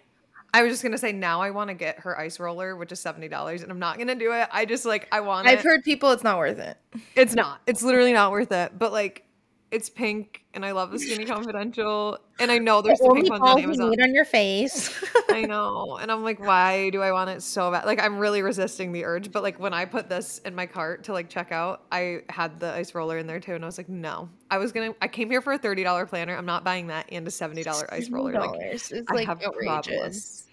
I 0.53 0.63
was 0.63 0.71
just 0.71 0.81
gonna 0.83 0.97
say 0.97 1.11
now 1.11 1.41
I 1.41 1.51
want 1.51 1.69
to 1.69 1.73
get 1.75 1.99
her 1.99 2.19
ice 2.19 2.39
roller, 2.39 2.75
which 2.75 2.91
is 2.91 2.99
seventy 2.99 3.27
dollars, 3.27 3.61
and 3.61 3.71
I'm 3.71 3.79
not 3.79 3.97
gonna 3.97 4.15
do 4.15 4.31
it. 4.33 4.47
I 4.51 4.65
just 4.65 4.85
like 4.85 5.07
I 5.11 5.19
want 5.19 5.47
I've 5.47 5.59
it. 5.59 5.65
heard 5.65 5.83
people 5.83 6.11
it's 6.11 6.23
not 6.23 6.37
worth 6.39 6.57
it. 6.57 6.77
It's 7.15 7.35
not. 7.35 7.61
It's 7.67 7.83
literally 7.83 8.13
not 8.13 8.31
worth 8.31 8.51
it. 8.51 8.77
But 8.77 8.91
like, 8.91 9.25
it's 9.71 9.89
pink, 9.89 10.43
and 10.53 10.65
I 10.65 10.71
love 10.71 10.91
the 10.91 10.97
Skinny 10.97 11.25
Confidential, 11.27 12.17
and 12.39 12.51
I 12.51 12.57
know 12.57 12.81
there's 12.81 12.99
the 12.99 13.11
pink 13.13 13.29
ones 13.29 13.41
on 13.43 13.59
Amazon. 13.59 14.01
on 14.01 14.15
your 14.15 14.25
face. 14.25 14.91
I 15.29 15.41
know, 15.41 15.97
and 16.01 16.11
I'm 16.11 16.23
like, 16.23 16.39
why 16.39 16.89
do 16.89 17.01
I 17.03 17.11
want 17.11 17.29
it 17.29 17.43
so 17.43 17.71
bad? 17.71 17.85
Like, 17.85 18.01
I'm 18.01 18.17
really 18.17 18.41
resisting 18.41 18.91
the 18.91 19.05
urge. 19.05 19.31
But 19.31 19.43
like, 19.43 19.59
when 19.59 19.73
I 19.73 19.85
put 19.85 20.09
this 20.09 20.39
in 20.39 20.55
my 20.55 20.65
cart 20.65 21.03
to 21.05 21.13
like 21.13 21.29
check 21.29 21.51
out, 21.51 21.83
I 21.91 22.21
had 22.29 22.59
the 22.59 22.73
ice 22.73 22.95
roller 22.95 23.17
in 23.19 23.27
there 23.27 23.39
too, 23.39 23.53
and 23.53 23.63
I 23.63 23.67
was 23.67 23.77
like, 23.77 23.89
no, 23.89 24.29
I 24.49 24.57
was 24.57 24.71
gonna. 24.71 24.95
I 25.01 25.07
came 25.07 25.29
here 25.29 25.41
for 25.41 25.53
a 25.53 25.57
thirty 25.57 25.83
dollar 25.83 26.05
planner. 26.07 26.35
I'm 26.35 26.47
not 26.47 26.63
buying 26.63 26.87
that 26.87 27.07
and 27.11 27.27
a 27.27 27.31
seventy 27.31 27.63
dollar 27.63 27.91
ice 27.93 28.09
roller. 28.09 28.33
Like, 28.33 28.49
$60. 28.49 28.91
it's 28.91 29.11
I 29.11 29.13
like 29.13 29.27
have 29.27 29.43
outrageous. 29.43 29.85
problems. 29.85 30.43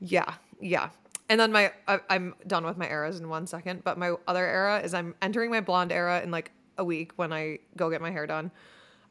Yeah, 0.00 0.34
yeah. 0.60 0.90
And 1.30 1.38
then 1.40 1.52
my 1.52 1.72
I, 1.86 2.00
I'm 2.10 2.34
done 2.46 2.64
with 2.64 2.76
my 2.76 2.88
eras 2.88 3.18
in 3.18 3.28
one 3.28 3.46
second. 3.46 3.82
But 3.84 3.98
my 3.98 4.12
other 4.26 4.46
era 4.46 4.80
is 4.80 4.92
I'm 4.92 5.14
entering 5.22 5.50
my 5.50 5.60
blonde 5.60 5.92
era 5.92 6.20
in 6.22 6.30
like 6.30 6.52
a 6.78 6.84
week 6.84 7.12
when 7.16 7.32
I 7.32 7.58
go 7.76 7.90
get 7.90 8.00
my 8.00 8.10
hair 8.10 8.26
done. 8.26 8.50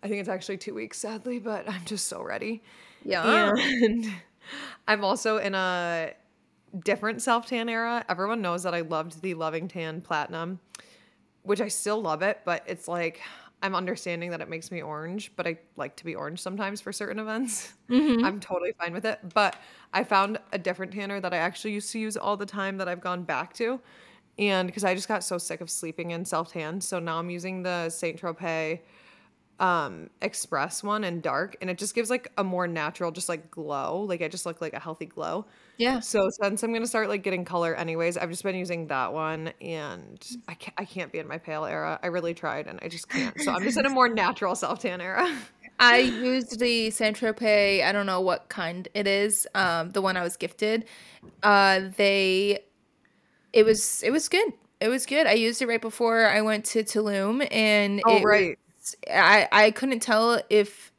I 0.01 0.07
think 0.07 0.20
it's 0.20 0.30
actually 0.30 0.57
two 0.57 0.74
weeks, 0.74 0.97
sadly, 0.97 1.39
but 1.39 1.70
I'm 1.70 1.86
just 1.86 2.07
so 2.07 2.22
ready. 2.22 2.63
Yeah. 3.03 3.53
And 3.55 4.05
I'm 4.88 5.03
also 5.03 5.38
in 5.38 5.53
a 5.53 6.13
different 6.84 7.22
self 7.22 7.47
tan 7.47 7.70
era. 7.70 8.05
Everyone 8.09 8.41
knows 8.41 8.63
that 8.63 8.74
I 8.74 8.82
loved 8.82 9.22
the 9.22 9.34
Loving 9.34 9.68
Tan 9.68 10.01
Platinum, 10.01 10.59
which 11.43 11.61
I 11.61 11.68
still 11.68 12.01
love 12.01 12.22
it, 12.22 12.41
but 12.45 12.63
it's 12.68 12.88
like 12.88 13.22
I'm 13.61 13.76
understanding 13.76 14.32
that 14.32 14.41
it 14.41 14.49
makes 14.49 14.72
me 14.72 14.82
orange, 14.82 15.32
but 15.36 15.47
I 15.47 15.57
like 15.78 15.95
to 15.97 16.05
be 16.05 16.13
orange 16.13 16.39
sometimes 16.39 16.80
for 16.80 16.91
certain 16.91 17.20
events. 17.20 17.74
Mm-hmm. 17.89 18.24
I'm 18.24 18.39
totally 18.39 18.74
fine 18.78 18.93
with 18.93 19.05
it. 19.05 19.20
But 19.34 19.55
I 19.93 20.03
found 20.03 20.39
a 20.51 20.57
different 20.59 20.91
tanner 20.91 21.20
that 21.20 21.34
I 21.34 21.38
actually 21.38 21.72
used 21.72 21.91
to 21.93 21.99
use 21.99 22.18
all 22.18 22.38
the 22.38 22.45
time 22.45 22.78
that 22.78 22.88
I've 22.88 23.01
gone 23.01 23.24
back 23.24 23.53
to. 23.53 23.80
And 24.39 24.67
because 24.67 24.83
I 24.83 24.93
just 24.93 25.07
got 25.07 25.23
so 25.23 25.38
sick 25.38 25.61
of 25.61 25.69
sleeping 25.69 26.11
in 26.11 26.25
self 26.25 26.51
tan. 26.53 26.81
So 26.81 26.99
now 26.99 27.17
I'm 27.19 27.29
using 27.29 27.63
the 27.63 27.89
Saint 27.89 28.21
Tropez 28.21 28.79
um 29.59 30.09
express 30.21 30.83
one 30.83 31.03
in 31.03 31.19
dark 31.19 31.57
and 31.61 31.69
it 31.69 31.79
just 31.79 31.95
gives 31.95 32.11
like 32.11 32.31
a 32.38 32.43
more 32.43 32.67
natural 32.67 33.09
just 33.11 33.27
like 33.27 33.49
glow 33.49 34.01
like 34.01 34.21
i 34.21 34.27
just 34.27 34.45
look 34.45 34.61
like 34.61 34.73
a 34.73 34.79
healthy 34.79 35.07
glow 35.07 35.45
Yeah. 35.77 35.99
so 35.99 36.29
since 36.29 36.61
i'm 36.61 36.71
gonna 36.73 36.85
start 36.85 37.09
like 37.09 37.23
getting 37.23 37.43
color 37.43 37.73
anyways 37.73 38.17
i've 38.17 38.29
just 38.29 38.43
been 38.43 38.55
using 38.55 38.85
that 38.88 39.13
one 39.13 39.51
and 39.59 40.23
i 40.47 40.53
can't 40.53 40.75
i 40.77 40.85
can't 40.85 41.11
be 41.11 41.17
in 41.17 41.27
my 41.27 41.39
pale 41.39 41.65
era 41.65 41.99
i 42.03 42.07
really 42.07 42.35
tried 42.35 42.67
and 42.67 42.79
i 42.83 42.88
just 42.88 43.09
can't 43.09 43.41
so 43.41 43.51
i'm 43.51 43.63
just 43.63 43.79
in 43.79 43.88
a 43.88 43.89
more 43.89 44.07
natural 44.07 44.53
self 44.53 44.79
tan 44.79 45.01
era 45.01 45.27
I 45.79 45.97
used 45.99 46.59
the 46.59 46.89
Saint 46.89 47.19
Tropez. 47.19 47.83
I 47.83 47.91
don't 47.91 48.07
know 48.07 48.19
what 48.19 48.49
kind 48.49 48.88
it 48.95 49.05
is. 49.05 49.47
Um, 49.53 49.91
the 49.91 50.01
one 50.01 50.17
I 50.17 50.23
was 50.23 50.35
gifted. 50.35 50.85
Uh, 51.43 51.81
they, 51.97 52.61
it 53.54 53.64
was 53.66 54.04
it 54.04 54.12
was 54.12 54.30
good. 54.30 54.54
It 54.80 54.89
was 54.89 55.06
good. 55.06 55.26
I 55.28 55.34
used 55.34 55.62
it 55.62 55.68
right 55.68 55.82
before 55.82 56.28
I 56.28 56.41
went 56.41 56.66
to 56.66 56.84
Tulum, 56.84 57.48
and 57.52 58.04
oh 58.06 58.20
it 58.20 58.24
right 58.24 58.58
was, 58.80 58.95
I 59.12 59.48
I 59.52 59.72
couldn't 59.72 60.02
tell 60.02 60.41
if, 60.50 60.91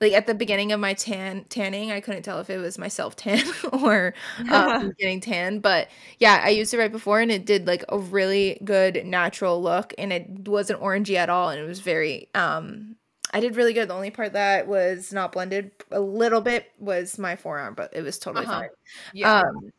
like 0.00 0.12
at 0.12 0.26
the 0.26 0.34
beginning 0.34 0.72
of 0.72 0.80
my 0.80 0.94
tan 0.94 1.44
tanning, 1.48 1.92
I 1.92 2.00
couldn't 2.00 2.22
tell 2.22 2.40
if 2.40 2.50
it 2.50 2.58
was 2.58 2.78
myself 2.78 3.16
tan 3.16 3.44
or 3.72 4.14
um, 4.48 4.92
getting 4.98 5.20
tan. 5.20 5.60
But 5.60 5.88
yeah, 6.18 6.40
I 6.44 6.50
used 6.50 6.74
it 6.74 6.78
right 6.78 6.92
before, 6.92 7.20
and 7.20 7.30
it 7.32 7.46
did 7.46 7.66
like 7.66 7.84
a 7.88 7.98
really 7.98 8.60
good 8.64 9.04
natural 9.06 9.62
look, 9.62 9.94
and 9.98 10.12
it 10.12 10.48
wasn't 10.48 10.80
orangey 10.80 11.16
at 11.16 11.30
all, 11.30 11.50
and 11.50 11.60
it 11.60 11.66
was 11.66 11.80
very 11.80 12.28
um 12.34 12.96
I 13.32 13.40
did 13.40 13.56
really 13.56 13.72
good. 13.72 13.88
The 13.88 13.94
only 13.94 14.10
part 14.10 14.32
that 14.32 14.66
was 14.66 15.12
not 15.12 15.32
blended 15.32 15.70
a 15.92 16.00
little 16.00 16.40
bit 16.40 16.66
was 16.78 17.18
my 17.18 17.36
forearm, 17.36 17.74
but 17.74 17.94
it 17.94 18.02
was 18.02 18.18
totally 18.18 18.44
Uh-huh. 18.46 18.60
fine. 18.60 18.68
yeah 19.12 19.40
Um, 19.42 19.70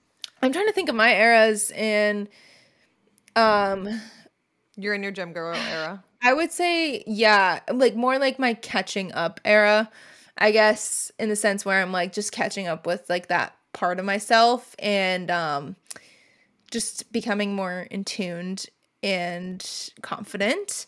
I'm 0.42 0.52
trying 0.52 0.68
to 0.68 0.74
think 0.74 0.90
of 0.90 0.96
my 0.96 1.14
eras, 1.14 1.72
and 1.76 2.28
um, 3.36 3.88
you're 4.76 4.94
in 4.94 5.04
your 5.04 5.12
gym 5.12 5.34
girl 5.34 5.56
era. 5.56 6.04
I 6.24 6.34
would 6.34 6.52
say 6.52 7.04
yeah, 7.08 7.60
like 7.72 7.96
more 7.96 8.20
like 8.20 8.40
my 8.40 8.54
catching 8.54 9.12
up 9.14 9.40
era, 9.46 9.90
I 10.38 10.52
guess, 10.52 11.12
in 11.20 11.30
the 11.30 11.36
sense 11.36 11.66
where 11.66 11.82
I'm 11.82 11.92
like 11.92 12.14
just 12.14 12.32
catching 12.32 12.68
up 12.68 12.86
with 12.86 13.10
like 13.10 13.28
that 13.28 13.56
part 13.74 14.00
of 14.00 14.06
myself 14.06 14.76
and 14.80 15.32
um, 15.32 15.76
just 16.70 17.12
becoming 17.12 17.56
more 17.56 17.88
in 17.92 18.04
tuned 18.04 18.68
and 19.04 19.92
confident 20.02 20.86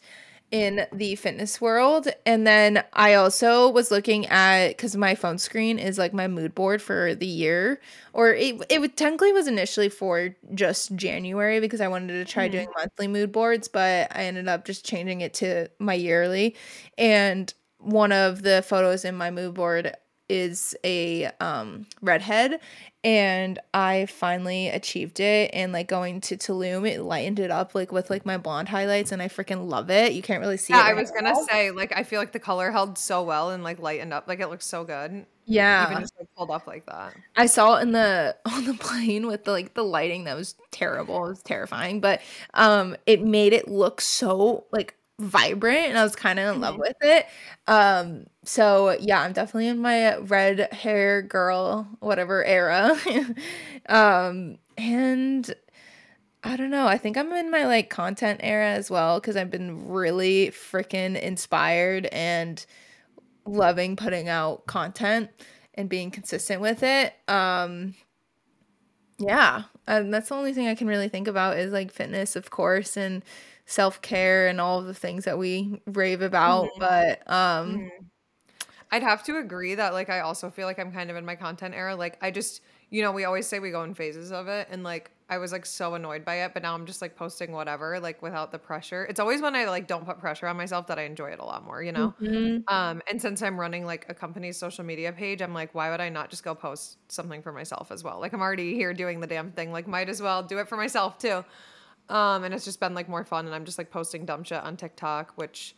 in 0.54 0.86
the 0.94 1.16
fitness 1.16 1.60
world. 1.60 2.08
And 2.28 2.46
then 2.48 2.84
I 2.94 3.16
also 3.16 3.70
was 3.70 3.92
looking 3.92 4.28
at 4.28 4.70
because 4.70 4.96
my 4.96 5.16
phone 5.16 5.40
screen 5.40 5.80
is 5.80 5.98
like 5.98 6.14
my 6.14 6.28
mood 6.28 6.54
board 6.56 6.80
for 6.82 7.16
the 7.16 7.26
year, 7.26 7.82
or 8.14 8.34
it 8.36 8.64
it 8.70 8.80
would- 8.80 8.96
technically 8.96 9.34
was 9.34 9.48
initially 9.48 9.90
for 9.90 10.36
just 10.54 10.96
January 10.96 11.60
because 11.60 11.82
I 11.82 11.88
wanted 11.90 12.14
to 12.14 12.26
try 12.32 12.48
Mhm. 12.48 12.52
doing 12.52 12.70
monthly 12.78 13.08
mood 13.08 13.32
boards, 13.32 13.68
but 13.68 14.16
I 14.16 14.26
ended 14.26 14.48
up 14.48 14.66
just 14.66 14.86
changing 14.86 15.22
it 15.22 15.34
to 15.36 15.70
my 15.80 15.96
yearly. 15.96 16.56
And 17.00 17.52
one 17.80 18.12
of 18.12 18.44
the 18.44 18.62
photos 18.62 19.06
in 19.06 19.16
my 19.16 19.32
mood 19.32 19.56
board 19.56 19.96
is 20.30 20.76
a 20.86 21.26
um 21.40 21.86
redhead 22.02 22.60
and 23.04 23.60
I 23.74 24.06
finally 24.06 24.70
achieved 24.70 25.20
it 25.20 25.52
and 25.54 25.74
like 25.74 25.88
going 25.90 26.22
to 26.22 26.38
Tulum 26.38 26.88
it 26.90 27.02
lightened 27.02 27.40
it 27.40 27.52
up 27.52 27.76
like 27.76 27.92
with 27.92 28.10
like 28.10 28.26
my 28.26 28.38
blonde 28.38 28.70
highlights 28.70 29.12
and 29.12 29.22
I 29.22 29.28
freaking 29.28 29.70
love 29.70 29.90
it. 29.90 30.14
You 30.14 30.22
can't 30.22 30.40
really 30.42 30.58
see 30.58 30.74
yeah 30.74 30.88
it. 30.88 30.92
i 30.92 30.94
was 30.94 31.12
gonna 31.12 31.34
now. 31.34 31.46
say 31.50 31.72
like 31.72 31.92
i 31.96 32.04
feel 32.04 32.20
like 32.20 32.32
the 32.32 32.40
color 32.40 32.72
held 32.72 32.98
so 32.98 33.22
well 33.24 33.52
and 33.52 33.64
like 33.64 33.80
lightened 33.80 34.14
up 34.14 34.28
like 34.28 34.40
it 34.40 34.48
looks 34.48 34.66
so 34.66 34.84
good 34.86 35.26
Yeah. 35.46 35.90
even 35.90 36.02
just 36.02 36.14
like 36.18 36.30
pulled 36.38 36.52
up 36.52 36.66
like 36.68 36.86
that 36.86 37.14
I 37.36 37.48
saw 37.48 37.76
it 37.78 37.82
in 37.82 37.92
the 37.92 38.36
on 38.46 38.64
the 38.66 38.74
plane 38.76 39.28
with 39.28 39.44
the 39.44 39.52
like 39.52 39.74
the 39.74 39.84
lighting 39.84 40.24
that 40.24 40.36
was 40.38 40.56
terrible. 40.72 41.26
It 41.26 41.30
was 41.30 41.44
terrifying, 41.44 42.00
but 42.00 42.22
um 42.54 42.96
it 43.06 43.22
made 43.24 43.52
it 43.54 43.68
look 43.68 44.00
so 44.00 44.66
like 44.72 44.96
vibrant 45.20 45.78
and 45.90 45.98
I 45.98 46.04
was 46.04 46.16
kind 46.16 46.40
of 46.40 46.56
in 46.56 46.60
love 46.62 46.76
Mhm. 46.76 46.80
with 46.80 46.96
it. 47.02 47.28
Um 47.68 48.26
so 48.44 48.92
yeah, 49.00 49.22
I'm 49.22 49.34
definitely 49.34 49.68
in 49.68 49.80
my 49.80 50.18
red 50.18 50.74
hair 50.74 51.22
girl 51.22 51.88
whatever 52.00 52.44
era. 52.44 52.98
um 53.90 54.58
and 54.78 55.54
I 56.44 56.58
don't 56.58 56.72
know. 56.72 56.88
I 56.88 56.98
think 56.98 57.18
I'm 57.18 57.32
in 57.34 57.52
my 57.52 57.66
like 57.68 57.90
content 57.90 58.42
era 58.44 58.70
as 58.72 58.92
well 58.92 59.22
cuz 59.22 59.36
I've 59.38 59.52
been 59.52 59.88
really 59.90 60.50
freaking 60.52 61.20
inspired 61.22 62.08
and 62.08 62.66
loving 63.46 63.96
putting 63.98 64.30
out 64.30 64.68
content 64.68 65.30
and 65.76 65.90
being 65.90 66.12
consistent 66.12 66.62
with 66.62 66.84
it. 66.84 67.14
Um 67.30 67.96
yeah, 69.20 69.64
and 69.88 70.14
that's 70.14 70.30
the 70.30 70.36
only 70.36 70.54
thing 70.54 70.68
I 70.68 70.76
can 70.76 70.88
really 70.88 71.08
think 71.10 71.28
about 71.28 71.58
is 71.58 71.72
like 71.72 71.92
fitness, 71.92 72.36
of 72.36 72.50
course, 72.50 72.98
and 72.98 73.24
self-care 73.66 74.48
and 74.48 74.60
all 74.62 74.82
the 74.82 74.94
things 74.94 75.26
that 75.26 75.38
we 75.38 75.82
rave 75.88 76.22
about, 76.22 76.74
Mhm. 76.74 76.80
but 76.80 77.30
um 77.32 77.86
Mhm. 77.90 78.12
I'd 78.92 79.04
have 79.04 79.24
to 79.26 79.38
agree 79.38 79.76
that 79.76 79.94
like 79.94 80.10
I 80.10 80.20
also 80.22 80.50
feel 80.50 80.68
like 80.68 80.80
I'm 80.80 80.92
kind 80.92 81.10
of 81.10 81.18
in 81.18 81.26
my 81.26 81.36
content 81.36 81.74
era. 81.76 81.96
Like 81.96 82.18
I 82.24 82.32
just, 82.32 82.62
you 82.90 83.02
know, 83.02 83.12
we 83.12 83.26
always 83.26 83.48
say 83.48 83.60
we 83.60 83.72
go 83.72 83.84
in 83.84 83.94
phases 83.94 84.32
of 84.32 84.48
it 84.48 84.68
and 84.72 84.84
like 84.84 85.12
I 85.30 85.38
was 85.40 85.52
like 85.52 85.66
so 85.66 85.96
annoyed 85.96 86.26
by 86.26 86.44
it, 86.44 86.54
but 86.54 86.64
now 86.64 86.76
I'm 86.76 86.86
just 86.86 87.02
like 87.02 87.16
posting 87.16 87.52
whatever, 87.54 88.00
like 88.00 88.22
without 88.22 88.52
the 88.52 88.60
pressure. 88.60 89.06
It's 89.06 89.20
always 89.20 89.42
when 89.42 89.56
I 89.56 89.66
like 89.66 89.88
don't 89.88 90.06
put 90.06 90.20
pressure 90.20 90.48
on 90.48 90.58
myself 90.58 90.88
that 90.88 91.00
I 91.00 91.04
enjoy 91.04 91.32
it 91.32 91.40
a 91.40 91.46
lot 91.46 91.64
more, 91.66 91.82
you 91.84 91.92
know? 91.92 92.14
mhm. 92.20 92.64
Um, 92.70 93.02
and 93.10 93.22
since 93.22 93.42
I'm 93.42 93.60
running 93.60 93.86
like 93.86 94.06
a 94.10 94.14
company's 94.14 94.58
social 94.58 94.86
media 94.86 95.12
page, 95.12 95.42
I'm 95.42 95.54
like, 95.54 95.76
why 95.76 95.90
would 95.92 96.00
I 96.02 96.10
not 96.10 96.30
just 96.30 96.44
go 96.44 96.56
post 96.56 96.98
something 97.12 97.42
for 97.42 97.52
myself 97.52 97.92
as 97.92 98.04
well? 98.04 98.20
Like 98.22 98.34
I'm 98.34 98.42
already 98.42 98.74
here 98.76 98.94
doing 98.94 99.20
the 99.20 99.28
damn 99.28 99.52
thing. 99.52 99.72
Like 99.74 99.88
might 99.88 100.08
as 100.10 100.22
well 100.22 100.44
do 100.44 100.60
it 100.60 100.70
for 100.70 100.78
myself 100.78 101.18
too. 101.18 101.44
Um, 102.10 102.44
and 102.44 102.54
it's 102.54 102.66
just 102.66 102.80
been 102.80 102.94
like 102.94 103.08
more 103.10 103.24
fun 103.24 103.46
and 103.46 103.56
I'm 103.56 103.66
just 103.66 103.78
like 103.78 103.90
posting 103.90 104.26
dumb 104.26 104.44
shit 104.44 104.62
on 104.62 104.78
TikTok, 104.78 105.34
which 105.36 105.76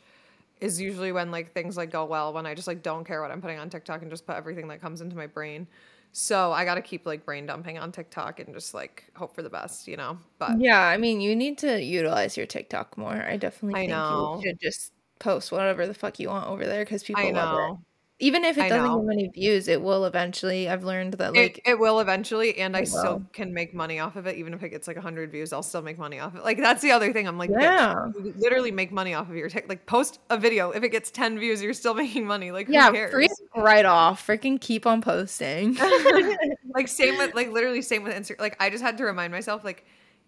is 0.62 0.80
usually 0.80 1.12
when 1.12 1.32
like 1.32 1.52
things 1.54 1.78
like 1.78 1.92
go 1.92 2.06
well 2.06 2.34
when 2.34 2.46
I 2.46 2.54
just 2.54 2.68
like 2.68 2.82
don't 2.82 3.06
care 3.06 3.22
what 3.22 3.32
I'm 3.32 3.42
putting 3.42 3.60
on 3.60 3.70
TikTok 3.70 4.02
and 4.02 4.10
just 4.10 4.26
put 4.26 4.36
everything 4.36 4.68
that 4.70 4.82
comes 4.82 5.02
into 5.02 5.16
my 5.16 5.28
brain. 5.28 5.68
So 6.14 6.54
I 6.54 6.64
got 6.64 6.76
to 6.76 6.82
keep 6.82 7.06
like 7.06 7.26
brain 7.26 7.46
dumping 7.46 7.78
on 7.78 7.92
TikTok 7.92 8.40
and 8.40 8.54
just 8.54 8.74
like 8.74 9.04
hope 9.16 9.36
for 9.36 9.42
the 9.42 9.50
best, 9.50 9.88
you 9.88 9.98
know. 9.98 10.18
But 10.40 10.60
Yeah, 10.60 10.80
I 10.80 10.98
mean, 10.98 11.20
you 11.20 11.36
need 11.36 11.58
to 11.60 11.82
utilize 11.82 12.38
your 12.38 12.46
TikTok 12.46 12.98
more. 12.98 13.14
I 13.14 13.36
definitely 13.36 13.82
I 13.82 13.82
think 13.82 13.90
know. 13.92 14.40
you 14.42 14.50
should 14.50 14.60
just 14.62 14.94
post 15.20 15.52
whatever 15.52 15.86
the 15.88 15.94
fuck 15.94 16.20
you 16.20 16.30
want 16.30 16.48
over 16.48 16.66
there 16.66 16.86
cuz 16.86 17.04
people 17.04 17.26
I 17.26 17.32
love 17.32 17.72
it. 17.72 17.86
Even 18.20 18.46
if 18.46 18.58
it 18.58 18.62
I 18.64 18.70
doesn't 18.70 18.86
know. 18.86 19.00
get 19.00 19.06
many 19.08 19.28
views, 19.28 19.68
it 19.68 19.82
will 19.82 20.06
eventually. 20.06 20.70
I've 20.70 20.86
learned 20.86 21.16
that 21.16 21.36
It, 21.36 21.38
like 21.38 21.62
it 21.66 21.78
will 21.78 22.00
eventually, 22.00 22.58
and 22.58 22.76
I 22.78 22.82
it 22.82 22.88
still 22.88 23.22
can 23.34 23.54
make 23.54 23.74
money 23.74 24.00
off 24.00 24.16
of 24.16 24.26
it. 24.26 24.38
Even 24.38 24.54
if 24.54 24.64
it 24.64 24.70
gets 24.70 24.88
like 24.88 24.96
100 24.96 25.32
views, 25.32 25.52
I'll 25.52 25.62
still 25.62 25.82
make 25.82 25.98
money 25.98 26.20
off 26.22 26.34
it. 26.34 26.42
Like, 26.42 26.58
that's 26.58 26.82
the 26.82 26.92
other 26.92 27.12
thing. 27.12 27.28
I'm 27.28 27.38
like, 27.38 27.50
Yeah. 27.50 28.06
you 28.24 28.34
literally 28.38 28.72
make 28.72 28.94
money 28.94 29.14
off 29.14 29.30
of 29.30 29.36
your 29.36 29.50
tech. 29.50 29.68
Like, 29.68 29.86
post 29.86 30.20
a 30.30 30.38
video. 30.38 30.72
If 30.72 30.82
it 30.84 30.90
gets 30.90 31.12
10 31.12 31.40
views, 31.40 31.62
you're 31.62 31.74
still 31.74 31.94
making 32.06 32.26
money. 32.26 32.52
Like, 32.52 32.68
who 32.68 32.74
Yeah, 32.74 32.90
cares? 32.92 33.12
freak 33.12 33.32
right 33.54 33.86
off. 33.86 34.26
Freaking 34.26 34.62
keep 34.62 34.86
on 34.88 35.02
posting. 35.02 35.76
like, 36.74 36.88
same 36.88 37.18
with, 37.18 37.36
like, 37.36 37.52
literally, 37.52 37.82
same 37.82 38.04
with 38.04 38.14
Instagram. 38.14 38.40
Like, 38.40 38.56
I 38.62 38.70
just 38.70 38.82
had 38.84 38.98
to 39.00 39.04
remind 39.04 39.34
myself, 39.34 39.66
like, 39.66 39.84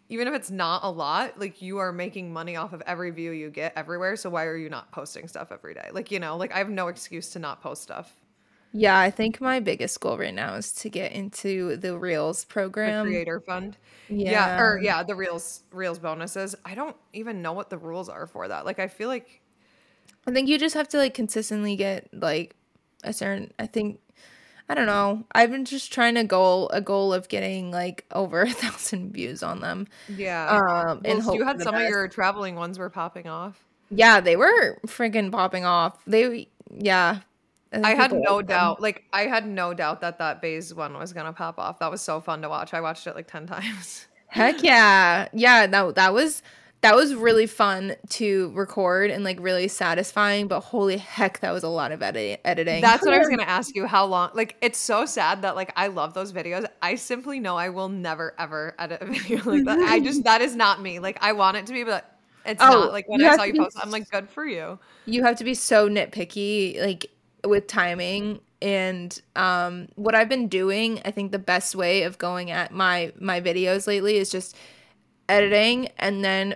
even 0.09 0.27
if 0.27 0.33
it's 0.33 0.51
not 0.51 0.83
a 0.83 0.89
lot, 0.89 1.39
like, 1.39 1.61
you 1.61 1.77
are 1.79 1.91
making 1.91 2.31
money 2.31 2.55
off 2.55 2.73
of 2.73 2.81
every 2.85 3.11
view 3.11 3.31
you 3.31 3.49
get 3.49 3.73
everywhere. 3.75 4.15
So, 4.15 4.29
why 4.29 4.45
are 4.45 4.55
you 4.57 4.69
not 4.69 4.91
posting 4.91 5.27
stuff 5.27 5.51
every 5.51 5.73
day? 5.73 5.89
Like, 5.91 6.11
you 6.11 6.19
know, 6.19 6.37
like, 6.37 6.53
I 6.53 6.59
have 6.59 6.69
no 6.69 6.87
excuse 6.87 7.29
to 7.31 7.39
not 7.39 7.61
post 7.61 7.83
stuff. 7.83 8.15
Yeah, 8.73 8.99
I 8.99 9.09
think 9.09 9.39
my 9.41 9.59
biggest 9.59 9.99
goal 10.01 10.17
right 10.17 10.33
now 10.33 10.55
is 10.55 10.71
to 10.73 10.89
get 10.89 11.13
into 11.13 11.77
the 11.77 11.97
Reels 11.97 12.43
The 12.43 12.53
program. 12.53 13.05
creator 13.05 13.39
fund. 13.39 13.77
Yeah, 14.09 14.31
Yeah. 14.31 14.59
or 14.61 14.79
yeah, 14.81 15.03
the 15.03 15.15
reels 15.15 15.63
reels 15.71 15.99
bonuses. 15.99 16.53
I 16.65 16.75
don't 16.75 16.95
even 17.13 17.41
know 17.41 17.53
what 17.53 17.69
the 17.69 17.77
rules 17.77 18.09
are 18.09 18.27
for 18.27 18.47
that. 18.47 18.65
Like 18.65 18.77
I 18.79 18.87
feel 18.87 19.07
like 19.07 19.41
I 20.27 20.31
think 20.31 20.49
you 20.49 20.59
just 20.59 20.75
have 20.75 20.89
to 20.89 20.97
like 20.97 21.13
consistently 21.13 21.75
get 21.77 22.09
like 22.13 22.55
a 23.03 23.13
certain 23.13 23.51
I 23.57 23.67
think 23.67 23.99
I 24.69 24.75
don't 24.75 24.85
know. 24.85 25.23
I've 25.31 25.49
been 25.51 25.65
just 25.65 25.93
trying 25.93 26.15
to 26.15 26.23
goal 26.23 26.69
a 26.69 26.81
goal 26.81 27.13
of 27.13 27.29
getting 27.29 27.71
like 27.71 28.05
over 28.11 28.41
a 28.43 28.49
thousand 28.49 29.13
views 29.13 29.43
on 29.43 29.61
them. 29.61 29.87
yeah. 30.07 30.59
Um 30.89 31.01
and 31.05 31.19
Well, 31.19 31.21
hope 31.21 31.35
you 31.35 31.45
had 31.45 31.61
some 31.61 31.75
of 31.75 31.87
your 31.87 32.07
traveling 32.07 32.55
ones 32.55 32.77
were 32.79 32.89
popping 32.89 33.27
off. 33.27 33.63
Yeah, 33.89 34.19
they 34.19 34.35
were 34.35 34.79
freaking 34.87 35.31
popping 35.31 35.63
off. 35.65 35.97
They 36.05 36.47
yeah. 36.69 37.19
think 37.71 37.85
I 37.85 37.95
had 37.95 38.11
no 38.11 38.37
like 38.37 38.47
them. 38.47 38.57
doubt. 38.57 38.81
Like 38.81 39.03
I 39.13 39.23
had 39.27 39.47
no 39.47 39.73
doubt 39.73 40.01
that 40.01 40.19
that 40.19 40.41
Bays 40.41 40.73
one 40.73 40.93
was 40.97 41.13
gonna 41.13 41.33
pop 41.33 41.57
off. 41.59 41.79
That 41.79 41.91
was 41.91 42.01
so 42.01 42.19
fun 42.19 42.41
to 42.41 42.49
watch. 42.49 42.73
I 42.73 42.81
watched 42.81 43.07
it 43.07 43.15
like 43.15 43.27
ten 43.27 43.47
times. 43.47 44.07
Heck 44.27 44.61
yeah. 44.63 45.29
Yeah, 45.33 45.65
no, 45.67 45.91
that 45.93 46.13
was 46.13 46.41
that 46.81 46.95
was 46.95 47.15
really 47.15 47.47
fun 47.47 47.95
to 48.09 48.51
record 48.53 49.09
and 49.09 49.23
like 49.23 49.39
really 49.41 49.67
satisfying, 49.67 50.47
but 50.47 50.59
holy 50.61 50.97
heck, 50.97 51.39
that 51.39 51.51
was 51.51 51.63
a 51.63 51.67
lot 51.69 51.91
of 51.91 52.03
edit- 52.03 52.39
editing. 52.45 52.81
That's 52.81 53.03
what 53.03 53.13
I 53.13 53.17
was 53.17 53.27
gonna 53.29 53.43
ask 53.43 53.75
you. 53.75 53.87
How 53.87 54.05
long? 54.05 54.29
Like 54.33 54.55
it's 54.61 54.77
so 54.77 55.05
sad 55.05 55.41
that 55.41 55.55
like 55.55 55.73
I 55.75 55.87
love 55.87 56.13
those 56.13 56.31
videos. 56.31 56.67
I 56.81 56.95
simply 56.95 57.39
know 57.39 57.57
I 57.57 57.69
will 57.69 57.89
never 57.89 58.35
ever 58.37 58.75
edit 58.77 59.01
a 59.01 59.05
video 59.11 59.41
like 59.43 59.65
that. 59.65 59.79
I 59.79 59.99
just 59.99 60.23
that 60.25 60.41
is 60.41 60.55
not 60.55 60.81
me. 60.81 60.99
Like 60.99 61.17
I 61.21 61.33
want 61.33 61.57
it 61.57 61.65
to 61.65 61.73
be, 61.73 61.83
but 61.83 62.15
it's 62.45 62.61
Oh, 62.61 62.67
not. 62.69 62.91
Like 62.93 63.09
when 63.09 63.23
I 63.25 63.35
saw 63.35 63.41
to 63.41 63.47
you 63.47 63.53
be 63.53 63.59
post, 63.59 63.77
I'm 63.81 63.89
like, 63.91 64.09
good 64.11 64.29
for 64.29 64.45
you. 64.45 64.77
you 65.05 65.23
have 65.23 65.37
to 65.37 65.43
be 65.43 65.53
so 65.55 65.89
nitpicky 65.89 66.79
like 66.79 67.07
with 67.45 67.67
timing 67.67 68.39
and 68.61 69.19
um 69.35 69.87
what 69.95 70.13
I've 70.15 70.29
been 70.29 70.47
doing, 70.47 71.01
I 71.03 71.11
think 71.11 71.31
the 71.31 71.39
best 71.39 71.75
way 71.75 72.03
of 72.03 72.17
going 72.19 72.51
at 72.51 72.71
my 72.71 73.13
my 73.19 73.41
videos 73.41 73.87
lately 73.87 74.17
is 74.17 74.29
just 74.29 74.55
editing 75.27 75.89
and 75.97 76.23
then 76.23 76.55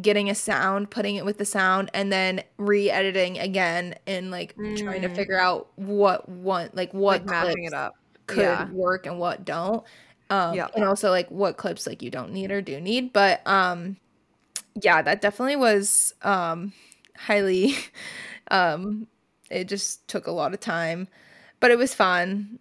getting 0.00 0.30
a 0.30 0.34
sound, 0.34 0.90
putting 0.90 1.16
it 1.16 1.24
with 1.24 1.38
the 1.38 1.44
sound, 1.44 1.90
and 1.94 2.12
then 2.12 2.42
re-editing 2.58 3.38
again 3.38 3.94
and 4.06 4.30
like 4.30 4.56
trying 4.74 5.02
to 5.02 5.08
Mm. 5.08 5.14
figure 5.14 5.38
out 5.38 5.68
what 5.76 6.28
one 6.28 6.70
like 6.72 6.92
what 6.94 7.26
Like 7.26 7.26
clips 7.26 7.54
it 7.66 7.74
up. 7.74 7.94
could 8.26 8.38
Yeah. 8.38 8.68
work 8.72 9.06
and 9.06 9.18
what 9.18 9.44
don't. 9.44 9.84
Um 10.30 10.54
Yep. 10.54 10.72
and 10.74 10.84
also 10.84 11.10
like 11.10 11.30
what 11.30 11.56
clips 11.56 11.86
like 11.86 12.02
you 12.02 12.10
don't 12.10 12.32
need 12.32 12.50
or 12.50 12.62
do 12.62 12.80
need. 12.80 13.12
But 13.12 13.46
um 13.46 13.96
yeah, 14.82 15.02
that 15.02 15.20
definitely 15.20 15.56
was 15.56 16.14
um 16.22 16.72
highly 17.16 17.76
um 18.50 19.06
it 19.50 19.64
just 19.68 20.06
took 20.08 20.26
a 20.26 20.32
lot 20.32 20.54
of 20.54 20.60
time. 20.60 21.08
But 21.60 21.70
it 21.70 21.78
was 21.78 21.94
fun. 21.94 22.58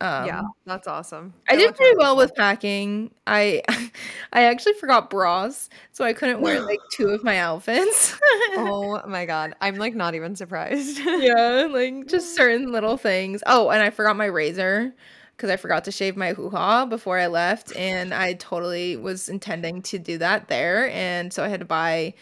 Um 0.00 0.26
Yeah, 0.26 0.42
that's 0.66 0.86
awesome. 0.86 1.32
I 1.48 1.56
did 1.56 1.74
pretty 1.74 1.96
well 1.96 2.16
with 2.16 2.34
packing. 2.34 3.10
I 3.26 3.62
I 4.32 4.44
actually 4.44 4.74
forgot 4.74 5.10
bras, 5.10 5.68
so 5.92 6.04
I 6.04 6.12
couldn't 6.12 6.40
wear 6.40 6.60
like 6.60 6.80
two 6.92 7.08
of 7.10 7.24
my 7.24 7.38
outfits. 7.38 8.18
Oh 8.54 9.00
my 9.06 9.26
god. 9.26 9.54
I'm 9.60 9.76
like 9.76 9.94
not 9.94 10.14
even 10.14 10.36
surprised. 10.36 10.98
yeah, 11.04 11.66
like 11.70 12.06
just 12.08 12.34
certain 12.34 12.72
little 12.72 12.96
things. 12.96 13.42
Oh, 13.46 13.70
and 13.70 13.82
I 13.82 13.90
forgot 13.90 14.16
my 14.16 14.26
razor 14.26 14.94
because 15.36 15.50
I 15.50 15.56
forgot 15.56 15.84
to 15.84 15.92
shave 15.92 16.16
my 16.16 16.32
hoo 16.32 16.50
ha 16.50 16.86
before 16.86 17.18
I 17.18 17.26
left, 17.26 17.74
and 17.76 18.14
I 18.14 18.34
totally 18.34 18.96
was 18.96 19.28
intending 19.28 19.82
to 19.82 19.98
do 19.98 20.18
that 20.18 20.48
there, 20.48 20.88
and 20.90 21.32
so 21.32 21.44
I 21.44 21.48
had 21.48 21.60
to 21.60 21.66
buy. 21.66 22.14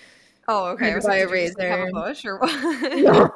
Oh, 0.48 0.66
okay. 0.72 0.86
had 0.86 0.92
I 0.92 0.94
to 0.94 0.96
was 0.96 1.06
buy 1.06 1.16
a 1.16 1.26
did 1.26 1.30
you 1.30 1.38
just, 1.38 1.58
like, 1.58 1.68
have 1.68 1.80
a 1.80 1.86
bush 1.86 2.24
or 2.24 2.38
what? 2.38 3.30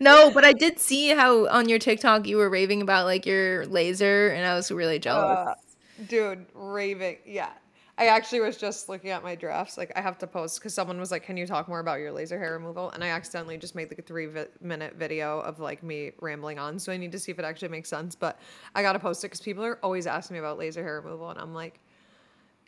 No, 0.00 0.30
but 0.30 0.44
I 0.44 0.52
did 0.52 0.78
see 0.78 1.10
how 1.10 1.46
on 1.48 1.68
your 1.68 1.78
TikTok 1.78 2.26
you 2.26 2.36
were 2.36 2.50
raving 2.50 2.82
about 2.82 3.06
like 3.06 3.26
your 3.26 3.66
laser, 3.66 4.28
and 4.28 4.46
I 4.46 4.54
was 4.54 4.70
really 4.70 4.98
jealous. 4.98 5.38
Uh, 5.38 5.54
dude, 6.08 6.46
raving. 6.54 7.18
Yeah. 7.24 7.50
I 7.98 8.08
actually 8.08 8.40
was 8.40 8.58
just 8.58 8.90
looking 8.90 9.08
at 9.08 9.22
my 9.22 9.34
drafts. 9.34 9.78
Like, 9.78 9.90
I 9.96 10.02
have 10.02 10.18
to 10.18 10.26
post 10.26 10.58
because 10.58 10.74
someone 10.74 11.00
was 11.00 11.10
like, 11.10 11.22
Can 11.22 11.38
you 11.38 11.46
talk 11.46 11.66
more 11.66 11.80
about 11.80 11.98
your 11.98 12.12
laser 12.12 12.38
hair 12.38 12.52
removal? 12.52 12.90
And 12.90 13.02
I 13.02 13.08
accidentally 13.08 13.56
just 13.56 13.74
made 13.74 13.88
like 13.88 13.98
a 13.98 14.02
three 14.02 14.26
vi- 14.26 14.48
minute 14.60 14.96
video 14.96 15.40
of 15.40 15.60
like 15.60 15.82
me 15.82 16.12
rambling 16.20 16.58
on. 16.58 16.78
So 16.78 16.92
I 16.92 16.98
need 16.98 17.12
to 17.12 17.18
see 17.18 17.32
if 17.32 17.38
it 17.38 17.44
actually 17.44 17.68
makes 17.68 17.88
sense. 17.88 18.14
But 18.14 18.38
I 18.74 18.82
got 18.82 18.92
to 18.92 18.98
post 18.98 19.24
it 19.24 19.28
because 19.28 19.40
people 19.40 19.64
are 19.64 19.78
always 19.82 20.06
asking 20.06 20.34
me 20.34 20.40
about 20.40 20.58
laser 20.58 20.82
hair 20.82 21.00
removal. 21.00 21.30
And 21.30 21.40
I'm 21.40 21.54
like, 21.54 21.80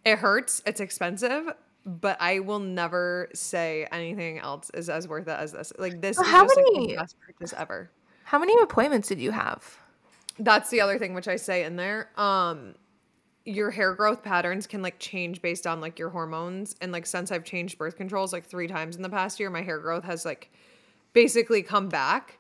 It 0.07 0.19
hurts. 0.19 0.63
It's 0.65 0.81
expensive. 0.81 1.53
But 1.89 2.19
I 2.21 2.41
will 2.41 2.59
never 2.59 3.31
say 3.33 3.87
anything 3.91 4.39
else 4.39 4.71
is 4.75 4.91
as 4.91 5.09
worth 5.09 5.27
it 5.27 5.31
as 5.39 5.53
this. 5.53 5.73
Like, 5.79 6.03
this 6.03 6.19
is 6.19 6.27
how 6.27 6.45
just 6.45 6.57
like 6.57 6.67
many- 6.75 6.87
the 6.89 6.97
best 6.97 7.17
purchase 7.19 7.55
ever. 7.57 7.91
How 8.25 8.39
many 8.39 8.55
appointments 8.61 9.09
did 9.09 9.19
you 9.19 9.31
have? 9.31 9.79
That's 10.39 10.69
the 10.69 10.83
other 10.83 10.99
thing 10.99 11.15
which 11.15 11.29
I 11.29 11.37
say 11.37 11.65
in 11.65 11.77
there. 11.77 12.11
Um 12.21 12.75
your 13.47 13.71
hair 13.71 13.95
growth 13.95 14.23
patterns 14.23 14.67
can 14.67 14.83
like 14.83 14.99
change 14.99 15.41
based 15.41 15.67
on 15.67 15.81
like 15.81 15.99
your 15.99 16.11
hormones 16.11 16.77
and 16.83 16.93
like 16.93 17.07
since 17.07 17.33
I've 17.33 17.45
changed 17.45 17.79
birth 17.79 17.97
controls 17.97 18.31
like 18.35 18.45
3 18.45 18.69
times 18.69 18.95
in 18.97 19.01
the 19.03 19.09
past 19.09 19.41
year, 19.41 19.49
my 19.49 19.63
hair 19.63 19.79
growth 19.79 20.05
has 20.05 20.27
like 20.27 20.53
basically 21.15 21.63
come 21.63 21.89
back. 21.89 22.39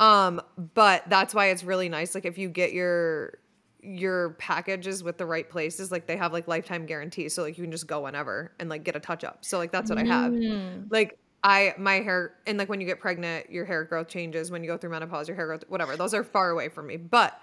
Um 0.00 0.40
but 0.74 1.04
that's 1.08 1.32
why 1.32 1.50
it's 1.50 1.62
really 1.62 1.88
nice 1.88 2.14
like 2.16 2.24
if 2.24 2.36
you 2.38 2.48
get 2.48 2.72
your 2.72 3.34
your 3.82 4.30
packages 4.34 5.02
with 5.02 5.16
the 5.18 5.26
right 5.26 5.48
places 5.48 5.90
like 5.90 6.06
they 6.06 6.16
have 6.16 6.32
like 6.32 6.46
lifetime 6.46 6.86
guarantee 6.86 7.28
so 7.28 7.42
like 7.42 7.56
you 7.56 7.64
can 7.64 7.70
just 7.70 7.86
go 7.86 8.02
whenever 8.02 8.52
and 8.58 8.68
like 8.68 8.84
get 8.84 8.96
a 8.96 9.00
touch 9.00 9.24
up. 9.24 9.44
So 9.44 9.58
like 9.58 9.72
that's 9.72 9.90
what 9.90 9.98
I 9.98 10.04
have 10.04 10.32
Mm. 10.32 10.90
like 10.90 11.18
I 11.42 11.74
my 11.78 11.94
hair 12.00 12.34
and 12.46 12.58
like 12.58 12.68
when 12.68 12.80
you 12.80 12.86
get 12.86 13.00
pregnant, 13.00 13.50
your 13.50 13.64
hair 13.64 13.84
growth 13.84 14.08
changes. 14.08 14.50
When 14.50 14.62
you 14.62 14.68
go 14.68 14.76
through 14.76 14.90
menopause, 14.90 15.28
your 15.28 15.36
hair 15.36 15.46
growth, 15.46 15.64
whatever. 15.68 15.96
Those 15.96 16.12
are 16.14 16.24
far 16.24 16.50
away 16.50 16.68
from 16.68 16.86
me. 16.86 16.96
But 16.98 17.40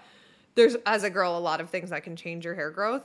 there's 0.54 0.76
as 0.86 1.02
a 1.02 1.10
girl 1.10 1.36
a 1.36 1.40
lot 1.40 1.60
of 1.60 1.70
things 1.70 1.90
that 1.90 2.04
can 2.04 2.14
change 2.16 2.44
your 2.44 2.54
hair 2.54 2.70
growth 2.70 3.02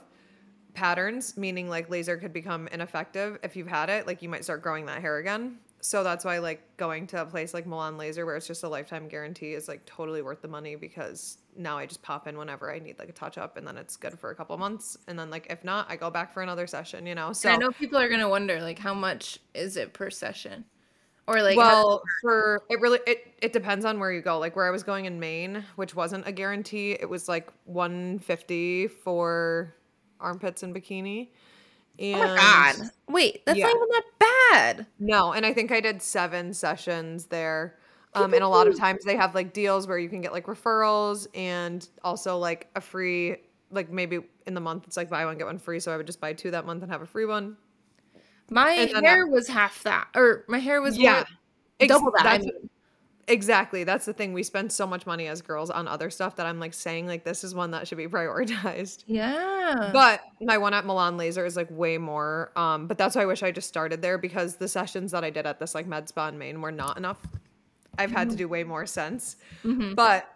patterns, 0.73 1.37
meaning 1.37 1.69
like 1.69 1.89
laser 1.89 2.17
could 2.17 2.33
become 2.33 2.67
ineffective 2.67 3.39
if 3.43 3.55
you've 3.55 3.67
had 3.67 3.89
it. 3.89 4.07
Like 4.07 4.21
you 4.21 4.29
might 4.29 4.43
start 4.43 4.61
growing 4.61 4.85
that 4.87 5.01
hair 5.01 5.17
again. 5.17 5.57
So 5.85 6.01
that's 6.01 6.23
why 6.23 6.37
like 6.37 6.77
going 6.77 7.07
to 7.07 7.21
a 7.21 7.25
place 7.25 7.53
like 7.53 7.67
Milan 7.67 7.97
Laser 7.97 8.25
where 8.25 8.37
it's 8.37 8.47
just 8.47 8.63
a 8.63 8.69
lifetime 8.69 9.09
guarantee 9.09 9.51
is 9.51 9.67
like 9.67 9.85
totally 9.85 10.21
worth 10.21 10.41
the 10.41 10.47
money 10.47 10.77
because 10.77 11.39
now 11.57 11.77
I 11.77 11.85
just 11.85 12.01
pop 12.01 12.25
in 12.25 12.37
whenever 12.37 12.73
I 12.73 12.79
need 12.79 12.97
like 12.99 13.09
a 13.09 13.13
touch 13.13 13.37
up 13.37 13.57
and 13.57 13.67
then 13.67 13.75
it's 13.75 13.97
good 13.97 14.17
for 14.17 14.29
a 14.31 14.35
couple 14.35 14.57
months 14.57 14.97
and 15.09 15.19
then 15.19 15.29
like 15.29 15.47
if 15.49 15.65
not, 15.65 15.91
I 15.91 15.97
go 15.97 16.09
back 16.09 16.31
for 16.33 16.41
another 16.41 16.67
session, 16.67 17.05
you 17.05 17.15
know. 17.15 17.33
So 17.33 17.49
I 17.49 17.57
know 17.57 17.69
people 17.69 17.99
are 17.99 18.07
gonna 18.07 18.29
wonder 18.29 18.61
like 18.61 18.79
how 18.79 18.93
much 18.93 19.39
is 19.53 19.75
it 19.75 19.91
per 19.91 20.09
session, 20.09 20.63
or 21.27 21.41
like 21.43 21.57
well, 21.57 22.01
for 22.21 22.61
it 22.69 22.79
really 22.79 22.99
it 23.05 23.33
it 23.41 23.51
depends 23.51 23.83
on 23.83 23.99
where 23.99 24.13
you 24.13 24.21
go. 24.21 24.39
Like 24.39 24.55
where 24.55 24.65
I 24.65 24.71
was 24.71 24.83
going 24.83 25.03
in 25.03 25.19
Maine, 25.19 25.65
which 25.75 25.95
wasn't 25.95 26.25
a 26.25 26.31
guarantee, 26.31 26.93
it 26.93 27.09
was 27.09 27.27
like 27.27 27.51
150 27.65 28.87
for 28.87 29.75
armpits 30.21 30.63
and 30.63 30.73
bikini. 30.73 31.31
And 31.99 32.15
oh 32.15 32.19
my 32.19 32.73
god, 32.73 32.89
wait, 33.09 33.45
that's 33.45 33.59
Yeah. 33.59 33.65
not 33.65 33.75
even 33.75 33.87
that 33.89 34.03
bad. 34.53 34.85
No, 34.99 35.33
and 35.33 35.45
I 35.45 35.53
think 35.53 35.71
I 35.71 35.79
did 35.81 36.01
7 36.01 36.53
sessions 36.53 37.25
there. 37.25 37.77
Um, 38.15 38.33
and 38.33 38.43
a 38.43 38.47
lot 38.47 38.67
of 38.67 38.77
times 38.77 39.03
they 39.03 39.15
have 39.15 39.33
like 39.33 39.53
deals 39.53 39.87
where 39.87 39.97
you 39.97 40.07
can 40.07 40.21
get 40.21 40.31
like 40.33 40.45
referrals 40.45 41.25
and 41.33 41.87
also 42.03 42.37
like 42.37 42.69
a 42.75 42.81
free 42.81 43.37
like 43.71 43.91
maybe 43.91 44.19
in 44.45 44.53
the 44.53 44.61
month 44.61 44.83
it's 44.85 44.95
like 44.95 45.09
buy 45.09 45.25
one 45.25 45.35
get 45.35 45.47
one 45.47 45.57
free 45.57 45.79
so 45.79 45.91
I 45.91 45.97
would 45.97 46.05
just 46.05 46.21
buy 46.21 46.31
two 46.33 46.51
that 46.51 46.63
month 46.63 46.83
and 46.83 46.91
have 46.91 47.01
a 47.01 47.07
free 47.07 47.25
one. 47.25 47.57
My 48.51 48.71
And 48.73 48.91
then 48.93 49.03
hair 49.03 49.25
was 49.25 49.47
half 49.47 49.81
that, 49.83 50.09
or 50.15 50.45
my 50.47 50.59
hair 50.59 50.79
was 50.81 50.95
Yeah. 50.97 51.13
more- 51.13 51.25
Ex- 51.79 51.89
double 51.89 52.11
that. 52.11 52.25
I 52.27 52.37
mean. 52.37 52.69
Exactly. 53.27 53.83
That's 53.85 54.05
the 54.05 54.11
thing. 54.13 54.33
We 54.33 54.43
spend 54.43 54.71
so 54.71 54.85
much 54.85 55.05
money 55.05 55.27
as 55.27 55.41
girls 55.41 55.69
on 55.69 55.87
other 55.87 56.09
stuff 56.09 56.35
that 56.35 56.45
I'm 56.45 56.59
like 56.59 56.73
saying 56.73 57.07
like 57.07 57.23
this 57.23 57.43
is 57.45 57.55
one 57.55 57.71
that 57.71 57.87
should 57.87 57.97
be 57.97 58.07
prioritized. 58.17 59.03
yeah, 59.07 59.91
But 59.93 60.21
my 60.41 60.57
one 60.57 60.73
at 60.73 60.85
Milan 60.85 61.15
Laser 61.15 61.45
is 61.45 61.55
like 61.55 61.67
way 61.71 61.97
more. 61.97 62.51
Um, 62.57 62.85
but 62.87 62.97
that's 62.97 63.15
why 63.15 63.21
I 63.21 63.25
wish 63.25 63.41
I 63.41 63.51
just 63.51 63.69
started 63.69 64.01
there 64.01 64.17
because 64.17 64.57
the 64.57 64.67
sessions 64.67 65.11
that 65.11 65.23
I 65.23 65.29
did 65.29 65.45
at 65.45 65.57
this 65.59 65.73
like 65.73 65.87
med 65.87 66.09
spa 66.09 66.27
in 66.27 66.37
Maine 66.37 66.59
were 66.61 66.71
not 66.71 66.97
enough. 66.97 67.19
I've 67.97 68.11
had 68.11 68.29
to 68.31 68.35
do 68.35 68.47
way 68.47 68.63
more 68.65 68.85
since. 68.85 69.37
Mhm. 69.63 69.95
But 69.95 70.27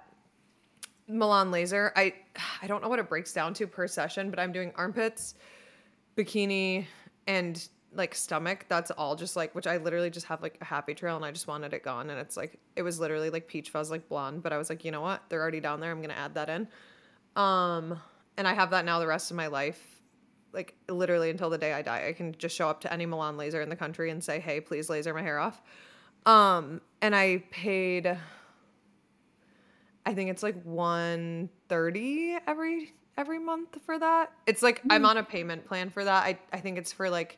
Milan 1.10 1.52
Laser, 1.52 1.92
I 1.96 2.14
I 2.62 2.68
don't 2.68 2.82
know 2.82 2.88
what 2.90 3.00
it 3.00 3.10
breaks 3.10 3.34
down 3.34 3.54
to 3.56 3.68
per 3.68 3.88
session, 3.88 4.30
but 4.30 4.40
I'm 4.40 4.52
doing 4.54 4.72
armpits, 4.76 5.36
bikini, 6.16 6.86
and 7.28 7.68
like 7.94 8.14
stomach. 8.16 8.66
That's 8.68 8.92
all 8.92 9.16
just 9.16 9.36
like 9.36 9.56
which 9.56 9.68
I 9.68 9.78
literally 9.78 10.10
just 10.10 10.28
have 10.28 10.42
like 10.42 10.58
a 10.62 10.66
happy 10.66 10.94
trail 10.94 11.16
and 11.16 11.26
I 11.26 11.32
just 11.32 11.48
wanted 11.48 11.74
it 11.74 11.84
gone. 11.84 12.10
And 12.10 12.20
it's 12.20 12.38
like 12.38 12.60
it 12.76 12.82
was 12.82 13.00
literally 13.00 13.30
like 13.30 13.48
peach 13.48 13.70
fuzz, 13.70 13.92
like 13.92 14.08
blonde. 14.10 14.44
But 14.44 14.54
I 14.54 14.58
was 14.58 14.70
like, 14.70 14.86
you 14.86 14.92
know 14.92 15.02
what? 15.02 15.24
They're 15.30 15.42
already 15.42 15.60
down 15.60 15.80
there. 15.80 15.92
I'm 15.92 16.02
gonna 16.02 16.14
add 16.14 16.36
that 16.36 16.50
in. 16.50 16.68
Um, 17.36 18.00
and 18.38 18.48
I 18.48 18.54
have 18.54 18.72
that 18.72 18.86
now 18.86 19.00
the 19.00 19.08
rest 19.08 19.32
of 19.32 19.38
my 19.38 19.48
life. 19.48 19.82
Like 20.54 20.76
literally 20.90 21.30
until 21.30 21.50
the 21.50 21.58
day 21.58 21.74
I 21.74 21.82
die. 21.82 22.08
I 22.08 22.14
can 22.14 22.34
just 22.38 22.56
show 22.56 22.70
up 22.70 22.82
to 22.82 22.94
any 22.94 23.06
Milan 23.06 23.38
laser 23.38 23.62
in 23.62 23.70
the 23.70 23.76
country 23.76 24.10
and 24.10 24.24
say, 24.24 24.40
hey, 24.40 24.62
please 24.62 24.90
laser 24.90 25.14
my 25.14 25.22
hair 25.22 25.40
off. 25.40 25.62
Um, 26.26 26.82
and 27.02 27.16
I 27.16 27.44
paid 27.52 28.18
I 30.08 30.14
think 30.14 30.30
it's 30.30 30.42
like 30.42 30.56
130 30.64 32.38
every 32.48 32.94
every 33.18 33.40
month 33.40 33.78
for 33.86 34.00
that. 34.00 34.32
It's 34.46 34.64
like 34.64 34.82
I'm 34.90 35.06
on 35.06 35.18
a 35.18 35.24
payment 35.24 35.66
plan 35.66 35.90
for 35.90 36.06
that. 36.06 36.24
I 36.24 36.40
I 36.54 36.62
think 36.62 36.78
it's 36.78 36.94
for 36.94 37.10
like 37.10 37.38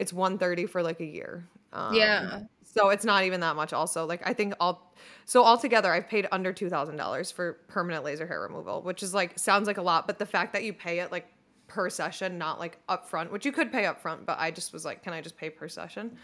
it's 0.00 0.12
130 0.12 0.66
for 0.66 0.82
like 0.82 0.98
a 1.00 1.04
year. 1.04 1.46
Um, 1.72 1.94
Yeah. 1.94 2.40
So 2.64 2.88
it's 2.90 3.04
not 3.04 3.24
even 3.24 3.40
that 3.40 3.54
much 3.56 3.72
also. 3.72 4.06
Like 4.06 4.22
I 4.24 4.32
think 4.32 4.54
all 4.58 4.92
so 5.24 5.44
altogether 5.44 5.92
I've 5.92 6.08
paid 6.08 6.26
under 6.32 6.52
$2000 6.52 7.32
for 7.32 7.54
permanent 7.68 8.04
laser 8.04 8.26
hair 8.26 8.40
removal, 8.40 8.82
which 8.82 9.02
is 9.02 9.12
like 9.12 9.38
sounds 9.38 9.66
like 9.66 9.76
a 9.76 9.82
lot, 9.82 10.06
but 10.06 10.18
the 10.18 10.26
fact 10.26 10.52
that 10.54 10.64
you 10.64 10.72
pay 10.72 11.00
it 11.00 11.12
like 11.12 11.26
per 11.68 11.90
session, 11.90 12.38
not 12.38 12.58
like 12.58 12.78
upfront, 12.88 13.30
which 13.30 13.44
you 13.44 13.52
could 13.52 13.70
pay 13.70 13.84
upfront, 13.84 14.24
but 14.24 14.38
I 14.38 14.50
just 14.50 14.72
was 14.72 14.84
like, 14.84 15.02
can 15.02 15.12
I 15.12 15.20
just 15.20 15.36
pay 15.36 15.50
per 15.50 15.68
session? 15.68 16.16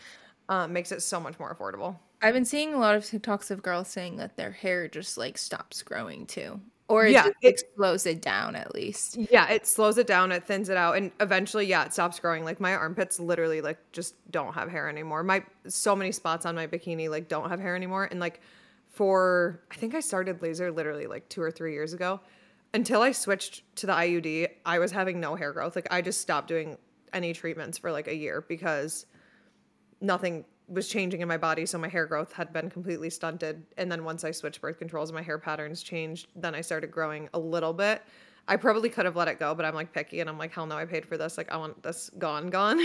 Uh, 0.49 0.66
makes 0.66 0.93
it 0.93 1.03
so 1.03 1.20
much 1.20 1.39
more 1.39 1.55
affordable. 1.55 1.97
I've 2.22 2.35
been 2.35 2.45
seeing 2.45 2.72
a 2.72 2.79
lot 2.79 2.95
of 2.95 3.03
TikToks 3.03 3.51
of 3.51 3.62
girls 3.62 3.89
saying 3.89 4.16
that 4.16 4.37
their 4.37 4.53
hair 4.53 4.89
just 4.89 5.18
like 5.18 5.37
stops 5.37 5.83
growing 5.83 6.27
too, 6.27 6.61
or 6.89 7.07
it 7.07 7.12
Yeah, 7.12 7.24
just 7.24 7.34
it- 7.43 7.62
slows 7.76 8.07
it 8.07 8.22
down 8.22 8.55
at 8.57 8.74
least. 8.74 9.16
Yeah, 9.16 9.49
it 9.51 9.66
slows 9.66 9.99
it 9.99 10.07
down, 10.07 10.30
it 10.32 10.45
thins 10.45 10.68
it 10.68 10.76
out, 10.76 10.97
and 10.97 11.11
eventually, 11.20 11.66
yeah, 11.66 11.84
it 11.84 11.93
stops 11.93 12.20
growing. 12.20 12.45
Like 12.45 12.61
my 12.61 12.74
armpits 12.74 13.18
literally 13.18 13.61
like 13.61 13.78
just 13.93 14.14
don't 14.30 14.55
have 14.55 14.70
hair 14.70 14.89
anymore. 14.89 15.22
My 15.22 15.43
so 15.66 15.97
many 15.97 16.12
spots 16.12 16.47
on 16.47 16.55
my 16.55 16.66
bikini 16.66 17.09
like 17.10 17.28
don't 17.28 17.48
have 17.51 17.60
hair 17.60 17.74
anymore. 17.77 18.05
And 18.10 18.20
like 18.20 18.40
for 18.89 19.60
I 19.70 19.74
think 19.77 19.94
I 19.94 20.01
started 20.01 20.40
laser 20.43 20.70
literally 20.73 21.06
like 21.06 21.28
two 21.28 21.43
or 21.43 21.51
three 21.51 21.73
years 21.73 21.93
ago. 21.93 22.20
Until 22.74 23.01
I 23.01 23.12
switched 23.12 23.62
to 23.77 23.86
the 23.86 23.93
IUD, 23.94 24.48
I 24.66 24.78
was 24.78 24.93
having 24.93 25.19
no 25.20 25.35
hair 25.35 25.52
growth. 25.52 25.77
Like 25.77 25.86
I 25.90 26.02
just 26.02 26.20
stopped 26.20 26.48
doing 26.48 26.77
any 27.12 27.32
treatments 27.32 27.78
for 27.78 27.90
like 27.90 28.06
a 28.09 28.15
year 28.15 28.44
because 28.47 29.06
nothing 30.01 30.44
was 30.68 30.88
changing 30.88 31.20
in 31.20 31.28
my 31.28 31.36
body 31.36 31.64
so 31.64 31.78
my 31.78 31.88
hair 31.88 32.06
growth 32.06 32.32
had 32.32 32.52
been 32.52 32.68
completely 32.68 33.10
stunted 33.10 33.62
and 33.76 33.90
then 33.90 34.05
once 34.05 34.24
i 34.24 34.30
switched 34.30 34.60
birth 34.60 34.78
controls 34.78 35.12
my 35.12 35.22
hair 35.22 35.38
patterns 35.38 35.82
changed 35.82 36.28
then 36.34 36.55
i 36.55 36.60
started 36.60 36.90
growing 36.90 37.28
a 37.34 37.38
little 37.38 37.72
bit 37.72 38.02
I 38.48 38.56
probably 38.56 38.88
could 38.88 39.06
have 39.06 39.16
let 39.16 39.26
it 39.26 39.40
go, 39.40 39.55
but 39.56 39.64
I'm 39.64 39.74
like 39.74 39.93
picky 39.93 40.20
and 40.20 40.30
I'm 40.30 40.38
like, 40.38 40.52
hell 40.52 40.66
no, 40.66 40.76
I 40.76 40.84
paid 40.84 41.05
for 41.05 41.16
this. 41.16 41.36
Like 41.36 41.51
I 41.51 41.56
want 41.56 41.82
this 41.82 42.10
gone, 42.16 42.48
gone. 42.48 42.78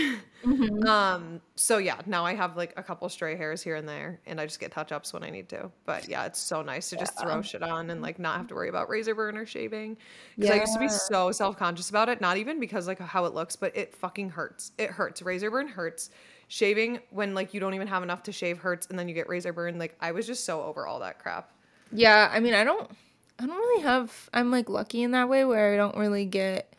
Mhm. 0.44 0.84
um, 0.88 1.40
so 1.54 1.78
yeah, 1.78 2.00
now 2.04 2.26
I 2.26 2.34
have 2.34 2.56
like 2.56 2.74
a 2.76 2.82
couple 2.82 3.08
stray 3.08 3.36
hairs 3.36 3.62
here 3.62 3.76
and 3.76 3.88
there, 3.88 4.20
and 4.26 4.40
I 4.40 4.46
just 4.46 4.58
get 4.58 4.72
touch 4.72 4.90
ups 4.90 5.12
when 5.12 5.22
I 5.22 5.30
need 5.30 5.48
to. 5.50 5.70
But 5.86 6.08
yeah, 6.08 6.26
it's 6.26 6.40
so 6.40 6.62
nice 6.62 6.90
to 6.90 6.96
just 6.96 7.18
throw 7.20 7.42
shit 7.42 7.62
on 7.62 7.90
and 7.90 8.02
like 8.02 8.18
not 8.18 8.38
have 8.38 8.48
to 8.48 8.54
worry 8.54 8.70
about 8.70 8.88
razor 8.88 9.14
burn 9.14 9.36
or 9.36 9.46
shaving. 9.46 9.98
Because 10.36 10.50
I 10.50 10.60
used 10.60 10.74
to 10.74 10.80
be 10.80 10.88
so 10.88 11.30
self 11.30 11.56
conscious 11.56 11.90
about 11.90 12.08
it, 12.08 12.20
not 12.20 12.38
even 12.38 12.58
because 12.58 12.88
like 12.88 12.98
how 12.98 13.24
it 13.26 13.34
looks, 13.34 13.54
but 13.54 13.76
it 13.76 13.94
fucking 13.94 14.30
hurts. 14.30 14.72
It 14.78 14.90
hurts. 14.90 15.22
Razor 15.22 15.50
burn 15.52 15.68
hurts. 15.68 16.10
Shaving 16.52 17.00
when 17.08 17.32
like 17.34 17.54
you 17.54 17.60
don't 17.60 17.72
even 17.72 17.86
have 17.88 18.02
enough 18.02 18.24
to 18.24 18.32
shave 18.32 18.58
hurts, 18.58 18.86
and 18.88 18.98
then 18.98 19.08
you 19.08 19.14
get 19.14 19.26
razor 19.26 19.54
burn. 19.54 19.78
Like 19.78 19.96
I 20.02 20.12
was 20.12 20.26
just 20.26 20.44
so 20.44 20.62
over 20.62 20.86
all 20.86 21.00
that 21.00 21.18
crap. 21.18 21.50
Yeah, 21.90 22.30
I 22.30 22.40
mean, 22.40 22.52
I 22.52 22.62
don't 22.62 22.90
I 23.38 23.46
don't 23.46 23.56
really 23.56 23.82
have 23.82 24.28
I'm 24.34 24.50
like 24.50 24.68
lucky 24.68 25.02
in 25.02 25.12
that 25.12 25.30
way 25.30 25.46
where 25.46 25.72
I 25.72 25.76
don't 25.78 25.96
really 25.96 26.26
get 26.26 26.74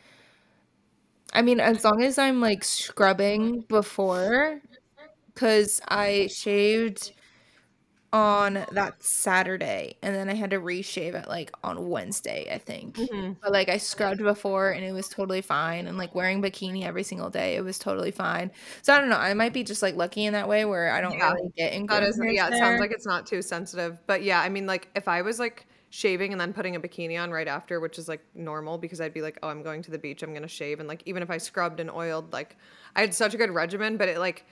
I 1.34 1.42
mean, 1.42 1.60
as 1.60 1.84
long 1.84 2.04
as 2.04 2.18
I'm 2.18 2.42
like 2.42 2.64
scrubbing 2.64 3.62
before 3.62 4.62
cuz 5.36 5.82
I 5.88 6.28
shaved 6.28 7.14
on 8.14 8.66
that 8.72 9.04
Saturday 9.04 9.98
and 10.04 10.16
then 10.16 10.30
I 10.30 10.36
had 10.36 10.52
to 10.52 10.60
reshave 10.60 11.16
it 11.16 11.28
like 11.30 11.52
on 11.64 11.90
Wednesday, 11.90 12.50
I 12.54 12.60
think. 12.60 13.12
Mhm. 13.12 13.38
But 13.42 13.54
like 13.54 13.70
I 13.70 13.78
scrubbed 13.78 14.20
before 14.24 14.72
and 14.72 14.86
it 14.86 14.94
was 14.94 15.10
totally 15.10 15.42
fine 15.42 15.88
and 15.88 15.98
like 15.98 16.16
wearing 16.16 16.42
bikini 16.42 16.84
every 16.86 17.04
single 17.04 17.30
day, 17.32 17.56
it 17.58 17.64
was 17.64 17.80
totally 17.80 18.12
fine. 18.12 18.52
So 18.84 18.94
I 18.96 19.00
don't 19.02 19.10
know, 19.10 19.18
I 19.18 19.34
might 19.36 19.54
be 19.54 19.64
just 19.64 19.82
like 19.82 19.96
lucky 19.96 20.26
in 20.26 20.34
that 20.34 20.48
way 20.50 20.66
where 20.66 20.92
I 20.92 21.02
don't 21.02 21.20
Yeah. 21.20 21.28
really 21.28 21.52
get 21.58 21.74
That 21.90 22.04
ingrown 22.04 22.04
is, 22.04 22.20
yeah, 22.24 22.48
it 22.48 22.56
sounds 22.56 22.80
like 22.80 22.92
it's 22.92 23.06
not 23.06 23.28
too 23.28 23.42
sensitive. 23.42 23.98
But 24.08 24.24
yeah, 24.24 24.42
I 24.42 24.50
mean, 24.50 24.66
like 24.66 24.90
if 24.96 25.08
I 25.08 25.22
was 25.22 25.40
like 25.40 25.68
shaving 25.90 26.32
and 26.32 26.42
then 26.42 26.54
putting 26.54 26.76
a 26.76 26.80
bikini 26.82 27.22
on 27.22 27.32
right 27.32 27.48
after, 27.48 27.80
which 27.80 28.00
is 28.00 28.08
like 28.08 28.26
normal 28.36 28.78
because 28.78 29.02
I'd 29.02 29.14
be 29.14 29.22
like, 29.22 29.38
oh, 29.44 29.50
I'm 29.50 29.64
going 29.64 29.82
to 29.84 29.92
the 29.92 30.00
beach, 30.00 30.24
I'm 30.24 30.34
gonna 30.34 30.48
shave, 30.48 30.80
and 30.80 30.88
like 30.88 31.04
even 31.06 31.22
if 31.24 31.30
I 31.30 31.38
scrubbed 31.38 31.80
and 31.80 31.92
oiled, 31.92 32.34
like 32.34 32.58
I 32.96 33.02
had 33.02 33.14
such 33.14 33.34
a 33.34 33.38
good 33.38 33.52
regimen, 33.52 33.98
but 33.98 34.10
it 34.10 34.18
like, 34.20 34.46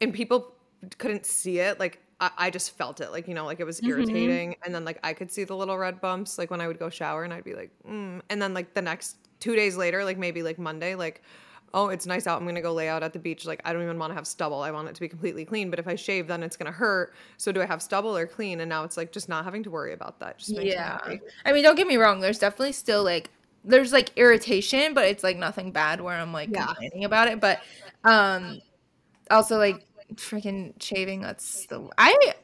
and 0.00 0.14
people 0.14 0.56
couldn't 0.98 1.26
see 1.26 1.60
it, 1.60 1.78
like 1.80 2.00
I, 2.20 2.30
I 2.36 2.50
just 2.50 2.76
felt 2.76 3.00
it, 3.00 3.10
like 3.12 3.26
you 3.28 3.34
know, 3.34 3.46
like 3.46 3.60
it 3.60 3.64
was 3.64 3.80
Mhm. 3.80 3.88
irritating, 3.88 4.56
and 4.64 4.74
then 4.74 4.84
like 4.84 4.98
I 5.02 5.12
could 5.12 5.30
see 5.32 5.44
the 5.44 5.56
little 5.56 5.78
red 5.78 6.00
bumps, 6.00 6.38
like 6.38 6.50
when 6.50 6.60
I 6.60 6.66
would 6.66 6.78
go 6.78 6.90
shower, 6.90 7.24
and 7.24 7.32
I'd 7.32 7.44
be 7.44 7.54
like, 7.54 7.70
mm. 7.88 8.20
and 8.28 8.42
then 8.42 8.54
like 8.54 8.74
the 8.74 8.82
next 8.82 9.16
two 9.40 9.56
days 9.56 9.76
later, 9.76 10.04
like 10.04 10.18
maybe 10.18 10.42
like 10.42 10.58
Monday, 10.58 10.94
like 10.94 11.22
oh, 11.72 11.88
it's 11.88 12.04
nice 12.04 12.26
out. 12.26 12.40
I'm 12.40 12.46
gonna 12.46 12.60
go 12.60 12.72
lay 12.72 12.88
out 12.88 13.02
at 13.02 13.12
the 13.12 13.18
beach. 13.18 13.46
Like 13.46 13.60
I 13.64 13.72
don't 13.72 13.82
even 13.82 13.98
want 13.98 14.10
to 14.10 14.14
have 14.14 14.26
stubble. 14.26 14.60
I 14.60 14.70
want 14.70 14.88
it 14.88 14.94
to 14.96 15.00
be 15.00 15.08
completely 15.08 15.44
clean. 15.44 15.70
But 15.70 15.78
if 15.78 15.86
I 15.86 15.94
shave, 15.94 16.26
then 16.26 16.42
it's 16.42 16.56
gonna 16.56 16.72
hurt. 16.72 17.14
So 17.36 17.52
do 17.52 17.62
I 17.62 17.66
have 17.66 17.80
stubble 17.80 18.16
or 18.16 18.26
clean? 18.26 18.60
And 18.60 18.68
now 18.68 18.84
it's 18.84 18.96
like 18.96 19.12
just 19.12 19.28
not 19.28 19.44
having 19.44 19.62
to 19.62 19.70
worry 19.70 19.92
about 19.92 20.18
that. 20.20 20.36
Yeah. 20.48 20.98
me. 21.08 21.20
I 21.44 21.52
mean, 21.52 21.62
don't 21.62 21.76
get 21.76 21.86
me 21.86 21.96
wrong. 21.96 22.20
There's 22.20 22.38
definitely 22.38 22.72
still 22.72 23.04
like 23.04 23.30
there's 23.64 23.92
like 23.92 24.10
irritation, 24.16 24.94
but 24.94 25.04
it's 25.06 25.22
like 25.22 25.36
nothing 25.36 25.70
bad 25.70 26.00
where 26.00 26.16
I'm 26.16 26.32
like 26.32 26.50
Yeah. 26.50 26.66
complaining 26.66 27.04
about 27.04 27.28
it. 27.28 27.40
But 27.40 27.60
um, 28.04 28.60
also 29.30 29.56
like 29.58 29.86
freaking 30.16 30.80
shaving. 30.82 31.20
That's 31.20 31.66
the 31.66 31.88
I 31.98 32.34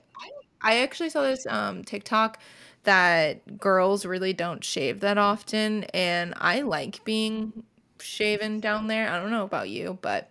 I 0.61 0.79
actually 0.79 1.11
saw 1.11 1.23
this 1.23 1.47
um 1.49 1.85
TikTok 1.85 2.39
that 2.85 3.59
girls 3.59 4.07
really 4.07 4.33
don't 4.33 4.65
shave 4.65 5.01
that 5.01 5.19
often, 5.19 5.85
and 5.85 6.35
I 6.37 6.63
like 6.63 7.05
being 7.05 7.65
shaven 8.01 8.61
down 8.61 8.87
there. 8.87 9.11
I 9.11 9.19
don't 9.19 9.31
know 9.31 9.45
about 9.45 9.69
you, 9.69 9.99
but 10.01 10.31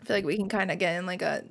I 0.00 0.04
feel 0.04 0.16
like 0.16 0.24
we 0.24 0.36
can 0.36 0.48
kind 0.48 0.70
of 0.70 0.78
get 0.78 0.98
in 0.98 1.06
like 1.06 1.22
a 1.22 1.44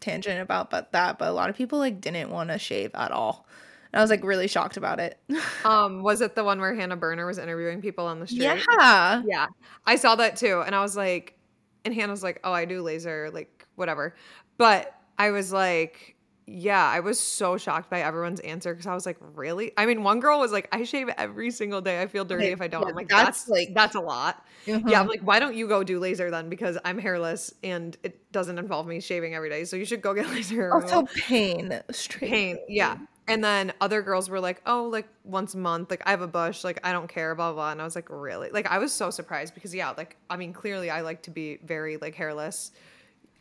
tangent 0.00 0.40
about 0.40 0.70
but 0.70 0.92
that. 0.92 1.18
But 1.18 1.28
a 1.28 1.32
lot 1.32 1.50
of 1.50 1.56
people 1.56 1.78
like 1.78 2.00
didn't 2.00 2.30
want 2.30 2.50
to 2.50 2.58
shave 2.58 2.90
at 2.94 3.10
all. 3.10 3.46
And 3.92 4.00
I 4.00 4.02
was 4.02 4.10
like 4.10 4.24
really 4.24 4.48
shocked 4.48 4.76
about 4.76 5.00
it. 5.00 5.18
Um, 5.64 6.02
was 6.02 6.20
it 6.20 6.34
the 6.34 6.44
one 6.44 6.60
where 6.60 6.74
Hannah 6.74 6.96
Berner 6.96 7.24
was 7.24 7.38
interviewing 7.38 7.80
people 7.80 8.06
on 8.06 8.20
the 8.20 8.26
street? 8.26 8.42
Yeah. 8.42 9.22
Yeah. 9.26 9.46
I 9.86 9.96
saw 9.96 10.14
that 10.16 10.36
too. 10.36 10.60
And 10.60 10.74
I 10.74 10.82
was 10.82 10.94
like, 10.94 11.38
and 11.86 11.94
Hannah's 11.94 12.22
like, 12.22 12.38
oh, 12.44 12.52
I 12.52 12.66
do 12.66 12.82
laser, 12.82 13.30
like 13.32 13.66
whatever. 13.76 14.14
But 14.56 14.94
I 15.18 15.30
was 15.30 15.52
like, 15.52 16.16
yeah, 16.46 16.84
I 16.86 17.00
was 17.00 17.18
so 17.18 17.56
shocked 17.56 17.88
by 17.88 18.02
everyone's 18.02 18.40
answer 18.40 18.74
because 18.74 18.86
I 18.86 18.94
was 18.94 19.06
like, 19.06 19.16
really? 19.34 19.72
I 19.78 19.86
mean, 19.86 20.02
one 20.02 20.20
girl 20.20 20.40
was 20.40 20.52
like, 20.52 20.68
I 20.72 20.84
shave 20.84 21.08
every 21.16 21.50
single 21.50 21.80
day. 21.80 22.02
I 22.02 22.06
feel 22.06 22.24
dirty 22.24 22.44
Like, 22.44 22.52
if 22.52 22.60
I 22.60 22.68
don't. 22.68 22.82
yeah, 22.82 22.88
I'm 22.88 22.94
like, 22.94 23.08
that's, 23.08 23.44
that's, 23.44 23.48
like- 23.48 23.74
that's 23.74 23.94
a 23.96 24.00
lot. 24.00 24.44
Yeah, 24.66 24.76
Uh-huh. 24.76 24.94
I'm 24.94 25.08
like, 25.08 25.20
why 25.22 25.40
don't 25.40 25.54
you 25.54 25.66
go 25.68 25.82
do 25.84 25.98
laser 25.98 26.30
then? 26.30 26.48
Because 26.50 26.76
I'm 26.84 26.98
hairless 26.98 27.52
and 27.62 27.96
it 28.02 28.30
doesn't 28.32 28.58
involve 28.58 28.86
me 28.86 29.00
shaving 29.00 29.34
every 29.34 29.48
day. 29.50 29.64
So 29.64 29.76
you 29.76 29.84
should 29.86 30.02
go 30.02 30.12
get 30.14 30.26
laser. 30.30 30.70
removal 30.70 31.00
Also 31.00 31.06
pain. 31.20 31.80
Straight 31.90 32.30
pain 32.30 32.58
yeah 32.68 32.98
and 33.26 33.42
then 33.42 33.72
other 33.80 34.02
girls 34.02 34.28
were 34.28 34.40
like 34.40 34.60
oh 34.66 34.84
like 34.84 35.08
once 35.24 35.54
a 35.54 35.56
month 35.58 35.90
like 35.90 36.02
i 36.06 36.10
have 36.10 36.20
a 36.20 36.26
bush 36.26 36.62
like 36.62 36.78
i 36.84 36.92
don't 36.92 37.08
care 37.08 37.34
blah, 37.34 37.52
blah 37.54 37.70
and 37.72 37.80
i 37.80 37.84
was 37.84 37.94
like 37.94 38.08
really 38.10 38.50
like 38.50 38.66
i 38.70 38.76
was 38.76 38.92
so 38.92 39.08
surprised 39.08 39.54
because 39.54 39.74
yeah 39.74 39.90
like 39.96 40.16
i 40.28 40.36
mean 40.36 40.52
clearly 40.52 40.90
i 40.90 41.00
like 41.00 41.22
to 41.22 41.30
be 41.30 41.58
very 41.64 41.96
like 41.96 42.14
hairless 42.14 42.70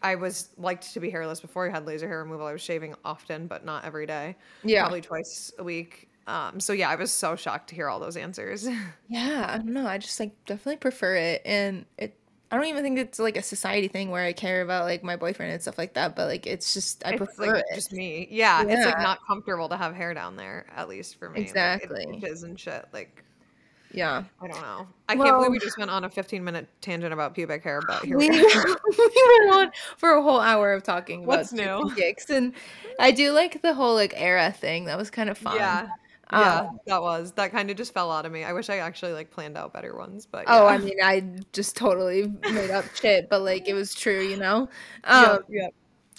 i 0.03 0.15
was 0.15 0.49
liked 0.57 0.93
to 0.93 0.99
be 0.99 1.09
hairless 1.09 1.39
before 1.39 1.67
i 1.67 1.71
had 1.71 1.85
laser 1.85 2.07
hair 2.07 2.19
removal 2.19 2.45
i 2.45 2.51
was 2.51 2.61
shaving 2.61 2.93
often 3.03 3.47
but 3.47 3.65
not 3.65 3.83
every 3.85 4.05
day 4.05 4.35
Yeah. 4.63 4.81
probably 4.83 5.01
twice 5.01 5.51
a 5.57 5.63
week 5.63 6.09
um 6.27 6.59
so 6.59 6.71
yeah 6.73 6.89
i 6.89 6.95
was 6.95 7.11
so 7.11 7.35
shocked 7.35 7.69
to 7.69 7.75
hear 7.75 7.89
all 7.89 7.99
those 7.99 8.15
answers 8.17 8.67
Yeah, 9.09 9.45
I 9.49 9.57
don't 9.57 9.67
know. 9.73 9.85
I 9.87 9.97
just 9.97 10.19
like 10.19 10.31
definitely 10.45 10.77
prefer 10.77 11.15
it, 11.15 11.41
and 11.45 11.85
it. 11.97 12.15
I 12.51 12.55
don't 12.55 12.65
even 12.65 12.83
think 12.83 12.97
it's 12.99 13.17
like 13.19 13.35
a 13.35 13.41
society 13.41 13.87
thing 13.87 14.09
where 14.11 14.23
I 14.23 14.31
care 14.33 14.61
about 14.61 14.85
like 14.85 15.03
my 15.03 15.15
boyfriend 15.15 15.51
and 15.51 15.61
stuff 15.61 15.77
like 15.77 15.95
that. 15.95 16.15
But 16.15 16.27
like, 16.27 16.45
it's 16.47 16.73
just 16.73 17.05
I 17.05 17.11
it's 17.11 17.17
prefer 17.17 17.55
like 17.55 17.63
it. 17.69 17.75
just 17.75 17.91
me 17.91 18.27
yeah, 18.31 18.63
it's 18.67 18.85
like 18.85 18.99
not 18.99 19.19
comfortable 19.27 19.69
to 19.69 19.77
have 19.77 19.93
hair 19.95 20.13
down 20.13 20.35
there 20.35 20.65
at 20.75 20.87
least 20.87 21.17
for 21.19 21.29
me 21.29 21.39
Like, 21.41 21.47
it 21.47 21.49
Exactly. 21.49 22.21
and 22.43 22.59
shit 22.59 22.85
like 22.93 23.22
Yeah. 23.93 24.23
I 24.41 24.47
don't 24.47 24.61
know. 24.61 24.87
I 25.07 25.15
can't 25.15 25.37
believe 25.37 25.51
we 25.51 25.59
just 25.59 25.77
went 25.77 25.91
on 25.91 26.03
a 26.03 26.09
15 26.09 26.43
minute 26.43 26.67
tangent 26.81 27.13
about 27.13 27.33
pubic 27.35 27.63
hair, 27.63 27.79
but 27.87 28.03
here 28.03 28.17
We, 28.17 28.29
we 28.29 28.37
we 28.97 29.37
went 29.39 29.55
on 29.55 29.71
for 29.97 30.11
a 30.11 30.21
whole 30.21 30.39
hour 30.39 30.73
of 30.73 30.83
talking 30.83 31.23
about 31.23 31.37
What's 31.37 31.49
tips 31.51 31.61
new? 32.29 32.35
and 32.35 32.45
and 32.45 32.53
I 32.99 33.11
do 33.11 33.31
like 33.31 33.61
the 33.61 33.73
whole 33.73 33.93
like 33.93 34.13
era 34.17 34.51
thing. 34.51 34.85
That 34.85 34.97
was 34.97 35.09
kind 35.09 35.29
of 35.29 35.37
fun. 35.37 35.55
Yeah. 35.57 35.87
Um, 36.29 36.41
Yeah, 36.41 36.69
that 36.87 37.01
was. 37.01 37.31
That 37.33 37.51
kind 37.51 37.69
of 37.69 37.77
just 37.77 37.93
fell 37.93 38.11
out 38.11 38.25
of 38.25 38.31
me. 38.31 38.43
I 38.43 38.53
wish 38.53 38.69
I 38.69 38.77
actually 38.77 39.13
like 39.13 39.29
planned 39.29 39.57
out 39.57 39.73
better 39.73 39.95
ones, 39.95 40.25
but 40.25 40.45
Oh. 40.47 40.65
I 40.65 40.77
mean, 40.79 40.97
I 41.03 41.23
just 41.51 41.75
totally 41.77 42.33
made 42.49 42.71
up 42.71 42.85
shit, 42.95 43.29
but 43.29 43.41
like 43.43 43.67
it 43.67 43.73
was 43.75 43.93
true, 43.93 44.21
you 44.21 44.37
know. 44.37 44.69
Um, 45.03 45.23
yeah, 45.23 45.37
yeah. 45.49 45.67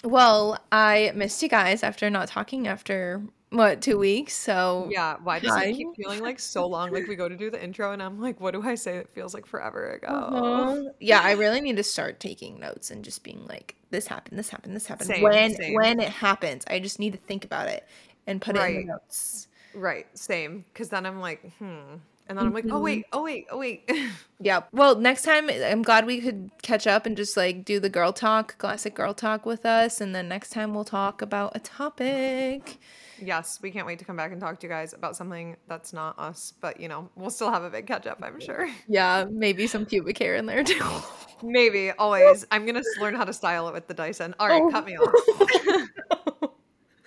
Well, 0.03 0.59
I 0.71 1.11
missed 1.15 1.41
you 1.41 1.49
guys 1.49 1.81
after 1.83 2.09
not 2.09 2.27
talking 2.27 2.67
after 2.67 3.23
what 3.55 3.81
two 3.81 3.97
weeks. 3.97 4.33
So 4.35 4.87
Yeah, 4.91 5.17
why 5.23 5.39
does 5.39 5.51
Hi. 5.51 5.65
it 5.65 5.75
keep 5.75 5.87
feeling 5.95 6.21
like 6.21 6.39
so 6.39 6.67
long? 6.67 6.91
Like 6.91 7.07
we 7.07 7.15
go 7.15 7.27
to 7.29 7.35
do 7.35 7.49
the 7.49 7.61
intro 7.63 7.91
and 7.91 8.01
I'm 8.01 8.19
like, 8.21 8.39
what 8.39 8.53
do 8.53 8.61
I 8.61 8.75
say? 8.75 8.97
It 8.97 9.09
feels 9.13 9.33
like 9.33 9.45
forever 9.45 9.91
ago. 9.93 10.07
Uh-huh. 10.07 10.83
Yeah, 10.99 11.21
I 11.23 11.31
really 11.33 11.61
need 11.61 11.77
to 11.77 11.83
start 11.83 12.19
taking 12.19 12.59
notes 12.59 12.91
and 12.91 13.03
just 13.03 13.23
being 13.23 13.45
like, 13.47 13.75
this 13.89 14.07
happened, 14.07 14.37
this 14.39 14.49
happened, 14.49 14.75
this 14.75 14.87
happened. 14.87 15.07
Same, 15.07 15.23
when 15.23 15.55
same. 15.55 15.73
when 15.75 15.99
it 15.99 16.09
happens, 16.09 16.63
I 16.67 16.79
just 16.79 16.99
need 16.99 17.13
to 17.13 17.19
think 17.19 17.45
about 17.45 17.67
it 17.67 17.87
and 18.27 18.41
put 18.41 18.55
it 18.55 18.59
in 18.67 18.75
Right. 18.75 18.85
the 18.85 18.91
notes. 18.93 19.47
Right, 19.73 20.07
same. 20.17 20.65
Because 20.73 20.89
then 20.89 21.05
I'm 21.05 21.19
like, 21.19 21.41
hmm. 21.59 21.95
And 22.27 22.39
then 22.39 22.47
I'm 22.47 22.53
like, 22.53 22.65
oh 22.71 22.79
Mhm. 22.79 22.83
wait, 22.83 23.05
oh 23.13 23.23
wait, 23.23 23.45
oh 23.51 23.57
wait. 23.57 23.89
Yeah. 24.39 24.63
Well, 24.73 24.95
next 24.97 25.21
time 25.21 25.49
I'm 25.49 25.81
glad 25.81 26.05
we 26.05 26.19
could 26.19 26.49
catch 26.61 26.87
up 26.87 27.05
and 27.05 27.15
just 27.15 27.37
like 27.37 27.63
do 27.63 27.79
the 27.79 27.89
girl 27.89 28.11
talk, 28.11 28.57
classic 28.57 28.93
girl 28.95 29.13
talk 29.13 29.45
with 29.45 29.65
us, 29.65 30.01
and 30.01 30.13
then 30.13 30.27
next 30.27 30.49
time 30.49 30.73
we'll 30.73 30.83
talk 30.85 31.21
about 31.21 31.55
a 31.55 31.59
topic. 31.59 32.77
Yes, 33.21 33.59
we 33.61 33.71
can't 33.71 33.85
wait 33.85 33.99
to 33.99 34.05
come 34.05 34.15
back 34.15 34.31
and 34.31 34.39
talk 34.41 34.59
to 34.59 34.67
you 34.67 34.71
guys 34.71 34.93
about 34.93 35.15
something 35.15 35.55
that's 35.67 35.93
not 35.93 36.17
us, 36.19 36.53
but 36.61 36.79
you 36.79 36.87
know, 36.87 37.09
we'll 37.15 37.29
still 37.29 37.51
have 37.51 37.63
a 37.63 37.69
big 37.69 37.87
catch 37.87 38.07
up, 38.07 38.19
I'm 38.23 38.39
sure. 38.39 38.67
Yeah, 38.87 39.25
maybe 39.29 39.67
some 39.67 39.85
pubic 39.85 40.17
hair 40.17 40.35
in 40.35 40.45
there 40.45 40.63
too. 40.63 40.83
Maybe, 41.43 41.91
always. 41.91 42.45
I'm 42.49 42.65
gonna 42.65 42.81
learn 42.99 43.13
how 43.13 43.25
to 43.25 43.33
style 43.33 43.67
it 43.67 43.73
with 43.73 43.87
the 43.87 43.93
Dyson. 43.93 44.33
All 44.39 44.47
right, 44.47 44.61
Oh. 44.61 44.69
cut 44.71 44.85
me 44.85 44.97
oh. 44.97 45.03
off. 45.03 46.49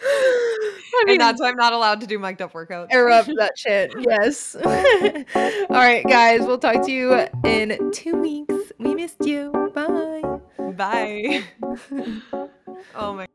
I 0.01 1.05
and 1.09 1.21
that's 1.21 1.41
why 1.41 1.49
I'm 1.49 1.57
not 1.57 1.73
allowed 1.73 2.01
to 2.03 2.07
do 2.07 2.19
mic'd 2.19 2.43
up 2.43 2.53
workouts. 2.53 2.93
erupt 2.93 3.31
that 3.39 3.57
shit. 3.57 3.93
Yes. 3.99 4.55
All 4.55 4.71
right, 5.71 6.05
guys. 6.07 6.41
We'll 6.41 6.59
talk 6.59 6.85
to 6.87 6.93
you 6.93 7.27
in 7.45 7.91
two 7.93 8.17
weeks. 8.17 8.73
We 8.79 8.95
missed 8.95 9.25
you. 9.25 9.51
Bye. 9.75 10.41
Bye. 10.73 11.45
oh 12.95 13.15
my. 13.15 13.27